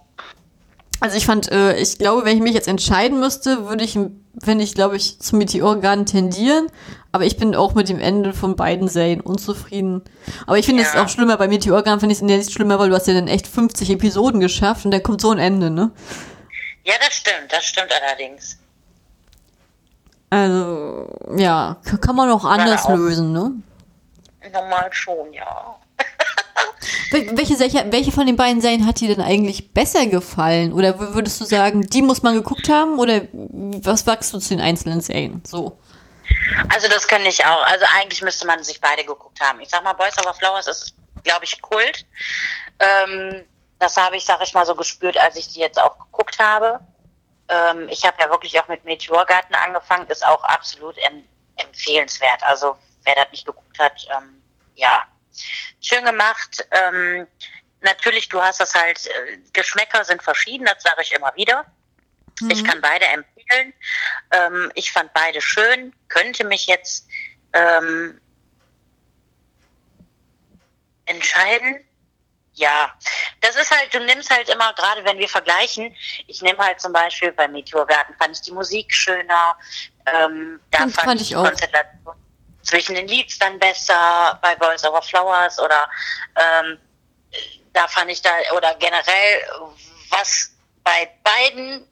[1.02, 3.98] Also ich fand, äh, ich glaube, wenn ich mich jetzt entscheiden müsste, würde ich,
[4.34, 6.68] wenn ich, glaube ich, zum Meteorgarten tendieren.
[7.12, 10.04] Aber ich bin auch mit dem Ende von beiden Serien unzufrieden.
[10.48, 11.04] Aber ich finde es Ja.
[11.04, 11.38] auch schlimmer.
[11.38, 14.40] Bei Meteorgarten finde ich es nicht schlimmer, weil du hast ja dann echt 50 Episoden
[14.40, 15.92] geschafft und dann kommt so ein Ende, ne?
[16.86, 18.58] Ja, das stimmt, das stimmt allerdings.
[20.30, 22.96] Also, ja, kann man auch anders auch.
[22.96, 23.52] lösen, ne?
[24.54, 25.76] Normal schon, ja.
[27.12, 30.74] Wel- Welche, welche von den beiden Serien hat dir denn eigentlich besser gefallen?
[30.74, 33.00] Oder würdest du sagen, die muss man geguckt haben?
[33.00, 35.44] Oder was sagst du zu den einzelnen Serien?
[35.46, 35.78] So.
[36.70, 37.66] Also das kann ich auch.
[37.66, 39.60] Also eigentlich müsste man sich beide geguckt haben.
[39.60, 42.06] Ich sag mal, Boys Over Flowers ist, glaube ich, Kult.
[42.80, 43.44] Ähm,
[43.80, 46.80] das habe ich, sag ich mal, so gespürt, als ich die jetzt auch geguckt habe.
[47.50, 51.24] Ähm, ich habe ja wirklich auch mit Meteorgarten angefangen, ist auch absolut em
[51.58, 52.42] empfehlenswert.
[52.44, 54.42] Also wer das nicht geguckt hat, ähm,
[54.76, 55.04] ja,
[55.82, 56.66] schön gemacht.
[56.72, 57.28] Ähm,
[57.82, 61.66] natürlich, du hast das halt, äh, Geschmäcker sind verschieden, das sage ich immer wieder.
[62.50, 63.74] Ich kann beide empfehlen.
[64.32, 67.08] Ähm, ich fand beide schön, könnte mich jetzt
[67.54, 68.20] ähm,
[71.06, 71.86] entscheiden.
[72.54, 72.94] Ja,
[73.42, 75.96] das ist halt, du nimmst halt immer, gerade wenn wir vergleichen,
[76.28, 79.58] ich nehme halt zum Beispiel bei Meteorgarten fand ich die Musik schöner,
[80.06, 81.46] ähm, da Fand- fand, ich die auch.
[81.46, 82.16] Konstellation
[82.64, 85.90] zwischen den Leads dann besser, bei Boys Over Flowers oder
[86.36, 86.78] ähm,
[87.74, 89.44] da fand ich da, oder generell,
[90.10, 90.52] was
[90.84, 91.88] bei beiden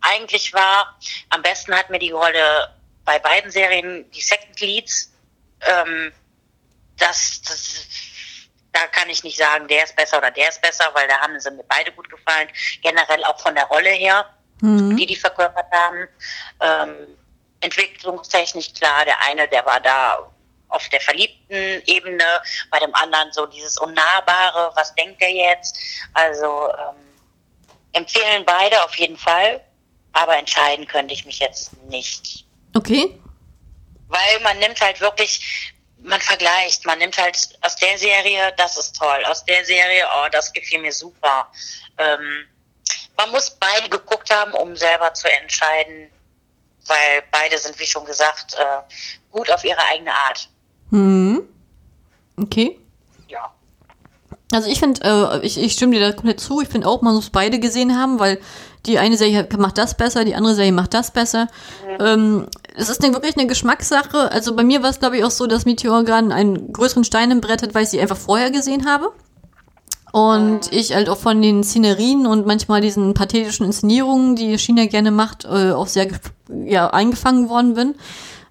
[0.00, 0.98] eigentlich war,
[1.30, 2.74] am besten hat mir die Rolle
[3.04, 5.12] bei beiden Serien die Second Leads.
[5.62, 6.12] Ähm,
[6.98, 7.86] das, das,
[8.72, 11.38] da kann ich nicht sagen, der ist besser oder der ist besser, weil da haben
[11.40, 12.48] sie mir beide gut gefallen.
[12.82, 14.28] Generell auch von der Rolle her,
[14.60, 14.96] Mhm.
[14.96, 16.08] die die verkörpert haben.
[16.60, 17.18] Ähm,
[17.64, 20.30] entwicklungstechnisch klar, der eine, der war da
[20.68, 22.24] auf der verliebten Ebene,
[22.70, 25.78] bei dem anderen so dieses Unnahbare, was denkt er jetzt?
[26.12, 26.96] Also ähm,
[27.92, 29.60] empfehlen beide auf jeden Fall,
[30.12, 32.44] aber entscheiden könnte ich mich jetzt nicht.
[32.74, 33.18] Okay.
[34.08, 38.96] Weil man nimmt halt wirklich, man vergleicht, man nimmt halt aus der Serie, das ist
[38.96, 41.50] toll, aus der Serie, oh, das gefiel mir super.
[41.98, 42.46] Ähm,
[43.16, 46.10] man muss beide geguckt haben, um selber zu entscheiden,
[46.86, 48.94] weil beide sind, wie schon gesagt, äh,
[49.32, 50.48] gut auf ihre eigene Art.
[50.90, 51.42] Mhm.
[52.36, 52.78] Okay.
[53.28, 53.52] Ja.
[54.52, 56.60] Also ich finde, äh, ich, ich stimme dir da komplett zu.
[56.60, 58.40] Ich finde auch, man muss beide gesehen haben, weil
[58.86, 61.48] die eine Serie macht das besser, die andere Serie macht das besser.
[62.00, 62.46] Ähm,
[62.76, 64.30] es ist eine, wirklich eine Geschmackssache.
[64.30, 67.40] Also bei mir war es, glaube ich, auch so, dass Meteorgarten einen größeren Stein im
[67.40, 69.12] Brett hat, weil ich sie einfach vorher gesehen habe.
[70.14, 75.10] Und ich halt auch von den Szenerien und manchmal diesen pathetischen Inszenierungen, die China gerne
[75.10, 76.06] macht, äh, auch sehr
[76.66, 77.94] ja, eingefangen worden bin.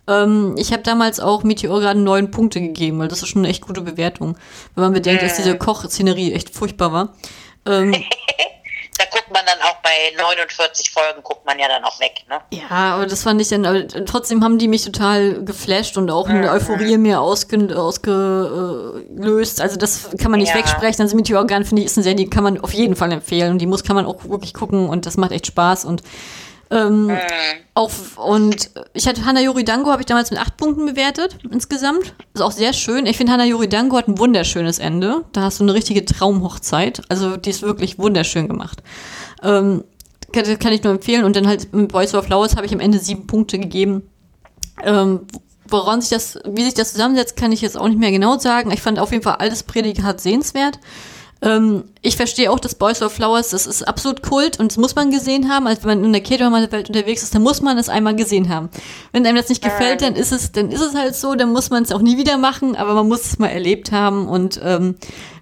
[0.06, 3.66] Ähm, ich habe damals auch Meteorgarten neun Punkte gegeben, weil das ist schon eine echt
[3.66, 4.36] gute Bewertung.
[4.76, 7.14] Wenn man bedenkt, dass diese Kochszenerie echt furchtbar war.
[7.66, 7.96] Ähm,
[8.98, 12.40] Da guckt man dann auch bei 49 Folgen, guckt man ja dann auch weg, ne?
[12.52, 16.28] Ja, aber das fand ich dann, aber trotzdem haben die mich total geflasht und auch
[16.30, 19.62] eine Euphorie in mir ausge, ausgelöst.
[19.62, 20.56] Also das kann man nicht Ja.
[20.60, 21.02] wegsprechen.
[21.02, 23.60] Also Meteorgarten finde ich ist eine Serie, die kann man auf jeden Fall empfehlen und
[23.60, 26.04] die muss kann man auch wirklich gucken und das macht echt Spaß und
[26.74, 27.12] ähm,
[27.76, 32.14] auch und ich hatte Hana Yori Dango habe ich damals mit acht Punkten bewertet insgesamt.
[32.34, 33.06] Ist auch sehr schön.
[33.06, 35.24] Ich finde Hana Yori Dango hat ein wunderschönes Ende.
[35.34, 37.02] Da hast du eine richtige Traumhochzeit.
[37.10, 38.82] Also die ist wirklich wunderschön gemacht.
[39.44, 39.84] Ähm,
[40.32, 41.24] kann, kann ich nur empfehlen.
[41.24, 44.04] Und dann halt mit Boys Over Flowers habe ich am Ende sieben Punkte gegeben.
[44.84, 45.22] Ähm,
[45.68, 48.72] woran sich das, wie sich das zusammensetzt, kann ich jetzt auch nicht mehr genau sagen.
[48.72, 50.80] Ich fand auf jeden Fall alles Prädikat sehenswert.
[51.44, 54.96] Ähm, ich verstehe auch, dass Boys Over Flowers, das ist absolut Kult und das muss
[54.96, 55.68] man gesehen haben.
[55.68, 58.70] Also wenn man in der K-Drama-Welt unterwegs ist, dann muss man es einmal gesehen haben.
[59.12, 61.70] Wenn einem das nicht gefällt, dann ist es, dann ist es halt so, dann muss
[61.70, 64.96] man es auch nie wieder machen, aber man muss es mal erlebt haben und ähm,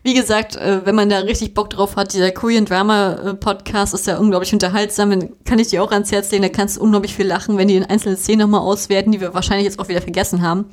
[0.03, 3.93] wie gesagt, äh, wenn man da richtig Bock drauf hat, dieser Korean Drama äh, Podcast
[3.93, 6.81] ist ja unglaublich unterhaltsam, den kann ich dir auch ans Herz legen, da kannst du
[6.81, 9.87] unglaublich viel lachen, wenn die in einzelnen Szenen nochmal auswerten, die wir wahrscheinlich jetzt auch
[9.87, 10.65] wieder vergessen haben.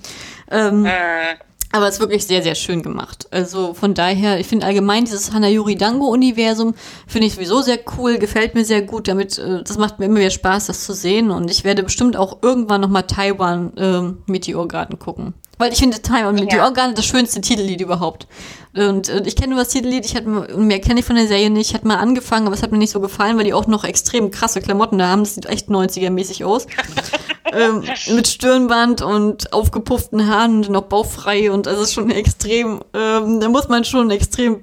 [0.50, 1.36] Ähm, Äh,
[1.70, 3.28] aber es ist wirklich sehr, sehr schön gemacht.
[3.30, 6.74] Also von daher, ich finde allgemein dieses Hanayuri Dango-Universum,
[7.06, 9.06] finde ich sowieso sehr cool, gefällt mir sehr gut.
[9.06, 11.30] Damit, äh, das macht mir immer wieder Spaß, das zu sehen.
[11.30, 15.34] Und ich werde bestimmt auch irgendwann nochmal Taiwan ähm, Meteorgarten gucken.
[15.58, 18.28] Weil ich finde Taiwan Meteorgarten das schönste Titellied überhaupt.
[18.74, 21.50] Und äh, ich kenne nur das Titellied, ich hatte mehr kenne ich von der Serie
[21.50, 23.66] nicht, ich hatte mal angefangen, aber es hat mir nicht so gefallen, weil die auch
[23.66, 25.24] noch extrem krasse Klamotten da haben.
[25.24, 26.66] Das sieht echt 90er-mäßig aus.
[27.52, 27.82] ähm,
[28.14, 33.40] mit Stirnband und aufgepufften Haaren und noch bauchfrei und also es ist schon extrem, ähm,
[33.40, 34.60] da muss man schon extrem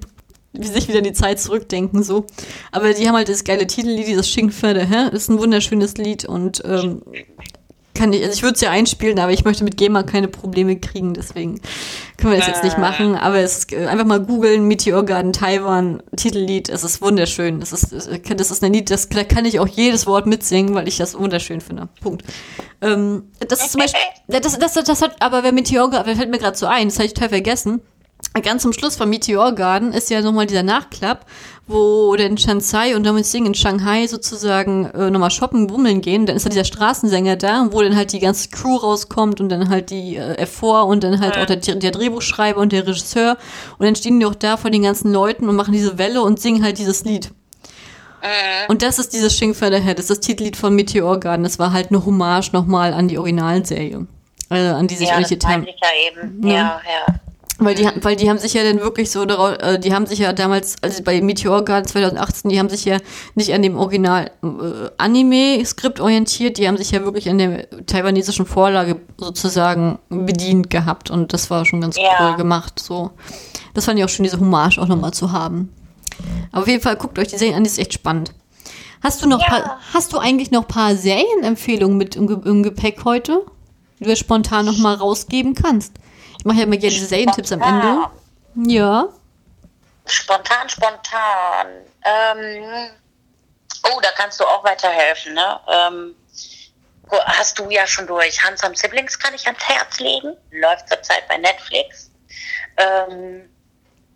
[0.58, 2.24] wie sich wieder in die Zeit zurückdenken, so.
[2.72, 5.14] Aber die haben halt das geile Titellied, dieses Schinkpferde, hä?
[5.14, 7.02] Ist ein wunderschönes Lied und ähm,
[7.96, 10.76] kann ich, also ich würde es ja einspielen, aber ich möchte mit GEMA keine Probleme
[10.76, 11.60] kriegen, deswegen
[12.16, 13.16] können wir das jetzt nicht machen.
[13.16, 17.60] Aber es ist, äh, einfach mal googeln, Meteor Garden Taiwan, Titellied, es ist wunderschön.
[17.60, 20.86] Das ist, das ist ein Lied, das da kann ich auch jedes Wort mitsingen, weil
[20.88, 21.88] ich das wunderschön finde.
[22.00, 22.24] Punkt.
[22.82, 26.38] Ähm, das ist zum Beispiel, das, das, das, das hat, aber wer Meteor fällt mir
[26.38, 27.80] gerade so ein, das habe ich total vergessen.
[28.42, 31.26] Ganz zum Schluss von Meteor Garden ist ja nochmal dieser Nachklapp,
[31.66, 36.26] wo denn Shansai und Dominic Singh in Shanghai sozusagen äh, nochmal shoppen, bummeln gehen.
[36.26, 39.68] Dann ist da dieser Straßensänger da, wo dann halt die ganze Crew rauskommt und dann
[39.68, 43.36] halt die äh, F4 und dann halt auch der, der Drehbuchschreiber und der Regisseur.
[43.78, 46.40] Und dann stehen die auch da vor den ganzen Leuten und machen diese Welle und
[46.40, 47.30] singen halt dieses Lied.
[48.68, 51.42] Und das ist dieses Shing Head, das ist das Titellied von Meteor Garden.
[51.44, 54.06] Das war halt eine Hommage nochmal an die Originalserie.
[54.48, 55.52] Also an diese Ja, das ich ja
[56.10, 56.46] eben.
[56.46, 57.14] Ja, ja.
[57.58, 60.18] Weil die, weil die haben sich ja dann wirklich so darauf, äh, die haben sich
[60.18, 62.98] ja damals, also bei Meteor Garden 2018, die haben sich ja
[63.34, 69.00] nicht an dem Original äh, orientiert, die haben sich ja wirklich an der taiwanesischen Vorlage
[69.18, 72.10] sozusagen bedient gehabt und das war schon ganz Ja.
[72.20, 72.78] cool gemacht.
[72.78, 73.10] So.
[73.74, 75.72] Das fand ich auch schön, diese Hommage auch nochmal zu haben.
[76.52, 78.32] Aber auf jeden Fall, guckt euch die Serie an, die ist echt spannend.
[79.02, 79.46] Hast du noch Ja.
[79.48, 83.42] paar, hast du eigentlich noch paar Serienempfehlungen mit im, Ge im Gepäck heute,
[84.00, 85.92] die du spontan noch mal rausgeben kannst?
[86.46, 88.06] Mache ja immer gerne diese Serientipps am Ende.
[88.72, 89.08] Ja.
[90.06, 91.66] Spontan, spontan.
[92.04, 92.90] Ähm,
[93.82, 95.60] oh, da kannst du auch weiterhelfen, ne?
[95.68, 96.14] Ähm,
[97.08, 98.42] gu- hast du ja schon durch.
[98.44, 100.36] Handsome Siblings kann ich ans Herz legen.
[100.52, 102.10] Läuft zurzeit bei Netflix.
[102.76, 103.50] Ähm,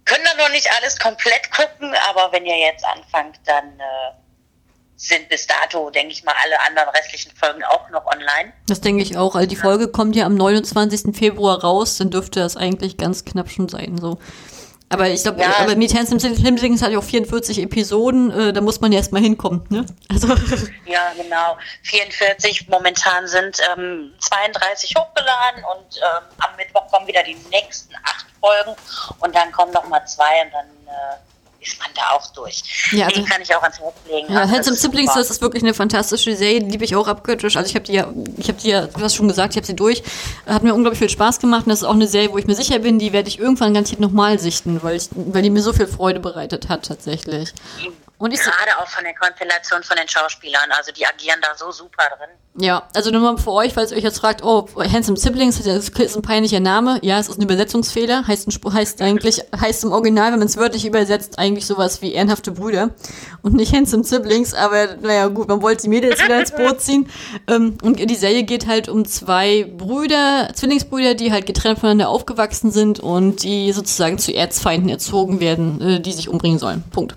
[0.04, 4.12] können da noch nicht alles komplett gucken, aber wenn ihr jetzt anfangt, dann äh,
[5.02, 8.52] sind bis dato, denke ich mal, alle anderen restlichen Folgen auch noch online.
[8.68, 9.34] Das denke ich auch.
[9.34, 11.16] Also die Folge kommt ja am 29.
[11.16, 13.96] Februar raus, dann dürfte das eigentlich ganz knapp schon sein.
[13.98, 14.18] So.
[14.90, 15.56] Aber ich glaube, Ja.
[15.58, 19.22] aber Meet Handsome Siblings hat ja auch 44 Episoden, äh, da muss man ja erstmal
[19.22, 19.86] hinkommen, ne?
[20.10, 20.26] Also,
[20.86, 21.56] Ja, genau.
[21.84, 28.26] 44 momentan sind ähm, 32 hochgeladen und ähm, am Mittwoch kommen wieder die nächsten acht
[28.40, 28.76] Folgen
[29.20, 31.16] und dann kommen noch mal zwei und dann äh,
[31.60, 32.62] ist man da auch durch.
[32.92, 34.32] Ja, also- Den kann ich auch ans Herz legen.
[34.32, 37.56] Ja, Also, Handsome Siblings, das ist wirklich eine fantastische Serie, die liebe ich auch abgöttisch.
[37.56, 38.08] Also ich habe die ja,
[38.38, 40.02] ich habe die ja, du hast schon gesagt, ich habe sie durch.
[40.46, 42.54] Hat mir unglaublich viel Spaß gemacht und das ist auch eine Serie, wo ich mir
[42.54, 45.72] sicher bin, die werde ich irgendwann ganz nochmal sichten, weil, ich, weil die mir so
[45.72, 47.52] viel Freude bereitet hat tatsächlich.
[48.20, 51.72] Und ich, Gerade auch von der Konstellation von den Schauspielern, also die agieren da so
[51.72, 52.28] super drin.
[52.62, 55.88] ja, also nur mal für euch, falls ihr euch jetzt fragt, oh, Handsome Siblings, das
[55.88, 56.98] ist ein peinlicher Name.
[57.00, 58.26] Ja, es ist ein Übersetzungsfehler.
[58.26, 62.52] Heißt, heißt eigentlich, heißt im Original, wenn man es wörtlich übersetzt, eigentlich sowas wie ehrenhafte
[62.52, 62.90] Brüder
[63.40, 64.52] und nicht Handsome Siblings.
[64.52, 67.08] Aber naja, gut, man wollte die Mädels wieder ins Boot ziehen.
[67.48, 72.70] Ähm, und die Serie geht halt um zwei Brüder, Zwillingsbrüder, die halt getrennt voneinander aufgewachsen
[72.70, 76.84] sind und die sozusagen zu Erzfeinden erzogen werden, äh, die sich umbringen sollen.
[76.90, 77.16] Punkt.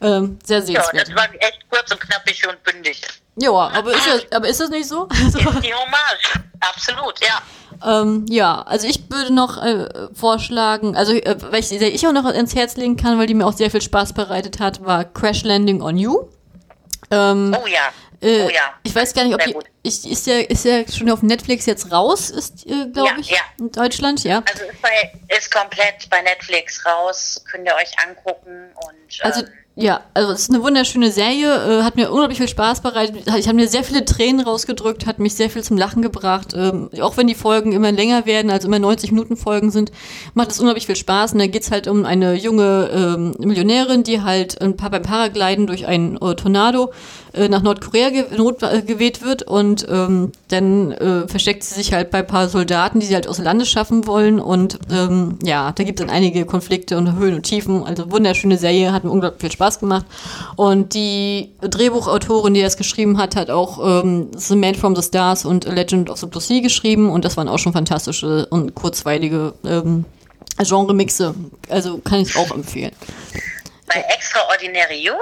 [0.00, 1.08] Ähm, sehr Ja, sehenswert.
[1.08, 3.02] das war echt kurz und knappig und bündig.
[3.40, 5.08] Ja, aber ist, das, aber ist das nicht so?
[5.24, 6.40] Also, Ist die Hommage.
[6.60, 7.40] Absolut, ja.
[7.86, 12.56] Ähm, ja, also ich würde noch äh, vorschlagen, also äh, welche ich auch noch ins
[12.56, 15.80] Herz legen kann, weil die mir auch sehr viel Spaß bereitet hat, war Crash Landing
[15.82, 16.28] on You.
[17.12, 17.88] Ähm, Oh ja.
[18.20, 18.72] äh, oh ja.
[18.82, 21.92] Ich weiß gar nicht, ob die, ich, ist ja ist ja schon auf Netflix jetzt
[21.92, 23.36] raus, ist äh, glaube Ja, ich ja.
[23.60, 24.42] in Deutschland, ja.
[24.50, 29.48] Also ist, bei, ist komplett bei Netflix raus, könnt ihr euch angucken und Also, ähm,
[29.80, 33.16] ja, also es ist eine wunderschöne Serie, äh, hat mir unglaublich viel Spaß bereitet.
[33.38, 36.52] Ich habe mir sehr viele Tränen rausgedrückt, hat mich sehr viel zum Lachen gebracht.
[36.56, 39.92] Ähm, auch wenn die Folgen immer länger werden, also immer 90 Minuten Folgen sind,
[40.34, 41.34] macht es unglaublich viel Spaß.
[41.34, 45.68] Und da geht's halt um eine junge ähm, Millionärin, die halt ein paar beim Paragliden
[45.68, 46.90] durch einen äh, Tornado
[47.32, 51.92] äh, nach Nordkorea ge not, äh, geweht wird und ähm, dann äh, versteckt sie sich
[51.92, 55.38] halt bei ein paar Soldaten, die sie halt aus dem Lande schaffen wollen und ähm,
[55.42, 59.04] ja, da gibt es dann einige Konflikte und Höhen und Tiefen, also wunderschöne Serie, hat
[59.04, 60.06] mir unglaublich viel Spaß gemacht.
[60.56, 65.44] Und die Drehbuchautorin, die das geschrieben hat, hat auch ähm, The Man from the Stars
[65.44, 68.74] und A Legend of the Blue Sea geschrieben und das waren auch schon fantastische und
[68.74, 70.04] kurzweilige ähm,
[70.58, 71.34] Genre-Mixe,
[71.68, 72.92] also kann ich auch empfehlen.
[73.88, 75.14] bei Extraordinary You,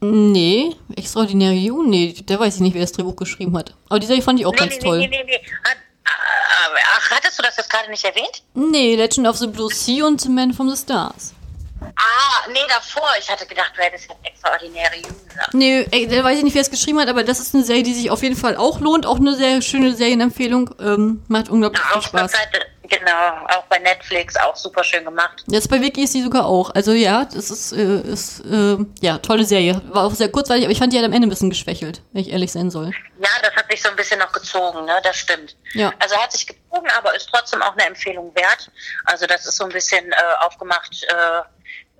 [0.00, 3.74] Nee, Extraordinary You, nee, der weiß ich nicht, wer das Drehbuch geschrieben hat.
[3.88, 4.98] Aber die Serie fand ich auch ganz toll.
[4.98, 5.50] Nee, nee, nee, nee.
[5.64, 8.42] Hat, äh, ach, hattest du das jetzt gerade nicht erwähnt?
[8.54, 11.34] Nee, Legend of the Blue Sea und The Man from the Stars.
[11.80, 13.08] Ah, nee, davor.
[13.20, 15.54] Ich hatte gedacht, du hättest jetzt Extraordinary You gesagt.
[15.54, 17.82] Nee, ey, da weiß ich nicht, wer es geschrieben hat, aber das ist eine Serie,
[17.82, 19.04] die sich auf jeden Fall auch lohnt.
[19.06, 20.70] Auch eine sehr schöne Serienempfehlung.
[20.80, 22.32] Ähm, macht unglaublich Ja, viel Spaß.
[22.32, 25.44] Seite, genau, auch bei Netflix, auch super schön gemacht.
[25.46, 26.70] Jetzt bei Wiki ist sie sogar auch.
[26.74, 29.80] Also ja, das ist, äh, ist äh, ja, tolle Serie.
[29.88, 32.22] War auch sehr kurzweilig, aber ich fand die halt am Ende ein bisschen geschwächelt, wenn
[32.22, 32.92] ich ehrlich sein soll.
[33.20, 35.00] Ja, das hat sich so ein bisschen noch gezogen, ne?
[35.02, 35.56] Das stimmt.
[35.74, 35.92] Ja.
[35.98, 38.70] Also hat sich gezogen, aber ist trotzdem auch eine Empfehlung wert.
[39.04, 41.42] Also das ist so ein bisschen äh, aufgemacht, äh,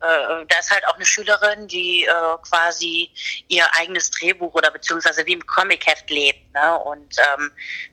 [0.01, 2.13] äh, da ist halt auch eine Schülerin, die äh,
[2.49, 3.11] quasi
[3.49, 6.79] ihr eigenes Drehbuch oder beziehungsweise wie im Comic-Heft lebt ne?
[6.79, 7.51] und ähm,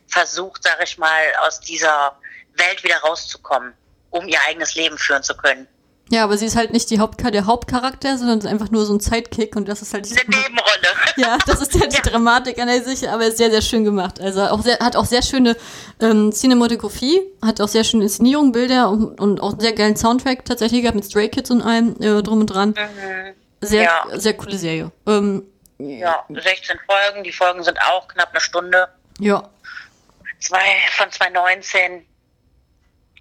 [0.08, 2.16] versucht, sag ich mal, aus dieser
[2.56, 3.74] Welt wieder rauszukommen,
[4.10, 5.68] um ihr eigenes Leben führen zu können.
[6.10, 9.00] Ja, aber sie ist halt nicht die Haupt der Hauptcharakter, sondern einfach nur so ein
[9.00, 10.72] Sidekick und das ist halt eine Nebenrolle.
[11.18, 12.02] Ja, das ist ja die ja.
[12.02, 14.20] Dramatik an der sich, aber sehr, sehr schön gemacht.
[14.20, 15.56] Also auch sehr, hat auch sehr schöne
[16.02, 20.44] ähm, Cinematografie, hat auch sehr schöne Inszenierung, Bilder und, und auch einen sehr geilen Soundtrack
[20.44, 22.70] tatsächlich gehabt mit Stray Kids und allem äh, drum und dran.
[22.72, 23.34] Mhm.
[23.62, 24.20] Sehr, ja.
[24.20, 24.92] sehr coole Serie.
[25.08, 25.44] Ähm,
[25.78, 28.90] ja, 16 Folgen, die Folgen sind auch knapp eine Stunde.
[29.20, 29.50] Ja.
[30.40, 30.66] Zwei
[30.98, 32.06] von 2019.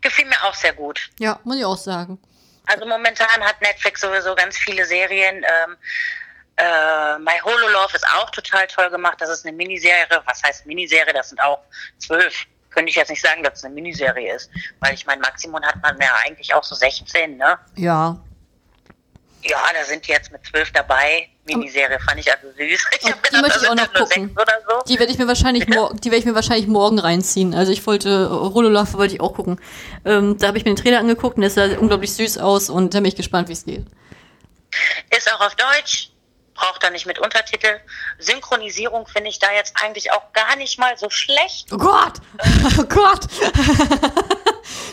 [0.05, 1.11] Gefiel mir auch sehr gut.
[1.19, 2.19] Ja, muss ich auch sagen.
[2.67, 5.37] Also momentan hat Netflix sowieso ganz viele Serien.
[5.37, 5.77] Ähm,
[6.57, 9.17] äh, My Hololove ist auch total toll gemacht.
[9.21, 10.07] Das ist eine Miniserie.
[10.27, 11.13] Was heißt Miniserie?
[11.13, 11.61] Das sind auch
[11.99, 12.47] zwölf.
[12.71, 14.51] Könnte ich jetzt nicht sagen, dass es eine Miniserie ist.
[14.81, 17.59] Weil ich mein Maximum hat man ja eigentlich auch so 16, ne?
[17.77, 18.19] Ja.
[19.43, 21.29] Ja, da sind jetzt mit zwölf dabei.
[21.47, 22.85] Miniserie fand ich also süß.
[22.95, 24.35] Ich die möchte ich auch noch gucken.
[24.37, 24.83] So.
[24.89, 27.55] Die werde ich mir wahrscheinlich die werde ich mir wahrscheinlich morgen reinziehen.
[27.55, 29.61] Also ich wollte Hololove wollte ich auch gucken.
[30.05, 32.95] Ähm, da habe ich mir den Trailer angeguckt und der sah unglaublich süß aus und
[32.95, 33.85] da bin ich gespannt, wie es geht.
[35.11, 36.11] Ist auch auf Deutsch
[36.55, 37.81] braucht er nicht mit Untertitel.
[38.19, 41.73] Synchronisierung finde ich da jetzt eigentlich auch gar nicht mal so schlecht.
[41.73, 42.21] Oh Gott!
[42.79, 43.27] Oh Gott!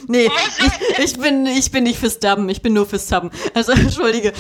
[0.08, 3.32] nee, ich, ich, bin, ich bin nicht fürs Dubben, ich bin nur fürs Subben.
[3.54, 4.34] Also, entschuldige.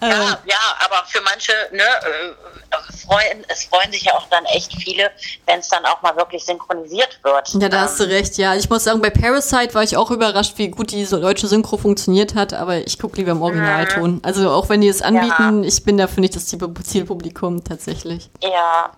[0.00, 4.44] Ja, äh, ja, aber für manche, ne, äh, freuen, es freuen sich ja auch dann
[4.46, 5.10] echt viele,
[5.46, 7.48] wenn es dann auch mal wirklich synchronisiert wird.
[7.54, 8.54] Ja, da ähm, hast du recht, ja.
[8.54, 12.34] Ich muss sagen, bei Parasite war ich auch überrascht, wie gut die deutsche Synchro funktioniert
[12.34, 14.16] hat, aber ich gucke lieber im Originalton.
[14.16, 14.20] Mhm.
[14.22, 15.68] Also auch wenn die es anbieten, ja.
[15.68, 18.28] ich bin dafür nicht das Zielpublikum tatsächlich.
[18.42, 18.92] Ja,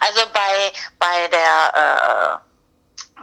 [0.00, 2.53] also bei, bei der äh,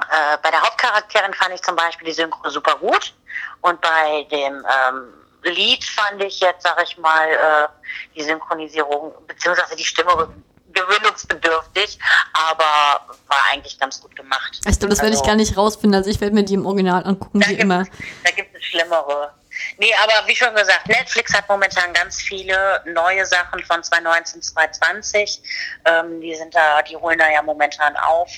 [0.02, 3.14] äh, bei der Hauptcharakterin fand ich zum Beispiel die Synchro super gut
[3.62, 5.14] und bei dem ähm,
[5.44, 7.68] Lied fand ich jetzt, sag ich mal, äh,
[8.16, 10.30] die Synchronisierung beziehungsweise die Stimme
[10.74, 12.00] gewöhnungsbedürftig,
[12.34, 14.52] aber war eigentlich ganz gut gemacht.
[14.54, 15.98] Ich glaube, das also, werde ich gar nicht rausfinden.
[15.98, 17.86] Also ich werde mir die im Original angucken, wie immer.
[18.24, 19.34] Da gibt es schlimmere.
[19.78, 25.42] Nee, aber wie schon gesagt, Netflix hat momentan ganz viele neue Sachen von 2019, 2020.
[25.86, 28.30] Ähm, die sind da, die holen da ja momentan auf.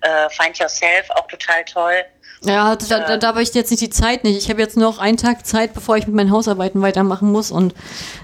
[0.00, 2.04] Äh, Find Yourself, auch total toll.
[2.42, 4.38] Ja, da, da, da habe ich jetzt nicht die Zeit nicht.
[4.38, 7.50] Ich habe jetzt noch einen Tag Zeit, bevor ich mit meinen Hausarbeiten weitermachen muss.
[7.50, 7.74] Und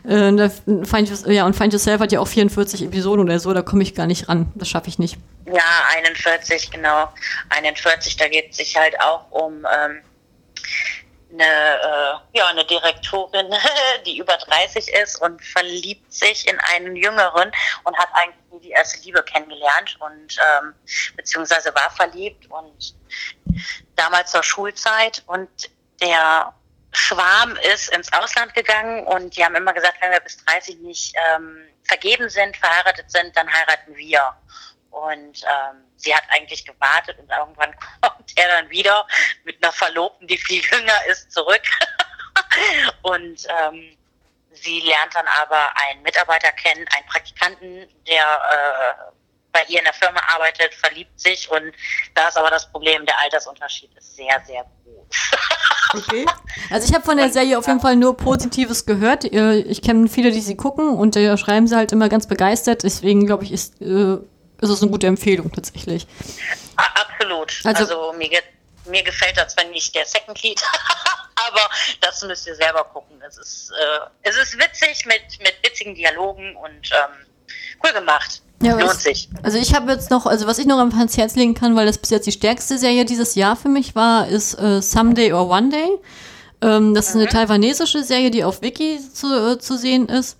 [0.04, 3.60] äh, da Find, ja, und Find Yourself hat ja auch 44 Episoden oder so, da
[3.60, 4.50] komme ich gar nicht ran.
[4.54, 5.18] Das schaffe ich nicht.
[5.46, 5.62] Ja,
[5.96, 7.08] 41, genau.
[7.50, 10.00] 41, da geht es sich halt auch um ähm,
[11.32, 13.52] eine, äh, ja, eine Direktorin,
[14.06, 17.50] die über 30 ist und verliebt sich in einen Jüngeren
[17.84, 20.74] und hat eigentlich nie die erste Liebe kennengelernt und ähm,
[21.16, 22.94] beziehungsweise war verliebt und
[23.96, 25.48] damals zur Schulzeit und
[26.00, 26.52] der
[26.92, 31.14] Schwarm ist ins Ausland gegangen und die haben immer gesagt, wenn wir bis 30 nicht
[31.34, 34.22] ähm, vergeben sind, verheiratet sind, dann heiraten wir.
[34.96, 39.06] Und ähm, sie hat eigentlich gewartet und irgendwann kommt er dann wieder
[39.44, 41.62] mit einer Verlobten, die viel jünger ist, zurück.
[43.02, 43.96] und ähm,
[44.52, 49.12] sie lernt dann aber einen Mitarbeiter kennen, einen Praktikanten, der äh,
[49.52, 51.72] bei ihr in der Firma arbeitet, verliebt sich und
[52.14, 55.06] da ist aber das Problem, der Altersunterschied ist sehr, sehr groß.
[55.94, 56.26] Okay.
[56.68, 59.22] Also ich habe von der Serie auf jeden Fall nur Positives gehört.
[59.24, 62.82] Ich kenne viele, die sie gucken und da schreiben sie halt immer ganz begeistert.
[62.82, 64.18] Deswegen glaube ich, ist äh,
[64.60, 66.06] ist es eine gute Empfehlung tatsächlich.
[66.76, 67.60] Absolut.
[67.64, 68.30] Also, also mir,
[68.86, 70.62] mir gefällt da zwar nicht der Second Lead,
[71.34, 71.68] aber
[72.00, 73.20] das müsst ihr selber gucken.
[73.26, 77.26] Es ist, äh, es ist witzig mit, mit witzigen Dialogen und ähm,
[77.84, 78.42] cool gemacht.
[78.62, 79.28] Ja, Lohnt sich.
[79.42, 81.98] Also ich habe jetzt noch, also was ich noch ans Herz legen kann, weil das
[81.98, 85.68] bis jetzt die stärkste Serie dieses Jahr für mich war, ist äh, Someday or One
[85.68, 85.88] Day.
[86.62, 87.10] Ähm, das mhm.
[87.10, 87.48] ist eine mhm.
[87.48, 90.38] taiwanesische Serie, die auf Wiki zu, äh, zu sehen ist.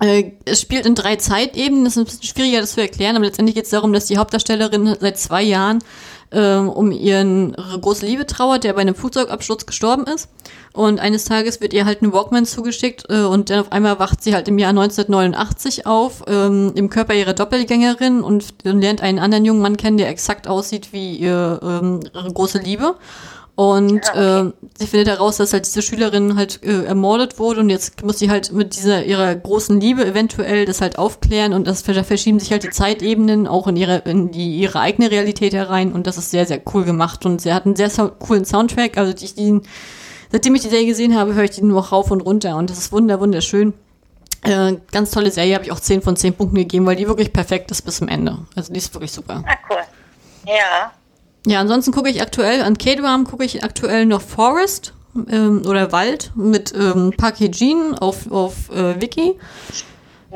[0.00, 3.24] Äh, es spielt in drei Zeitebenen, das ist ein bisschen schwieriger, das zu erklären, aber
[3.24, 5.80] letztendlich geht es darum, dass die Hauptdarstellerin seit zwei Jahren
[6.30, 10.28] ähm, um ihren große Liebe trauert, der bei einem Flugzeugabsturz gestorben ist.
[10.74, 14.22] Und eines Tages wird ihr halt ein Walkman zugeschickt äh, und dann auf einmal wacht
[14.22, 19.44] sie halt im Jahr 1989 auf, ähm, im Körper ihrer Doppelgängerin und lernt einen anderen
[19.44, 22.94] jungen Mann kennen, der exakt aussieht wie ihr, ähm, ihre große Liebe.
[23.58, 24.50] Und ja, okay.
[24.50, 28.20] äh, sie findet heraus, dass halt diese Schülerin halt äh, ermordet wurde und jetzt muss
[28.20, 32.38] sie halt mit dieser ihrer großen Liebe eventuell das halt aufklären und das da verschieben
[32.38, 36.18] sich halt die Zeitebenen auch in ihre in die ihre eigene Realität herein und das
[36.18, 39.62] ist sehr sehr cool gemacht und sie hat einen sehr coolen Soundtrack, also ich den
[40.30, 42.78] seitdem ich die Serie gesehen habe, höre ich die nur rauf und runter und das
[42.78, 43.74] ist wunder wunderschön.
[44.42, 47.32] Äh, ganz tolle Serie, habe ich auch 10 von 10 Punkten gegeben, weil die wirklich
[47.32, 48.38] perfekt ist bis zum Ende.
[48.54, 49.42] Also die ist wirklich super.
[49.44, 49.82] Ah, cool.
[50.46, 50.92] Ja.
[51.46, 54.92] Ja, ansonsten gucke ich aktuell, an K-Dram gucke ich aktuell noch Forest.
[55.30, 59.34] ähm, oder Wald mit ähm, Park Hee-jin auf, auf äh, Wiki.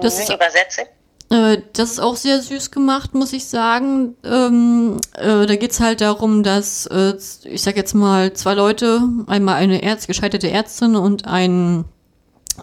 [0.00, 0.82] Das Mhm, ist, Übersetze.
[1.30, 4.16] äh, das ist auch sehr süß gemacht, muss ich sagen.
[4.24, 7.14] Ähm, äh, da geht's halt darum, dass, äh,
[7.44, 11.84] ich sag jetzt mal, zwei Leute, einmal eine Ärz gescheiterte Ärztin und ein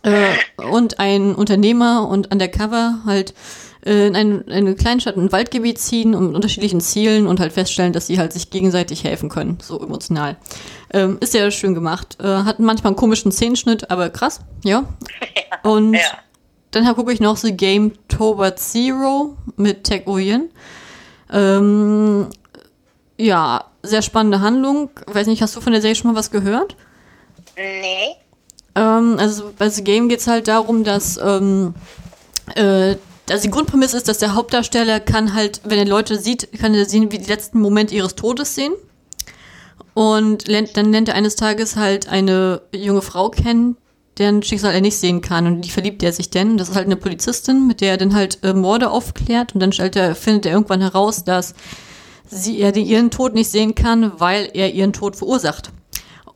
[0.03, 3.33] äh, und ein Unternehmer und undercover halt
[4.07, 8.07] in ein, eine Kleinstadt, ein Waldgebiet ziehen und mit unterschiedlichen Zielen und halt feststellen, dass
[8.07, 10.37] sie halt sich gegenseitig helfen können, so emotional.
[10.93, 12.17] Ähm, ist sehr schön gemacht.
[12.21, 14.83] Äh, hat manchmal einen komischen Szenenschnitt, aber krass, ja.
[15.63, 16.01] Und Ja.
[16.71, 20.49] dann gucke ich noch The Game Towards Zero mit Tech Oyen.
[21.31, 22.27] Ähm,
[23.17, 24.89] ja, sehr spannende Handlung.
[25.07, 26.75] Weiß nicht, hast du von der Serie schon mal was gehört?
[27.55, 28.15] Nee.
[28.75, 31.73] Ähm, also bei The Game geht es halt darum, dass ähm,
[32.55, 32.95] äh,
[33.31, 36.85] also die Grundprämisse ist, dass der Hauptdarsteller kann halt, wenn er Leute sieht, kann er
[36.85, 38.73] sehen, wie die letzten Momente ihres Todes sehen.
[39.93, 43.75] Und lernt, dann lernt er eines Tages halt eine junge Frau kennen,
[44.17, 45.47] deren Schicksal er nicht sehen kann.
[45.47, 46.57] Und die verliebt er sich denn.
[46.57, 49.53] Das ist halt eine Polizistin, mit der er dann halt äh, Morde aufklärt.
[49.53, 51.53] Und dann er, findet er irgendwann heraus, dass
[52.29, 55.71] sie er ihren Tod nicht sehen kann, weil er ihren Tod verursacht.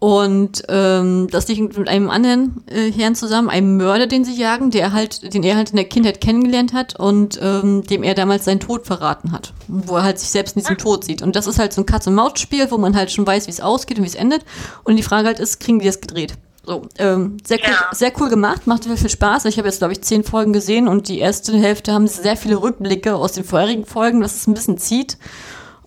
[0.04, 4.70] Und ähm, das liegt mit einem anderen äh, Herrn zusammen, einem Mörder, den sie jagen,
[4.70, 8.44] der halt, den er halt in der Kindheit kennengelernt hat und ähm, dem er damals
[8.44, 11.22] seinen Tod verraten hat, wo er halt sich selbst in diesem Tod sieht.
[11.22, 13.98] Und das ist halt so ein Katz-und-Maus-Spiel, wo man halt schon weiß, wie es ausgeht
[13.98, 14.44] und wie es endet.
[14.84, 16.34] Und die Frage halt ist, kriegen die das gedreht?
[16.66, 17.96] So, ähm, sehr cool, Ja.
[17.96, 19.46] sehr cool gemacht, macht sehr viel Spaß.
[19.46, 22.62] Ich habe jetzt, glaube ich, zehn Folgen gesehen und die erste Hälfte haben sehr viele
[22.62, 25.18] Rückblicke aus den vorherigen Folgen, was es ein bisschen zieht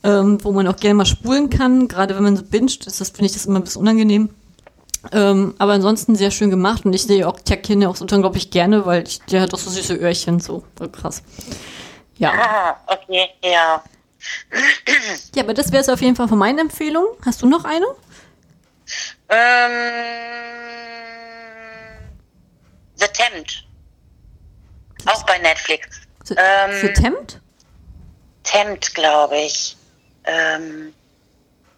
[0.04, 1.88] ähm, wo man auch gerne mal spulen kann.
[1.88, 4.30] Gerade wenn man so binscht, ist das, finde ich das immer ein bisschen unangenehm.
[5.12, 8.86] Ähm, aber ansonsten sehr schön gemacht und ich sehe auch Kinney auch so unglaublich gerne,
[8.86, 11.22] weil ich, der hat auch so süße Öhrchen, so voll krass.
[12.18, 12.32] Ja.
[12.32, 13.82] Ah, okay, ja.
[15.36, 17.08] Ja, aber das wäre es auf jeden Fall von meinen Empfehlungen.
[17.24, 17.84] Hast du noch eine?
[19.28, 19.70] Ähm,
[22.96, 23.64] The Tempt.
[25.06, 26.00] Auch bei Netflix.
[26.24, 27.40] The, Ähm, The Tempt?
[28.42, 29.75] Tempt, glaube ich.
[30.26, 30.94] Ähm,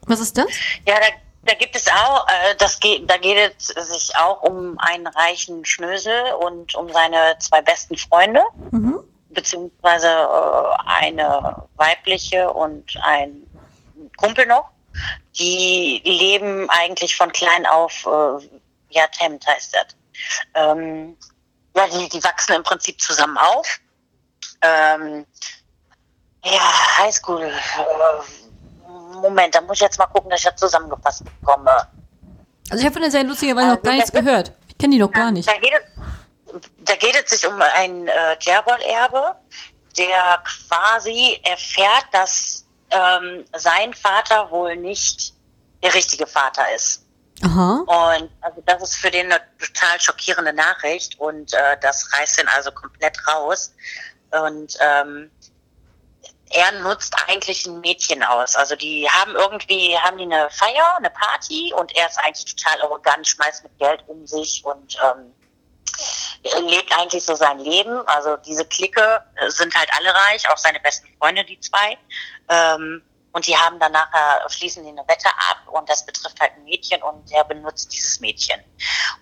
[0.06, 0.46] Was ist das?
[0.86, 1.06] ja, da,
[1.44, 5.64] da gibt es auch, äh, das geht, da geht es sich auch um einen reichen
[5.64, 9.00] Schnösel und um seine zwei besten Freunde, Mhm.
[9.30, 13.46] beziehungsweise äh, eine weibliche und ein
[14.16, 14.68] Kumpel noch.
[15.38, 18.48] Die leben eigentlich von klein auf, äh,
[18.90, 19.86] ja, Tempt heißt das.
[20.54, 21.16] Ähm,
[21.76, 23.78] ja, die, die wachsen im Prinzip zusammen auf.
[24.62, 25.24] Ähm,
[26.52, 27.42] ja, Highschool.
[27.42, 31.88] Äh, Moment, da muss ich jetzt mal gucken, dass ich das zusammengefasst bekomme.
[32.70, 34.52] Also ich habe von der Serie lustigerweise noch Also, gar nichts gehört.
[34.68, 35.48] Ich kenne die noch gar nicht.
[35.48, 39.34] Da geht es, da geht es sich um einen äh, Gerbold-Erbe,
[39.96, 45.34] der quasi erfährt, dass ähm, sein Vater wohl nicht
[45.82, 47.04] der richtige Vater ist.
[47.44, 47.84] Aha.
[47.86, 52.48] Und also das ist für den eine total schockierende Nachricht und äh, das reißt ihn
[52.48, 53.72] also komplett raus.
[54.30, 55.30] Und ähm,
[56.50, 58.56] er nutzt eigentlich ein Mädchen aus.
[58.56, 62.82] Also die haben irgendwie, haben die eine Feier, eine Party und er ist eigentlich total
[62.82, 65.34] arrogant, schmeißt mit Geld um sich und ähm,
[66.68, 68.06] lebt eigentlich so sein Leben.
[68.06, 71.98] Also diese Clique äh, sind halt alle reich, auch seine besten Freunde, die zwei.
[72.48, 73.02] Ähm,
[73.32, 76.64] und die haben dann nachher, schließen die eine Wette ab und das betrifft halt ein
[76.64, 78.60] Mädchen und er benutzt dieses Mädchen.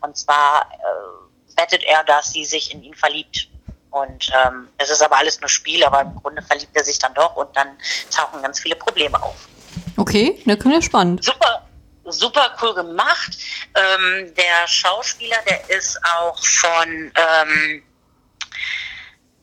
[0.01, 3.49] Und zwar äh, wettet er, dass sie sich in ihn verliebt.
[3.97, 7.15] Und ähm, es ist aber alles nur Spiel, aber im Grunde verliebt er sich dann
[7.15, 7.69] doch und dann
[8.15, 9.49] tauchen ganz viele Probleme auf.
[9.97, 11.25] Okay, da klingt ja spannend.
[11.25, 11.67] Super,
[12.05, 13.39] super cool gemacht.
[13.75, 17.83] Ähm, der Schauspieler, der ist auch von, ähm,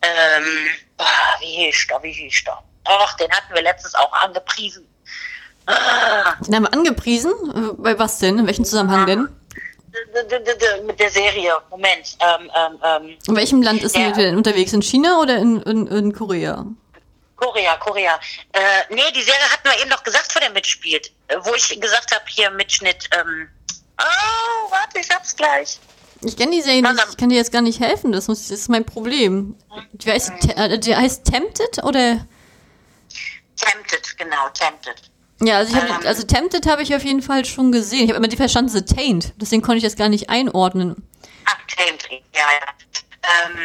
[0.03, 0.67] ähm,
[0.99, 1.05] ah,
[1.39, 2.59] wie hieß der, wie hieß der?
[2.85, 4.87] Ach, den hatten wir letztens auch angepriesen.
[5.65, 7.31] Ah, Den haben wir angepriesen.
[7.55, 8.37] Äh, Bei was denn?
[8.37, 9.29] In welchem Zusammenhang denn?
[10.85, 11.53] Mit der Serie.
[11.69, 12.17] Moment.
[12.19, 14.07] Ähm, ähm, ähm, In welchem Land ist Ja.
[14.07, 14.73] er denn unterwegs?
[14.73, 16.65] In China oder in, in, in Korea?
[17.35, 18.19] Korea, Korea.
[18.53, 21.11] Äh, nee, die Serie hatten wir eben doch gesagt, wo der mitspielt.
[21.27, 23.09] Äh, wo ich gesagt habe, hier Mitschnitt.
[23.11, 23.49] Ähm,
[23.99, 25.79] oh, warte, ich hab's gleich.
[26.25, 28.59] Ich kenne die Serie nicht, ich kann dir jetzt gar nicht helfen, das, muss, das
[28.59, 29.57] ist mein Problem.
[29.91, 32.25] Die heißt, äh, die heißt Tempted oder?
[33.57, 35.01] Tempted, genau, Tempted.
[35.41, 36.07] Ja, also, ich hab, Ähm.
[36.07, 38.03] also Tempted habe ich auf jeden Fall schon gesehen.
[38.03, 39.33] Ich habe immer die verstanden, The Taint.
[39.37, 41.07] Deswegen konnte ich das gar nicht einordnen.
[41.45, 42.73] Ach, Tempted, ja, ja.
[43.45, 43.57] Ähm,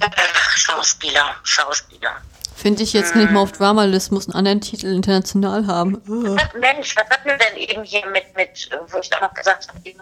[0.00, 0.10] äh,
[0.56, 2.16] Schauspieler, Schauspieler.
[2.56, 6.02] Finde ich jetzt nicht mal auf Dramalist, muss einen anderen Titel international haben.
[6.04, 9.68] Was, Mensch, was hatten wir denn eben hier mit, mit wo ich auch noch gesagt
[9.68, 9.94] habe, ich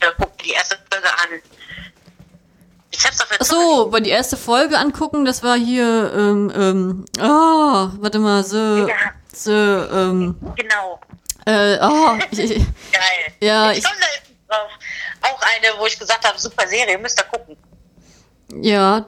[0.00, 1.40] äh, guck mir die erste Folge an.
[2.92, 6.52] Ich hab's auf der Ach so, bei die erste Folge angucken, das war hier, ähm,
[6.54, 8.94] ähm, ah, warte mal, The, Ja.
[9.34, 10.36] The, ähm.
[10.56, 11.00] Genau.
[11.46, 12.64] Äh, oh, ich, ich, Geil.
[13.40, 14.70] Ja, ich ich- komme da drauf.
[15.22, 17.56] Auch eine, wo ich gesagt habe, super Serie, müsst ihr gucken.
[18.62, 19.04] ja,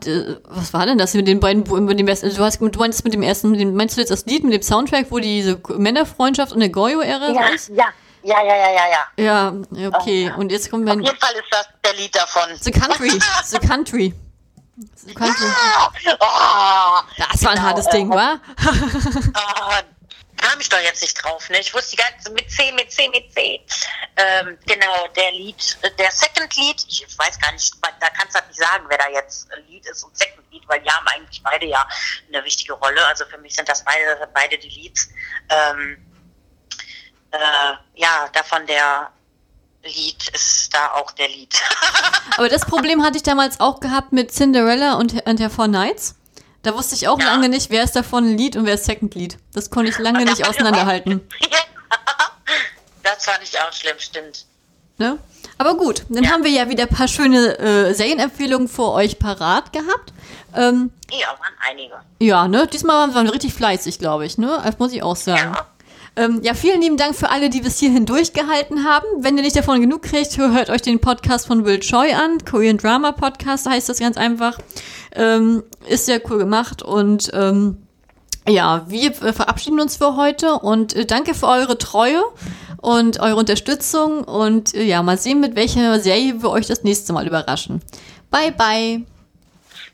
[0.49, 3.15] was war denn das mit den beiden, mit dem ersten, du hast, du meinst mit
[3.15, 6.53] dem ersten, mit dem, meinst du jetzt das Lied mit dem Soundtrack, wo diese Männerfreundschaft
[6.53, 7.69] und der Goyo-Ära Ja, ist?
[7.69, 7.85] ja,
[8.23, 8.85] ja, ja, ja, ja,
[9.17, 9.53] ja.
[9.73, 12.43] Ja, okay, und jetzt kommt Auf mein, jeden Fall ist das der Lied davon.
[12.61, 13.11] The Country,
[13.45, 14.15] The Country.
[15.07, 15.47] The Country.
[16.21, 18.37] Oh, Das war ein Genau, hartes äh, Ding, wa?
[19.35, 19.81] Ah,
[20.47, 21.59] kam ich doch jetzt nicht drauf, ne?
[21.61, 23.61] Ich wusste die ganze mit C, mit C, mit C.
[24.17, 28.41] Ähm, genau, der Lied, äh, der Second Lied, ich weiß gar nicht, da kannst du
[28.41, 31.43] halt nicht sagen, wer da jetzt Lied ist und Second Lied, weil die haben eigentlich
[31.43, 31.87] beide ja
[32.29, 33.05] eine wichtige Rolle.
[33.07, 35.09] Also für mich sind das beide, beide die Leads.
[35.49, 35.99] Ähm,
[37.33, 39.11] äh, ja, davon der
[39.83, 41.61] Lied ist da auch der Lied.
[42.37, 46.15] Aber das Problem hatte ich damals auch gehabt mit Cinderella und, und der Four Nights.
[46.67, 47.27] Da wusste ich auch Ja.
[47.27, 49.39] lange nicht, wer ist davon ein Lied und wer ist Second Lied.
[49.55, 51.21] Das konnte ich lange nicht auseinanderhalten.
[53.05, 54.47] das fand ich auch schlimm, stimmt.
[54.99, 55.17] Ne?
[55.59, 56.31] Aber gut, dann Ja.
[56.31, 60.13] haben wir ja wieder ein paar schöne äh, Serienempfehlungen für euch parat gehabt.
[60.57, 61.95] Ähm, Ja, waren einige.
[62.19, 62.67] ja, ne?
[62.67, 64.61] Diesmal waren wir richtig fleißig, glaube ich, ne?
[64.65, 65.53] Das muss ich auch sagen.
[65.55, 65.67] Ja.
[66.17, 69.07] Ähm, ja, vielen lieben Dank für alle, die bis hierhin durchgehalten haben.
[69.19, 72.39] Wenn ihr nicht davon genug kriegt, hört euch den Podcast von Will Choi an.
[72.45, 74.59] Korean Drama Podcast heißt das ganz einfach.
[75.15, 77.87] Ähm, ist sehr cool gemacht und ähm,
[78.49, 82.23] ja, wir verabschieden uns für heute und äh, danke für eure Treue
[82.81, 87.13] und eure Unterstützung und äh, ja, mal sehen, mit welcher Serie wir euch das nächste
[87.13, 87.83] Mal überraschen.
[88.31, 89.05] Bye, bye.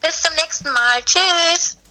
[0.00, 1.02] Bis zum nächsten Mal.
[1.04, 1.81] Tschüss.